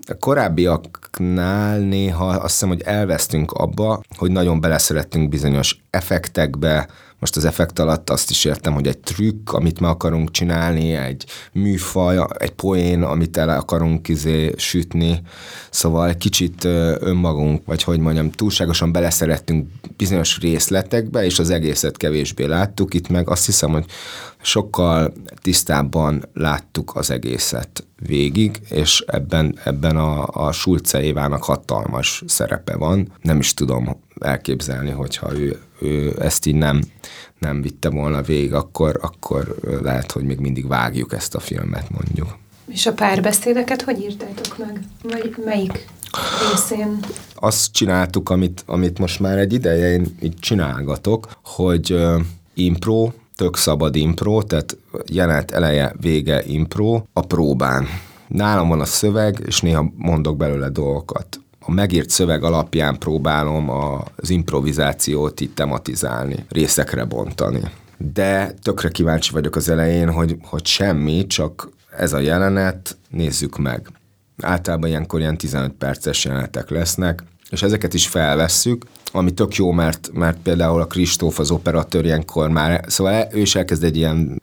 A 0.06 0.14
korábbiaknál 0.18 1.78
néha 1.78 2.26
azt 2.26 2.52
hiszem, 2.52 2.68
hogy 2.68 2.80
elvesztünk 2.80 3.52
abba, 3.52 4.00
hogy 4.16 4.30
nagyon 4.30 4.60
beleszerettünk 4.60 5.28
bizonyos 5.28 5.80
effektekbe, 5.90 6.88
most 7.18 7.36
az 7.36 7.44
effekt 7.44 7.78
alatt 7.78 8.10
azt 8.10 8.30
is 8.30 8.44
értem, 8.44 8.72
hogy 8.72 8.86
egy 8.86 8.98
trükk, 8.98 9.52
amit 9.52 9.80
meg 9.80 9.90
akarunk 9.90 10.30
csinálni, 10.30 10.92
egy 10.92 11.24
műfaj, 11.52 12.18
egy 12.38 12.50
poén, 12.50 13.02
amit 13.02 13.36
el 13.36 13.48
akarunk 13.48 14.08
izé 14.08 14.52
sütni, 14.56 15.20
szóval 15.70 16.14
kicsit 16.14 16.64
önmagunk, 16.98 17.62
vagy 17.66 17.82
hogy 17.82 17.98
mondjam, 17.98 18.30
túlságosan 18.30 18.92
beleszerettünk 18.92 19.68
bizonyos 19.96 20.38
részletekbe, 20.40 21.24
és 21.24 21.38
az 21.38 21.50
egészet 21.50 21.96
kevésbé 21.96 22.44
láttuk. 22.44 22.94
Itt 22.94 23.08
meg 23.08 23.30
azt 23.30 23.46
hiszem, 23.46 23.70
hogy 23.70 23.84
sokkal 24.42 25.12
tisztábban 25.42 26.24
láttuk 26.34 26.96
az 26.96 27.10
egészet 27.10 27.86
végig, 28.06 28.60
és 28.70 29.04
ebben, 29.06 29.58
ebben 29.64 29.96
a, 29.96 30.26
a 30.26 30.52
Schulze 30.52 31.02
Évának 31.02 31.44
hatalmas 31.44 32.22
szerepe 32.26 32.76
van. 32.76 33.12
Nem 33.22 33.38
is 33.38 33.54
tudom 33.54 33.88
elképzelni, 34.20 34.90
hogyha 34.90 35.38
ő, 35.38 35.58
ő 35.80 36.16
ezt 36.20 36.46
így 36.46 36.54
nem, 36.54 36.82
nem 37.38 37.62
vitte 37.62 37.88
volna 37.88 38.22
végig, 38.22 38.54
akkor, 38.54 38.98
akkor 39.02 39.56
lehet, 39.82 40.12
hogy 40.12 40.24
még 40.24 40.38
mindig 40.38 40.66
vágjuk 40.66 41.12
ezt 41.12 41.34
a 41.34 41.40
filmet 41.40 41.90
mondjuk. 41.90 42.36
És 42.66 42.86
a 42.86 42.92
párbeszédeket 42.92 43.82
hogy 43.82 44.00
írtátok 44.00 44.58
meg? 44.58 44.80
Vagy 45.02 45.36
melyik 45.44 45.86
részén? 46.50 46.98
Azt 47.34 47.72
csináltuk, 47.72 48.30
amit, 48.30 48.62
amit 48.66 48.98
most 48.98 49.20
már 49.20 49.38
egy 49.38 49.52
ideje 49.52 49.92
én 49.92 50.16
így 50.20 50.34
csinálgatok, 50.38 51.28
hogy 51.42 51.92
uh, 51.92 52.20
impro, 52.54 53.10
tök 53.36 53.56
szabad 53.56 53.96
impro, 53.96 54.42
tehát 54.42 54.76
jelenet 55.06 55.50
eleje, 55.50 55.94
vége 56.00 56.42
impro 56.46 57.02
a 57.12 57.20
próbán. 57.20 57.86
Nálam 58.28 58.68
van 58.68 58.80
a 58.80 58.84
szöveg, 58.84 59.42
és 59.46 59.60
néha 59.60 59.92
mondok 59.96 60.36
belőle 60.36 60.68
dolgokat. 60.68 61.40
A 61.68 61.72
megírt 61.72 62.10
szöveg 62.10 62.42
alapján 62.42 62.98
próbálom 62.98 63.70
az 64.16 64.30
improvizációt 64.30 65.40
itt 65.40 65.54
tematizálni, 65.54 66.44
részekre 66.48 67.04
bontani. 67.04 67.60
De 67.96 68.54
tökre 68.62 68.88
kíváncsi 68.88 69.32
vagyok 69.32 69.56
az 69.56 69.68
elején, 69.68 70.12
hogy, 70.12 70.36
hogy 70.42 70.66
semmi, 70.66 71.26
csak 71.26 71.68
ez 71.96 72.12
a 72.12 72.18
jelenet, 72.18 72.96
nézzük 73.08 73.58
meg. 73.58 73.88
Általában 74.42 74.88
ilyenkor 74.88 75.20
ilyen 75.20 75.36
15 75.36 75.72
perces 75.72 76.24
jelenetek 76.24 76.70
lesznek, 76.70 77.22
és 77.50 77.62
ezeket 77.62 77.94
is 77.94 78.06
felvesszük, 78.06 78.84
ami 79.12 79.30
tök 79.30 79.54
jó, 79.54 79.70
mert, 79.70 80.10
mert 80.12 80.38
például 80.42 80.80
a 80.80 80.86
Kristóf, 80.86 81.38
az 81.38 81.50
operatőr 81.50 82.04
ilyenkor 82.04 82.48
már, 82.50 82.84
szóval 82.86 83.28
ő 83.32 83.40
is 83.40 83.54
elkezd 83.54 83.84
egy 83.84 83.96
ilyen, 83.96 84.42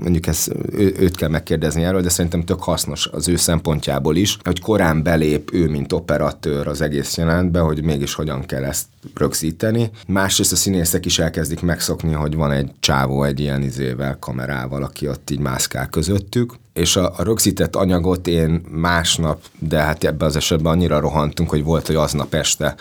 mondjuk 0.00 0.26
ezt, 0.26 0.52
ő, 0.72 0.94
őt 0.98 1.16
kell 1.16 1.28
megkérdezni 1.28 1.84
erről, 1.84 2.00
de 2.00 2.08
szerintem 2.08 2.44
tök 2.44 2.62
hasznos 2.62 3.06
az 3.06 3.28
ő 3.28 3.36
szempontjából 3.36 4.16
is, 4.16 4.38
hogy 4.42 4.60
korán 4.60 5.02
belép 5.02 5.50
ő, 5.52 5.68
mint 5.68 5.92
operatőr 5.92 6.68
az 6.68 6.80
egész 6.80 7.16
jelentbe, 7.16 7.60
hogy 7.60 7.82
mégis 7.82 8.14
hogyan 8.14 8.46
kell 8.46 8.64
ezt 8.64 8.86
rögzíteni. 9.14 9.90
Másrészt 10.06 10.52
a 10.52 10.56
színészek 10.56 11.06
is 11.06 11.18
elkezdik 11.18 11.60
megszokni, 11.60 12.12
hogy 12.12 12.34
van 12.34 12.52
egy 12.52 12.70
csávó 12.80 13.22
egy 13.22 13.40
ilyen 13.40 13.62
izével, 13.62 14.16
kamerával, 14.20 14.82
aki 14.82 15.08
ott 15.08 15.30
így 15.30 15.38
mászkál 15.38 15.88
közöttük, 15.88 16.54
és 16.72 16.96
a, 16.96 17.12
a 17.16 17.22
rögzített 17.22 17.76
anyagot 17.76 18.26
én 18.26 18.62
másnap, 18.70 19.40
de 19.58 19.78
hát 19.78 20.04
ebben 20.04 20.28
az 20.28 20.36
esetben 20.36 20.72
annyira 20.72 21.00
rohantunk, 21.00 21.50
hogy 21.50 21.64
volt, 21.64 21.86
hogy 21.86 21.96
aznap 21.96 22.34
este 22.34 22.74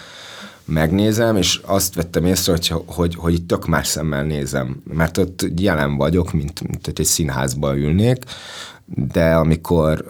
megnézem, 0.65 1.35
és 1.35 1.59
azt 1.65 1.95
vettem 1.95 2.25
észre, 2.25 2.51
hogy, 2.51 2.73
hogy, 2.85 3.15
hogy 3.15 3.45
tök 3.45 3.67
más 3.67 3.87
szemmel 3.87 4.23
nézem, 4.23 4.81
mert 4.93 5.17
ott 5.17 5.45
jelen 5.55 5.95
vagyok, 5.95 6.33
mint, 6.33 6.67
mint 6.67 6.85
hogy 6.85 6.99
egy 6.99 7.05
színházba 7.05 7.77
ülnék, 7.77 8.23
de 8.85 9.33
amikor 9.33 10.05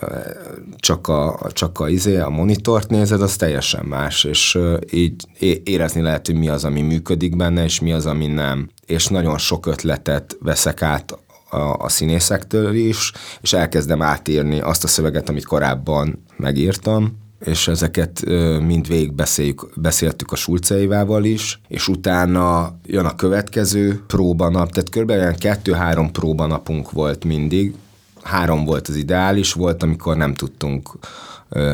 csak 0.78 1.08
a, 1.08 1.40
csak 1.52 1.80
a, 1.80 1.90
izé, 1.90 2.18
a 2.18 2.30
monitort 2.30 2.90
nézed, 2.90 3.22
az 3.22 3.36
teljesen 3.36 3.86
más, 3.86 4.24
és 4.24 4.60
így 4.92 5.26
érezni 5.64 6.02
lehet, 6.02 6.26
hogy 6.26 6.36
mi 6.36 6.48
az, 6.48 6.64
ami 6.64 6.82
működik 6.82 7.36
benne, 7.36 7.64
és 7.64 7.80
mi 7.80 7.94
az, 7.94 8.06
ami 8.06 8.28
nem. 8.28 8.70
És 8.86 9.08
nagyon 9.08 9.38
sok 9.38 9.66
ötletet 9.66 10.38
veszek 10.40 10.82
át 10.82 11.18
a, 11.50 11.58
a 11.58 11.90
színészektől 11.90 12.76
is, 12.76 13.12
és 13.42 13.54
elkezdem 13.54 14.02
átírni 14.02 14.60
azt 14.60 14.84
a 14.84 14.88
szöveget, 14.88 15.30
amit 15.30 15.46
korábban 15.46 16.24
megírtam, 16.38 17.22
és 17.44 17.68
ezeket 17.68 18.26
mind 18.60 18.88
végig 18.88 19.14
beszéljük, 19.14 19.70
beszéltük 19.76 20.32
a 20.32 20.36
Sulceivával 20.36 21.24
is, 21.24 21.60
és 21.68 21.88
utána 21.88 22.76
jön 22.86 23.06
a 23.06 23.16
következő 23.16 24.04
próbanap, 24.08 24.72
tehát 24.72 24.90
kb. 24.90 25.38
kettő-három 25.38 26.12
próbanapunk 26.12 26.92
volt 26.92 27.26
mindig, 27.26 27.76
három 28.22 28.66
volt 28.66 28.88
az 28.88 28.96
ideális, 28.96 29.54
volt, 29.54 29.84
amikor 29.84 30.18
nem 30.18 30.34
tudtunk 30.34 30.90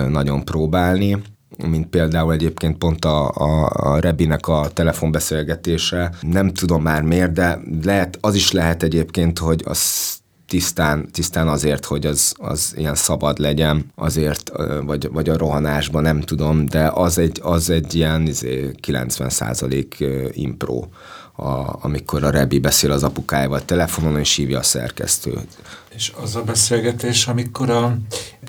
nagyon 0.09 0.43
próbálni, 0.45 1.17
mint 1.67 1.87
például 1.87 2.33
egyébként 2.33 2.77
pont 2.77 3.05
a, 3.05 3.29
a, 3.29 3.69
a 3.73 3.99
Rebinek 3.99 4.47
a 4.47 4.69
telefonbeszélgetése. 4.73 6.11
Nem 6.21 6.53
tudom 6.53 6.81
már 6.81 7.01
miért, 7.01 7.31
de 7.31 7.59
lehet, 7.83 8.17
az 8.21 8.35
is 8.35 8.51
lehet 8.51 8.83
egyébként, 8.83 9.39
hogy 9.39 9.61
az 9.65 10.17
tisztán, 10.49 11.11
tisztán 11.11 11.47
azért, 11.47 11.85
hogy 11.85 12.05
az, 12.05 12.34
az 12.38 12.73
ilyen 12.76 12.95
szabad 12.95 13.39
legyen, 13.39 13.91
azért, 13.95 14.51
vagy, 14.84 15.09
vagy 15.11 15.30
a 15.30 15.38
rohanásban, 15.38 16.01
nem 16.01 16.21
tudom, 16.21 16.65
de 16.65 16.91
az 16.93 17.17
egy, 17.17 17.39
az 17.43 17.69
egy 17.69 17.95
ilyen 17.95 18.30
90 18.80 19.31
izé, 19.51 19.88
impro, 20.31 20.84
a, 21.35 21.77
amikor 21.81 22.23
a 22.23 22.30
Rebi 22.30 22.59
beszél 22.59 22.91
az 22.91 23.03
apukájával 23.03 23.65
telefonon, 23.65 24.19
és 24.19 24.35
hívja 24.35 24.59
a 24.59 24.63
szerkesztőt. 24.63 25.47
És 25.95 26.11
az 26.21 26.35
a 26.35 26.41
beszélgetés, 26.41 27.27
amikor 27.27 27.69
a 27.69 27.97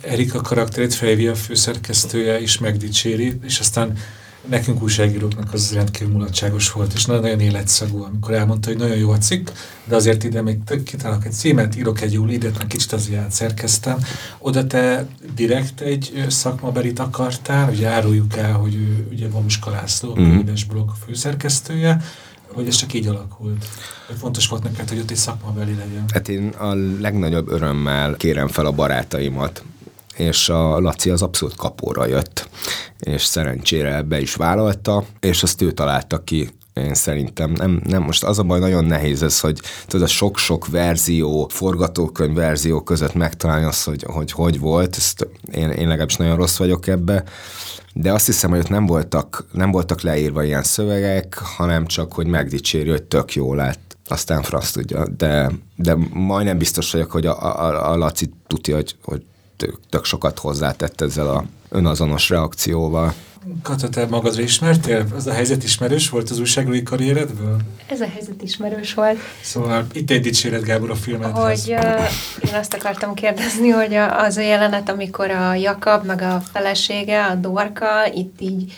Erika 0.02 0.40
karakterét 0.40 0.94
felhívja 0.94 1.31
a 1.31 1.35
főszerkesztője, 1.35 2.40
és 2.40 2.59
megdicséri, 2.59 3.39
és 3.43 3.59
aztán 3.59 3.98
nekünk 4.49 4.83
újságíróknak 4.83 5.53
az 5.53 5.73
rendkívül 5.73 6.12
mulatságos 6.12 6.73
volt, 6.73 6.93
és 6.93 7.05
nagyon-nagyon 7.05 7.41
életszagú, 7.41 8.03
amikor 8.03 8.35
elmondta, 8.35 8.69
hogy 8.69 8.79
nagyon 8.79 8.97
jó 8.97 9.11
a 9.11 9.19
cikk, 9.19 9.49
de 9.85 9.97
azért 9.97 10.25
ide 10.25 10.43
még 10.43 10.59
kitalálok 10.85 11.25
egy 11.25 11.33
címet, 11.33 11.77
írok 11.77 12.01
egy 12.01 12.12
jó 12.12 12.25
lidét, 12.25 12.59
meg 12.59 12.67
kicsit 12.67 12.93
az 12.93 13.09
ilyen 13.09 13.31
szerkeztem. 13.31 13.99
Oda 14.39 14.67
te 14.67 15.07
direkt 15.35 15.81
egy 15.81 16.25
szakmaberit 16.29 16.99
akartál, 16.99 17.71
ugye 17.71 17.89
áruljuk 17.89 18.37
el, 18.37 18.53
hogy 18.53 18.75
ő 18.75 19.07
ugye 19.12 19.29
Vamuska 19.29 19.71
László, 19.71 20.17
mm. 20.21 20.39
a 20.39 20.53
blog 20.69 20.91
főszerkesztője, 21.07 22.03
hogy 22.53 22.67
ez 22.67 22.75
csak 22.75 22.93
így 22.93 23.07
alakult? 23.07 23.65
Fontos 24.19 24.49
volt 24.49 24.62
neked, 24.62 24.89
hogy 24.89 24.99
ott 24.99 25.11
egy 25.11 25.17
szakmabeli 25.17 25.75
legyen. 25.75 26.05
Hát 26.12 26.29
én 26.29 26.49
a 26.49 26.75
legnagyobb 27.01 27.49
örömmel 27.49 28.17
kérem 28.17 28.49
fel 28.49 28.67
a 28.67 28.73
barátaimat, 28.73 29.62
és 30.20 30.48
a 30.48 30.80
Laci 30.80 31.10
az 31.10 31.22
abszolút 31.22 31.56
kapóra 31.56 32.06
jött, 32.06 32.48
és 32.98 33.24
szerencsére 33.24 34.02
be 34.02 34.20
is 34.20 34.34
vállalta, 34.34 35.05
és 35.20 35.42
azt 35.42 35.62
ő 35.62 35.72
találta 35.72 36.24
ki 36.24 36.48
én 36.74 36.94
szerintem 36.94 37.51
nem, 37.51 37.80
nem, 37.84 38.02
most 38.02 38.24
az 38.24 38.38
a 38.38 38.42
baj 38.42 38.59
nagyon 38.59 38.84
nehéz 38.84 39.22
ez, 39.22 39.40
hogy 39.40 39.60
tudod, 39.86 40.06
a 40.06 40.10
sok-sok 40.10 40.66
verzió, 40.66 41.48
forgatókönyv 41.52 42.34
verzió 42.34 42.82
között 42.82 43.14
megtalálni 43.14 43.64
azt, 43.64 43.84
hogy 43.84 44.02
hogy, 44.02 44.32
hogy 44.32 44.59
volt, 44.59 44.97
ezt 44.97 45.28
én, 45.52 45.70
én 45.70 45.88
legalábbis 45.88 46.16
nagyon 46.16 46.36
rossz 46.36 46.56
vagyok 46.56 46.86
ebbe, 46.86 47.24
de 47.92 48.12
azt 48.12 48.26
hiszem, 48.26 48.51
hogy 48.51 48.59
ott 48.59 48.68
nem 48.68 48.86
voltak, 48.86 49.44
nem 49.52 49.70
voltak 49.70 50.01
leírva 50.01 50.44
ilyen 50.44 50.62
szövegek, 50.62 51.38
hanem 51.38 51.86
csak, 51.86 52.12
hogy 52.12 52.26
megdicséri, 52.26 52.90
hogy 52.90 53.02
tök 53.02 53.34
jó 53.34 53.55
lett. 53.55 53.97
Aztán 54.09 54.42
frasz 54.42 54.70
tudja, 54.70 55.09
de, 55.09 55.51
de 55.76 55.97
majdnem 56.12 56.59
biztos 56.59 56.92
vagyok, 56.92 57.10
hogy 57.10 57.26
a, 57.26 57.59
a, 57.59 57.90
a 57.92 57.97
Laci 57.97 58.30
tudja, 58.47 58.74
hogy, 58.74 58.97
hogy 59.02 59.22
tök, 59.61 59.78
tök 59.89 60.05
sokat 60.05 60.39
hozzátett 60.39 61.01
ezzel 61.01 61.28
a 61.28 61.45
önazonos 61.69 62.28
reakcióval. 62.28 63.15
Kata, 63.62 63.89
te 63.89 64.07
magadra 64.07 64.43
ismertél? 64.43 65.07
Ez 65.16 65.27
a 65.27 65.32
helyzet 65.32 65.65
ismerős 65.65 66.09
volt 66.09 66.31
az 66.31 66.39
újságírói 66.39 66.82
karrieredből? 66.82 67.57
Ez 67.87 68.01
a 68.01 68.07
helyzet 68.07 68.43
ismerős 68.43 68.95
volt. 68.95 69.19
Szóval 69.43 69.87
itt 69.93 70.11
egy 70.11 70.20
dicséret, 70.20 70.62
Gábor, 70.62 70.91
a 70.91 70.95
filmedhez. 70.95 71.65
Hogy 71.65 71.74
uh, 71.74 72.49
én 72.49 72.55
azt 72.55 72.74
akartam 72.74 73.15
kérdezni, 73.15 73.69
hogy 73.69 73.95
a, 73.95 74.20
az 74.24 74.37
a 74.37 74.41
jelenet, 74.41 74.89
amikor 74.89 75.31
a 75.31 75.55
Jakab, 75.55 76.07
meg 76.07 76.23
a 76.23 76.43
felesége, 76.53 77.24
a 77.24 77.35
Dorka 77.35 78.12
itt 78.15 78.41
így 78.41 78.73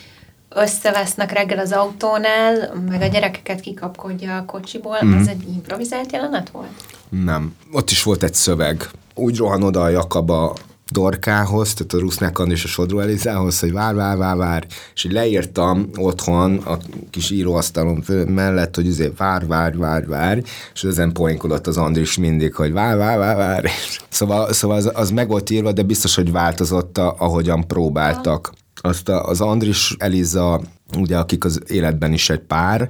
összevesznek 0.49 1.33
reggel 1.33 1.59
az 1.59 1.73
autónál, 1.73 2.83
meg 2.89 3.03
a 3.03 3.07
gyerekeket 3.07 3.61
kikapkodja 3.61 4.37
a 4.37 4.45
kocsiból, 4.45 4.99
mm. 5.05 5.19
ez 5.19 5.27
egy 5.27 5.49
improvizált 5.49 6.13
jelenet 6.13 6.51
volt? 6.51 6.71
Nem. 7.09 7.55
Ott 7.73 7.91
is 7.91 8.03
volt 8.03 8.23
egy 8.23 8.35
szöveg. 8.35 8.89
Úgy 9.15 9.37
rohan 9.37 9.63
oda 9.63 9.83
a 9.83 9.89
Jakab 9.89 10.31
a 10.31 10.55
Dorkához, 10.93 11.75
tehát 11.75 11.93
a 11.93 11.99
Rusznák 11.99 12.39
és 12.47 12.65
a 12.65 12.69
Sodró 12.69 12.99
Elizához, 12.99 13.61
hogy 13.61 13.73
vár, 13.73 13.95
vár, 13.95 14.17
vár, 14.17 14.37
vár, 14.37 14.67
és 14.95 15.05
így 15.05 15.13
leírtam 15.13 15.89
otthon 15.97 16.57
a 16.57 16.79
kis 17.11 17.31
íróasztalom 17.31 18.03
mellett, 18.27 18.75
hogy 18.75 18.89
azért 18.89 19.19
vár, 19.19 19.47
vár, 19.47 19.77
vár, 19.77 20.07
vár, 20.07 20.43
és 20.75 20.83
ezen 20.85 21.13
poénkodott 21.13 21.67
az 21.67 21.77
Andris 21.77 22.17
mindig, 22.17 22.55
hogy 22.55 22.73
vár, 22.73 22.97
vár, 22.97 23.19
vár, 23.19 23.37
vár. 23.37 23.71
Szóval, 24.09 24.53
szóval 24.53 24.77
az, 24.77 24.91
az 24.95 25.11
meg 25.11 25.29
volt 25.29 25.51
írva, 25.51 25.73
de 25.73 25.83
biztos, 25.83 26.15
hogy 26.15 26.33
változott, 26.33 26.99
ahogyan 26.99 27.67
próbáltak. 27.67 28.53
Azt 28.81 29.09
az 29.09 29.41
Andris 29.41 29.95
Eliza, 29.99 30.61
ugye 30.99 31.19
akik 31.19 31.45
az 31.45 31.61
életben 31.67 32.13
is 32.13 32.31
egy 32.31 32.41
pár, 32.41 32.89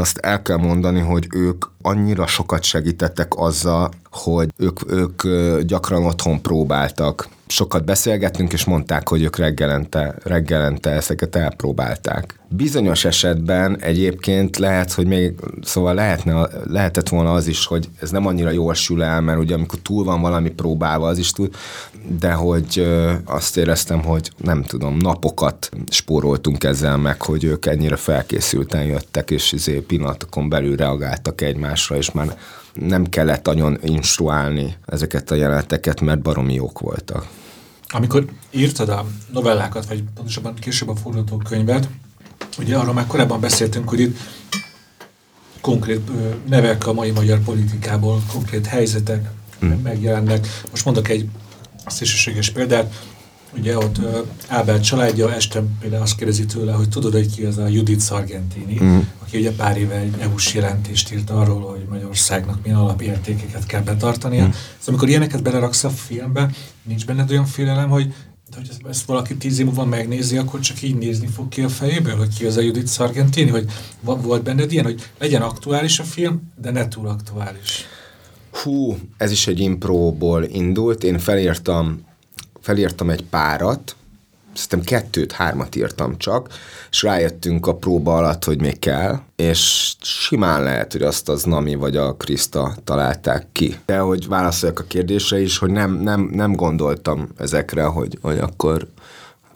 azt 0.00 0.18
el 0.18 0.42
kell 0.42 0.56
mondani, 0.56 1.00
hogy 1.00 1.26
ők 1.34 1.64
annyira 1.82 2.26
sokat 2.26 2.62
segítettek 2.62 3.32
azzal, 3.36 3.90
hogy 4.10 4.48
ők, 4.56 4.92
ők 4.92 5.22
gyakran 5.60 6.04
otthon 6.04 6.42
próbáltak. 6.42 7.28
Sokat 7.46 7.84
beszélgettünk, 7.84 8.52
és 8.52 8.64
mondták, 8.64 9.08
hogy 9.08 9.22
ők 9.22 9.36
reggelente, 9.36 10.14
reggelente 10.22 10.90
ezeket 10.90 11.36
elpróbálták. 11.36 12.40
Bizonyos 12.48 13.04
esetben 13.04 13.80
egyébként 13.80 14.56
lehet, 14.56 14.92
hogy 14.92 15.06
még, 15.06 15.34
szóval 15.62 15.94
lehetne, 15.94 16.48
lehetett 16.64 17.08
volna 17.08 17.32
az 17.32 17.46
is, 17.46 17.66
hogy 17.66 17.88
ez 18.00 18.10
nem 18.10 18.26
annyira 18.26 18.50
jól 18.50 18.74
sül 18.74 19.02
el, 19.02 19.20
mert 19.20 19.38
ugye 19.38 19.54
amikor 19.54 19.78
túl 19.78 20.04
van 20.04 20.20
valami 20.20 20.50
próbálva, 20.50 21.06
az 21.06 21.18
is 21.18 21.30
tud, 21.30 21.54
de 22.18 22.32
hogy 22.32 22.86
azt 23.24 23.56
éreztem, 23.56 24.02
hogy 24.02 24.32
nem 24.36 24.62
tudom, 24.62 24.96
napokat 24.96 25.70
spóroltunk 25.88 26.64
ezzel 26.64 26.96
meg, 26.96 27.22
hogy 27.22 27.44
ők 27.44 27.66
ennyire 27.66 27.96
felkészülten 27.96 28.84
jöttek, 28.84 29.30
és 29.30 29.52
izé 29.52 29.80
pillanatokon 29.80 30.48
belül 30.48 30.76
reagáltak 30.76 31.40
egymásra, 31.40 31.96
és 31.96 32.10
már 32.10 32.38
nem 32.72 33.04
kellett 33.04 33.44
nagyon 33.44 33.78
instruálni 33.84 34.76
ezeket 34.86 35.30
a 35.30 35.34
jeleneteket, 35.34 36.00
mert 36.00 36.22
baromi 36.22 36.54
jók 36.54 36.78
voltak. 36.78 37.26
Amikor 37.88 38.24
írtad 38.50 38.88
a 38.88 39.06
novellákat, 39.32 39.86
vagy 39.86 40.04
pontosabban 40.14 40.54
később 40.54 40.88
a 40.88 40.96
forgatókönyvet, 40.96 41.88
ugye 42.58 42.76
arról 42.76 42.94
már 42.94 43.06
korábban 43.06 43.40
beszéltünk, 43.40 43.88
hogy 43.88 44.00
itt 44.00 44.16
konkrét 45.60 46.00
nevek 46.48 46.86
a 46.86 46.92
mai 46.92 47.10
magyar 47.10 47.40
politikából, 47.40 48.22
konkrét 48.32 48.66
helyzetek 48.66 49.30
mm. 49.64 49.70
megjelennek. 49.70 50.46
Most 50.70 50.84
mondok 50.84 51.08
egy 51.08 51.28
szélsőséges 51.90 52.50
példát, 52.50 52.94
Ugye 53.58 53.78
ott 53.78 53.98
uh, 53.98 54.18
Ábel 54.48 54.80
családja 54.80 55.34
este 55.34 55.62
például 55.80 56.02
azt 56.02 56.16
kérdezi 56.16 56.44
tőle, 56.44 56.72
hogy 56.72 56.88
tudod, 56.88 57.12
hogy 57.12 57.34
ki 57.34 57.44
az 57.44 57.58
a 57.58 57.66
Judith 57.66 58.04
Sargentini, 58.04 58.78
mm. 58.82 58.98
aki 59.22 59.38
ugye 59.38 59.52
pár 59.52 59.76
éve 59.76 59.94
egy 59.94 60.14
EU-s 60.20 60.54
jelentést 60.54 61.12
írt 61.12 61.30
arról, 61.30 61.60
hogy 61.60 61.86
Magyarországnak 61.88 62.58
milyen 62.62 62.78
alapértékeket 62.78 63.66
kell 63.66 63.82
betartania. 63.82 64.46
Mm. 64.46 64.50
Szóval 64.50 64.84
amikor 64.86 65.08
ilyeneket 65.08 65.42
beleraksz 65.42 65.84
a 65.84 65.90
filmbe, 65.90 66.50
nincs 66.82 67.06
benned 67.06 67.30
olyan 67.30 67.46
félelem, 67.46 67.88
hogy 67.88 68.14
de 68.50 68.58
hogy 68.58 68.68
ezt, 68.70 68.80
ezt 68.88 69.04
valaki 69.04 69.36
tíz 69.36 69.58
év 69.58 69.64
múlva 69.64 69.84
megnézi, 69.84 70.36
akkor 70.36 70.60
csak 70.60 70.82
így 70.82 70.96
nézni 70.96 71.26
fog 71.26 71.48
ki 71.48 71.62
a 71.62 71.68
fejéből, 71.68 72.16
hogy 72.16 72.34
ki 72.34 72.44
az 72.44 72.56
a 72.56 72.60
Judith 72.60 72.90
Sargentini, 72.90 73.50
hogy 73.50 73.70
volt 74.00 74.42
benned 74.42 74.72
ilyen, 74.72 74.84
hogy 74.84 75.10
legyen 75.18 75.42
aktuális 75.42 75.98
a 75.98 76.04
film, 76.04 76.52
de 76.60 76.70
ne 76.70 76.88
túl 76.88 77.08
aktuális. 77.08 77.86
Hú, 78.52 78.96
ez 79.16 79.30
is 79.30 79.46
egy 79.46 79.60
impróból 79.60 80.44
indult. 80.44 81.04
Én 81.04 81.18
felírtam 81.18 82.10
felírtam 82.62 83.10
egy 83.10 83.24
párat, 83.24 83.96
szerintem 84.54 84.98
kettőt, 84.98 85.32
hármat 85.32 85.76
írtam 85.76 86.18
csak, 86.18 86.48
és 86.90 87.02
rájöttünk 87.02 87.66
a 87.66 87.74
próba 87.74 88.16
alatt, 88.16 88.44
hogy 88.44 88.60
még 88.60 88.78
kell, 88.78 89.20
és 89.36 89.92
simán 90.00 90.62
lehet, 90.62 90.92
hogy 90.92 91.02
azt 91.02 91.28
az 91.28 91.42
Nami 91.42 91.74
vagy 91.74 91.96
a 91.96 92.14
Krista 92.14 92.74
találták 92.84 93.46
ki. 93.52 93.76
De 93.86 93.98
hogy 93.98 94.28
válaszoljak 94.28 94.78
a 94.78 94.84
kérdésre 94.84 95.40
is, 95.40 95.58
hogy 95.58 95.70
nem, 95.70 95.92
nem, 95.92 96.30
nem 96.32 96.52
gondoltam 96.52 97.28
ezekre, 97.38 97.84
hogy, 97.84 98.18
hogy 98.20 98.38
akkor 98.38 98.86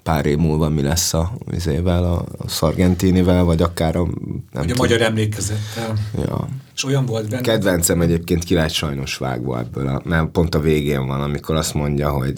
pár 0.07 0.27
év 0.27 0.37
múlva 0.37 0.69
mi 0.69 0.83
lesz 0.83 1.15
a 1.15 1.33
vizével, 1.51 2.05
a, 2.05 2.25
a 2.39 2.49
Sargentinivel, 2.49 3.45
vagy 3.45 3.63
akár 3.63 3.97
a... 3.97 4.03
Nem 4.53 4.63
Ugye 4.63 4.73
a 4.73 4.77
magyar 4.77 5.01
emlékezettel. 5.01 5.95
Ja. 6.19 6.49
És 6.75 6.85
olyan 6.85 7.07
volt 7.07 7.29
benne. 7.29 7.43
Kedvencem 7.43 8.01
egyébként 8.01 8.45
király 8.45 8.69
sajnos 8.69 9.17
vágva 9.17 9.59
ebből, 9.59 9.89
a, 9.89 10.01
mert 10.05 10.27
pont 10.27 10.55
a 10.55 10.61
végén 10.61 11.07
van, 11.07 11.21
amikor 11.21 11.55
azt 11.55 11.75
mondja, 11.75 12.11
hogy 12.11 12.33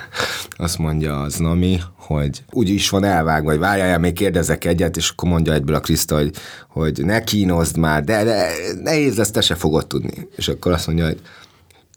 azt 0.56 0.78
mondja 0.78 1.20
az 1.20 1.36
Nami, 1.36 1.80
hogy 1.94 2.44
úgy 2.50 2.68
is 2.68 2.90
van 2.90 3.04
elvágva, 3.04 3.50
vagy 3.50 3.58
várjál, 3.58 3.98
még 3.98 4.12
kérdezek 4.12 4.64
egyet, 4.64 4.96
és 4.96 5.10
akkor 5.10 5.28
mondja 5.28 5.52
egyből 5.52 5.76
a 5.76 5.80
Kriszta, 5.80 6.16
hogy, 6.16 6.30
hogy 6.68 7.04
ne 7.04 7.20
kínozd 7.20 7.76
már, 7.76 8.04
de, 8.04 8.24
de 8.24 8.50
nehéz 8.82 9.16
lesz, 9.16 9.30
te 9.30 9.40
se 9.40 9.54
fogod 9.54 9.86
tudni. 9.86 10.28
És 10.36 10.48
akkor 10.48 10.72
azt 10.72 10.86
mondja, 10.86 11.06
hogy 11.06 11.20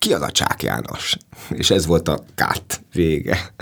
ki 0.01 0.13
az 0.13 0.21
a 0.21 0.31
Csák 0.31 0.63
János? 0.63 1.17
És 1.49 1.69
ez 1.69 1.85
volt 1.85 2.07
a 2.07 2.23
kát 2.35 2.83
vége. 2.93 3.53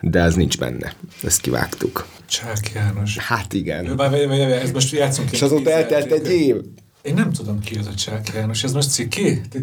De 0.00 0.20
ez 0.20 0.34
nincs 0.34 0.58
benne. 0.58 0.94
Ezt 1.22 1.40
kivágtuk. 1.40 2.06
Csák 2.26 2.70
János. 2.74 3.18
Hát 3.18 3.52
igen. 3.52 3.96
Bár, 3.96 4.12
ez 4.12 4.70
most 4.70 4.92
játszunk. 4.92 5.32
És 5.32 5.42
azóta 5.42 5.70
eltelt 5.70 6.12
egy 6.12 6.30
év. 6.30 6.56
Én 7.02 7.14
nem 7.14 7.32
tudom 7.32 7.60
ki 7.60 7.78
az 7.78 7.86
a 7.86 7.94
Csák 7.94 8.32
János. 8.34 8.64
Ez 8.64 8.72
most 8.72 8.90
ciki? 8.90 9.40
Te, 9.50 9.60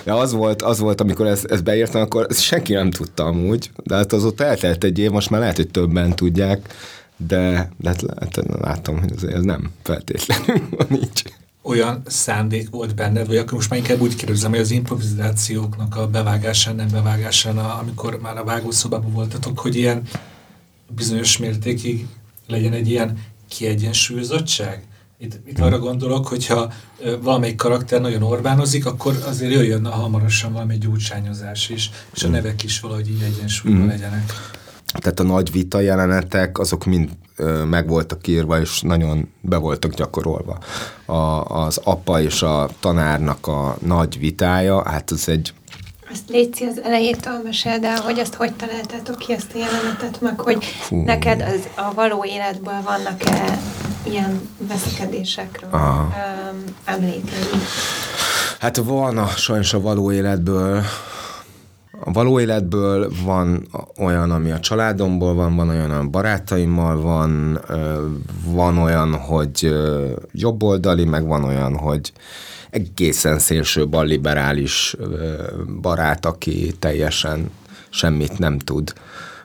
Ja, 0.04 0.16
az 0.16 0.32
volt, 0.32 0.62
az 0.62 0.78
volt, 0.78 1.00
amikor 1.00 1.26
ezt, 1.26 1.44
ezt 1.44 1.64
beírtam, 1.64 2.00
akkor 2.00 2.26
ezt 2.30 2.40
senki 2.40 2.72
nem 2.72 2.90
tudta 2.90 3.24
amúgy, 3.24 3.70
de 3.84 3.94
hát 3.94 4.12
azóta 4.12 4.44
eltelt 4.44 4.84
egy 4.84 4.98
év, 4.98 5.10
most 5.10 5.30
már 5.30 5.40
lehet, 5.40 5.56
hogy 5.56 5.68
többen 5.68 6.16
tudják, 6.16 6.74
de, 7.16 7.70
de 7.78 7.88
hát, 7.88 8.04
hát 8.20 8.40
látom, 8.60 8.98
hogy 8.98 9.12
ez, 9.16 9.22
ez 9.22 9.42
nem 9.42 9.70
feltétlenül 9.82 10.62
nincs. 10.88 11.22
Olyan 11.62 12.02
szándék 12.06 12.70
volt 12.70 12.94
benned, 12.94 13.26
vagy 13.26 13.36
akkor 13.36 13.52
most 13.52 13.70
már 13.70 13.78
inkább 13.78 14.00
úgy 14.00 14.14
kérdezem, 14.14 14.50
hogy 14.50 14.60
az 14.60 14.70
improvizációknak 14.70 15.96
a 15.96 16.08
bevágásán, 16.08 16.74
nem 16.74 16.88
bevágásán, 16.92 17.58
amikor 17.58 18.18
már 18.20 18.36
a 18.36 18.44
vágószobában 18.44 19.12
voltatok, 19.12 19.58
hogy 19.58 19.76
ilyen 19.76 20.02
bizonyos 20.94 21.38
mértékig 21.38 22.06
legyen 22.46 22.72
egy 22.72 22.90
ilyen 22.90 23.18
kiegyensúlyozottság? 23.52 24.86
Itt, 25.18 25.40
itt 25.46 25.58
arra 25.58 25.78
gondolok, 25.78 26.26
hogyha 26.26 26.72
valamelyik 27.20 27.56
karakter 27.56 28.00
nagyon 28.00 28.22
Orbánozik, 28.22 28.86
akkor 28.86 29.22
azért 29.26 29.52
jöjjön 29.52 29.86
hamarosan 29.86 30.52
valami 30.52 30.78
gyurcsányozás 30.78 31.68
is, 31.68 31.90
és 32.14 32.22
a 32.22 32.28
mm. 32.28 32.30
nevek 32.30 32.62
is 32.62 32.80
valahogy 32.80 33.08
így 33.08 33.22
egyensúlyban 33.22 33.82
mm. 33.82 33.88
legyenek. 33.88 34.32
Tehát 34.92 35.20
a 35.20 35.22
nagy 35.22 35.52
vita 35.52 35.80
jelenetek, 35.80 36.58
azok 36.58 36.84
mind 36.84 37.10
ö, 37.36 37.64
meg 37.64 37.88
voltak 37.88 38.26
írva, 38.26 38.60
és 38.60 38.80
nagyon 38.80 39.28
be 39.40 39.56
voltak 39.56 39.94
gyakorolva. 39.94 40.58
A, 41.06 41.44
az 41.64 41.80
apa 41.84 42.20
és 42.20 42.42
a 42.42 42.68
tanárnak 42.80 43.46
a 43.46 43.76
nagy 43.80 44.18
vitája, 44.18 44.88
hát 44.88 45.10
az 45.10 45.28
egy 45.28 45.52
ezt 46.12 46.28
Léci 46.28 46.64
az 46.64 46.80
elejétől 46.82 47.40
meséld 47.44 47.84
el, 47.84 48.00
hogy 48.00 48.18
azt 48.18 48.34
hogy 48.34 48.52
találtátok 48.52 49.18
ki 49.18 49.32
ezt 49.32 49.50
a 49.54 49.58
jelenetet, 49.58 50.20
meg 50.20 50.40
hogy 50.40 50.64
Fú. 50.64 51.04
neked 51.04 51.40
az 51.40 51.68
a 51.74 51.94
való 51.94 52.24
életből 52.24 52.82
vannak-e 52.84 53.58
ilyen 54.02 54.48
veszekedésekről 54.58 55.70
um, 55.72 56.64
emlékei? 56.84 57.60
Hát 58.58 58.76
van 58.76 59.18
a, 59.18 59.26
sajnos 59.26 59.74
a 59.74 59.80
való 59.80 60.12
életből 60.12 60.82
a 62.04 62.12
való 62.12 62.40
életből 62.40 63.12
van 63.24 63.68
olyan, 63.98 64.30
ami 64.30 64.50
a 64.50 64.60
családomból 64.60 65.34
van, 65.34 65.56
van 65.56 65.68
olyan, 65.68 65.90
ami 65.90 66.08
barátaimmal 66.08 67.00
van, 67.00 67.60
van 68.44 68.78
olyan, 68.78 69.14
hogy 69.14 69.74
jobboldali, 70.32 71.04
meg 71.04 71.26
van 71.26 71.44
olyan, 71.44 71.76
hogy 71.76 72.12
egészen 72.72 73.38
szélső 73.38 73.88
balliberális 73.88 74.96
barát, 75.80 76.26
aki 76.26 76.72
teljesen 76.78 77.50
semmit 77.90 78.38
nem 78.38 78.58
tud 78.58 78.92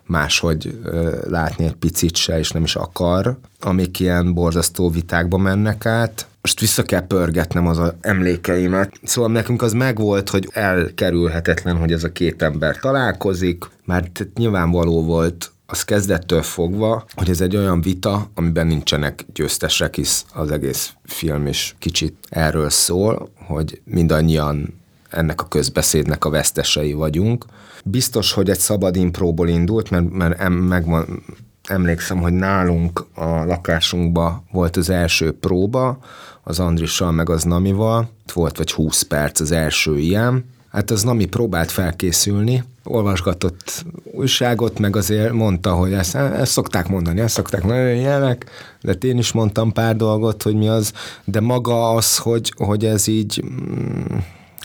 máshogy 0.05 0.79
látni 1.27 1.65
egy 1.65 1.75
picit 1.75 2.15
se, 2.15 2.39
és 2.39 2.51
nem 2.51 2.63
is 2.63 2.75
akar, 2.75 3.37
amik 3.59 3.99
ilyen 3.99 4.33
borzasztó 4.33 4.89
vitákba 4.89 5.37
mennek 5.37 5.85
át. 5.85 6.27
Most 6.41 6.59
vissza 6.59 6.83
kell 6.83 7.07
pörgetnem 7.07 7.67
az 7.67 7.77
a 7.77 7.95
emlékeimet. 8.01 8.99
Szóval 9.03 9.31
nekünk 9.31 9.61
az 9.61 9.73
megvolt, 9.73 10.29
hogy 10.29 10.49
elkerülhetetlen, 10.53 11.77
hogy 11.77 11.91
ez 11.91 12.03
a 12.03 12.11
két 12.11 12.41
ember 12.41 12.77
találkozik, 12.79 13.65
mert 13.85 14.27
nyilvánvaló 14.35 15.03
volt 15.03 15.51
az 15.69 15.83
kezdettől 15.83 16.41
fogva, 16.41 17.05
hogy 17.15 17.29
ez 17.29 17.41
egy 17.41 17.55
olyan 17.55 17.81
vita, 17.81 18.29
amiben 18.35 18.67
nincsenek 18.67 19.25
győztesek, 19.33 19.95
hisz 19.95 20.25
az 20.33 20.51
egész 20.51 20.93
film 21.03 21.47
is 21.47 21.75
kicsit 21.79 22.15
erről 22.29 22.69
szól, 22.69 23.29
hogy 23.35 23.81
mindannyian 23.83 24.79
ennek 25.09 25.41
a 25.41 25.47
közbeszédnek 25.47 26.25
a 26.25 26.29
vesztesei 26.29 26.93
vagyunk. 26.93 27.45
Biztos, 27.83 28.31
hogy 28.31 28.49
egy 28.49 28.59
szabad 28.59 28.95
impróból 28.95 29.47
indult, 29.47 29.89
mert, 29.89 30.11
mert 30.11 30.39
em, 30.39 30.53
megvan, 30.53 31.23
emlékszem, 31.63 32.17
hogy 32.17 32.33
nálunk 32.33 33.05
a 33.13 33.25
lakásunkban 33.25 34.43
volt 34.51 34.77
az 34.77 34.89
első 34.89 35.31
próba, 35.31 35.97
az 36.43 36.59
Andrissal 36.59 37.11
meg 37.11 37.29
az 37.29 37.43
Namival, 37.43 38.09
volt 38.33 38.57
vagy 38.57 38.71
20 38.71 39.01
perc 39.01 39.39
az 39.39 39.51
első 39.51 39.97
ilyen, 39.97 40.55
Hát 40.77 40.91
az 40.91 41.03
Nami 41.03 41.25
próbált 41.25 41.71
felkészülni, 41.71 42.63
olvasgatott 42.87 43.85
újságot, 44.03 44.79
meg 44.79 44.95
azért 44.95 45.33
mondta, 45.33 45.73
hogy 45.73 45.93
ezt, 45.93 46.15
ezt 46.15 46.51
szokták 46.51 46.87
mondani, 46.87 47.19
ezt 47.19 47.33
szokták 47.33 47.63
mondani, 47.63 47.99
ilyenek, 47.99 48.49
de 48.81 48.91
én 48.91 49.17
is 49.17 49.31
mondtam 49.31 49.71
pár 49.71 49.95
dolgot, 49.95 50.43
hogy 50.43 50.55
mi 50.55 50.67
az, 50.67 50.93
de 51.25 51.39
maga 51.39 51.89
az, 51.89 52.17
hogy, 52.17 52.53
hogy 52.57 52.85
ez 52.85 53.07
így 53.07 53.43
mm, 53.45 54.17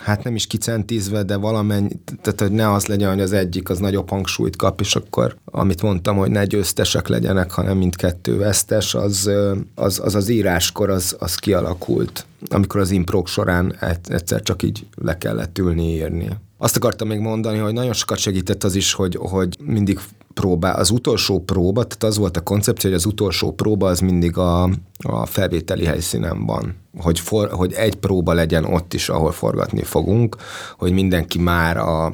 hát 0.02 0.24
nem 0.24 0.34
is 0.34 0.46
kicentízve, 0.46 1.22
de 1.22 1.36
valamennyi, 1.36 1.88
tehát 2.22 2.40
hogy 2.40 2.52
ne 2.52 2.72
az 2.72 2.86
legyen, 2.86 3.10
hogy 3.10 3.20
az 3.20 3.32
egyik 3.32 3.68
az 3.68 3.78
nagyobb 3.78 4.10
hangsúlyt 4.10 4.56
kap, 4.56 4.80
és 4.80 4.96
akkor 4.96 5.36
amit 5.44 5.82
mondtam, 5.82 6.16
hogy 6.16 6.30
ne 6.30 6.44
győztesek 6.44 7.08
legyenek, 7.08 7.50
hanem 7.50 7.76
mindkettő 7.76 8.36
vesztes, 8.36 8.94
az 8.94 9.30
az, 9.74 10.00
az, 10.04 10.14
az 10.14 10.28
íráskor 10.28 10.90
az, 10.90 11.16
az 11.18 11.34
kialakult, 11.34 12.26
amikor 12.50 12.80
az 12.80 12.90
improk 12.90 13.28
során 13.28 13.76
egyszer 14.08 14.42
csak 14.42 14.62
így 14.62 14.86
le 14.94 15.18
kellett 15.18 15.58
ülni 15.58 15.94
írni. 15.94 16.28
Azt 16.58 16.76
akartam 16.76 17.08
még 17.08 17.18
mondani, 17.18 17.58
hogy 17.58 17.72
nagyon 17.72 17.92
sokat 17.92 18.18
segített 18.18 18.64
az 18.64 18.74
is, 18.74 18.92
hogy, 18.92 19.16
hogy 19.20 19.56
mindig 19.64 20.00
próbál, 20.34 20.76
az 20.76 20.90
utolsó 20.90 21.40
próba, 21.40 21.84
tehát 21.84 22.04
az 22.04 22.18
volt 22.18 22.36
a 22.36 22.40
koncepció, 22.40 22.90
hogy 22.90 22.98
az 22.98 23.06
utolsó 23.06 23.52
próba 23.52 23.88
az 23.88 24.00
mindig 24.00 24.36
a, 24.36 24.62
a 25.02 25.26
felvételi 25.26 25.84
helyszínen 25.84 26.46
van. 26.46 26.76
Hogy, 26.98 27.20
for, 27.20 27.50
hogy 27.50 27.72
egy 27.72 27.94
próba 27.94 28.32
legyen 28.32 28.64
ott 28.64 28.94
is, 28.94 29.08
ahol 29.08 29.32
forgatni 29.32 29.82
fogunk, 29.82 30.36
hogy 30.78 30.92
mindenki 30.92 31.38
már 31.38 31.76
a, 31.76 32.12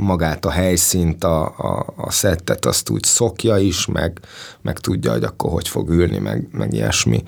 magát 0.00 0.44
a 0.44 0.50
helyszínt, 0.50 1.24
a, 1.24 1.42
a, 1.44 1.94
a 1.96 2.10
szettet 2.10 2.66
azt 2.66 2.90
úgy 2.90 3.04
szokja 3.04 3.58
is, 3.58 3.86
meg, 3.86 4.20
meg 4.62 4.78
tudja, 4.78 5.12
hogy 5.12 5.24
akkor 5.24 5.50
hogy 5.50 5.68
fog 5.68 5.90
ülni, 5.90 6.18
meg, 6.18 6.48
meg 6.52 6.72
ilyesmi. 6.72 7.22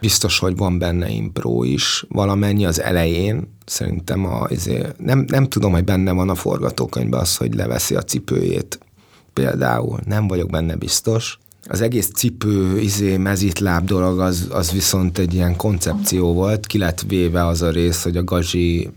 Biztos, 0.00 0.38
hogy 0.38 0.56
van 0.56 0.78
benne 0.78 1.08
impro 1.08 1.62
is, 1.62 2.04
valamennyi 2.08 2.66
az 2.66 2.80
elején, 2.80 3.56
szerintem 3.66 4.26
a, 4.26 4.40
azért, 4.40 4.98
nem, 4.98 5.24
nem 5.28 5.48
tudom, 5.48 5.72
hogy 5.72 5.84
benne 5.84 6.12
van 6.12 6.28
a 6.28 6.34
forgatókönyvben 6.34 7.20
az, 7.20 7.36
hogy 7.36 7.54
leveszi 7.54 7.94
a 7.94 8.02
cipőjét 8.02 8.78
például. 9.32 9.98
Nem 10.04 10.26
vagyok 10.26 10.50
benne 10.50 10.76
biztos, 10.76 11.38
Az 11.68 11.80
egész 11.80 12.10
cipő, 12.14 12.78
izé, 12.80 13.16
mezitláb 13.16 13.86
dolog, 13.86 14.20
az, 14.20 14.48
az 14.50 14.72
viszont 14.72 15.18
egy 15.18 15.34
ilyen 15.34 15.56
koncepció 15.56 16.32
volt. 16.32 16.66
Ki 16.66 16.78
lett 16.78 17.02
véve 17.02 17.46
az 17.46 17.62
a 17.62 17.70
rész, 17.70 18.02
hogy 18.02 18.16
a 18.16 18.24
Gazsi 18.24 18.90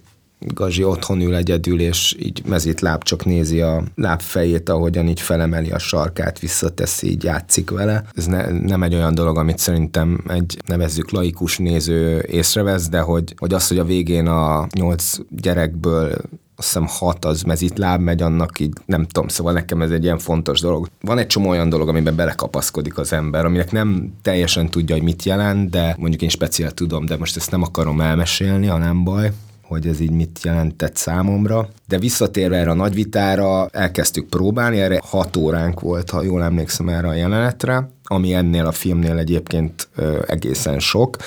Gazsi 0.53 0.83
otthon 0.83 1.21
ül 1.21 1.35
egyedül, 1.35 1.79
és 1.79 2.15
így 2.19 2.41
mezitláb 2.45 3.03
csak 3.03 3.25
nézi 3.25 3.61
a 3.61 3.83
lábfejét, 3.95 4.69
ahogyan 4.69 5.07
így 5.07 5.19
felemeli 5.19 5.71
a 5.71 5.79
sarkát, 5.79 6.39
visszateszi, 6.39 7.09
így 7.09 7.23
játszik 7.23 7.69
vele. 7.69 8.03
Ez 8.13 8.25
ne, 8.25 8.51
nem 8.51 8.83
egy 8.83 8.95
olyan 8.95 9.15
dolog, 9.15 9.37
amit 9.37 9.57
szerintem 9.57 10.23
egy 10.27 10.57
nevezzük 10.65 11.11
laikus 11.11 11.57
néző 11.57 12.25
észrevesz, 12.31 12.89
de 12.89 12.99
hogy, 12.99 13.33
hogy 13.37 13.53
az, 13.53 13.67
hogy 13.67 13.79
a 13.79 13.85
végén 13.85 14.27
a 14.27 14.67
nyolc 14.73 15.17
gyerekből 15.29 16.15
azt 16.57 16.67
hiszem 16.67 16.85
hat 16.87 17.25
az 17.25 17.41
mezitláb 17.41 18.01
megy, 18.01 18.21
annak 18.21 18.59
így 18.59 18.73
nem 18.85 19.05
tudom, 19.05 19.27
szóval 19.27 19.53
nekem 19.53 19.81
ez 19.81 19.91
egy 19.91 20.03
ilyen 20.03 20.17
fontos 20.17 20.59
dolog. 20.59 20.87
Van 21.01 21.17
egy 21.17 21.27
csomó 21.27 21.49
olyan 21.49 21.69
dolog, 21.69 21.87
amiben 21.87 22.15
belekapaszkodik 22.15 22.97
az 22.97 23.13
ember, 23.13 23.45
aminek 23.45 23.71
nem 23.71 24.13
teljesen 24.21 24.69
tudja, 24.69 24.95
hogy 24.95 25.03
mit 25.03 25.23
jelent, 25.23 25.69
de 25.69 25.95
mondjuk 25.97 26.21
én 26.21 26.29
speciál 26.29 26.71
tudom, 26.71 27.05
de 27.05 27.17
most 27.17 27.35
ezt 27.35 27.51
nem 27.51 27.61
akarom 27.61 28.01
elmesélni, 28.01 28.67
ha 28.67 28.77
nem 28.77 29.03
baj 29.03 29.31
hogy 29.67 29.87
ez 29.87 29.99
így 29.99 30.11
mit 30.11 30.39
jelentett 30.43 30.95
számomra. 30.95 31.69
De 31.87 31.99
visszatérve 31.99 32.57
erre 32.57 32.69
a 32.69 32.73
nagy 32.73 32.93
vitára, 32.93 33.67
elkezdtük 33.67 34.29
próbálni, 34.29 34.79
erre 34.79 35.01
hat 35.03 35.35
óránk 35.35 35.79
volt, 35.79 36.09
ha 36.09 36.23
jól 36.23 36.43
emlékszem 36.43 36.89
erre 36.89 37.07
a 37.07 37.13
jelenetre, 37.13 37.89
ami 38.03 38.33
ennél 38.33 38.65
a 38.65 38.71
filmnél 38.71 39.17
egyébként 39.17 39.87
ö, 39.95 40.21
egészen 40.27 40.79
sok. 40.79 41.17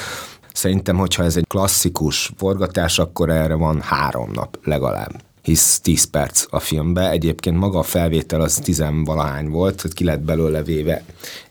Szerintem, 0.52 0.96
hogyha 0.96 1.24
ez 1.24 1.36
egy 1.36 1.46
klasszikus 1.46 2.32
forgatás, 2.36 2.98
akkor 2.98 3.30
erre 3.30 3.54
van 3.54 3.80
három 3.80 4.30
nap 4.32 4.58
legalább 4.64 5.26
hisz 5.42 5.80
10 5.80 6.04
perc 6.04 6.44
a 6.50 6.58
filmbe. 6.58 7.10
Egyébként 7.10 7.56
maga 7.56 7.78
a 7.78 7.82
felvétel 7.82 8.40
az 8.40 8.54
tizenvalahány 8.54 9.48
volt, 9.48 9.80
hogy 9.80 9.92
ki 9.92 10.04
lett 10.04 10.20
belőle 10.20 10.62
véve 10.62 11.04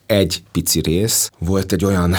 egy 0.06 0.44
pici 0.52 0.82
rész. 0.82 1.32
Volt 1.40 1.72
egy 1.72 1.86
olyan, 1.86 2.16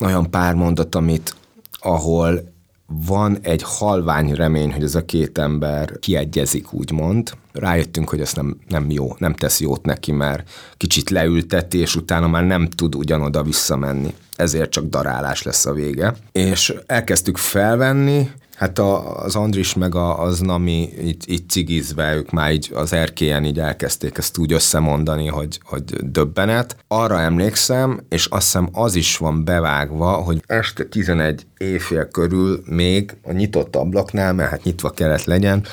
olyan 0.00 0.30
pár 0.30 0.54
mondat, 0.54 0.94
amit 0.94 1.34
ahol 1.78 2.54
van 2.86 3.38
egy 3.42 3.62
halvány 3.64 4.34
remény, 4.34 4.72
hogy 4.72 4.82
ez 4.82 4.94
a 4.94 5.04
két 5.04 5.38
ember 5.38 5.98
kiegyezik, 5.98 6.72
úgymond. 6.72 7.32
Rájöttünk, 7.52 8.08
hogy 8.08 8.20
ez 8.20 8.32
nem, 8.32 8.56
nem 8.68 8.90
jó, 8.90 9.14
nem 9.18 9.34
tesz 9.34 9.60
jót 9.60 9.84
neki, 9.84 10.12
mert 10.12 10.50
kicsit 10.76 11.10
leülteti, 11.10 11.78
és 11.78 11.96
utána 11.96 12.28
már 12.28 12.44
nem 12.44 12.68
tud 12.68 12.94
ugyanoda 12.94 13.42
visszamenni. 13.42 14.14
Ezért 14.36 14.70
csak 14.70 14.84
darálás 14.84 15.42
lesz 15.42 15.66
a 15.66 15.72
vége. 15.72 16.14
És 16.32 16.74
elkezdtük 16.86 17.36
felvenni, 17.36 18.30
Hát 18.56 18.78
a, 18.78 19.16
az 19.22 19.36
Andris 19.36 19.74
meg 19.74 19.94
a, 19.94 20.22
az 20.22 20.40
Nami 20.40 20.88
itt, 20.98 21.20
itt 21.24 21.50
cigizve, 21.50 22.14
ők 22.14 22.30
már 22.30 22.52
így 22.52 22.70
az 22.74 22.92
erkélyen 22.92 23.44
így 23.44 23.58
elkezdték 23.58 24.18
ezt 24.18 24.38
úgy 24.38 24.52
összemondani, 24.52 25.26
hogy, 25.26 25.60
hogy 25.64 25.84
döbbenet. 25.84 26.76
Arra 26.88 27.20
emlékszem, 27.20 28.00
és 28.08 28.26
azt 28.26 28.44
hiszem 28.44 28.68
az 28.72 28.94
is 28.94 29.16
van 29.16 29.44
bevágva, 29.44 30.12
hogy 30.12 30.42
este 30.46 30.84
11 30.84 31.46
éjfél 31.58 32.08
körül 32.08 32.62
még 32.66 33.16
a 33.22 33.32
nyitott 33.32 33.76
ablaknál, 33.76 34.32
mert 34.32 34.50
hát 34.50 34.64
nyitva 34.64 34.90
kellett 34.90 35.24
legyen, 35.24 35.64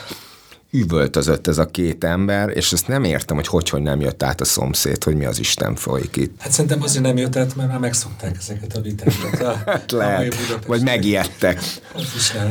üvöltözött 0.75 1.47
ez 1.47 1.57
a 1.57 1.65
két 1.65 2.03
ember, 2.03 2.49
és 2.49 2.71
ezt 2.71 2.87
nem 2.87 3.03
értem, 3.03 3.35
hogy 3.35 3.47
hogy, 3.47 3.69
hogy 3.69 3.81
nem 3.81 4.01
jött 4.01 4.23
át 4.23 4.41
a 4.41 4.45
szomszéd, 4.45 5.03
hogy 5.03 5.15
mi 5.15 5.25
az 5.25 5.39
Isten 5.39 5.75
folyik 5.75 6.15
itt. 6.15 6.35
Hát 6.39 6.51
szerintem 6.51 6.81
azért 6.81 7.03
nem 7.03 7.17
jött 7.17 7.35
át, 7.35 7.55
mert 7.55 7.69
már 7.69 7.79
megszokták 7.79 8.35
ezeket 8.39 8.75
a 8.75 8.81
vitákat. 8.81 9.41
A, 9.53 9.61
hát 9.65 9.91
lehet, 9.91 10.35
vagy 10.67 10.83
megijedtek. 10.83 11.59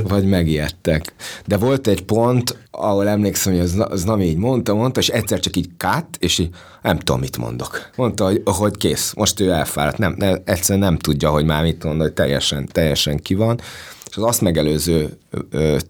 Vagy 0.03 0.25
megijedtek. 0.25 1.15
De 1.47 1.57
volt 1.57 1.87
egy 1.87 2.05
pont, 2.05 2.57
ahol 2.71 3.09
emlékszem, 3.09 3.53
hogy 3.53 3.63
az, 3.63 3.85
az 3.89 4.03
nem 4.05 4.21
így 4.21 4.37
mondta, 4.37 4.75
mondta, 4.75 5.01
és 5.01 5.09
egyszer 5.09 5.41
csak 5.41 5.57
így 5.57 5.69
kát, 5.77 6.17
és 6.19 6.39
így 6.39 6.51
nem 6.83 6.99
tudom, 6.99 7.21
mit 7.21 7.37
mondok. 7.37 7.91
Mondta, 7.97 8.25
hogy, 8.25 8.43
hogy 8.45 8.77
kész, 8.77 9.13
most 9.17 9.41
ő 9.41 9.51
elfáradt, 9.51 9.99
nem, 9.99 10.15
nem, 10.19 10.43
egyszerűen 10.45 10.85
nem 10.85 10.99
tudja, 10.99 11.31
hogy 11.31 11.45
már 11.45 11.63
mit 11.63 11.85
mond, 11.85 12.01
hogy 12.01 12.13
teljesen, 12.13 12.69
teljesen 12.73 13.17
ki 13.17 13.35
van 13.35 13.61
és 14.13 14.19
az 14.19 14.25
azt 14.25 14.41
megelőző 14.41 15.19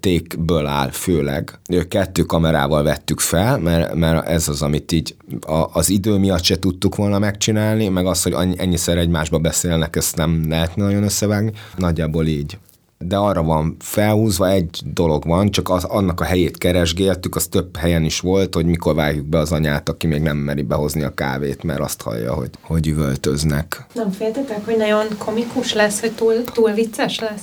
tékből 0.00 0.66
áll 0.66 0.90
főleg. 0.90 1.58
Kettő 1.88 2.22
kamerával 2.22 2.82
vettük 2.82 3.20
fel, 3.20 3.58
mert, 3.58 3.94
mert 3.94 4.26
ez 4.28 4.48
az, 4.48 4.62
amit 4.62 4.92
így 4.92 5.14
a, 5.40 5.64
az 5.72 5.88
idő 5.88 6.18
miatt 6.18 6.42
se 6.42 6.58
tudtuk 6.58 6.94
volna 6.94 7.18
megcsinálni, 7.18 7.88
meg 7.88 8.06
az, 8.06 8.22
hogy 8.22 8.34
ennyiszer 8.56 8.98
egymásba 8.98 9.38
beszélnek, 9.38 9.96
ezt 9.96 10.16
nem 10.16 10.48
lehet 10.48 10.76
nagyon 10.76 11.02
összevágni. 11.02 11.52
Nagyjából 11.76 12.26
így 12.26 12.58
de 12.98 13.16
arra 13.16 13.42
van 13.42 13.76
felhúzva, 13.78 14.50
egy 14.50 14.80
dolog 14.84 15.24
van, 15.26 15.50
csak 15.50 15.68
az, 15.68 15.84
annak 15.84 16.20
a 16.20 16.24
helyét 16.24 16.58
keresgéltük, 16.58 17.36
az 17.36 17.46
több 17.46 17.76
helyen 17.76 18.04
is 18.04 18.20
volt, 18.20 18.54
hogy 18.54 18.66
mikor 18.66 18.94
vágjuk 18.94 19.26
be 19.26 19.38
az 19.38 19.52
anyát, 19.52 19.88
aki 19.88 20.06
még 20.06 20.22
nem 20.22 20.36
meri 20.36 20.62
behozni 20.62 21.02
a 21.02 21.14
kávét, 21.14 21.62
mert 21.62 21.80
azt 21.80 22.02
hallja, 22.02 22.34
hogy, 22.34 22.50
hogy 22.60 22.86
üvöltöznek. 22.86 23.86
Nem 23.94 24.10
féltetek, 24.10 24.64
hogy 24.64 24.76
nagyon 24.76 25.06
komikus 25.18 25.72
lesz, 25.72 26.00
hogy 26.00 26.12
túl, 26.12 26.44
túl 26.44 26.72
vicces 26.72 27.18
lesz? 27.18 27.42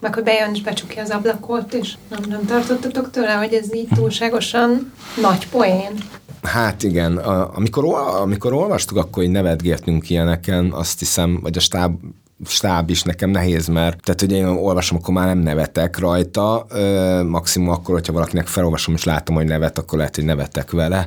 Meg 0.00 0.14
hogy 0.14 0.22
bejön 0.22 0.54
és 0.54 0.62
becsukja 0.62 1.02
az 1.02 1.10
ablakot, 1.10 1.74
és 1.74 1.94
nem, 2.10 2.20
nem 2.28 2.44
tartottatok 2.44 3.10
tőle, 3.10 3.32
hogy 3.32 3.52
ez 3.52 3.74
így 3.74 3.88
túlságosan 3.94 4.92
nagy 5.20 5.48
poén? 5.48 5.92
Hát 6.42 6.82
igen, 6.82 7.16
amikor, 7.54 7.84
amikor 8.20 8.52
olvastuk, 8.52 8.96
akkor 8.96 9.22
így 9.22 9.30
nevetgéltünk 9.30 10.10
ilyeneken, 10.10 10.72
azt 10.72 10.98
hiszem, 10.98 11.38
vagy 11.42 11.56
a 11.56 11.60
stáb 11.60 11.94
stáb 12.44 12.90
is 12.90 13.02
nekem 13.02 13.30
nehéz, 13.30 13.66
mert 13.66 14.02
tehát, 14.02 14.20
hogy 14.20 14.32
én 14.32 14.44
olvasom, 14.44 14.98
akkor 14.98 15.14
már 15.14 15.26
nem 15.26 15.38
nevetek 15.38 15.98
rajta, 15.98 16.66
maximum 17.26 17.68
akkor, 17.68 17.94
hogyha 17.94 18.12
valakinek 18.12 18.46
felolvasom 18.46 18.94
és 18.94 19.04
látom, 19.04 19.34
hogy 19.34 19.46
nevet, 19.46 19.78
akkor 19.78 19.98
lehet, 19.98 20.14
hogy 20.14 20.24
nevetek 20.24 20.70
vele. 20.70 21.06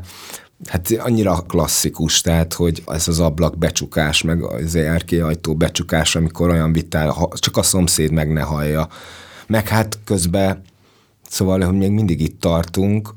Hát 0.66 0.92
annyira 0.98 1.44
klasszikus, 1.48 2.22
tehát, 2.22 2.54
hogy 2.54 2.84
ez 2.88 3.08
az 3.08 3.20
ablak 3.20 3.58
becsukás, 3.58 4.22
meg 4.22 4.44
az 4.44 4.76
ajtó 5.22 5.56
becsukás, 5.56 6.16
amikor 6.16 6.50
olyan 6.50 6.74
vitál, 6.74 7.30
csak 7.34 7.58
a 7.58 7.64
szomszéd 7.64 8.12
meg 8.12 8.34
ne 8.34 8.42
hallja. 8.42 8.88
Meg 9.48 9.68
hát 9.68 10.00
közben, 10.06 10.62
szóval, 11.30 11.62
hogy 11.62 11.78
még 11.78 11.92
mindig 11.92 12.22
itt 12.22 12.40
tartunk, 12.40 13.16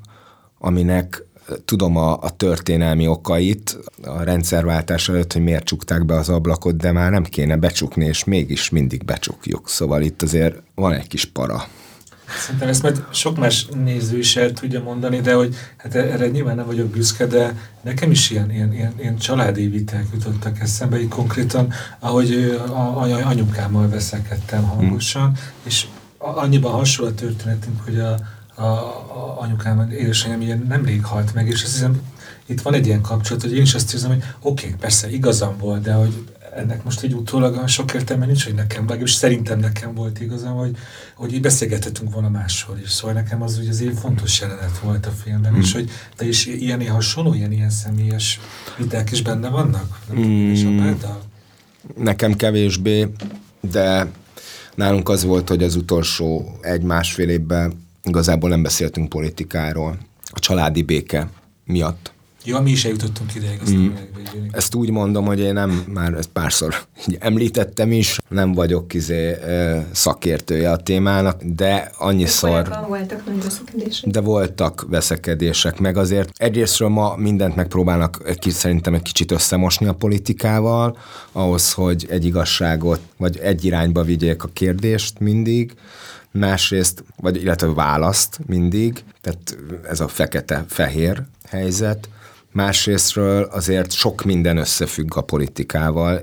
aminek 0.58 1.24
tudom 1.64 1.96
a, 1.96 2.18
a 2.20 2.30
történelmi 2.36 3.06
okait 3.06 3.78
a 4.02 4.22
rendszerváltás 4.22 5.08
előtt, 5.08 5.32
hogy 5.32 5.42
miért 5.42 5.64
csukták 5.64 6.04
be 6.04 6.14
az 6.14 6.28
ablakot, 6.28 6.76
de 6.76 6.92
már 6.92 7.10
nem 7.10 7.22
kéne 7.22 7.56
becsukni, 7.56 8.04
és 8.04 8.24
mégis 8.24 8.70
mindig 8.70 9.04
becsukjuk. 9.04 9.68
Szóval 9.68 10.02
itt 10.02 10.22
azért 10.22 10.62
van 10.74 10.92
egy 10.92 11.06
kis 11.06 11.24
para. 11.24 11.64
Szerintem 12.40 12.68
ezt 12.68 12.82
majd 12.82 13.04
sok 13.10 13.38
más 13.38 13.66
néző 13.84 14.18
is 14.18 14.36
el 14.36 14.52
tudja 14.52 14.82
mondani, 14.82 15.20
de 15.20 15.34
hogy 15.34 15.54
hát 15.76 15.94
erre 15.94 16.28
nyilván 16.28 16.56
nem 16.56 16.66
vagyok 16.66 16.88
büszke, 16.88 17.26
de 17.26 17.56
nekem 17.80 18.10
is 18.10 18.30
ilyen, 18.30 18.50
ilyen, 18.50 18.72
ilyen, 18.72 18.92
ilyen 18.98 19.16
családi 19.16 19.66
viták 19.66 20.06
jutottak 20.12 20.60
eszembe, 20.60 21.00
így 21.00 21.08
konkrétan, 21.08 21.72
ahogy 21.98 22.60
a, 22.68 22.72
a, 22.72 23.26
anyukámmal 23.26 23.88
veszekedtem 23.88 24.62
hangosan, 24.62 25.24
hmm. 25.24 25.36
és 25.62 25.86
annyiban 26.18 26.72
hasonló 26.72 27.10
a 27.10 27.14
történetünk, 27.14 27.84
hogy 27.84 27.98
a, 27.98 28.18
a, 28.54 28.64
a 28.64 29.36
anyukám, 29.40 29.90
édesanyám 29.90 30.40
ilyen 30.40 30.64
nemrég 30.68 31.04
halt 31.04 31.34
meg, 31.34 31.48
és 31.48 31.62
azt 31.62 31.72
hiszem, 31.72 32.00
itt 32.46 32.60
van 32.60 32.74
egy 32.74 32.86
ilyen 32.86 33.00
kapcsolat, 33.00 33.42
hogy 33.42 33.56
én 33.56 33.62
is 33.62 33.74
azt 33.74 33.94
érzem, 33.94 34.10
hogy 34.10 34.22
oké, 34.40 34.66
okay, 34.66 34.78
persze 34.78 35.10
igazam 35.10 35.56
volt, 35.58 35.82
de 35.82 35.92
hogy 35.92 36.24
ennek 36.56 36.84
most 36.84 37.02
egy 37.02 37.14
utólag 37.14 37.68
sok 37.68 37.94
értelme 37.94 38.26
nincs, 38.26 38.44
hogy 38.44 38.54
nekem, 38.54 38.86
és 39.00 39.12
szerintem 39.12 39.58
nekem 39.58 39.94
volt 39.94 40.20
igazam, 40.20 40.54
hogy, 40.54 40.76
hogy 41.14 41.32
így 41.32 41.40
beszélgethetünk 41.40 42.12
volna 42.12 42.28
máshol 42.28 42.78
is. 42.78 42.90
Szóval 42.90 43.14
nekem 43.14 43.42
az, 43.42 43.56
hogy 43.56 43.68
az 43.68 43.80
egy 43.80 43.98
fontos 44.00 44.40
jelenet 44.40 44.78
volt 44.78 45.06
a 45.06 45.10
filmben, 45.10 45.50
hmm. 45.50 45.60
és 45.60 45.72
hogy 45.72 45.90
te 46.16 46.26
is 46.26 46.46
ilyen 46.46 46.88
hasonló, 46.88 47.34
ilyen, 47.34 47.52
ilyen 47.52 47.70
személyes 47.70 48.40
viták 48.76 49.10
is 49.10 49.22
benne 49.22 49.48
vannak? 49.48 49.98
Hmm. 50.10 50.98
Nekem 51.96 52.34
kevésbé, 52.34 53.08
de 53.70 54.10
nálunk 54.74 55.08
az 55.08 55.24
volt, 55.24 55.48
hogy 55.48 55.62
az 55.62 55.76
utolsó 55.76 56.58
egy-másfél 56.60 57.28
évben 57.28 57.86
igazából 58.04 58.48
nem 58.48 58.62
beszéltünk 58.62 59.08
politikáról. 59.08 59.98
A 60.24 60.38
családi 60.38 60.82
béke 60.82 61.28
miatt 61.64 62.12
Ja, 62.44 62.60
mi 62.60 62.70
is 62.70 62.84
eljutottunk 62.84 63.34
ideig, 63.34 63.58
aztán 63.62 63.78
mm. 63.78 63.94
Ezt 64.50 64.74
úgy 64.74 64.90
mondom, 64.90 65.24
hogy 65.24 65.38
én 65.38 65.52
nem, 65.52 65.84
már 65.92 66.14
ezt 66.14 66.28
párszor 66.28 66.74
így 67.08 67.16
említettem 67.20 67.92
is, 67.92 68.18
nem 68.28 68.52
vagyok 68.52 68.94
izé, 68.94 69.36
szakértője 69.92 70.70
a 70.70 70.76
témának, 70.76 71.42
de 71.42 71.90
annyiszor... 71.98 72.68
De 72.68 72.84
voltak 72.88 73.26
nagy 73.26 73.42
veszekedések. 73.42 74.10
De 74.10 74.20
voltak 74.20 74.86
veszekedések, 74.88 75.78
meg 75.78 75.96
azért 75.96 76.30
egyrésztről 76.36 76.88
ma 76.88 77.16
mindent 77.16 77.56
megpróbálnak 77.56 78.22
egy, 78.24 78.50
szerintem 78.50 78.94
egy 78.94 79.02
kicsit 79.02 79.30
összemosni 79.30 79.86
a 79.86 79.92
politikával, 79.92 80.96
ahhoz, 81.32 81.72
hogy 81.72 82.06
egy 82.10 82.24
igazságot, 82.24 83.00
vagy 83.16 83.36
egy 83.36 83.64
irányba 83.64 84.02
vigyék 84.02 84.42
a 84.42 84.48
kérdést 84.52 85.20
mindig, 85.20 85.74
másrészt, 86.30 87.04
vagy 87.16 87.42
illetve 87.42 87.72
választ 87.72 88.38
mindig, 88.46 89.04
tehát 89.20 89.56
ez 89.88 90.00
a 90.00 90.08
fekete-fehér 90.08 91.22
helyzet, 91.48 92.08
Másrésztről 92.52 93.42
azért 93.42 93.92
sok 93.92 94.24
minden 94.24 94.56
összefügg 94.56 95.16
a 95.16 95.20
politikával, 95.20 96.20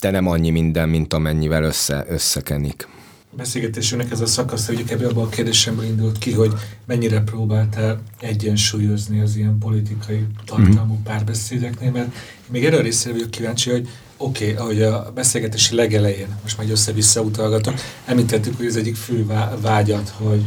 de 0.00 0.10
nem 0.10 0.26
annyi 0.26 0.50
minden, 0.50 0.88
mint 0.88 1.12
amennyivel 1.12 1.62
össze, 1.62 2.04
összekenik. 2.08 2.88
beszélgetésünknek 3.36 4.10
ez 4.10 4.20
a 4.20 4.26
szakasz, 4.26 4.66
hogy 4.66 4.84
ebből 4.88 5.08
abban 5.08 5.24
a 5.24 5.28
kérdésemből 5.28 5.84
indult 5.84 6.18
ki, 6.18 6.32
hogy 6.32 6.52
mennyire 6.86 7.20
próbáltál 7.20 8.02
egyensúlyozni 8.20 9.20
az 9.20 9.36
ilyen 9.36 9.58
politikai 9.58 10.26
tartalmú 10.44 10.94
mhm. 10.94 11.02
párbeszédeknél, 11.02 11.90
mert 11.90 12.14
még 12.50 12.64
erre 12.64 12.76
a 12.76 12.82
részére 12.82 13.14
vagyok 13.14 13.30
kíváncsi, 13.30 13.70
hogy 13.70 13.88
oké, 14.16 14.44
okay, 14.44 14.56
ahogy 14.56 14.82
a 14.82 15.12
beszélgetési 15.14 15.74
legelején, 15.74 16.38
most 16.42 16.58
már 16.58 16.70
össze-vissza 16.70 17.20
utalgatok, 17.20 17.74
említettük, 18.04 18.56
hogy 18.56 18.66
ez 18.66 18.76
egyik 18.76 18.96
fő 18.96 19.26
vágyat, 19.60 20.08
hogy 20.08 20.44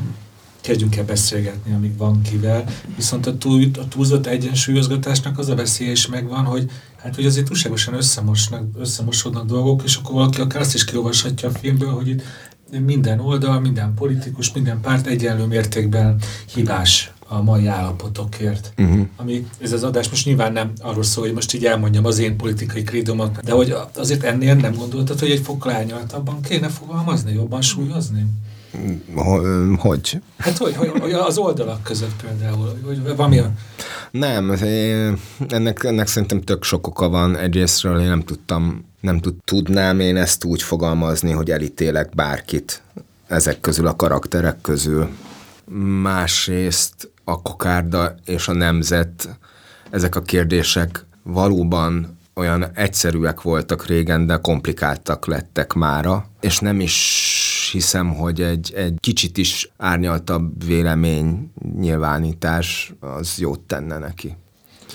kezdjünk 0.66 0.96
el 0.96 1.06
beszélgetni, 1.06 1.74
amíg 1.74 1.98
van 1.98 2.22
kivel. 2.22 2.64
Viszont 2.96 3.26
a, 3.26 3.38
túl, 3.38 3.66
a 3.80 3.88
túlzott 3.88 4.26
egyensúlyozgatásnak 4.26 5.38
az 5.38 5.50
a 5.50 5.56
veszélye 5.56 5.92
is 5.92 6.08
megvan, 6.08 6.46
hogy 6.46 6.72
hát 6.98 7.16
hogy 7.16 7.26
azért 7.26 7.46
túlságosan 7.46 7.94
összemosnak, 7.94 8.64
összemosodnak 8.80 9.46
dolgok, 9.46 9.82
és 9.84 9.96
akkor 9.96 10.14
valaki 10.14 10.42
akár 10.42 10.62
azt 10.62 10.74
is 10.74 10.86
kiolvashatja 10.86 11.50
a 11.50 11.52
filmből, 11.52 11.92
hogy 11.92 12.08
itt 12.08 12.24
minden 12.86 13.20
oldal, 13.20 13.60
minden 13.60 13.94
politikus, 13.94 14.52
minden 14.52 14.82
párt 14.82 15.08
egyenlő 15.08 15.46
mértékben 15.46 16.20
hibás 16.54 17.12
a 17.28 17.42
mai 17.42 17.68
állapotokért. 17.68 18.74
Uh-huh. 18.78 19.08
Ami 19.16 19.48
ez 19.58 19.72
az 19.72 19.84
adás 19.84 20.10
most 20.10 20.26
nyilván 20.26 20.54
nem 20.54 20.72
arról 20.82 21.04
szól, 21.04 21.24
hogy 21.24 21.34
most 21.34 21.54
így 21.54 21.66
elmondjam 21.66 22.06
az 22.06 22.20
én 22.20 22.38
politikai 22.38 22.84
krédomat, 22.84 23.40
de 23.44 23.52
hogy 23.52 23.76
azért 23.96 24.24
ennél 24.24 24.56
nem 24.56 24.74
gondoltad, 24.74 25.20
hogy 25.20 25.32
egy 25.32 25.42
fokkal 25.44 25.72
árnyaltabban 25.74 26.42
kéne 26.42 26.68
fogalmazni, 26.68 27.34
jobban 27.34 27.62
súlyozni? 27.62 28.26
Hogy? 29.78 30.22
Hát 30.38 30.58
hogy, 30.58 30.76
hogy 30.76 31.12
az 31.12 31.38
oldalak 31.38 31.84
között 31.84 32.22
például, 32.22 32.80
hogy 32.86 33.16
valami 33.16 33.38
a... 33.38 33.52
Nem, 34.12 34.52
ennek, 35.48 35.84
ennek 35.84 36.08
szerintem 36.08 36.42
tök 36.42 36.64
sok 36.64 36.88
oka 36.88 37.10
van. 37.10 37.38
Egyrésztről 37.38 38.00
én 38.00 38.08
nem 38.08 38.22
tudtam, 38.22 38.86
nem 39.00 39.20
tud, 39.20 39.36
tudnám 39.44 40.00
én 40.00 40.18
ezt 40.18 40.44
úgy 40.44 40.62
fogalmazni, 40.62 41.32
hogy 41.32 41.52
elítélek 41.52 42.10
bárkit 42.16 42.82
ezek 43.28 43.60
közül, 43.60 43.88
a 43.88 43.96
karakterek 43.96 44.62
közül. 44.62 45.10
Másrészt 46.02 47.12
a 47.24 47.42
kokárda 47.42 48.16
és 48.26 48.48
a 48.48 48.54
nemzet, 48.54 49.38
ezek 49.90 50.16
a 50.16 50.22
kérdések 50.22 51.06
valóban 51.24 52.18
olyan 52.34 52.72
egyszerűek 52.74 53.42
voltak 53.42 53.86
régen, 53.86 54.26
de 54.26 54.38
komplikáltak 54.38 55.26
lettek 55.26 55.74
mára, 55.74 56.30
és 56.40 56.60
nem 56.60 56.80
is 56.80 57.45
hiszem, 57.76 58.14
hogy 58.14 58.42
egy, 58.42 58.74
egy 58.76 58.94
kicsit 59.00 59.38
is 59.38 59.72
árnyaltabb 59.78 60.66
vélemény 60.66 61.52
nyilvánítás 61.80 62.94
az 63.00 63.38
jót 63.38 63.60
tenne 63.60 63.98
neki. 63.98 64.36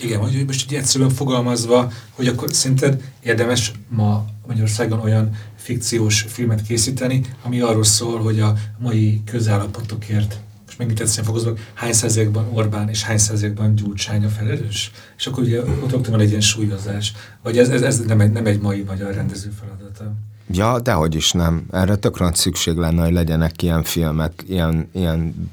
Igen, 0.01 0.19
hogy 0.19 0.43
most 0.45 0.71
így 0.71 0.77
egyszerűen 0.77 1.09
fogalmazva, 1.09 1.91
hogy 2.11 2.27
akkor 2.27 2.53
szerinted 2.53 3.11
érdemes 3.23 3.71
ma 3.89 4.25
Magyarországon 4.47 4.99
olyan 4.99 5.29
fikciós 5.55 6.21
filmet 6.21 6.61
készíteni, 6.61 7.21
ami 7.43 7.59
arról 7.59 7.83
szól, 7.83 8.19
hogy 8.21 8.39
a 8.39 8.53
mai 8.79 9.21
közállapotokért 9.25 10.39
megint 10.81 10.99
egyszerűen 10.99 11.33
fokozva, 11.33 11.53
hány 11.73 11.93
százalékban 11.93 12.49
Orbán 12.53 12.89
és 12.89 13.03
hány 13.03 13.17
százalékban 13.17 13.75
Gyurcsány 13.75 14.25
a 14.25 14.29
felelős? 14.29 14.91
És 15.17 15.27
akkor 15.27 15.43
ugye 15.43 15.61
ott 15.91 16.07
van 16.07 16.19
egy 16.19 16.29
ilyen 16.29 16.41
súlyozás. 16.41 17.13
Vagy 17.43 17.57
ez, 17.57 17.69
ez, 17.69 17.81
ez 17.81 17.99
nem, 17.99 18.19
egy, 18.19 18.31
nem 18.31 18.45
egy 18.45 18.61
mai 18.61 18.81
magyar 18.81 19.13
rendező 19.13 19.49
feladata. 19.59 20.13
Ja, 20.47 20.79
dehogy 20.79 21.15
is 21.15 21.31
nem. 21.31 21.65
Erre 21.71 21.95
tök 21.95 22.19
nagy 22.19 22.35
szükség 22.35 22.75
lenne, 22.75 23.03
hogy 23.03 23.13
legyenek 23.13 23.61
ilyen 23.61 23.83
filmek, 23.83 24.43
ilyen, 24.47 24.89
ilyen 24.93 25.51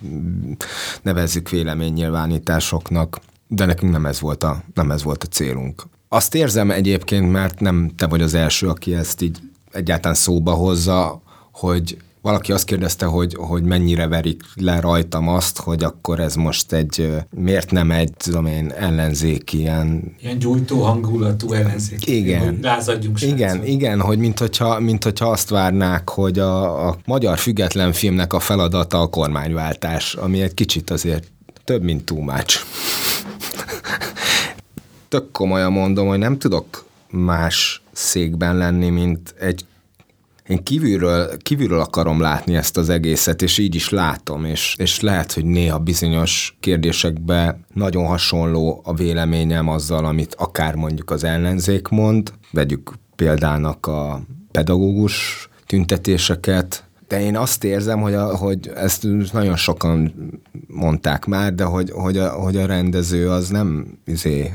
nevezzük 1.03 1.49
véleménynyilvánításoknak, 1.49 3.19
de 3.47 3.65
nekünk 3.65 3.93
nem 3.93 4.07
ez 4.07 4.21
volt 4.21 4.43
a, 4.43 4.63
nem 4.75 4.91
ez 4.91 5.03
volt 5.03 5.25
a 5.25 5.27
célunk. 5.27 5.83
Azt 6.09 6.35
érzem 6.35 6.71
egyébként, 6.71 7.33
mert 7.33 7.61
nem 7.61 7.91
te 7.97 8.07
vagy 8.07 8.23
az 8.23 8.35
első, 8.35 8.69
aki 8.69 8.95
ezt 8.95 9.23
így 9.23 9.39
egyáltalán 9.73 10.17
szóba 10.17 10.53
hozza, 10.53 11.23
hogy 11.53 11.97
valaki 12.29 12.53
azt 12.53 12.65
kérdezte, 12.65 13.07
hogy, 13.07 13.35
hogy 13.39 13.63
mennyire 13.63 14.07
verik 14.07 14.43
le 14.55 14.81
rajtam 14.81 15.29
azt, 15.29 15.59
hogy 15.59 15.85
akkor 15.85 16.21
ez 16.21 16.35
most 16.35 16.73
egy, 16.73 17.13
miért 17.31 17.71
nem 17.71 17.91
egy, 17.91 18.13
tudom 18.17 18.47
én, 18.47 18.73
ellenzék 18.77 19.53
ilyen... 19.53 20.15
Ilyen 20.23 20.39
gyújtó 20.39 20.83
hangulatú 20.83 21.53
ellenzék. 21.53 22.07
Igen. 22.07 22.59
Lázadjunk 22.63 23.23
Igen, 23.23 23.65
igen, 23.65 24.01
hogy 24.01 24.19
mint 24.19 24.39
hogyha, 24.39 24.81
mint 24.81 25.05
hogyha 25.05 25.31
azt 25.31 25.49
várnák, 25.49 26.09
hogy 26.09 26.39
a, 26.39 26.89
a 26.89 26.97
magyar 27.07 27.39
független 27.39 27.93
filmnek 27.93 28.33
a 28.33 28.41
feladata 28.41 29.01
a 29.01 29.07
kormányváltás, 29.07 30.15
ami 30.15 30.43
egy 30.43 30.55
kicsit 30.55 30.91
azért 30.91 31.27
több, 31.65 31.83
mint 31.83 32.05
túmács. 32.05 32.59
Tök 35.09 35.33
komolyan 35.33 35.73
mondom, 35.73 36.09
hogy 36.09 36.19
nem 36.19 36.39
tudok 36.39 36.85
más 37.11 37.83
székben 37.93 38.57
lenni, 38.57 38.89
mint 38.89 39.35
egy 39.39 39.65
én 40.49 40.63
kívülről, 40.63 41.37
kívülről 41.37 41.81
akarom 41.81 42.21
látni 42.21 42.57
ezt 42.57 42.77
az 42.77 42.89
egészet, 42.89 43.43
és 43.43 43.59
így 43.59 43.75
is 43.75 43.89
látom, 43.89 44.45
és, 44.45 44.75
és 44.79 45.01
lehet, 45.01 45.33
hogy 45.33 45.45
néha 45.45 45.79
bizonyos 45.79 46.57
kérdésekben 46.61 47.65
nagyon 47.75 48.07
hasonló 48.07 48.81
a 48.85 48.95
véleményem 48.95 49.69
azzal, 49.69 50.05
amit 50.05 50.35
akár 50.35 50.75
mondjuk 50.75 51.11
az 51.11 51.25
ellenzék 51.25 51.89
mond, 51.89 52.33
vegyük 52.53 52.93
példának 53.17 53.87
a 53.87 54.23
pedagógus 54.51 55.49
tüntetéseket, 55.67 56.88
de 57.09 57.21
én 57.21 57.37
azt 57.37 57.65
érzem, 57.65 58.01
hogy, 58.01 58.15
a, 58.15 58.37
hogy 58.37 58.71
ezt 58.75 59.07
nagyon 59.33 59.57
sokan 59.57 60.15
mondták 60.67 61.25
már, 61.27 61.55
de 61.55 61.65
hogy, 61.65 61.91
hogy, 61.91 62.19
a, 62.19 62.29
hogy 62.29 62.57
a 62.57 62.67
rendező 62.67 63.31
az 63.31 63.49
nem, 63.49 63.99
izé, 64.05 64.53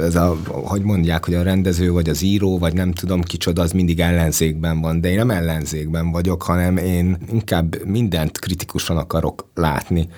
ez 0.00 0.14
a, 0.14 0.36
hogy 0.46 0.82
mondják, 0.82 1.24
hogy 1.24 1.34
a 1.34 1.42
rendező 1.42 1.92
vagy 1.92 2.08
az 2.08 2.22
író, 2.22 2.58
vagy 2.58 2.74
nem 2.74 2.92
tudom 2.92 3.22
kicsoda, 3.22 3.62
az 3.62 3.72
mindig 3.72 4.00
ellenzékben 4.00 4.80
van, 4.80 5.00
de 5.00 5.08
én 5.10 5.16
nem 5.16 5.30
ellenzékben 5.30 6.10
vagyok, 6.10 6.42
hanem 6.42 6.76
én 6.76 7.18
inkább 7.32 7.84
mindent 7.84 8.38
kritikusan 8.38 8.96
akarok 8.96 9.46
látni. 9.54 10.08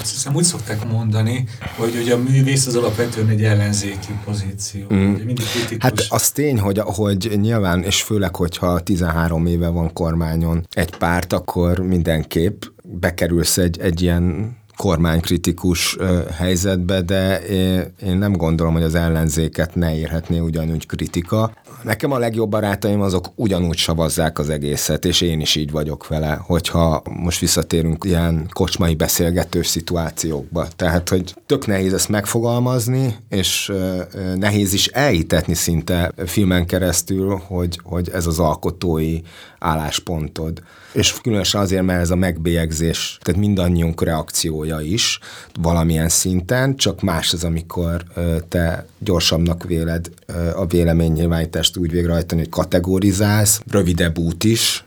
Azt 0.00 0.10
hiszem 0.10 0.34
úgy 0.34 0.44
szokták 0.44 0.88
mondani, 0.88 1.44
hogy, 1.76 1.94
hogy 1.94 2.10
a 2.10 2.18
művész 2.18 2.66
az 2.66 2.76
alapvetően 2.76 3.28
egy 3.28 3.44
ellenzéki 3.44 4.18
pozíció. 4.24 4.86
Mm. 4.94 5.12
Mindig 5.12 5.46
kritikus. 5.46 5.82
Hát 5.82 6.06
az 6.08 6.30
tény, 6.30 6.58
hogy, 6.58 6.78
hogy 6.78 7.32
nyilván, 7.40 7.82
és 7.82 8.02
főleg, 8.02 8.36
hogyha 8.36 8.80
13 8.80 9.46
éve 9.46 9.68
van 9.68 9.92
kormányon 9.92 10.66
egy 10.70 10.96
párt, 10.96 11.32
akkor 11.32 11.78
mindenképp 11.78 12.62
bekerülsz 12.82 13.58
egy, 13.58 13.80
egy 13.80 14.02
ilyen 14.02 14.56
kormánykritikus 14.76 15.96
helyzetbe, 16.36 17.02
de 17.02 17.40
én 18.02 18.16
nem 18.16 18.32
gondolom, 18.32 18.72
hogy 18.72 18.82
az 18.82 18.94
ellenzéket 18.94 19.74
ne 19.74 19.98
érhetné 19.98 20.38
ugyanúgy 20.38 20.86
kritika. 20.86 21.52
Nekem 21.82 22.12
a 22.12 22.18
legjobb 22.18 22.50
barátaim 22.50 23.00
azok 23.00 23.26
ugyanúgy 23.34 23.76
savazzák 23.76 24.38
az 24.38 24.48
egészet, 24.50 25.04
és 25.04 25.20
én 25.20 25.40
is 25.40 25.54
így 25.54 25.70
vagyok 25.70 26.06
vele, 26.06 26.40
hogyha 26.46 27.02
most 27.10 27.40
visszatérünk 27.40 28.04
ilyen 28.04 28.48
kocsmai 28.52 28.94
beszélgetős 28.94 29.66
szituációkba. 29.66 30.66
Tehát, 30.76 31.08
hogy 31.08 31.34
tök 31.46 31.66
nehéz 31.66 31.92
ezt 31.92 32.08
megfogalmazni, 32.08 33.16
és 33.28 33.72
nehéz 34.36 34.72
is 34.72 34.86
elhitetni 34.86 35.54
szinte 35.54 36.12
filmen 36.26 36.66
keresztül, 36.66 37.42
hogy, 37.46 37.80
hogy 37.82 38.10
ez 38.10 38.26
az 38.26 38.38
alkotói 38.38 39.20
álláspontod. 39.58 40.62
És 40.92 41.14
különösen 41.22 41.60
azért, 41.60 41.82
mert 41.82 42.00
ez 42.00 42.10
a 42.10 42.16
megbélyegzés, 42.16 43.18
tehát 43.22 43.40
mindannyiunk 43.40 44.02
reakciója 44.02 44.80
is 44.80 45.18
valamilyen 45.60 46.08
szinten, 46.08 46.76
csak 46.76 47.00
más 47.02 47.32
az, 47.32 47.44
amikor 47.44 48.02
te 48.48 48.86
gyorsabbnak 48.98 49.64
véled 49.64 50.10
a 50.54 50.66
véleménynyilvánítást 50.66 51.76
úgy 51.76 51.90
végrehajtani, 51.90 52.40
hogy 52.40 52.50
kategorizálsz, 52.50 53.60
rövidebb 53.70 54.18
út 54.18 54.44
is, 54.44 54.84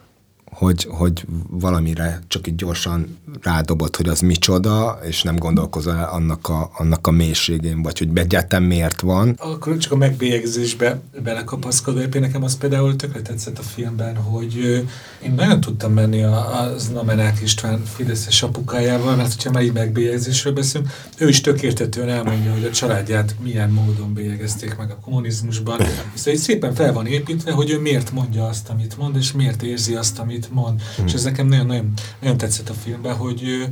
hogy, 0.61 0.87
hogy 0.89 1.25
valamire 1.49 2.19
csak 2.27 2.47
így 2.47 2.55
gyorsan 2.55 3.17
rádobott, 3.41 3.95
hogy 3.95 4.07
az 4.07 4.19
micsoda, 4.19 4.99
és 5.03 5.23
nem 5.23 5.35
gondolkozol 5.35 6.09
annak 6.11 6.49
a, 6.49 6.71
annak 6.77 7.07
a 7.07 7.11
mélységén, 7.11 7.81
vagy 7.81 7.97
hogy 7.97 8.09
egyáltalán 8.13 8.67
miért 8.67 9.01
van. 9.01 9.35
Akkor 9.37 9.77
csak 9.77 9.91
a 9.91 9.95
megbélyegzésbe 9.95 11.01
belekapaszkodva, 11.23 12.01
én 12.01 12.21
nekem 12.21 12.43
az 12.43 12.57
például 12.57 12.95
tökre 12.95 13.21
tetszett 13.21 13.57
a 13.57 13.61
filmben, 13.61 14.15
hogy 14.15 14.85
én 15.23 15.33
nagyon 15.35 15.61
tudtam 15.61 15.93
menni 15.93 16.23
az 16.23 16.89
Namenák 16.89 17.41
István 17.41 17.83
Fideszes 17.85 18.43
apukájával, 18.43 19.15
mert 19.15 19.33
hogyha 19.33 19.51
már 19.51 19.63
így 19.63 19.73
megbélyegzésről 19.73 20.53
beszélünk, 20.53 20.89
ő 21.17 21.27
is 21.27 21.41
tökértetően 21.41 22.09
elmondja, 22.09 22.51
hogy 22.51 22.63
a 22.63 22.71
családját 22.71 23.35
milyen 23.43 23.69
módon 23.69 24.13
bélyegezték 24.13 24.77
meg 24.77 24.89
a 24.89 24.99
kommunizmusban. 25.03 25.79
Szóval 26.13 26.39
szépen 26.39 26.73
fel 26.73 26.93
van 26.93 27.05
építve, 27.05 27.51
hogy 27.51 27.69
ő 27.69 27.79
miért 27.79 28.11
mondja 28.11 28.45
azt, 28.45 28.69
amit 28.69 28.97
mond, 28.97 29.15
és 29.15 29.31
miért 29.31 29.63
érzi 29.63 29.95
azt, 29.95 30.19
amit 30.19 30.49
mond. 30.51 30.81
Hmm. 30.95 31.05
És 31.05 31.13
ez 31.13 31.23
nekem 31.23 31.47
nagyon, 31.47 31.65
nagyon, 31.65 31.93
nagyon 32.21 32.37
tetszett 32.37 32.69
a 32.69 32.73
filmben, 32.73 33.15
hogy 33.15 33.43
ő, 33.43 33.69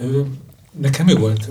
ő, 0.00 0.26
nekem 0.80 1.08
ő 1.08 1.14
volt 1.14 1.48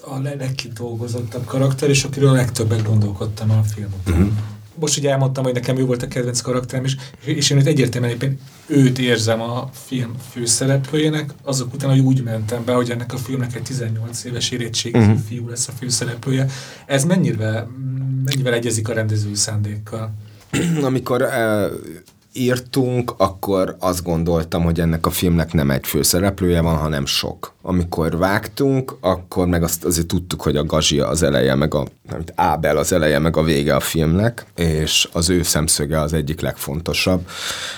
a 0.00 0.18
legkidolgozottabb 0.18 1.44
karakter, 1.44 1.88
és 1.88 2.04
akiről 2.04 2.28
a 2.28 2.32
legtöbbet 2.32 2.82
gondolkodtam 2.82 3.50
a 3.50 3.62
film 3.62 3.94
után. 4.00 4.16
Hmm. 4.16 4.38
Most 4.74 4.98
ugye 4.98 5.10
elmondtam, 5.10 5.44
hogy 5.44 5.52
nekem 5.52 5.76
ő 5.76 5.84
volt 5.84 6.02
a 6.02 6.08
kedvenc 6.08 6.40
karakterem 6.40 6.84
is, 6.84 6.96
és 7.24 7.50
én 7.50 7.58
itt 7.58 7.66
egyértelműen 7.66 8.12
éppen 8.12 8.38
őt 8.66 8.98
érzem 8.98 9.40
a 9.40 9.70
film 9.72 10.14
főszereplőjének, 10.30 11.34
azok 11.42 11.74
után, 11.74 11.90
hogy 11.90 11.98
úgy 11.98 12.22
mentem 12.22 12.64
be, 12.64 12.72
hogy 12.72 12.90
ennek 12.90 13.12
a 13.12 13.16
filmnek 13.16 13.54
egy 13.54 13.62
18 13.62 14.24
éves 14.24 14.50
érettségű 14.50 14.98
uh-huh. 14.98 15.18
fiú 15.28 15.48
lesz 15.48 15.68
a 15.68 15.72
főszereplője. 15.78 16.46
Ez 16.86 17.04
mennyire, 17.04 17.66
mennyire 18.24 18.52
egyezik 18.52 18.88
a 18.88 18.92
rendezői 18.92 19.34
szándékkal? 19.34 20.14
Amikor 20.82 21.22
uh 21.22 21.72
írtunk, 22.32 23.14
akkor 23.16 23.76
azt 23.78 24.02
gondoltam, 24.02 24.62
hogy 24.62 24.80
ennek 24.80 25.06
a 25.06 25.10
filmnek 25.10 25.52
nem 25.52 25.70
egy 25.70 25.86
főszereplője 25.86 26.60
van, 26.60 26.76
hanem 26.76 27.06
sok. 27.06 27.54
Amikor 27.62 28.18
vágtunk, 28.18 28.96
akkor 29.00 29.46
meg 29.46 29.62
azt 29.62 29.84
azért 29.84 30.06
tudtuk, 30.06 30.42
hogy 30.42 30.56
a 30.56 30.64
Gazsi 30.64 31.00
az 31.00 31.22
eleje, 31.22 31.54
meg 31.54 31.74
a 31.74 31.86
amit 32.12 32.32
Ábel 32.36 32.76
az 32.76 32.92
eleje, 32.92 33.18
meg 33.18 33.36
a 33.36 33.42
vége 33.42 33.74
a 33.74 33.80
filmnek, 33.80 34.46
és 34.56 35.08
az 35.12 35.28
ő 35.28 35.42
szemszöge 35.42 36.00
az 36.00 36.12
egyik 36.12 36.40
legfontosabb. 36.40 37.28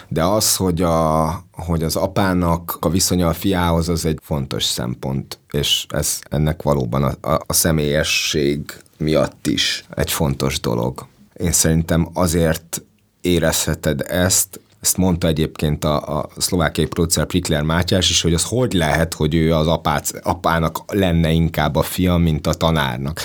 De 0.09 0.25
az, 0.25 0.57
hogy, 0.57 0.83
a, 0.83 1.45
hogy 1.53 1.83
az 1.83 1.97
apának 1.97 2.77
a 2.81 2.89
viszonya 2.89 3.29
a 3.29 3.33
fiához, 3.33 3.89
az 3.89 4.05
egy 4.05 4.19
fontos 4.23 4.65
szempont, 4.65 5.39
és 5.51 5.87
ez 5.89 6.19
ennek 6.31 6.63
valóban 6.63 7.03
a, 7.03 7.31
a, 7.31 7.41
a 7.47 7.53
személyesség 7.53 8.73
miatt 8.99 9.47
is 9.47 9.85
egy 9.95 10.11
fontos 10.11 10.61
dolog. 10.61 11.07
Én 11.35 11.53
szerintem 11.53 12.09
azért 12.13 12.83
érezheted 13.23 14.05
ezt, 14.09 14.61
ezt 14.81 14.97
mondta 14.97 15.27
egyébként 15.27 15.85
a, 15.85 16.19
a 16.19 16.29
szlovákiai 16.37 16.87
producer 16.87 17.27
Prikler 17.27 17.63
Mátyás 17.63 18.11
is, 18.11 18.23
hogy 18.23 18.35
az 18.35 18.45
hogy 18.45 18.73
lehet, 18.73 19.15
hogy 19.15 19.35
ő 19.35 19.55
az 19.55 19.67
apác, 19.67 20.11
apának 20.23 20.79
lenne 20.87 21.31
inkább 21.31 21.77
a 21.77 21.83
fia, 21.83 22.17
mint 22.17 22.47
a 22.47 22.55
tanárnak. 22.55 23.21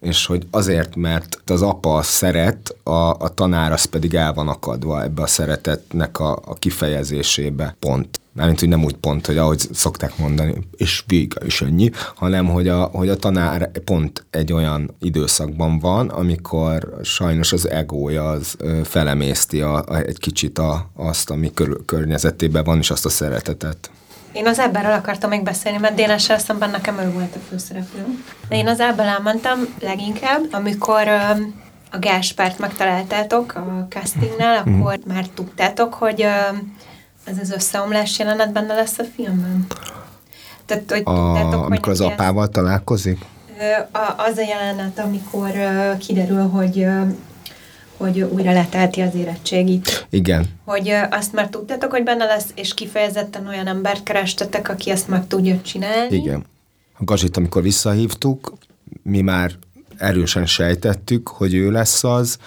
És 0.00 0.26
hogy 0.26 0.46
azért, 0.50 0.96
mert 0.96 1.42
az 1.46 1.62
apa 1.62 2.02
szeret, 2.02 2.76
a, 2.82 3.10
a 3.10 3.28
tanár 3.34 3.72
az 3.72 3.84
pedig 3.84 4.14
el 4.14 4.32
van 4.32 4.48
akadva 4.48 5.02
ebbe 5.02 5.22
a 5.22 5.26
szeretetnek 5.26 6.18
a, 6.18 6.42
a 6.44 6.54
kifejezésébe. 6.54 7.76
Pont. 7.78 8.19
Mármint, 8.40 8.60
hogy 8.60 8.68
nem 8.68 8.84
úgy 8.84 8.96
pont, 8.96 9.26
hogy 9.26 9.38
ahogy 9.38 9.68
szokták 9.72 10.18
mondani, 10.18 10.54
és 10.76 11.04
vége 11.06 11.40
is 11.44 11.62
ennyi, 11.62 11.90
hanem 12.14 12.46
hogy 12.46 12.68
a, 12.68 12.82
hogy 12.82 13.08
a 13.08 13.16
tanár 13.16 13.70
pont 13.84 14.26
egy 14.30 14.52
olyan 14.52 14.96
időszakban 15.00 15.78
van, 15.78 16.08
amikor 16.08 16.98
sajnos 17.02 17.52
az 17.52 17.68
egója 17.68 18.28
az 18.28 18.56
felemészti 18.84 19.60
a, 19.60 19.84
a, 19.86 19.96
egy 19.96 20.18
kicsit 20.18 20.58
a, 20.58 20.90
azt, 20.96 21.30
ami 21.30 21.50
kör, 21.54 21.84
környezetében 21.84 22.64
van, 22.64 22.78
és 22.78 22.90
azt 22.90 23.04
a 23.04 23.08
szeretetet. 23.08 23.90
Én 24.32 24.46
az 24.46 24.58
Ábelről 24.58 24.92
akartam 24.92 25.30
még 25.30 25.42
beszélni, 25.42 25.78
mert 25.78 25.94
Dénással 25.94 26.38
szemben 26.38 26.70
nekem 26.70 26.98
ő 26.98 27.10
volt 27.10 27.36
a 27.36 27.40
főszereplő. 27.48 28.04
De 28.48 28.56
én 28.56 28.68
az 28.68 28.80
Ábel 28.80 29.06
elmentem 29.06 29.74
leginkább, 29.80 30.42
amikor 30.50 31.08
a 31.90 31.98
Gáspárt 31.98 32.58
megtaláltátok 32.58 33.54
a 33.54 33.86
castingnál, 33.88 34.62
mhm. 34.64 34.80
akkor 34.80 34.98
már 35.06 35.26
tudtátok, 35.34 35.94
hogy 35.94 36.26
ez 37.30 37.38
az 37.38 37.50
összeomlás 37.50 38.18
jelenet 38.18 38.52
benne 38.52 38.74
lesz 38.74 38.98
a 38.98 39.04
filmben? 39.14 39.66
Tehát, 40.66 40.90
hogy 40.90 41.02
a, 41.04 41.14
tudtátok, 41.14 41.64
amikor 41.64 41.92
az 41.92 42.00
apával 42.00 42.44
ez, 42.44 42.50
találkozik? 42.52 43.18
Az 44.16 44.36
a 44.36 44.42
jelenet, 44.42 44.98
amikor 44.98 45.50
kiderül, 45.98 46.48
hogy 46.48 46.86
hogy 47.96 48.20
újra 48.20 48.52
letelti 48.52 49.00
az 49.00 49.14
érettségit. 49.14 50.06
Igen. 50.10 50.46
Hogy 50.64 50.92
azt 51.10 51.32
már 51.32 51.48
tudtátok, 51.48 51.90
hogy 51.90 52.02
benne 52.02 52.24
lesz, 52.24 52.46
és 52.54 52.74
kifejezetten 52.74 53.46
olyan 53.46 53.66
embert 53.66 54.02
kerestetek, 54.02 54.68
aki 54.68 54.90
ezt 54.90 55.08
meg 55.08 55.26
tudja 55.26 55.60
csinálni. 55.62 56.16
Igen. 56.16 56.44
A 56.98 57.04
Gazsit, 57.04 57.36
amikor 57.36 57.62
visszahívtuk, 57.62 58.52
mi 59.02 59.20
már 59.20 59.52
erősen 59.96 60.46
sejtettük, 60.46 61.28
hogy 61.28 61.54
ő 61.54 61.70
lesz 61.70 62.04
az, 62.04 62.38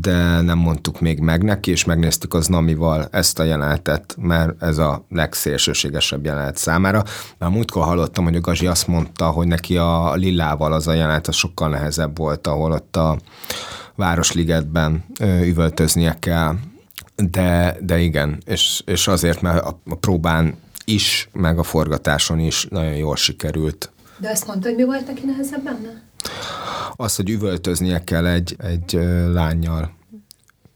de 0.00 0.40
nem 0.40 0.58
mondtuk 0.58 1.00
még 1.00 1.18
meg 1.18 1.42
neki, 1.42 1.70
és 1.70 1.84
megnéztük 1.84 2.34
az 2.34 2.46
Namival 2.46 3.08
ezt 3.10 3.38
a 3.38 3.42
jelenetet, 3.42 4.14
mert 4.18 4.62
ez 4.62 4.78
a 4.78 5.04
legszélsőségesebb 5.08 6.24
jelenet 6.24 6.56
számára. 6.56 7.04
Már 7.38 7.50
múltkor 7.50 7.84
hallottam, 7.84 8.24
hogy 8.24 8.36
a 8.36 8.40
Gazi 8.40 8.66
azt 8.66 8.86
mondta, 8.86 9.26
hogy 9.30 9.46
neki 9.46 9.76
a 9.76 10.14
Lillával 10.14 10.72
az 10.72 10.86
a 10.86 10.92
jelenet 10.92 11.28
az 11.28 11.34
sokkal 11.34 11.68
nehezebb 11.68 12.16
volt, 12.16 12.46
ahol 12.46 12.72
ott 12.72 12.96
a 12.96 13.18
Városligetben 13.94 15.04
üvöltöznie 15.42 16.16
kell. 16.18 16.54
De, 17.16 17.76
de 17.80 17.98
igen, 17.98 18.42
és, 18.46 18.82
és 18.86 19.08
azért, 19.08 19.40
mert 19.40 19.64
a, 19.64 19.80
a 19.86 19.94
próbán 19.94 20.54
is, 20.84 21.28
meg 21.32 21.58
a 21.58 21.62
forgatáson 21.62 22.38
is 22.38 22.66
nagyon 22.70 22.94
jól 22.94 23.16
sikerült. 23.16 23.92
De 24.18 24.30
azt 24.30 24.46
mondta, 24.46 24.68
hogy 24.68 24.76
mi 24.76 24.84
volt 24.84 25.06
neki 25.06 25.26
nehezebb 25.26 25.64
benne? 25.64 26.02
Az, 26.96 27.16
hogy 27.16 27.30
üvöltöznie 27.30 28.04
kell 28.04 28.26
egy, 28.26 28.56
egy 28.58 28.92
lányjal, 29.32 29.92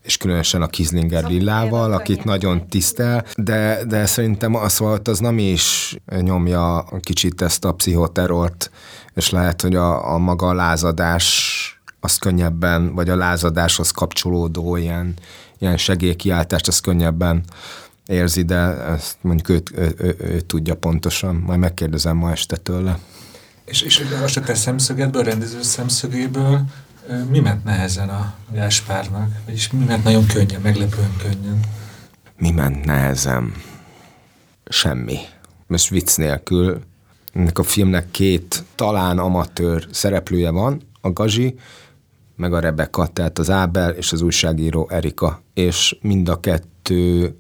és 0.03 0.17
különösen 0.17 0.63
a 0.63 0.67
Kizlinger 0.67 1.25
Lillával, 1.25 1.93
akit 1.93 2.25
nagyon 2.25 2.69
tisztel, 2.69 3.25
de, 3.37 3.85
de 3.85 4.07
szerintem 4.07 4.55
az 4.55 4.79
volt, 4.79 5.09
az 5.09 5.19
nem 5.19 5.39
is 5.39 5.97
nyomja 6.21 6.85
kicsit 7.01 7.43
ezt 7.43 7.65
a 7.65 7.73
pszichoterort, 7.73 8.71
és 9.15 9.31
lehet, 9.31 9.63
hogy 9.63 9.75
a, 9.75 10.13
a 10.13 10.19
maga 10.19 10.53
lázadás 10.53 11.81
az 12.01 12.17
könnyebben, 12.17 12.95
vagy 12.95 13.09
a 13.09 13.17
lázadáshoz 13.17 13.91
kapcsolódó 13.91 14.77
ilyen, 14.77 15.15
ilyen 15.59 15.77
segélykiáltást, 15.77 16.69
az 16.69 16.79
könnyebben 16.79 17.45
érzi, 18.07 18.43
de 18.43 18.57
ezt 18.85 19.17
mondjuk 19.21 19.49
ő, 19.51 19.63
ő, 19.75 19.95
ő, 19.99 20.17
ő 20.19 20.41
tudja 20.41 20.75
pontosan. 20.75 21.35
Majd 21.35 21.59
megkérdezem 21.59 22.17
ma 22.17 22.31
este 22.31 22.57
tőle. 22.57 22.99
És, 23.69 23.83
és 23.83 24.05
most 24.21 24.37
a 24.37 24.41
te 24.41 24.55
szemszögedből, 24.55 25.23
a 25.23 25.25
rendező 25.25 25.63
szemszögéből 25.63 26.65
mi 27.31 27.41
ment 27.41 27.65
nehezen 27.65 28.09
a 28.09 28.35
Gáspárnak? 28.53 29.31
Vagyis 29.45 29.71
mi 29.71 29.85
ment 29.85 30.05
nagyon 30.05 30.27
könnyen, 30.27 30.61
meglepően 30.61 31.17
könnyen? 31.23 31.61
Mi 32.37 32.51
ment 32.51 32.85
nehezen? 32.85 33.53
Semmi. 34.65 35.19
Most 35.67 35.89
vicc 35.89 36.17
nélkül. 36.17 36.81
Ennek 37.33 37.59
a 37.59 37.63
filmnek 37.63 38.11
két 38.11 38.65
talán 38.75 39.19
amatőr 39.19 39.87
szereplője 39.91 40.51
van, 40.51 40.83
a 41.01 41.13
Gazi, 41.13 41.55
meg 42.37 42.53
a 42.53 42.61
Rebecca, 42.61 43.07
tehát 43.07 43.39
az 43.39 43.51
Ábel 43.51 43.91
és 43.91 44.13
az 44.13 44.23
újságíró 44.23 44.89
Erika, 44.91 45.43
és 45.55 45.99
mind 46.01 46.29
a 46.29 46.41
kettő 46.41 47.35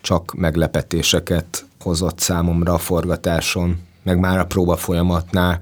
csak 0.00 0.34
meglepetéseket 0.34 1.66
hozott 1.80 2.18
számomra 2.18 2.74
a 2.74 2.78
forgatáson, 2.78 3.78
meg 4.02 4.18
már 4.18 4.38
a 4.38 4.46
próba 4.46 4.76
folyamatnál, 4.76 5.60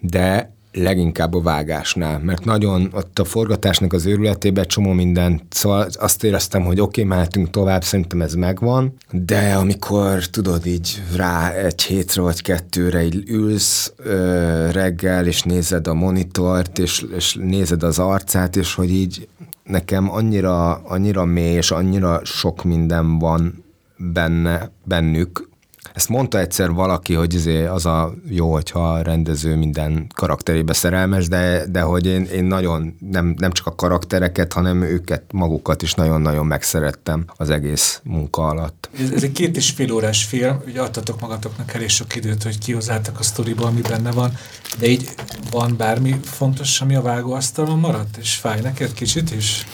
de 0.00 0.54
leginkább 0.74 1.34
a 1.34 1.40
vágásnál, 1.40 2.18
mert 2.18 2.44
nagyon 2.44 2.88
ott 2.92 3.18
a 3.18 3.24
forgatásnak 3.24 3.92
az 3.92 4.06
őrületében 4.06 4.66
csomó 4.66 4.92
minden, 4.92 5.40
szóval 5.50 5.88
azt 5.92 6.24
éreztem, 6.24 6.62
hogy 6.64 6.80
oké, 6.80 7.02
okay, 7.02 7.16
mehetünk 7.16 7.50
tovább, 7.50 7.84
szerintem 7.84 8.22
ez 8.22 8.34
megvan, 8.34 8.94
de 9.10 9.54
amikor 9.54 10.26
tudod 10.26 10.66
így 10.66 11.02
rá 11.16 11.52
egy 11.52 11.82
hétre 11.82 12.22
vagy 12.22 12.42
kettőre 12.42 13.04
így 13.04 13.22
ülsz 13.28 13.92
ö, 13.96 14.70
reggel, 14.70 15.26
és 15.26 15.42
nézed 15.42 15.86
a 15.86 15.94
monitort, 15.94 16.78
és, 16.78 17.04
és 17.16 17.38
nézed 17.40 17.82
az 17.82 17.98
arcát, 17.98 18.56
és 18.56 18.74
hogy 18.74 18.90
így 18.90 19.28
nekem 19.64 20.10
annyira, 20.10 20.72
annyira 20.72 21.24
mély, 21.24 21.54
és 21.54 21.70
annyira 21.70 22.20
sok 22.24 22.64
minden 22.64 23.18
van 23.18 23.64
benne, 23.96 24.70
bennük, 24.84 25.48
ezt 25.94 26.08
mondta 26.08 26.38
egyszer 26.38 26.72
valaki, 26.72 27.14
hogy 27.14 27.34
izé 27.34 27.64
az 27.64 27.86
a 27.86 28.14
jó, 28.28 28.52
hogyha 28.52 28.92
a 28.92 29.02
rendező 29.02 29.56
minden 29.56 30.06
karakterébe 30.14 30.72
szerelmes, 30.72 31.28
de, 31.28 31.66
de 31.66 31.80
hogy 31.80 32.06
én, 32.06 32.24
én 32.24 32.44
nagyon 32.44 32.96
nem, 33.10 33.34
nem 33.38 33.52
csak 33.52 33.66
a 33.66 33.74
karaktereket, 33.74 34.52
hanem 34.52 34.82
őket 34.82 35.32
magukat 35.32 35.82
is 35.82 35.94
nagyon-nagyon 35.94 36.46
megszerettem 36.46 37.24
az 37.36 37.50
egész 37.50 38.00
munka 38.02 38.46
alatt. 38.46 38.88
Ez, 39.00 39.10
ez 39.10 39.22
egy 39.22 39.32
két 39.32 39.56
és 39.56 39.70
fél 39.70 39.92
órás 39.92 40.24
film, 40.24 40.62
ugye 40.66 40.80
adtatok 40.80 41.20
magatoknak 41.20 41.74
elég 41.74 41.88
sok 41.88 42.16
időt, 42.16 42.42
hogy 42.42 42.58
kihozzátok 42.58 43.18
a 43.18 43.22
sztoriból, 43.22 43.66
ami 43.66 43.80
benne 43.80 44.10
van, 44.10 44.32
de 44.78 44.86
így 44.86 45.08
van 45.50 45.74
bármi 45.76 46.20
fontos, 46.24 46.80
ami 46.80 46.94
a 46.94 47.02
vágóasztalon 47.02 47.78
maradt, 47.78 48.16
és 48.16 48.34
fáj 48.34 48.60
neked 48.60 48.92
kicsit 48.92 49.34
is? 49.34 49.66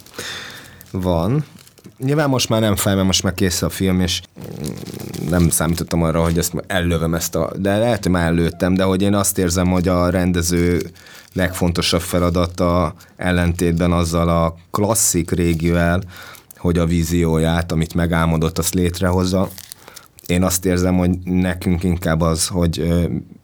van, 0.90 1.44
nyilván 1.98 2.28
most 2.28 2.48
már 2.48 2.60
nem 2.60 2.76
fáj, 2.76 2.94
mert 2.94 3.06
most 3.06 3.22
már 3.22 3.34
kész 3.34 3.62
a 3.62 3.68
film, 3.68 4.00
és 4.00 4.22
nem 5.28 5.48
számítottam 5.48 6.02
arra, 6.02 6.22
hogy 6.22 6.38
ezt 6.38 6.52
ellövöm 6.66 7.14
ezt 7.14 7.34
a... 7.34 7.52
De 7.56 7.78
lehet, 7.78 8.02
hogy 8.02 8.12
már 8.12 8.26
előttem, 8.26 8.74
de 8.74 8.82
hogy 8.82 9.02
én 9.02 9.14
azt 9.14 9.38
érzem, 9.38 9.66
hogy 9.66 9.88
a 9.88 10.10
rendező 10.10 10.90
legfontosabb 11.32 12.00
feladata 12.00 12.94
ellentétben 13.16 13.92
azzal 13.92 14.28
a 14.28 14.56
klasszik 14.70 15.30
régivel, 15.30 16.02
hogy 16.56 16.78
a 16.78 16.86
vízióját, 16.86 17.72
amit 17.72 17.94
megálmodott, 17.94 18.58
azt 18.58 18.74
létrehozza. 18.74 19.48
Én 20.26 20.42
azt 20.42 20.64
érzem, 20.64 20.96
hogy 20.96 21.18
nekünk 21.24 21.82
inkább 21.82 22.20
az, 22.20 22.46
hogy 22.46 22.80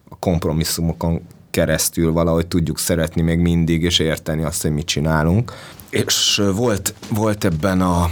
a 0.09 0.17
kompromisszumokon 0.19 1.21
keresztül 1.51 2.13
valahogy 2.13 2.47
tudjuk 2.47 2.79
szeretni 2.79 3.23
még 3.23 3.39
mindig, 3.39 3.83
és 3.83 3.99
érteni 3.99 4.43
azt, 4.43 4.63
hogy 4.63 4.73
mit 4.73 4.87
csinálunk. 4.87 5.53
És 5.91 6.43
volt, 6.55 6.95
volt 7.09 7.45
ebben 7.45 7.81
a 7.81 8.11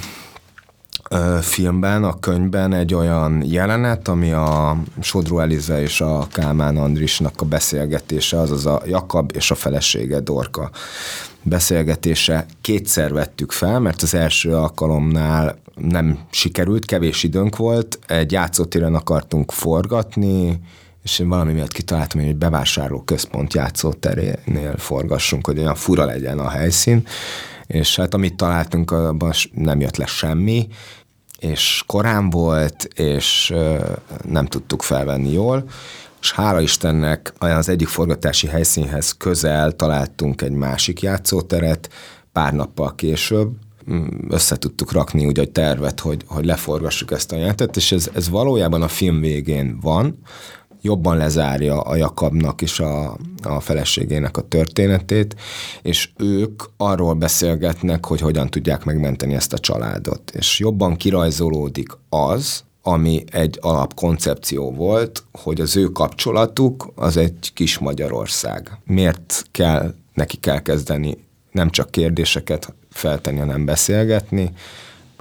filmben, 1.41 2.05
a 2.05 2.19
könyvben 2.19 2.73
egy 2.73 2.95
olyan 2.95 3.43
jelenet, 3.47 4.09
ami 4.09 4.33
a 4.33 4.77
Sodró 5.01 5.39
Eliza 5.39 5.81
és 5.81 6.01
a 6.01 6.27
Kálmán 6.33 6.77
Andrisnak 6.77 7.41
a 7.41 7.45
beszélgetése, 7.45 8.39
azaz 8.39 8.67
a 8.67 8.83
Jakab 8.87 9.33
és 9.35 9.51
a 9.51 9.55
felesége 9.55 10.21
Dorka 10.21 10.71
beszélgetése. 11.43 12.47
Kétszer 12.61 13.13
vettük 13.13 13.53
fel, 13.53 13.81
mert 13.81 14.03
az 14.03 14.15
első 14.15 14.55
alkalomnál 14.55 15.59
nem 15.75 16.19
sikerült, 16.31 16.85
kevés 16.85 17.23
időnk 17.23 17.57
volt, 17.57 17.99
egy 18.07 18.33
játszótéren 18.33 18.95
akartunk 18.95 19.53
forgatni, 19.53 20.61
és 21.03 21.19
én 21.19 21.29
valami 21.29 21.53
miatt 21.53 21.73
kitaláltam, 21.73 22.21
hogy 22.21 22.29
egy 22.29 22.37
bevásárló 22.37 23.03
központ 23.03 23.55
játszóterénél 23.55 24.77
forgassunk, 24.77 25.47
hogy 25.47 25.59
olyan 25.59 25.75
fura 25.75 26.05
legyen 26.05 26.39
a 26.39 26.49
helyszín, 26.49 27.07
és 27.67 27.97
hát 27.97 28.15
amit 28.15 28.37
találtunk, 28.37 28.91
abban 28.91 29.33
nem 29.53 29.81
jött 29.81 29.97
le 29.97 30.07
semmi, 30.07 30.69
és 31.41 31.83
korán 31.87 32.31
volt, 32.31 32.89
és 32.95 33.55
nem 34.29 34.47
tudtuk 34.47 34.83
felvenni 34.83 35.33
jól, 35.33 35.65
és 36.21 36.33
hála 36.33 36.61
Istennek 36.61 37.33
az 37.39 37.69
egyik 37.69 37.89
forgatási 37.89 38.47
helyszínhez 38.47 39.13
közel 39.13 39.73
találtunk 39.73 40.43
egy 40.43 40.53
másik 40.53 41.03
játszóteret, 41.03 41.89
pár 42.33 42.53
nappal 42.53 42.95
később, 42.95 43.51
mm, 43.91 44.07
össze 44.29 44.57
tudtuk 44.57 44.93
rakni 44.93 45.27
úgy 45.27 45.39
egy 45.39 45.51
tervet, 45.51 46.01
hogy, 46.01 46.23
hogy 46.27 46.45
leforgassuk 46.45 47.11
ezt 47.11 47.33
a 47.33 47.37
jelentet, 47.37 47.77
és 47.77 47.93
ez, 47.93 48.11
ez 48.15 48.29
valójában 48.29 48.83
a 48.83 48.89
film 48.89 49.21
végén 49.21 49.79
van, 49.81 50.19
jobban 50.81 51.17
lezárja 51.17 51.81
a 51.81 51.97
Jakabnak 51.97 52.63
és 52.63 52.81
a, 52.81 53.17
a 53.43 53.61
feleségének 53.61 54.37
a 54.37 54.49
történetét, 54.49 55.37
és 55.83 56.11
ők 56.17 56.63
arról 56.77 57.15
beszélgetnek, 57.15 58.07
hogy 58.07 58.21
hogyan 58.21 58.49
tudják 58.49 58.85
megmenteni 58.85 59.35
ezt 59.35 59.53
a 59.53 59.59
családot. 59.59 60.31
És 60.31 60.59
jobban 60.59 60.97
kirajzolódik 60.97 61.89
az, 62.09 62.65
ami 62.83 63.25
egy 63.31 63.59
alapkoncepció 63.61 64.73
volt, 64.73 65.25
hogy 65.33 65.61
az 65.61 65.77
ő 65.77 65.85
kapcsolatuk 65.85 66.93
az 66.95 67.17
egy 67.17 67.51
kis 67.55 67.79
Magyarország. 67.79 68.79
Miért 68.85 69.45
kell 69.51 69.95
neki 70.15 70.39
elkezdeni 70.43 71.17
nem 71.51 71.71
csak 71.71 71.91
kérdéseket 71.91 72.75
feltenni, 72.91 73.39
hanem 73.39 73.65
beszélgetni, 73.65 74.53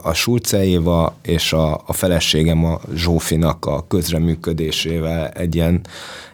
a 0.03 0.13
Sulce 0.13 0.65
Éva 0.65 1.15
és 1.21 1.53
a, 1.53 1.81
a 1.85 1.93
feleségem 1.93 2.65
a 2.65 2.79
Zsófinak 2.95 3.65
a 3.65 3.87
közreműködésével 3.87 5.27
egy 5.27 5.55
ilyen, 5.55 5.81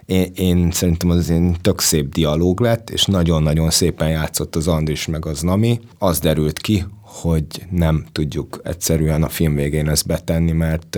én, 0.05 0.31
én 0.35 0.71
szerintem 0.71 1.09
az 1.09 1.29
én 1.29 1.55
tök 1.61 1.79
szép 1.79 2.13
dialóg 2.13 2.59
lett, 2.59 2.89
és 2.89 3.05
nagyon-nagyon 3.05 3.69
szépen 3.69 4.09
játszott 4.09 4.55
az 4.55 4.67
Andris 4.67 5.07
meg 5.07 5.25
az 5.25 5.41
Nami. 5.41 5.79
Az 5.97 6.19
derült 6.19 6.59
ki, 6.59 6.85
hogy 7.01 7.45
nem 7.69 8.05
tudjuk 8.11 8.61
egyszerűen 8.63 9.23
a 9.23 9.29
film 9.29 9.55
végén 9.55 9.89
ezt 9.89 10.07
betenni, 10.07 10.51
mert, 10.51 10.97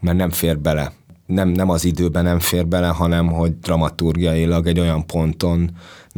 mert 0.00 0.16
nem 0.16 0.30
fér 0.30 0.58
bele. 0.58 0.92
Nem, 1.26 1.48
nem 1.48 1.70
az 1.70 1.84
időben 1.84 2.24
nem 2.24 2.38
fér 2.38 2.66
bele, 2.66 2.88
hanem 2.88 3.26
hogy 3.26 3.58
dramaturgiailag 3.58 4.66
egy 4.66 4.80
olyan 4.80 5.06
ponton 5.06 5.70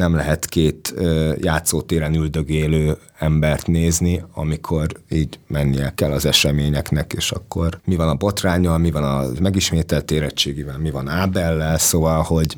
nem 0.02 0.14
lehet 0.14 0.46
két 0.46 0.94
játszótéren 1.40 2.14
üldögélő 2.14 2.98
embert 3.18 3.66
nézni, 3.66 4.24
amikor 4.34 4.86
így 5.10 5.38
mennie 5.46 5.92
kell 5.94 6.12
az 6.12 6.24
eseményeknek, 6.24 7.12
és 7.16 7.30
akkor 7.30 7.80
mi 7.84 7.96
van 7.96 8.08
a 8.08 8.14
botrányal, 8.14 8.78
mi 8.78 8.90
van 8.90 9.04
a 9.04 9.26
megismételt 9.40 10.10
érettségivel, 10.10 10.78
mi 10.78 10.90
van 10.90 11.08
Ábellel, 11.08 11.78
szóval, 11.78 12.22
hogy 12.22 12.56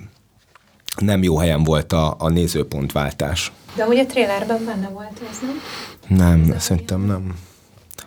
nem 0.97 1.23
jó 1.23 1.37
helyen 1.37 1.65
volt 1.65 1.93
a, 1.93 2.15
a 2.19 2.29
nézőpontváltás. 2.29 3.53
De 3.77 3.87
ugye 3.87 4.03
a 4.03 4.07
trailerben 4.07 4.65
benne 4.65 4.89
volt 4.89 5.21
ez, 5.31 5.39
nem? 5.41 6.19
Nem, 6.19 6.53
ez 6.55 6.63
szerintem 6.63 7.01
nem. 7.01 7.39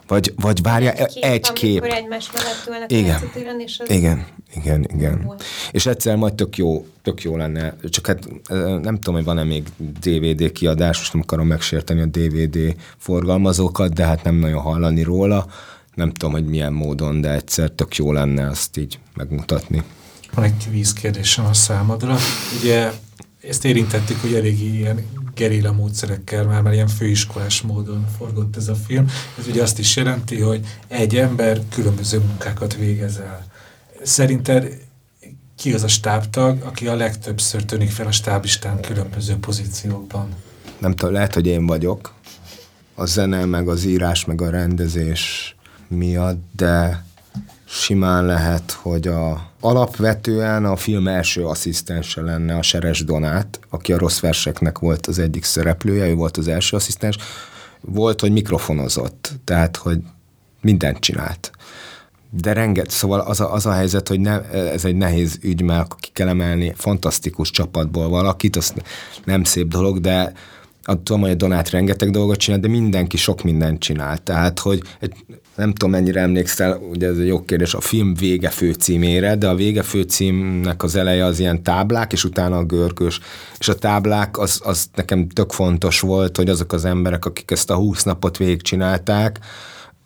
Vagy, 0.07 0.33
vagy 0.35 0.61
várja, 0.61 0.91
egy 0.91 1.13
kép, 1.13 1.23
egy 1.23 1.53
kép. 1.53 1.83
egymás 1.83 2.31
mellett 2.31 2.67
ülnek 2.67 2.91
igen. 2.91 3.61
és 3.65 3.79
az 3.79 3.89
igen, 3.89 4.25
igen, 4.55 4.87
igen. 4.93 5.21
Volt. 5.25 5.43
És 5.71 5.85
egyszer 5.85 6.15
majd 6.15 6.33
tök 6.33 6.57
jó, 6.57 6.85
tök 7.03 7.21
jó 7.21 7.37
lenne, 7.37 7.75
csak 7.89 8.07
hát 8.07 8.27
nem 8.81 8.95
tudom, 8.95 9.13
hogy 9.15 9.23
van-e 9.23 9.43
még 9.43 9.63
DVD 10.01 10.51
kiadás, 10.51 10.97
most 10.97 11.13
nem 11.13 11.21
akarom 11.21 11.47
megsérteni 11.47 12.01
a 12.01 12.05
DVD 12.05 12.75
forgalmazókat, 12.97 13.93
de 13.93 14.05
hát 14.05 14.23
nem 14.23 14.35
nagyon 14.35 14.61
hallani 14.61 15.03
róla. 15.03 15.47
Nem 15.93 16.11
tudom, 16.11 16.31
hogy 16.31 16.45
milyen 16.45 16.73
módon, 16.73 17.21
de 17.21 17.33
egyszer 17.33 17.69
tök 17.69 17.95
jó 17.95 18.11
lenne 18.11 18.47
azt 18.47 18.77
így 18.77 18.99
megmutatni. 19.15 19.83
Van 20.33 20.45
egy 20.45 20.67
vízkérdésem 20.71 21.45
a 21.45 21.53
számodra. 21.53 22.17
Ugye 22.59 22.91
ezt 23.41 23.65
érintettük, 23.65 24.21
hogy 24.21 24.33
elég 24.33 24.61
ilyen 24.61 25.05
gerilla 25.37 25.71
módszerekkel, 25.71 26.45
már, 26.45 26.61
már 26.61 26.73
ilyen 26.73 26.87
főiskolás 26.87 27.61
módon 27.61 28.05
forgott 28.17 28.55
ez 28.55 28.67
a 28.67 28.75
film. 28.75 29.09
Ez 29.39 29.47
ugye 29.47 29.61
azt 29.61 29.79
is 29.79 29.95
jelenti, 29.95 30.39
hogy 30.39 30.65
egy 30.87 31.15
ember 31.15 31.61
különböző 31.69 32.19
munkákat 32.19 32.75
végez 32.75 33.17
el. 33.17 33.45
Szerinted 34.03 34.85
ki 35.55 35.73
az 35.73 35.83
a 35.83 35.87
stábtag, 35.87 36.61
aki 36.61 36.87
a 36.87 36.95
legtöbbször 36.95 37.65
tűnik 37.65 37.89
fel 37.89 38.07
a 38.07 38.11
stáblistán 38.11 38.81
különböző 38.81 39.35
pozíciókban? 39.35 40.29
Nem 40.77 40.95
tudom, 40.95 41.13
lehet, 41.13 41.33
hogy 41.33 41.45
én 41.45 41.65
vagyok. 41.65 42.13
A 42.95 43.05
zene, 43.05 43.45
meg 43.45 43.67
az 43.67 43.83
írás, 43.83 44.25
meg 44.25 44.41
a 44.41 44.49
rendezés 44.49 45.55
miatt, 45.87 46.43
de 46.55 47.05
simán 47.67 48.25
lehet, 48.25 48.71
hogy 48.71 49.07
a 49.07 49.51
alapvetően 49.59 50.65
a 50.65 50.75
film 50.75 51.07
első 51.07 51.45
asszisztense 51.45 52.21
lenne 52.21 52.55
a 52.55 52.61
Seres 52.61 53.03
Donát, 53.03 53.59
aki 53.69 53.93
a 53.93 53.97
rossz 53.97 54.19
verseknek 54.19 54.79
volt 54.79 55.07
az 55.07 55.19
egyik 55.19 55.43
szereplője, 55.43 56.07
ő 56.07 56.15
volt 56.15 56.37
az 56.37 56.47
első 56.47 56.75
asszisztens. 56.75 57.17
Volt, 57.81 58.21
hogy 58.21 58.31
mikrofonozott, 58.31 59.31
tehát, 59.43 59.75
hogy 59.75 59.99
mindent 60.61 60.99
csinált. 60.99 61.51
De 62.29 62.53
renget, 62.53 62.89
szóval 62.89 63.19
az 63.19 63.39
a, 63.39 63.53
az 63.53 63.65
a 63.65 63.71
helyzet, 63.71 64.07
hogy 64.07 64.19
ne, 64.19 64.41
ez 64.51 64.85
egy 64.85 64.95
nehéz 64.95 65.37
ügy, 65.41 65.61
mert 65.61 65.95
ki 65.95 66.09
kell 66.13 66.27
emelni 66.27 66.73
fantasztikus 66.75 67.51
csapatból 67.51 68.09
valakit, 68.09 68.55
az 68.55 68.73
nem 69.23 69.43
szép 69.43 69.67
dolog, 69.67 69.99
de 69.99 70.33
tudom, 70.83 71.21
hogy 71.21 71.29
a 71.29 71.35
Donát 71.35 71.69
rengeteg 71.69 72.11
dolgot 72.11 72.37
csinál, 72.37 72.59
de 72.59 72.67
mindenki 72.67 73.17
sok 73.17 73.43
mindent 73.43 73.79
csinál. 73.79 74.17
Tehát, 74.17 74.59
hogy 74.59 74.81
egy, 74.99 75.25
nem 75.57 75.73
tudom, 75.73 75.89
mennyire 75.89 76.21
emlékszel, 76.21 76.77
ugye 76.91 77.07
ez 77.07 77.17
egy 77.17 77.27
jó 77.27 77.45
kérdés, 77.45 77.73
a 77.73 77.81
film 77.81 78.13
vége 78.13 78.49
főcímére, 78.49 79.35
de 79.35 79.47
a 79.47 79.55
vége 79.55 79.81
főcímnek 79.81 80.83
az 80.83 80.95
eleje 80.95 81.25
az 81.25 81.39
ilyen 81.39 81.63
táblák, 81.63 82.11
és 82.11 82.23
utána 82.23 82.57
a 82.57 82.63
görgős. 82.63 83.19
És 83.59 83.67
a 83.67 83.75
táblák, 83.75 84.37
az, 84.37 84.61
az 84.63 84.89
nekem 84.95 85.27
tök 85.27 85.51
fontos 85.51 85.99
volt, 85.99 86.37
hogy 86.37 86.49
azok 86.49 86.73
az 86.73 86.85
emberek, 86.85 87.25
akik 87.25 87.51
ezt 87.51 87.69
a 87.69 87.75
20 87.75 88.03
napot 88.03 88.37
végigcsinálták, 88.37 89.39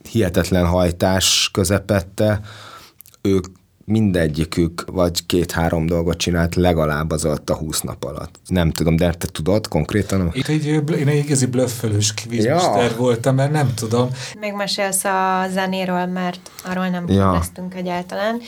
hihetetlen 0.09 0.65
hajtás 0.65 1.49
közepette, 1.53 2.41
ők 3.21 3.45
mindegyikük 3.85 4.83
vagy 4.91 5.25
két-három 5.25 5.85
dolgot 5.85 6.17
csinált 6.17 6.55
legalább 6.55 7.11
az 7.11 7.25
alatt 7.25 7.49
a 7.49 7.55
húsz 7.55 7.81
nap 7.81 8.03
alatt. 8.03 8.39
Nem 8.47 8.71
tudom, 8.71 8.95
de 8.95 9.13
te 9.13 9.27
tudod 9.27 9.67
konkrétan? 9.67 10.29
Itt 10.33 10.47
egy, 10.47 10.65
én 10.99 11.07
egy 11.07 11.25
igazi 11.25 11.45
blöffölős 11.45 12.13
kvízmester 12.13 12.91
ja. 12.91 12.97
voltam, 12.97 13.35
mert 13.35 13.51
nem 13.51 13.73
tudom. 13.73 14.09
Még 14.39 14.53
mesélsz 14.53 15.03
a 15.03 15.45
zenéről, 15.53 16.05
mert 16.05 16.51
arról 16.65 16.87
nem 16.87 17.05
ja. 17.07 17.31
lesztünk 17.31 17.75
egyáltalán. 17.75 18.39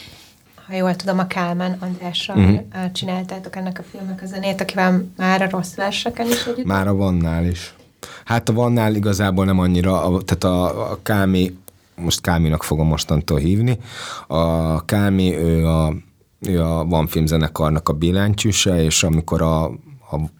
Ha 0.68 0.76
jól 0.76 0.96
tudom, 0.96 1.20
a 1.20 1.28
Kálmán 1.28 1.78
Andrással 1.80 2.38
uh-huh. 2.38 2.92
csináltátok 2.92 3.56
ennek 3.56 3.80
a 3.80 3.84
filmek 3.92 4.22
a 4.22 4.26
zenét, 4.26 4.62
akivel 4.62 5.06
már 5.18 5.42
a 5.42 5.50
rossz 5.50 5.76
verseken 5.76 6.28
is 6.28 6.46
együtt. 6.46 6.66
Már 6.66 6.88
a 6.88 6.96
Vannál 6.96 7.46
is. 7.46 7.74
Hát 8.26 8.50
a 8.50 8.54
Vannál 8.54 8.96
igazából 8.96 9.46
nem 9.46 9.60
annyira, 9.60 10.04
a, 10.04 10.22
tehát 10.22 10.44
a, 10.44 10.92
a 10.92 11.00
Kámi 11.04 11.58
most 11.96 12.22
Káminak 12.22 12.64
fogom 12.64 12.88
mostantól 12.88 13.38
hívni. 13.38 13.78
A 14.28 14.86
Kámi, 14.86 15.38
ő 15.38 15.68
a, 15.68 15.94
ő 16.40 16.62
a 16.62 16.86
Van 16.86 17.08
filmzenekarnak 17.08 17.90
a 17.90 17.94
billentyűse, 17.94 18.84
és 18.84 19.04
amikor 19.04 19.42
a 19.42 19.72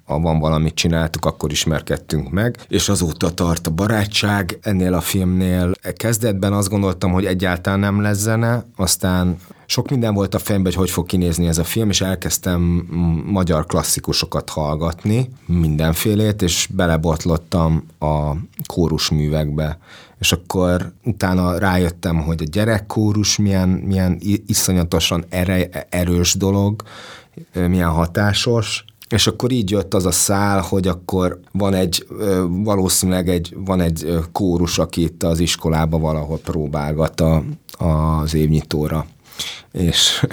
ha 0.06 0.20
van 0.20 0.40
valamit 0.40 0.74
csináltuk, 0.74 1.26
akkor 1.26 1.52
ismerkedtünk 1.52 2.30
meg, 2.30 2.58
és 2.68 2.90
azóta 2.90 3.34
tart 3.34 3.68
a 3.68 3.72
barátság. 3.72 4.60
Ennél 4.62 4.94
a 4.94 5.02
filmnél 5.02 5.72
kezdetben 5.96 6.54
azt 6.54 6.70
gondoltam, 6.70 7.12
hogy 7.12 7.26
egyáltalán 7.26 7.80
nem 7.80 8.02
lesz 8.02 8.18
zene, 8.18 8.66
aztán 8.76 9.38
sok 9.66 9.90
minden 9.90 10.14
volt 10.14 10.34
a 10.34 10.40
fejemben, 10.40 10.72
hogy 10.72 10.82
hogy 10.82 10.92
fog 10.92 11.06
kinézni 11.06 11.48
ez 11.48 11.58
a 11.58 11.64
film, 11.64 11.90
és 11.90 12.02
elkezdtem 12.02 12.62
magyar 13.26 13.66
klasszikusokat 13.66 14.50
hallgatni, 14.50 15.30
mindenfélét, 15.46 16.42
és 16.42 16.68
belebotlottam 16.72 17.86
a 18.00 18.32
kórusművekbe. 18.66 19.78
És 20.24 20.32
akkor 20.32 20.94
utána 21.06 21.58
rájöttem, 21.58 22.22
hogy 22.22 22.42
a 22.42 22.50
gyerekkórus 22.52 23.38
milyen, 23.38 23.70
milyen 23.70 24.18
iszonyatosan 24.46 25.26
ere, 25.30 25.88
erős 25.90 26.34
dolog, 26.34 26.84
milyen 27.54 27.90
hatásos, 27.90 28.86
és 29.10 29.28
akkor 29.28 29.52
így 29.52 29.70
jött 29.70 29.94
az 29.94 30.06
a 30.06 30.12
szál, 30.12 30.62
hogy 30.62 30.88
akkor 30.88 31.40
van 31.52 31.74
egy, 31.74 32.08
valószínűleg 32.50 33.30
egy, 33.30 33.56
van 33.58 33.82
egy 33.82 34.20
kórus, 34.32 34.80
aki 34.80 35.02
itt 35.02 35.24
az 35.24 35.40
iskolába 35.40 35.98
valahol 35.98 36.38
próbálgat 36.38 37.22
a, 37.22 37.44
az 37.78 38.34
évnyitóra. 38.34 39.06
És... 39.72 40.26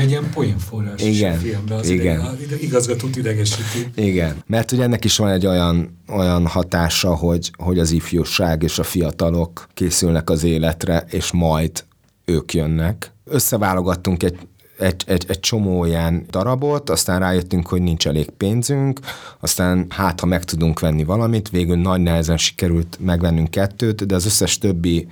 Egy 0.00 0.08
ilyen 0.08 0.30
poénforrás 0.30 1.02
igen, 1.02 1.34
a 1.34 1.38
filmben, 1.38 1.78
az 1.78 1.88
igen. 1.88 2.38
Ide, 2.40 2.58
igazgatót 2.58 3.16
idegesíti. 3.16 3.90
Igen, 3.94 4.42
mert 4.46 4.72
ugye 4.72 4.82
ennek 4.82 5.04
is 5.04 5.16
van 5.16 5.30
egy 5.30 5.46
olyan, 5.46 6.02
olyan 6.08 6.46
hatása, 6.46 7.14
hogy, 7.14 7.50
hogy 7.58 7.78
az 7.78 7.90
ifjúság 7.90 8.62
és 8.62 8.78
a 8.78 8.82
fiatalok 8.82 9.68
készülnek 9.74 10.30
az 10.30 10.44
életre, 10.44 11.04
és 11.10 11.32
majd 11.32 11.84
ők 12.24 12.54
jönnek. 12.54 13.12
Összeválogattunk 13.24 14.22
egy 14.22 14.38
egy, 14.78 15.04
egy, 15.06 15.24
egy 15.28 15.40
csomó 15.40 15.84
ilyen 15.84 16.26
darabot, 16.30 16.90
aztán 16.90 17.20
rájöttünk, 17.20 17.68
hogy 17.68 17.82
nincs 17.82 18.06
elég 18.06 18.30
pénzünk, 18.30 19.00
aztán 19.40 19.86
hát, 19.88 20.20
ha 20.20 20.26
meg 20.26 20.44
tudunk 20.44 20.80
venni 20.80 21.04
valamit, 21.04 21.50
végül 21.50 21.76
nagy 21.76 22.00
nehezen 22.00 22.36
sikerült 22.36 22.98
megvennünk 23.00 23.50
kettőt, 23.50 24.06
de 24.06 24.14
az 24.14 24.26
összes 24.26 24.58
többi 24.58 25.08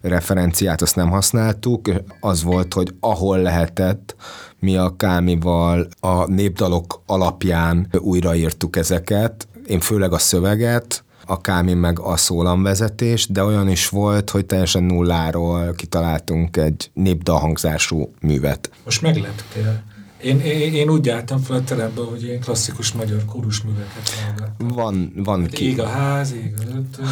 referenciát 0.00 0.82
azt 0.82 0.96
nem 0.96 1.10
használtuk, 1.10 1.90
az 2.20 2.42
volt, 2.42 2.74
hogy 2.74 2.94
ahol 3.00 3.38
lehetett, 3.38 4.16
mi 4.58 4.76
a 4.76 4.96
Kámival 4.96 5.88
a 6.00 6.30
népdalok 6.30 7.02
alapján 7.06 7.88
újraírtuk 7.98 8.76
ezeket, 8.76 9.48
én 9.66 9.80
főleg 9.80 10.12
a 10.12 10.18
szöveget, 10.18 11.04
a 11.30 11.40
Kámi 11.40 11.74
meg 11.74 11.98
a 12.00 12.16
szólamvezetés, 12.16 13.26
de 13.26 13.44
olyan 13.44 13.68
is 13.68 13.88
volt, 13.88 14.30
hogy 14.30 14.46
teljesen 14.46 14.82
nulláról 14.82 15.72
kitaláltunk 15.72 16.56
egy 16.56 16.90
népdalhangzású 16.94 18.12
művet. 18.20 18.70
Most 18.84 19.02
megleptél. 19.02 19.82
Én, 20.22 20.40
én, 20.40 20.74
én 20.74 20.90
úgy 20.90 21.08
álltam 21.08 21.40
fel 21.40 21.56
a 21.56 21.62
terembe, 21.64 22.00
hogy 22.00 22.24
én 22.24 22.40
klasszikus 22.40 22.92
magyar 22.92 23.24
kórusműveket 23.24 24.08
hallgattam. 24.08 24.68
Van, 24.68 25.12
van 25.16 25.46
ki. 25.46 25.64
Ég 25.64 25.80
a 25.80 25.86
ház, 25.86 26.32
ég 26.32 26.54
ötő. 26.58 27.02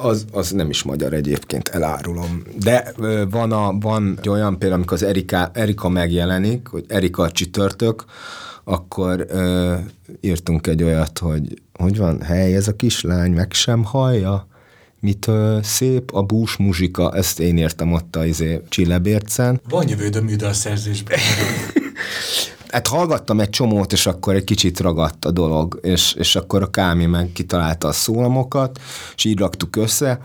Az, 0.00 0.24
az 0.32 0.50
nem 0.50 0.70
is 0.70 0.82
magyar 0.82 1.12
egyébként, 1.12 1.68
elárulom. 1.68 2.42
De 2.58 2.92
van, 3.30 3.52
a, 3.52 3.78
van 3.80 4.16
egy 4.20 4.28
olyan 4.28 4.58
például, 4.58 4.80
amikor 4.80 4.96
az 4.96 5.02
Erika, 5.02 5.50
Erika 5.52 5.88
megjelenik, 5.88 6.66
hogy 6.66 6.84
Erika 6.88 7.22
a 7.22 7.30
csütörtök, 7.30 8.04
akkor 8.64 9.26
ö, 9.28 9.74
írtunk 10.20 10.66
egy 10.66 10.82
olyat, 10.82 11.18
hogy 11.18 11.60
hogy 11.78 11.96
van, 11.96 12.20
hely, 12.22 12.54
ez 12.54 12.68
a 12.68 12.76
kislány 12.76 13.32
meg 13.32 13.52
sem 13.52 13.84
hallja, 13.84 14.46
mitől 15.00 15.62
szép 15.62 16.14
a 16.14 16.22
bús 16.22 16.56
muzsika, 16.56 17.12
ezt 17.14 17.40
én 17.40 17.56
értem 17.56 17.92
ott 17.92 18.16
a 18.16 18.24
izé, 18.24 18.60
Csillebércen. 18.68 19.60
Van 19.68 19.88
jövődöm 19.88 20.30
a 20.40 20.52
szerzésben. 20.52 21.18
hát 22.70 22.86
hallgattam 22.86 23.40
egy 23.40 23.50
csomót, 23.50 23.92
és 23.92 24.06
akkor 24.06 24.34
egy 24.34 24.44
kicsit 24.44 24.80
ragadt 24.80 25.24
a 25.24 25.30
dolog, 25.30 25.78
és, 25.82 26.14
és 26.14 26.36
akkor 26.36 26.62
a 26.62 26.70
Kámi 26.70 27.06
meg 27.06 27.30
kitalálta 27.32 27.88
a 27.88 27.92
szólamokat, 27.92 28.80
és 29.16 29.24
így 29.24 29.38
raktuk 29.38 29.76
össze, 29.76 30.20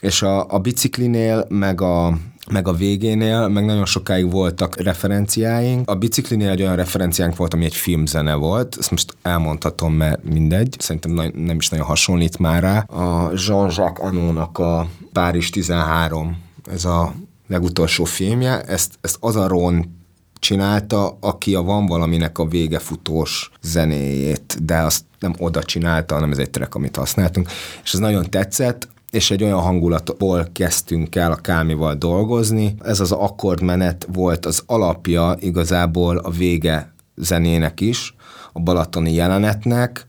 és 0.00 0.22
a, 0.22 0.46
a 0.48 0.58
biciklinél, 0.58 1.46
meg 1.48 1.80
a, 1.80 2.18
meg 2.50 2.68
a 2.68 2.72
végénél, 2.72 3.48
meg 3.48 3.64
nagyon 3.64 3.84
sokáig 3.84 4.30
voltak 4.30 4.80
referenciáink. 4.80 5.90
A 5.90 5.94
biciklinél 5.94 6.50
egy 6.50 6.62
olyan 6.62 6.76
referenciánk 6.76 7.36
volt, 7.36 7.54
ami 7.54 7.64
egy 7.64 7.74
filmzene 7.74 8.34
volt, 8.34 8.76
ezt 8.78 8.90
most 8.90 9.16
elmondhatom, 9.22 9.94
mert 9.94 10.24
mindegy, 10.24 10.76
szerintem 10.78 11.30
nem 11.34 11.56
is 11.56 11.68
nagyon 11.68 11.86
hasonlít 11.86 12.38
már 12.38 12.62
rá. 12.62 12.78
A 12.78 13.30
Jean-Jacques 13.46 14.10
Anónak 14.10 14.58
a 14.58 14.88
Párizs 15.12 15.50
13, 15.50 16.42
ez 16.72 16.84
a 16.84 17.14
legutolsó 17.48 18.04
filmje, 18.04 18.60
ezt, 18.60 18.94
ezt 19.00 19.16
az 19.20 19.36
a 19.36 19.46
Ron 19.46 20.00
csinálta, 20.42 21.16
aki 21.20 21.54
a 21.54 21.62
Van 21.62 21.86
valaminek 21.86 22.38
a 22.38 22.46
vége 22.46 22.78
futós 22.78 23.50
zenéjét, 23.60 24.64
de 24.64 24.76
azt 24.76 25.04
nem 25.18 25.34
oda 25.38 25.62
csinálta, 25.62 26.14
hanem 26.14 26.30
ez 26.30 26.38
egy 26.38 26.50
track, 26.50 26.74
amit 26.74 26.96
használtunk, 26.96 27.50
és 27.82 27.92
ez 27.92 27.98
nagyon 27.98 28.30
tetszett, 28.30 28.88
és 29.10 29.30
egy 29.30 29.42
olyan 29.42 29.60
hangulatból 29.60 30.48
kezdtünk 30.52 31.14
el 31.14 31.32
a 31.32 31.36
Kámival 31.36 31.94
dolgozni. 31.94 32.74
Ez 32.84 33.00
az 33.00 33.12
akkordmenet 33.12 34.08
volt 34.12 34.46
az 34.46 34.62
alapja 34.66 35.36
igazából 35.38 36.16
a 36.16 36.30
vége 36.30 36.94
zenének 37.16 37.80
is, 37.80 38.14
a 38.52 38.60
balatoni 38.60 39.12
jelenetnek, 39.12 40.06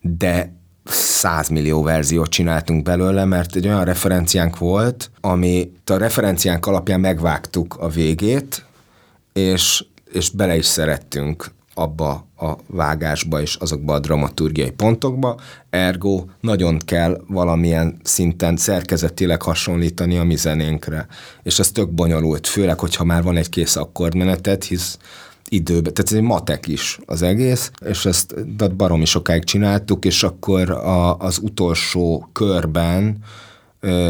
de 0.00 0.54
100 0.84 1.48
millió 1.48 1.82
verziót 1.82 2.30
csináltunk 2.30 2.82
belőle, 2.82 3.24
mert 3.24 3.56
egy 3.56 3.66
olyan 3.66 3.84
referenciánk 3.84 4.58
volt, 4.58 5.10
ami 5.20 5.72
a 5.86 5.96
referenciánk 5.96 6.66
alapján 6.66 7.00
megvágtuk 7.00 7.76
a 7.78 7.88
végét, 7.88 8.64
és, 9.32 9.84
és 10.12 10.30
bele 10.30 10.56
is 10.56 10.66
szerettünk 10.66 11.50
abba 11.74 12.26
a 12.36 12.56
vágásba 12.66 13.40
és 13.40 13.54
azokba 13.54 13.94
a 13.94 13.98
dramaturgiai 13.98 14.70
pontokba, 14.70 15.40
ergo 15.70 16.24
nagyon 16.40 16.78
kell 16.78 17.20
valamilyen 17.26 18.00
szinten 18.02 18.56
szerkezetileg 18.56 19.42
hasonlítani 19.42 20.18
a 20.18 20.24
mi 20.24 20.36
zenénkre. 20.36 21.06
És 21.42 21.58
ez 21.58 21.70
tök 21.70 21.90
bonyolult, 21.90 22.46
főleg, 22.46 22.78
hogyha 22.78 23.04
már 23.04 23.22
van 23.22 23.36
egy 23.36 23.48
kész 23.48 23.76
akkordmenetet, 23.76 24.64
hisz 24.64 24.98
időben, 25.48 25.94
tehát 25.94 26.10
ez 26.10 26.16
egy 26.16 26.22
matek 26.22 26.66
is 26.66 26.98
az 27.06 27.22
egész, 27.22 27.70
és 27.84 28.06
ezt 28.06 28.56
baromi 28.76 29.04
sokáig 29.04 29.44
csináltuk, 29.44 30.04
és 30.04 30.22
akkor 30.22 30.70
a, 30.70 31.16
az 31.16 31.38
utolsó 31.42 32.28
körben 32.32 33.16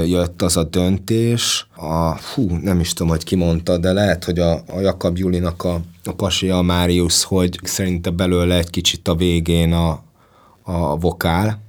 jött 0.06 0.42
az 0.42 0.56
a 0.56 0.64
döntés, 0.64 1.66
a, 1.76 2.16
hú, 2.34 2.56
nem 2.56 2.80
is 2.80 2.92
tudom, 2.92 3.12
hogy 3.12 3.24
ki 3.24 3.36
mondta, 3.36 3.78
de 3.78 3.92
lehet, 3.92 4.24
hogy 4.24 4.38
a, 4.38 4.52
a 4.52 4.80
Jakab 4.80 5.18
Julinak 5.18 5.64
a, 5.64 5.80
a 6.04 6.12
pasia 6.12 6.58
a 6.58 6.62
Máriusz, 6.62 7.22
hogy 7.22 7.58
szerinte 7.62 8.10
belőle 8.10 8.56
egy 8.56 8.70
kicsit 8.70 9.08
a 9.08 9.14
végén 9.14 9.72
a, 9.72 10.02
a 10.62 10.96
vokál, 10.96 11.60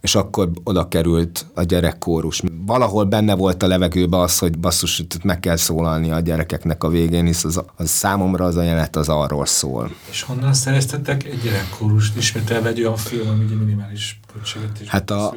és 0.00 0.14
akkor 0.14 0.50
oda 0.64 0.88
került 0.88 1.46
a 1.54 1.62
gyerekkórus. 1.62 2.42
Valahol 2.66 3.04
benne 3.04 3.34
volt 3.34 3.62
a 3.62 3.66
levegőben 3.66 4.20
az, 4.20 4.38
hogy 4.38 4.58
basszus, 4.58 5.04
meg 5.22 5.40
kell 5.40 5.56
szólalni 5.56 6.10
a 6.10 6.20
gyerekeknek 6.20 6.84
a 6.84 6.88
végén, 6.88 7.24
hisz 7.24 7.44
az, 7.44 7.62
az 7.76 7.90
számomra 7.90 8.44
az 8.44 8.56
a 8.56 8.62
jelenet 8.62 8.96
az 8.96 9.08
arról 9.08 9.46
szól. 9.46 9.90
És 10.10 10.22
honnan 10.22 10.52
szereztetek 10.52 11.24
egy 11.24 11.40
gyerekkórust? 11.42 12.16
Ismételve 12.16 12.68
egy 12.68 12.80
olyan 12.80 12.96
film, 12.96 13.28
ami 13.28 13.44
minimális 13.44 14.20
költséget 14.32 14.86
Hát 14.86 15.10
a, 15.10 15.34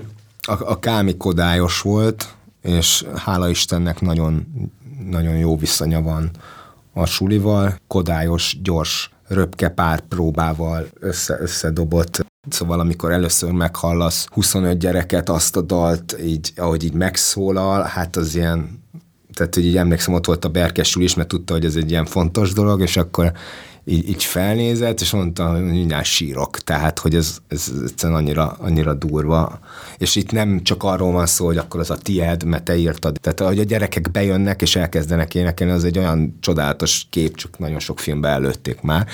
a, 0.47 0.71
a 0.71 0.79
Kámi 0.79 1.17
kodályos 1.17 1.81
volt, 1.81 2.35
és 2.61 3.05
hála 3.15 3.49
Istennek 3.49 4.01
nagyon, 4.01 4.47
nagyon 5.09 5.35
jó 5.35 5.57
viszonya 5.57 6.01
van 6.01 6.31
a 6.93 7.05
sulival. 7.05 7.75
Kodályos, 7.87 8.57
gyors, 8.63 9.11
röpke 9.27 9.69
pár 9.69 9.99
próbával 9.99 10.85
össze, 10.99 11.37
összedobott. 11.39 12.25
Szóval 12.49 12.79
amikor 12.79 13.11
először 13.11 13.51
meghallasz 13.51 14.27
25 14.31 14.77
gyereket, 14.77 15.29
azt 15.29 15.55
a 15.55 15.61
dalt, 15.61 16.17
így, 16.23 16.51
ahogy 16.55 16.83
így 16.83 16.93
megszólal, 16.93 17.83
hát 17.83 18.15
az 18.15 18.35
ilyen 18.35 18.85
tehát 19.33 19.55
hogy 19.55 19.65
így 19.65 19.77
emlékszem, 19.77 20.13
ott 20.13 20.25
volt 20.25 20.45
a 20.45 20.49
Berkesül 20.49 21.03
is, 21.03 21.15
mert 21.15 21.27
tudta, 21.27 21.53
hogy 21.53 21.65
ez 21.65 21.75
egy 21.75 21.89
ilyen 21.89 22.05
fontos 22.05 22.53
dolog, 22.53 22.81
és 22.81 22.97
akkor 22.97 23.31
így, 23.89 24.09
így 24.09 24.23
felnézett, 24.23 25.01
és 25.01 25.11
mondta, 25.11 25.51
hogy 25.51 25.61
mindjárt 25.61 26.05
sírok. 26.05 26.59
Tehát, 26.59 26.99
hogy 26.99 27.15
ez, 27.15 27.37
ez 27.47 27.71
egyszerűen 27.83 28.19
annyira, 28.19 28.55
annyira 28.59 28.93
durva. 28.93 29.59
És 29.97 30.15
itt 30.15 30.31
nem 30.31 30.63
csak 30.63 30.83
arról 30.83 31.11
van 31.11 31.25
szó, 31.25 31.45
hogy 31.45 31.57
akkor 31.57 31.79
az 31.79 31.89
a 31.89 31.97
tied, 31.97 32.43
mert 32.43 32.63
te 32.63 32.77
írtad. 32.77 33.19
Tehát, 33.21 33.39
hogy 33.39 33.59
a 33.59 33.63
gyerekek 33.63 34.11
bejönnek 34.11 34.61
és 34.61 34.75
elkezdenek 34.75 35.35
énekelni, 35.35 35.73
az 35.73 35.83
egy 35.83 35.97
olyan 35.97 36.37
csodálatos 36.39 37.07
kép, 37.09 37.35
csak 37.35 37.59
nagyon 37.59 37.79
sok 37.79 37.99
filmbe 37.99 38.27
előtték 38.27 38.81
már. 38.81 39.07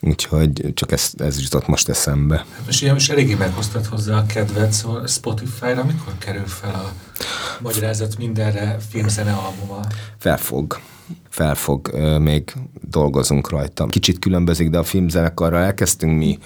Úgyhogy 0.00 0.72
csak 0.74 0.92
ez, 0.92 1.10
ez 1.16 1.40
jutott 1.40 1.66
most 1.66 1.88
eszembe. 1.88 2.44
És 2.68 2.80
ilyen 2.80 2.96
is 2.96 3.08
eléggé 3.08 3.34
meghoztad 3.34 3.86
hozzá 3.86 4.18
a 4.18 4.26
kedvet, 4.26 4.72
szóval 4.72 5.06
Spotify-ra 5.06 5.84
mikor 5.84 6.12
kerül 6.18 6.46
fel 6.46 6.74
a 6.74 6.92
magyarázat 7.60 8.18
mindenre 8.18 8.76
filmzene 8.90 9.32
albuma? 9.32 9.80
Felfog 10.18 10.80
felfog, 11.28 11.90
még 12.20 12.52
dolgozunk 12.90 13.50
rajta. 13.50 13.86
Kicsit 13.86 14.18
különbözik, 14.18 14.70
de 14.70 14.78
a 14.78 14.82
filmzenekarral 14.82 15.62
elkezdtünk 15.62 16.18
mi 16.18 16.38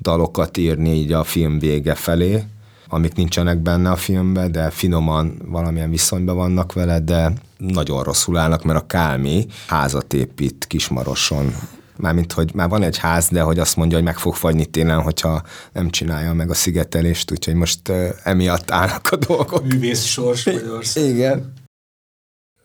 dalokat 0.00 0.56
írni 0.56 0.94
így 0.94 1.12
a 1.12 1.24
film 1.24 1.58
vége 1.58 1.94
felé, 1.94 2.42
amik 2.88 3.14
nincsenek 3.14 3.58
benne 3.58 3.90
a 3.90 3.96
filmben, 3.96 4.52
de 4.52 4.70
finoman 4.70 5.38
valamilyen 5.44 5.90
viszonyban 5.90 6.36
vannak 6.36 6.72
vele, 6.72 7.00
de 7.00 7.32
nagyon 7.56 8.02
rosszul 8.02 8.36
állnak, 8.36 8.64
mert 8.64 8.80
a 8.80 8.86
Kálmi 8.86 9.46
házat 9.66 10.12
épít 10.12 10.64
Kismaroson, 10.68 11.54
Mármint, 11.96 12.32
hogy 12.32 12.54
már 12.54 12.68
van 12.68 12.82
egy 12.82 12.98
ház, 12.98 13.28
de 13.28 13.40
hogy 13.40 13.58
azt 13.58 13.76
mondja, 13.76 13.96
hogy 13.96 14.06
meg 14.06 14.18
fog 14.18 14.34
fagyni 14.34 14.66
télen, 14.66 15.02
hogyha 15.02 15.42
nem 15.72 15.90
csinálja 15.90 16.32
meg 16.32 16.50
a 16.50 16.54
szigetelést, 16.54 17.30
úgyhogy 17.30 17.54
most 17.54 17.92
emiatt 18.22 18.70
állnak 18.70 19.08
a 19.10 19.16
dolgok. 19.16 19.64
Művész 19.64 20.04
sors 20.04 20.44
Magyarország. 20.44 21.04
Igen 21.04 21.52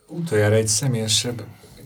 utoljára 0.09 0.55
egy 0.55 0.67
személyesebb 0.67 1.43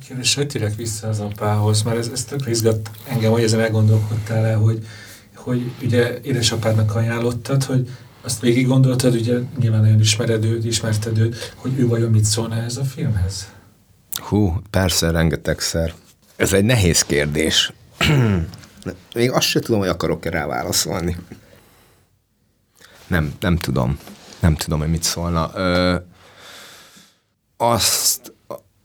kérdés, 0.07 0.35
hogy 0.35 0.47
térek 0.47 0.75
vissza 0.75 1.07
az 1.07 1.19
apához, 1.19 1.83
mert 1.83 1.97
ez, 1.97 2.09
ez 2.13 2.23
tökre 2.23 2.49
izgat 2.49 2.89
engem, 3.07 3.31
hogy 3.31 3.43
ezen 3.43 3.59
elgondolkodtál 3.59 4.45
el, 4.45 4.57
hogy, 4.57 4.87
hogy 5.35 5.71
ugye 5.81 6.19
édesapádnak 6.21 6.95
ajánlottad, 6.95 7.63
hogy 7.63 7.89
azt 8.21 8.39
végig 8.39 8.67
gondoltad, 8.67 9.15
ugye 9.15 9.39
nyilván 9.59 9.81
nagyon 9.81 9.99
ismered 9.99 10.43
őt, 10.43 10.65
ismerted 10.65 11.17
őt, 11.17 11.53
hogy 11.55 11.79
ő 11.79 11.87
vajon 11.87 12.11
mit 12.11 12.23
szólna 12.23 12.55
ez 12.55 12.77
a 12.77 12.83
filmhez? 12.83 13.51
Hú, 14.15 14.61
persze, 14.69 15.11
rengetegszer. 15.11 15.93
Ez 16.35 16.53
egy 16.53 16.63
nehéz 16.63 17.01
kérdés. 17.01 17.73
Még 19.13 19.31
azt 19.31 19.47
sem 19.47 19.61
tudom, 19.61 19.79
hogy 19.79 19.89
akarok-e 19.89 20.29
rá 20.29 20.45
válaszolni. 20.45 21.17
Nem, 23.07 23.33
nem 23.39 23.57
tudom. 23.57 23.97
Nem 24.39 24.55
tudom, 24.55 24.79
hogy 24.79 24.89
mit 24.89 25.03
szólna. 25.03 25.51
Ö, 25.55 25.95
azt 27.71 28.33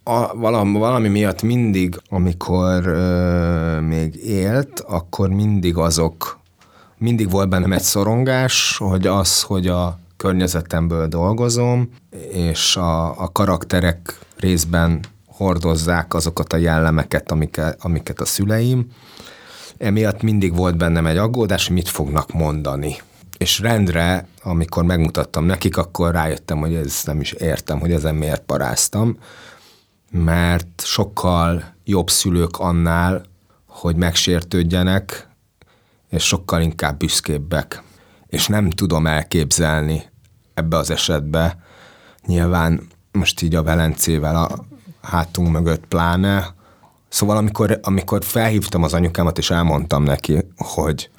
a, 0.03 0.35
valami, 0.35 0.77
valami 0.77 1.07
miatt 1.07 1.41
mindig, 1.41 2.01
amikor 2.09 2.87
ö, 2.87 3.79
még 3.79 4.15
élt, 4.15 4.79
akkor 4.79 5.29
mindig 5.29 5.77
azok, 5.77 6.39
mindig 6.97 7.29
volt 7.29 7.49
bennem 7.49 7.71
egy 7.71 7.81
szorongás, 7.81 8.77
hogy 8.77 9.07
az, 9.07 9.41
hogy 9.41 9.67
a 9.67 9.99
környezetemből 10.17 11.07
dolgozom, 11.07 11.89
és 12.31 12.75
a, 12.75 13.21
a 13.21 13.31
karakterek 13.31 14.19
részben 14.37 14.99
hordozzák 15.25 16.13
azokat 16.13 16.53
a 16.53 16.57
jellemeket, 16.57 17.31
amiket, 17.31 17.77
amiket 17.83 18.19
a 18.19 18.25
szüleim. 18.25 18.87
Emiatt 19.77 20.21
mindig 20.21 20.55
volt 20.55 20.77
bennem 20.77 21.05
egy 21.05 21.17
aggódás, 21.17 21.69
mit 21.69 21.89
fognak 21.89 22.33
mondani 22.33 22.95
és 23.39 23.59
rendre, 23.59 24.27
amikor 24.43 24.83
megmutattam 24.83 25.45
nekik, 25.45 25.77
akkor 25.77 26.11
rájöttem, 26.11 26.59
hogy 26.59 26.75
ez 26.75 27.01
nem 27.05 27.21
is 27.21 27.31
értem, 27.31 27.79
hogy 27.79 27.91
ezen 27.91 28.15
miért 28.15 28.41
paráztam, 28.41 29.17
mert 30.11 30.81
sokkal 30.85 31.75
jobb 31.83 32.09
szülők 32.09 32.57
annál, 32.57 33.25
hogy 33.67 33.95
megsértődjenek, 33.95 35.27
és 36.09 36.23
sokkal 36.23 36.61
inkább 36.61 36.97
büszkébbek. 36.97 37.83
És 38.27 38.47
nem 38.47 38.69
tudom 38.69 39.07
elképzelni 39.07 40.03
ebbe 40.53 40.77
az 40.77 40.89
esetbe 40.89 41.57
nyilván 42.25 42.87
most 43.11 43.41
így 43.41 43.55
a 43.55 43.63
Velencével 43.63 44.35
a 44.35 44.65
hátunk 45.01 45.51
mögött 45.51 45.85
pláne. 45.85 46.53
Szóval 47.09 47.37
amikor, 47.37 47.79
amikor 47.81 48.23
felhívtam 48.23 48.83
az 48.83 48.93
anyukámat, 48.93 49.37
és 49.37 49.51
elmondtam 49.51 50.03
neki, 50.03 50.37
hogy 50.57 51.09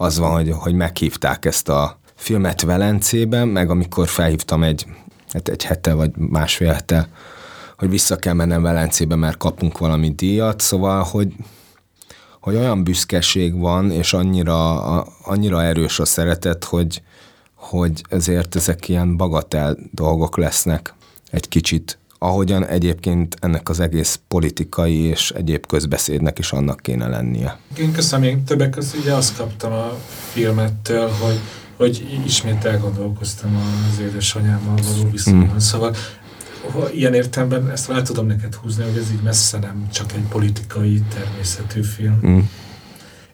az 0.00 0.18
van, 0.18 0.30
hogy, 0.30 0.50
hogy 0.50 0.74
meghívták 0.74 1.44
ezt 1.44 1.68
a 1.68 1.98
filmet 2.14 2.60
Velencében, 2.60 3.48
meg 3.48 3.70
amikor 3.70 4.08
felhívtam 4.08 4.62
egy, 4.62 4.86
hát 5.32 5.48
egy 5.48 5.64
hete 5.64 5.94
vagy 5.94 6.16
másfél 6.16 6.72
hete, 6.72 7.08
hogy 7.78 7.90
vissza 7.90 8.16
kell 8.16 8.34
mennem 8.34 8.62
Velencébe, 8.62 9.14
mert 9.14 9.36
kapunk 9.36 9.78
valami 9.78 10.10
díjat, 10.10 10.60
szóval, 10.60 11.02
hogy, 11.02 11.34
hogy 12.40 12.54
olyan 12.54 12.84
büszkeség 12.84 13.58
van, 13.58 13.90
és 13.90 14.12
annyira, 14.12 15.00
annyira 15.02 15.62
erős 15.62 15.98
a 15.98 16.04
szeretet, 16.04 16.64
hogy, 16.64 17.02
hogy 17.54 18.02
ezért 18.08 18.56
ezek 18.56 18.88
ilyen 18.88 19.16
bagatel 19.16 19.76
dolgok 19.92 20.36
lesznek 20.36 20.94
egy 21.30 21.48
kicsit, 21.48 21.98
ahogyan 22.18 22.66
egyébként 22.66 23.36
ennek 23.40 23.68
az 23.68 23.80
egész 23.80 24.20
politikai 24.28 24.96
és 24.96 25.30
egyéb 25.30 25.66
közbeszédnek 25.66 26.38
is 26.38 26.52
annak 26.52 26.80
kéne 26.80 27.08
lennie. 27.08 27.58
Én 27.78 27.92
köszönöm, 27.92 28.28
én 28.28 28.44
többek 28.44 28.70
között 28.70 29.00
ugye 29.00 29.12
azt 29.12 29.36
kaptam 29.36 29.72
a 29.72 29.98
filmettől, 30.32 31.08
hogy, 31.08 31.40
hogy 31.76 32.20
ismét 32.26 32.64
elgondolkoztam 32.64 33.56
az 33.56 34.00
édesanyámmal 34.00 34.74
való 34.76 35.10
viszonyban. 35.10 35.54
Mm. 35.54 35.58
Szóval 35.58 35.94
ilyen 36.92 37.14
értelemben 37.14 37.70
ezt 37.70 37.88
rá 37.88 38.02
tudom 38.02 38.26
neked 38.26 38.54
húzni, 38.54 38.84
hogy 38.84 38.96
ez 38.96 39.10
így 39.12 39.22
messze 39.22 39.58
nem 39.58 39.88
csak 39.92 40.12
egy 40.12 40.26
politikai 40.28 41.02
természetű 41.14 41.82
film. 41.82 42.20
Mm. 42.26 42.38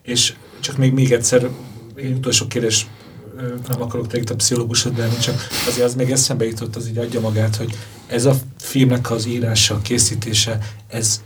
És 0.03 0.35
csak 0.61 0.77
még, 0.77 0.93
még 0.93 1.13
egyszer, 1.13 1.49
egy 1.95 2.13
utolsó 2.13 2.47
kérdés, 2.47 2.87
nem 3.69 3.83
akarok 3.83 4.07
tényleg 4.07 4.31
a 4.31 4.35
pszichológusod 4.35 4.99
lenni, 4.99 5.17
csak 5.17 5.35
azért 5.67 5.87
az 5.87 5.95
még 5.95 6.11
eszembe 6.11 6.45
jutott, 6.45 6.77
az 6.77 6.89
így 6.89 6.99
adja 6.99 7.21
magát, 7.21 7.57
hogy 7.57 7.79
ez 8.07 8.25
a 8.25 8.35
filmnek 8.59 9.11
az 9.11 9.27
írása, 9.27 9.75
a 9.75 9.81
készítése, 9.83 10.59
ez, 10.87 11.23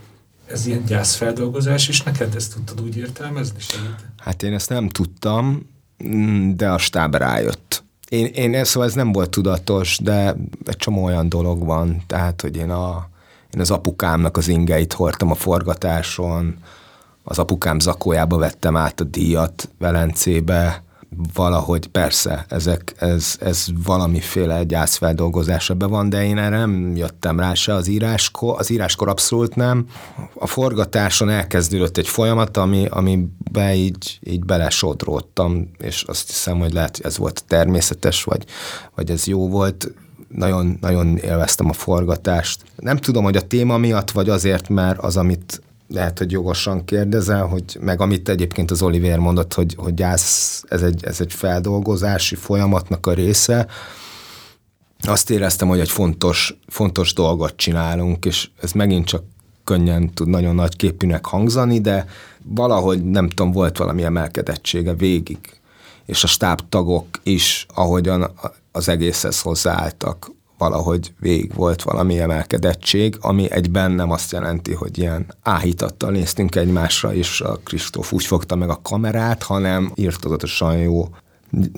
ez 0.46 0.66
ilyen 0.66 0.84
gyászfeldolgozás, 0.84 1.88
és 1.88 2.02
neked 2.02 2.34
ezt 2.34 2.54
tudtad 2.54 2.80
úgy 2.80 2.96
értelmezni? 2.96 3.58
Hát 4.16 4.42
én 4.42 4.52
ezt 4.52 4.68
nem 4.68 4.88
tudtam, 4.88 5.66
de 6.56 6.70
a 6.70 6.78
stáb 6.78 7.14
rájött. 7.14 7.82
Én, 8.08 8.26
én 8.26 8.64
szóval 8.64 8.88
ez 8.88 8.94
nem 8.94 9.12
volt 9.12 9.30
tudatos, 9.30 9.98
de 10.02 10.36
egy 10.64 10.76
csomó 10.76 11.04
olyan 11.04 11.28
dolog 11.28 11.64
van, 11.64 12.02
tehát, 12.06 12.40
hogy 12.40 12.56
én, 12.56 12.70
a, 12.70 13.08
én 13.54 13.60
az 13.60 13.70
apukámnak 13.70 14.36
az 14.36 14.48
ingeit 14.48 14.92
hordtam 14.92 15.30
a 15.30 15.34
forgatáson, 15.34 16.56
az 17.22 17.38
apukám 17.38 17.78
zakójába 17.78 18.36
vettem 18.36 18.76
át 18.76 19.00
a 19.00 19.04
díjat 19.04 19.68
Velencébe, 19.78 20.82
valahogy 21.34 21.86
persze, 21.86 22.44
ezek, 22.48 22.94
ez, 22.98 23.36
ez 23.40 23.66
valamiféle 23.84 24.64
gyászfeldolgozás 24.64 25.70
ebbe 25.70 25.86
van, 25.86 26.08
de 26.08 26.24
én 26.24 26.38
erre 26.38 26.58
nem 26.58 26.96
jöttem 26.96 27.40
rá 27.40 27.54
se 27.54 27.74
az 27.74 27.88
íráskor, 27.88 28.54
az 28.58 28.70
íráskor 28.70 29.08
abszolút 29.08 29.54
nem. 29.54 29.86
A 30.34 30.46
forgatáson 30.46 31.28
elkezdődött 31.28 31.96
egy 31.96 32.08
folyamat, 32.08 32.56
ami, 32.56 32.86
amiben 32.90 33.72
így, 33.72 34.18
így 34.22 34.44
belesodródtam, 34.44 35.70
és 35.78 36.02
azt 36.02 36.26
hiszem, 36.26 36.58
hogy 36.58 36.72
lehet, 36.72 36.96
hogy 36.96 37.06
ez 37.06 37.18
volt 37.18 37.44
természetes, 37.46 38.24
vagy, 38.24 38.44
vagy 38.94 39.10
ez 39.10 39.26
jó 39.26 39.48
volt, 39.48 39.92
nagyon, 40.28 40.78
nagyon 40.80 41.16
élveztem 41.16 41.68
a 41.68 41.72
forgatást. 41.72 42.64
Nem 42.76 42.96
tudom, 42.96 43.24
hogy 43.24 43.36
a 43.36 43.46
téma 43.46 43.76
miatt, 43.76 44.10
vagy 44.10 44.28
azért, 44.28 44.68
mert 44.68 44.98
az, 44.98 45.16
amit 45.16 45.62
lehet, 45.88 46.18
hogy 46.18 46.30
jogosan 46.30 46.84
kérdezel, 46.84 47.46
hogy 47.46 47.76
meg 47.80 48.00
amit 48.00 48.28
egyébként 48.28 48.70
az 48.70 48.82
Oliver 48.82 49.18
mondott, 49.18 49.54
hogy, 49.54 49.74
hogy 49.76 49.94
gyász, 49.94 50.62
ez 50.68 50.82
egy, 50.82 51.04
ez 51.04 51.20
egy 51.20 51.32
feldolgozási 51.32 52.34
folyamatnak 52.34 53.06
a 53.06 53.12
része, 53.12 53.66
azt 55.00 55.30
éreztem, 55.30 55.68
hogy 55.68 55.80
egy 55.80 55.90
fontos, 55.90 56.58
fontos 56.66 57.12
dolgot 57.12 57.56
csinálunk, 57.56 58.24
és 58.24 58.48
ez 58.60 58.72
megint 58.72 59.06
csak 59.06 59.22
könnyen 59.64 60.14
tud 60.14 60.28
nagyon 60.28 60.54
nagy 60.54 60.76
képűnek 60.76 61.26
hangzani, 61.26 61.80
de 61.80 62.06
valahogy 62.44 63.04
nem 63.04 63.28
tudom, 63.28 63.52
volt 63.52 63.76
valami 63.76 64.02
emelkedettsége 64.02 64.94
végig. 64.94 65.38
És 66.06 66.24
a 66.24 66.26
stábtagok 66.26 67.06
is, 67.22 67.66
ahogyan 67.74 68.30
az 68.72 68.88
egészhez 68.88 69.40
hozzáálltak, 69.40 70.30
valahogy 70.58 71.12
végig 71.20 71.54
volt 71.54 71.82
valami 71.82 72.18
emelkedettség, 72.18 73.16
ami 73.20 73.50
egyben 73.50 73.90
nem 73.90 74.10
azt 74.10 74.32
jelenti, 74.32 74.74
hogy 74.74 74.98
ilyen 74.98 75.34
áhítattal 75.42 76.10
néztünk 76.10 76.54
egymásra, 76.54 77.14
és 77.14 77.40
a 77.40 77.60
Kristóf 77.64 78.12
úgy 78.12 78.24
fogta 78.24 78.56
meg 78.56 78.68
a 78.68 78.80
kamerát, 78.82 79.42
hanem 79.42 79.92
írtozatosan 79.94 80.76
jó 80.76 81.08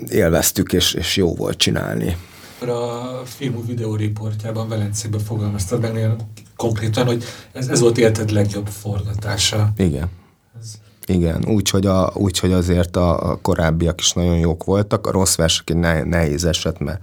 élveztük, 0.09 0.73
és, 0.73 0.95
és 0.95 1.17
jó 1.17 1.35
volt 1.35 1.57
csinálni. 1.57 2.17
A 2.61 3.23
filmú 3.25 3.65
videóriportjában 3.67 4.69
Velencében 4.69 5.21
fogalmaztad 5.21 5.81
meg 5.81 6.17
konkrétan, 6.57 7.07
hogy 7.07 7.25
ez, 7.53 7.69
ez 7.69 7.81
volt 7.81 7.99
életed 7.99 8.31
legjobb 8.31 8.67
forgatása. 8.67 9.73
Igen. 9.77 10.09
Ez... 10.61 10.75
Igen, 11.07 11.45
úgyhogy 11.49 11.89
úgy, 12.15 12.39
hogy 12.39 12.53
azért 12.53 12.97
a, 12.97 13.31
a 13.31 13.37
korábbiak 13.37 14.01
is 14.01 14.13
nagyon 14.13 14.39
jók 14.39 14.65
voltak. 14.65 15.07
A 15.07 15.11
rossz 15.11 15.35
versek 15.35 15.71
egy 15.71 15.77
nehéz 16.05 16.45
eset, 16.45 16.79
mert 16.79 17.01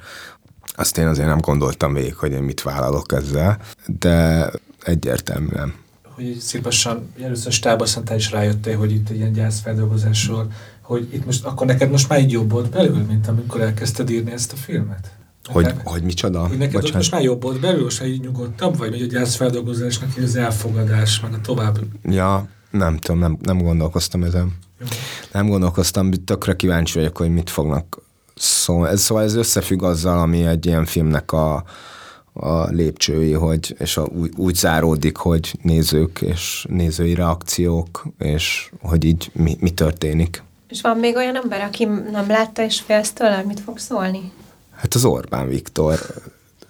azt 0.79 0.97
én 0.97 1.07
azért 1.07 1.27
nem 1.27 1.39
gondoltam 1.39 1.93
végig, 1.93 2.15
hogy 2.15 2.31
én 2.31 2.43
mit 2.43 2.61
vállalok 2.61 3.11
ezzel, 3.11 3.57
de 3.99 4.49
egyértelműen. 4.83 5.73
Hogy 6.03 6.37
szépen 6.39 6.71
először 7.21 7.51
stáb, 7.51 7.81
aztán 7.81 8.03
te 8.03 8.15
is 8.15 8.31
rájöttél, 8.31 8.77
hogy 8.77 8.91
itt 8.91 9.09
egy 9.09 9.15
ilyen 9.15 9.31
gyászfeldolgozásról, 9.31 10.51
hogy 10.81 11.13
itt 11.13 11.25
most, 11.25 11.45
akkor 11.45 11.67
neked 11.67 11.91
most 11.91 12.09
már 12.09 12.19
így 12.19 12.31
jobb 12.31 12.51
volt 12.51 12.69
belül, 12.69 13.05
mint 13.07 13.27
amikor 13.27 13.61
elkezdted 13.61 14.09
írni 14.09 14.31
ezt 14.31 14.53
a 14.53 14.55
filmet? 14.55 15.11
Hogy, 15.43 15.63
neked, 15.63 15.81
hogy 15.83 16.03
micsoda? 16.03 16.47
Hogy 16.47 16.57
neked 16.57 16.93
most 16.93 17.11
már 17.11 17.21
jobb 17.21 17.41
volt 17.41 17.59
belül, 17.59 17.83
most 17.83 18.03
így 18.03 18.21
nyugodtabb 18.21 18.77
vagy, 18.77 18.89
vagy 18.89 19.01
a 19.01 19.05
gyászfeldolgozásnak 19.05 20.09
az 20.23 20.35
elfogadás, 20.35 21.19
meg 21.19 21.33
a 21.33 21.41
tovább? 21.41 21.79
Ja, 22.03 22.47
nem 22.71 22.97
tudom, 22.97 23.19
nem, 23.19 23.37
nem 23.41 23.57
gondolkoztam 23.57 24.23
ezen. 24.23 24.57
Jó. 24.79 24.85
Nem 25.31 25.47
gondolkoztam, 25.47 26.11
tökre 26.11 26.55
kíváncsi 26.55 26.97
vagyok, 26.97 27.17
hogy 27.17 27.29
mit 27.29 27.49
fognak 27.49 28.05
Szóval 28.39 28.89
ez, 28.89 29.01
szóval 29.01 29.23
ez 29.23 29.35
összefügg 29.35 29.83
azzal, 29.83 30.19
ami 30.19 30.45
egy 30.45 30.65
ilyen 30.65 30.85
filmnek 30.85 31.31
a, 31.31 31.63
a 32.33 32.63
lépcsői, 32.63 33.31
hogy, 33.31 33.75
és 33.79 33.97
a, 33.97 34.03
úgy, 34.03 34.31
úgy 34.35 34.55
záródik, 34.55 35.17
hogy 35.17 35.53
nézők 35.61 36.21
és 36.21 36.65
nézői 36.69 37.13
reakciók, 37.13 38.05
és 38.17 38.71
hogy 38.81 39.03
így 39.03 39.31
mi, 39.33 39.57
mi 39.59 39.69
történik. 39.69 40.43
És 40.69 40.81
van 40.81 40.97
még 40.97 41.15
olyan 41.15 41.35
ember, 41.35 41.61
aki 41.61 41.85
nem 42.11 42.27
látta 42.27 42.63
és 42.63 42.79
félsz 42.79 43.11
tőle, 43.11 43.43
mit 43.47 43.59
fog 43.59 43.77
szólni? 43.77 44.31
Hát 44.75 44.93
az 44.93 45.05
Orbán 45.05 45.47
Viktor 45.47 45.99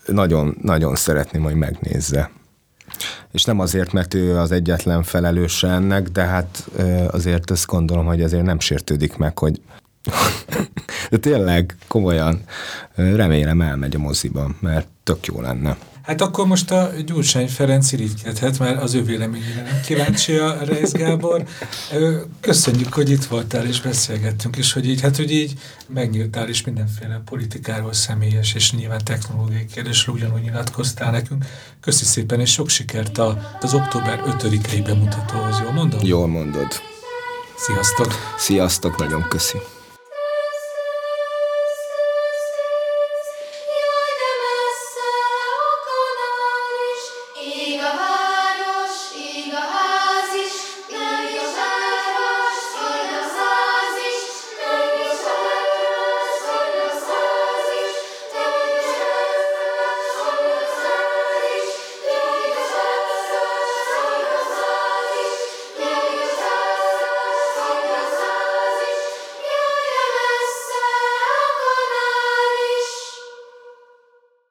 nagyon, 0.06 0.58
nagyon 0.62 0.96
szeretném, 0.96 1.44
hogy 1.44 1.56
megnézze. 1.56 2.32
És 3.32 3.44
nem 3.44 3.60
azért, 3.60 3.92
mert 3.92 4.14
ő 4.14 4.38
az 4.38 4.52
egyetlen 4.52 5.04
felelőse 5.04 5.68
ennek, 5.68 6.08
de 6.08 6.24
hát 6.24 6.68
azért 7.08 7.52
azt 7.52 7.66
gondolom, 7.66 8.06
hogy 8.06 8.22
azért 8.22 8.44
nem 8.44 8.60
sértődik 8.60 9.18
meg, 9.18 9.38
hogy 9.38 9.62
de 11.10 11.18
tényleg, 11.18 11.76
komolyan, 11.88 12.42
remélem 12.96 13.62
elmegy 13.62 13.96
a 13.96 14.00
moziba, 14.00 14.52
mert 14.60 14.88
tök 15.04 15.26
jó 15.26 15.42
lenne. 15.42 15.78
Hát 16.02 16.22
akkor 16.22 16.48
most 16.48 16.72
a 16.72 16.92
Gyurcsány 17.06 17.48
Ferenc 17.48 17.92
irigykedhet, 17.92 18.60
mert 18.60 18.82
az 18.82 18.94
ő 18.94 19.04
véleményére 19.04 19.62
nem 19.62 19.82
kíváncsi 19.86 20.36
a 20.36 20.58
Reis 20.64 20.92
Gábor. 20.92 21.44
Köszönjük, 22.40 22.94
hogy 22.94 23.10
itt 23.10 23.26
voltál 23.26 23.66
és 23.66 23.82
beszélgettünk, 23.82 24.58
és 24.58 24.74
hogy 24.74 24.90
így, 24.90 25.02
hát 25.02 25.16
hogy 25.16 25.32
így 25.32 25.54
megnyíltál 25.88 26.50
is 26.50 26.64
mindenféle 26.64 27.22
politikáról, 27.26 27.94
személyes 27.94 28.54
és 28.54 28.72
nyilván 28.72 29.04
technológiai 29.04 29.66
kérdésről 29.66 30.16
ugyanúgy 30.16 30.42
nyilatkoztál 30.42 31.12
nekünk. 31.12 31.46
Köszi 31.82 32.06
szépen, 32.06 32.40
és 32.40 32.52
sok 32.52 32.70
sikert 32.70 33.18
az 33.62 33.74
október 33.74 34.22
5-i 34.26 34.82
bemutatóhoz. 34.86 35.60
Jól 35.64 35.72
mondom? 35.72 36.00
Jól 36.04 36.28
mondod. 36.28 36.68
Sziasztok! 37.58 38.14
Sziasztok, 38.38 38.98
nagyon 38.98 39.26
köszi. 39.30 39.58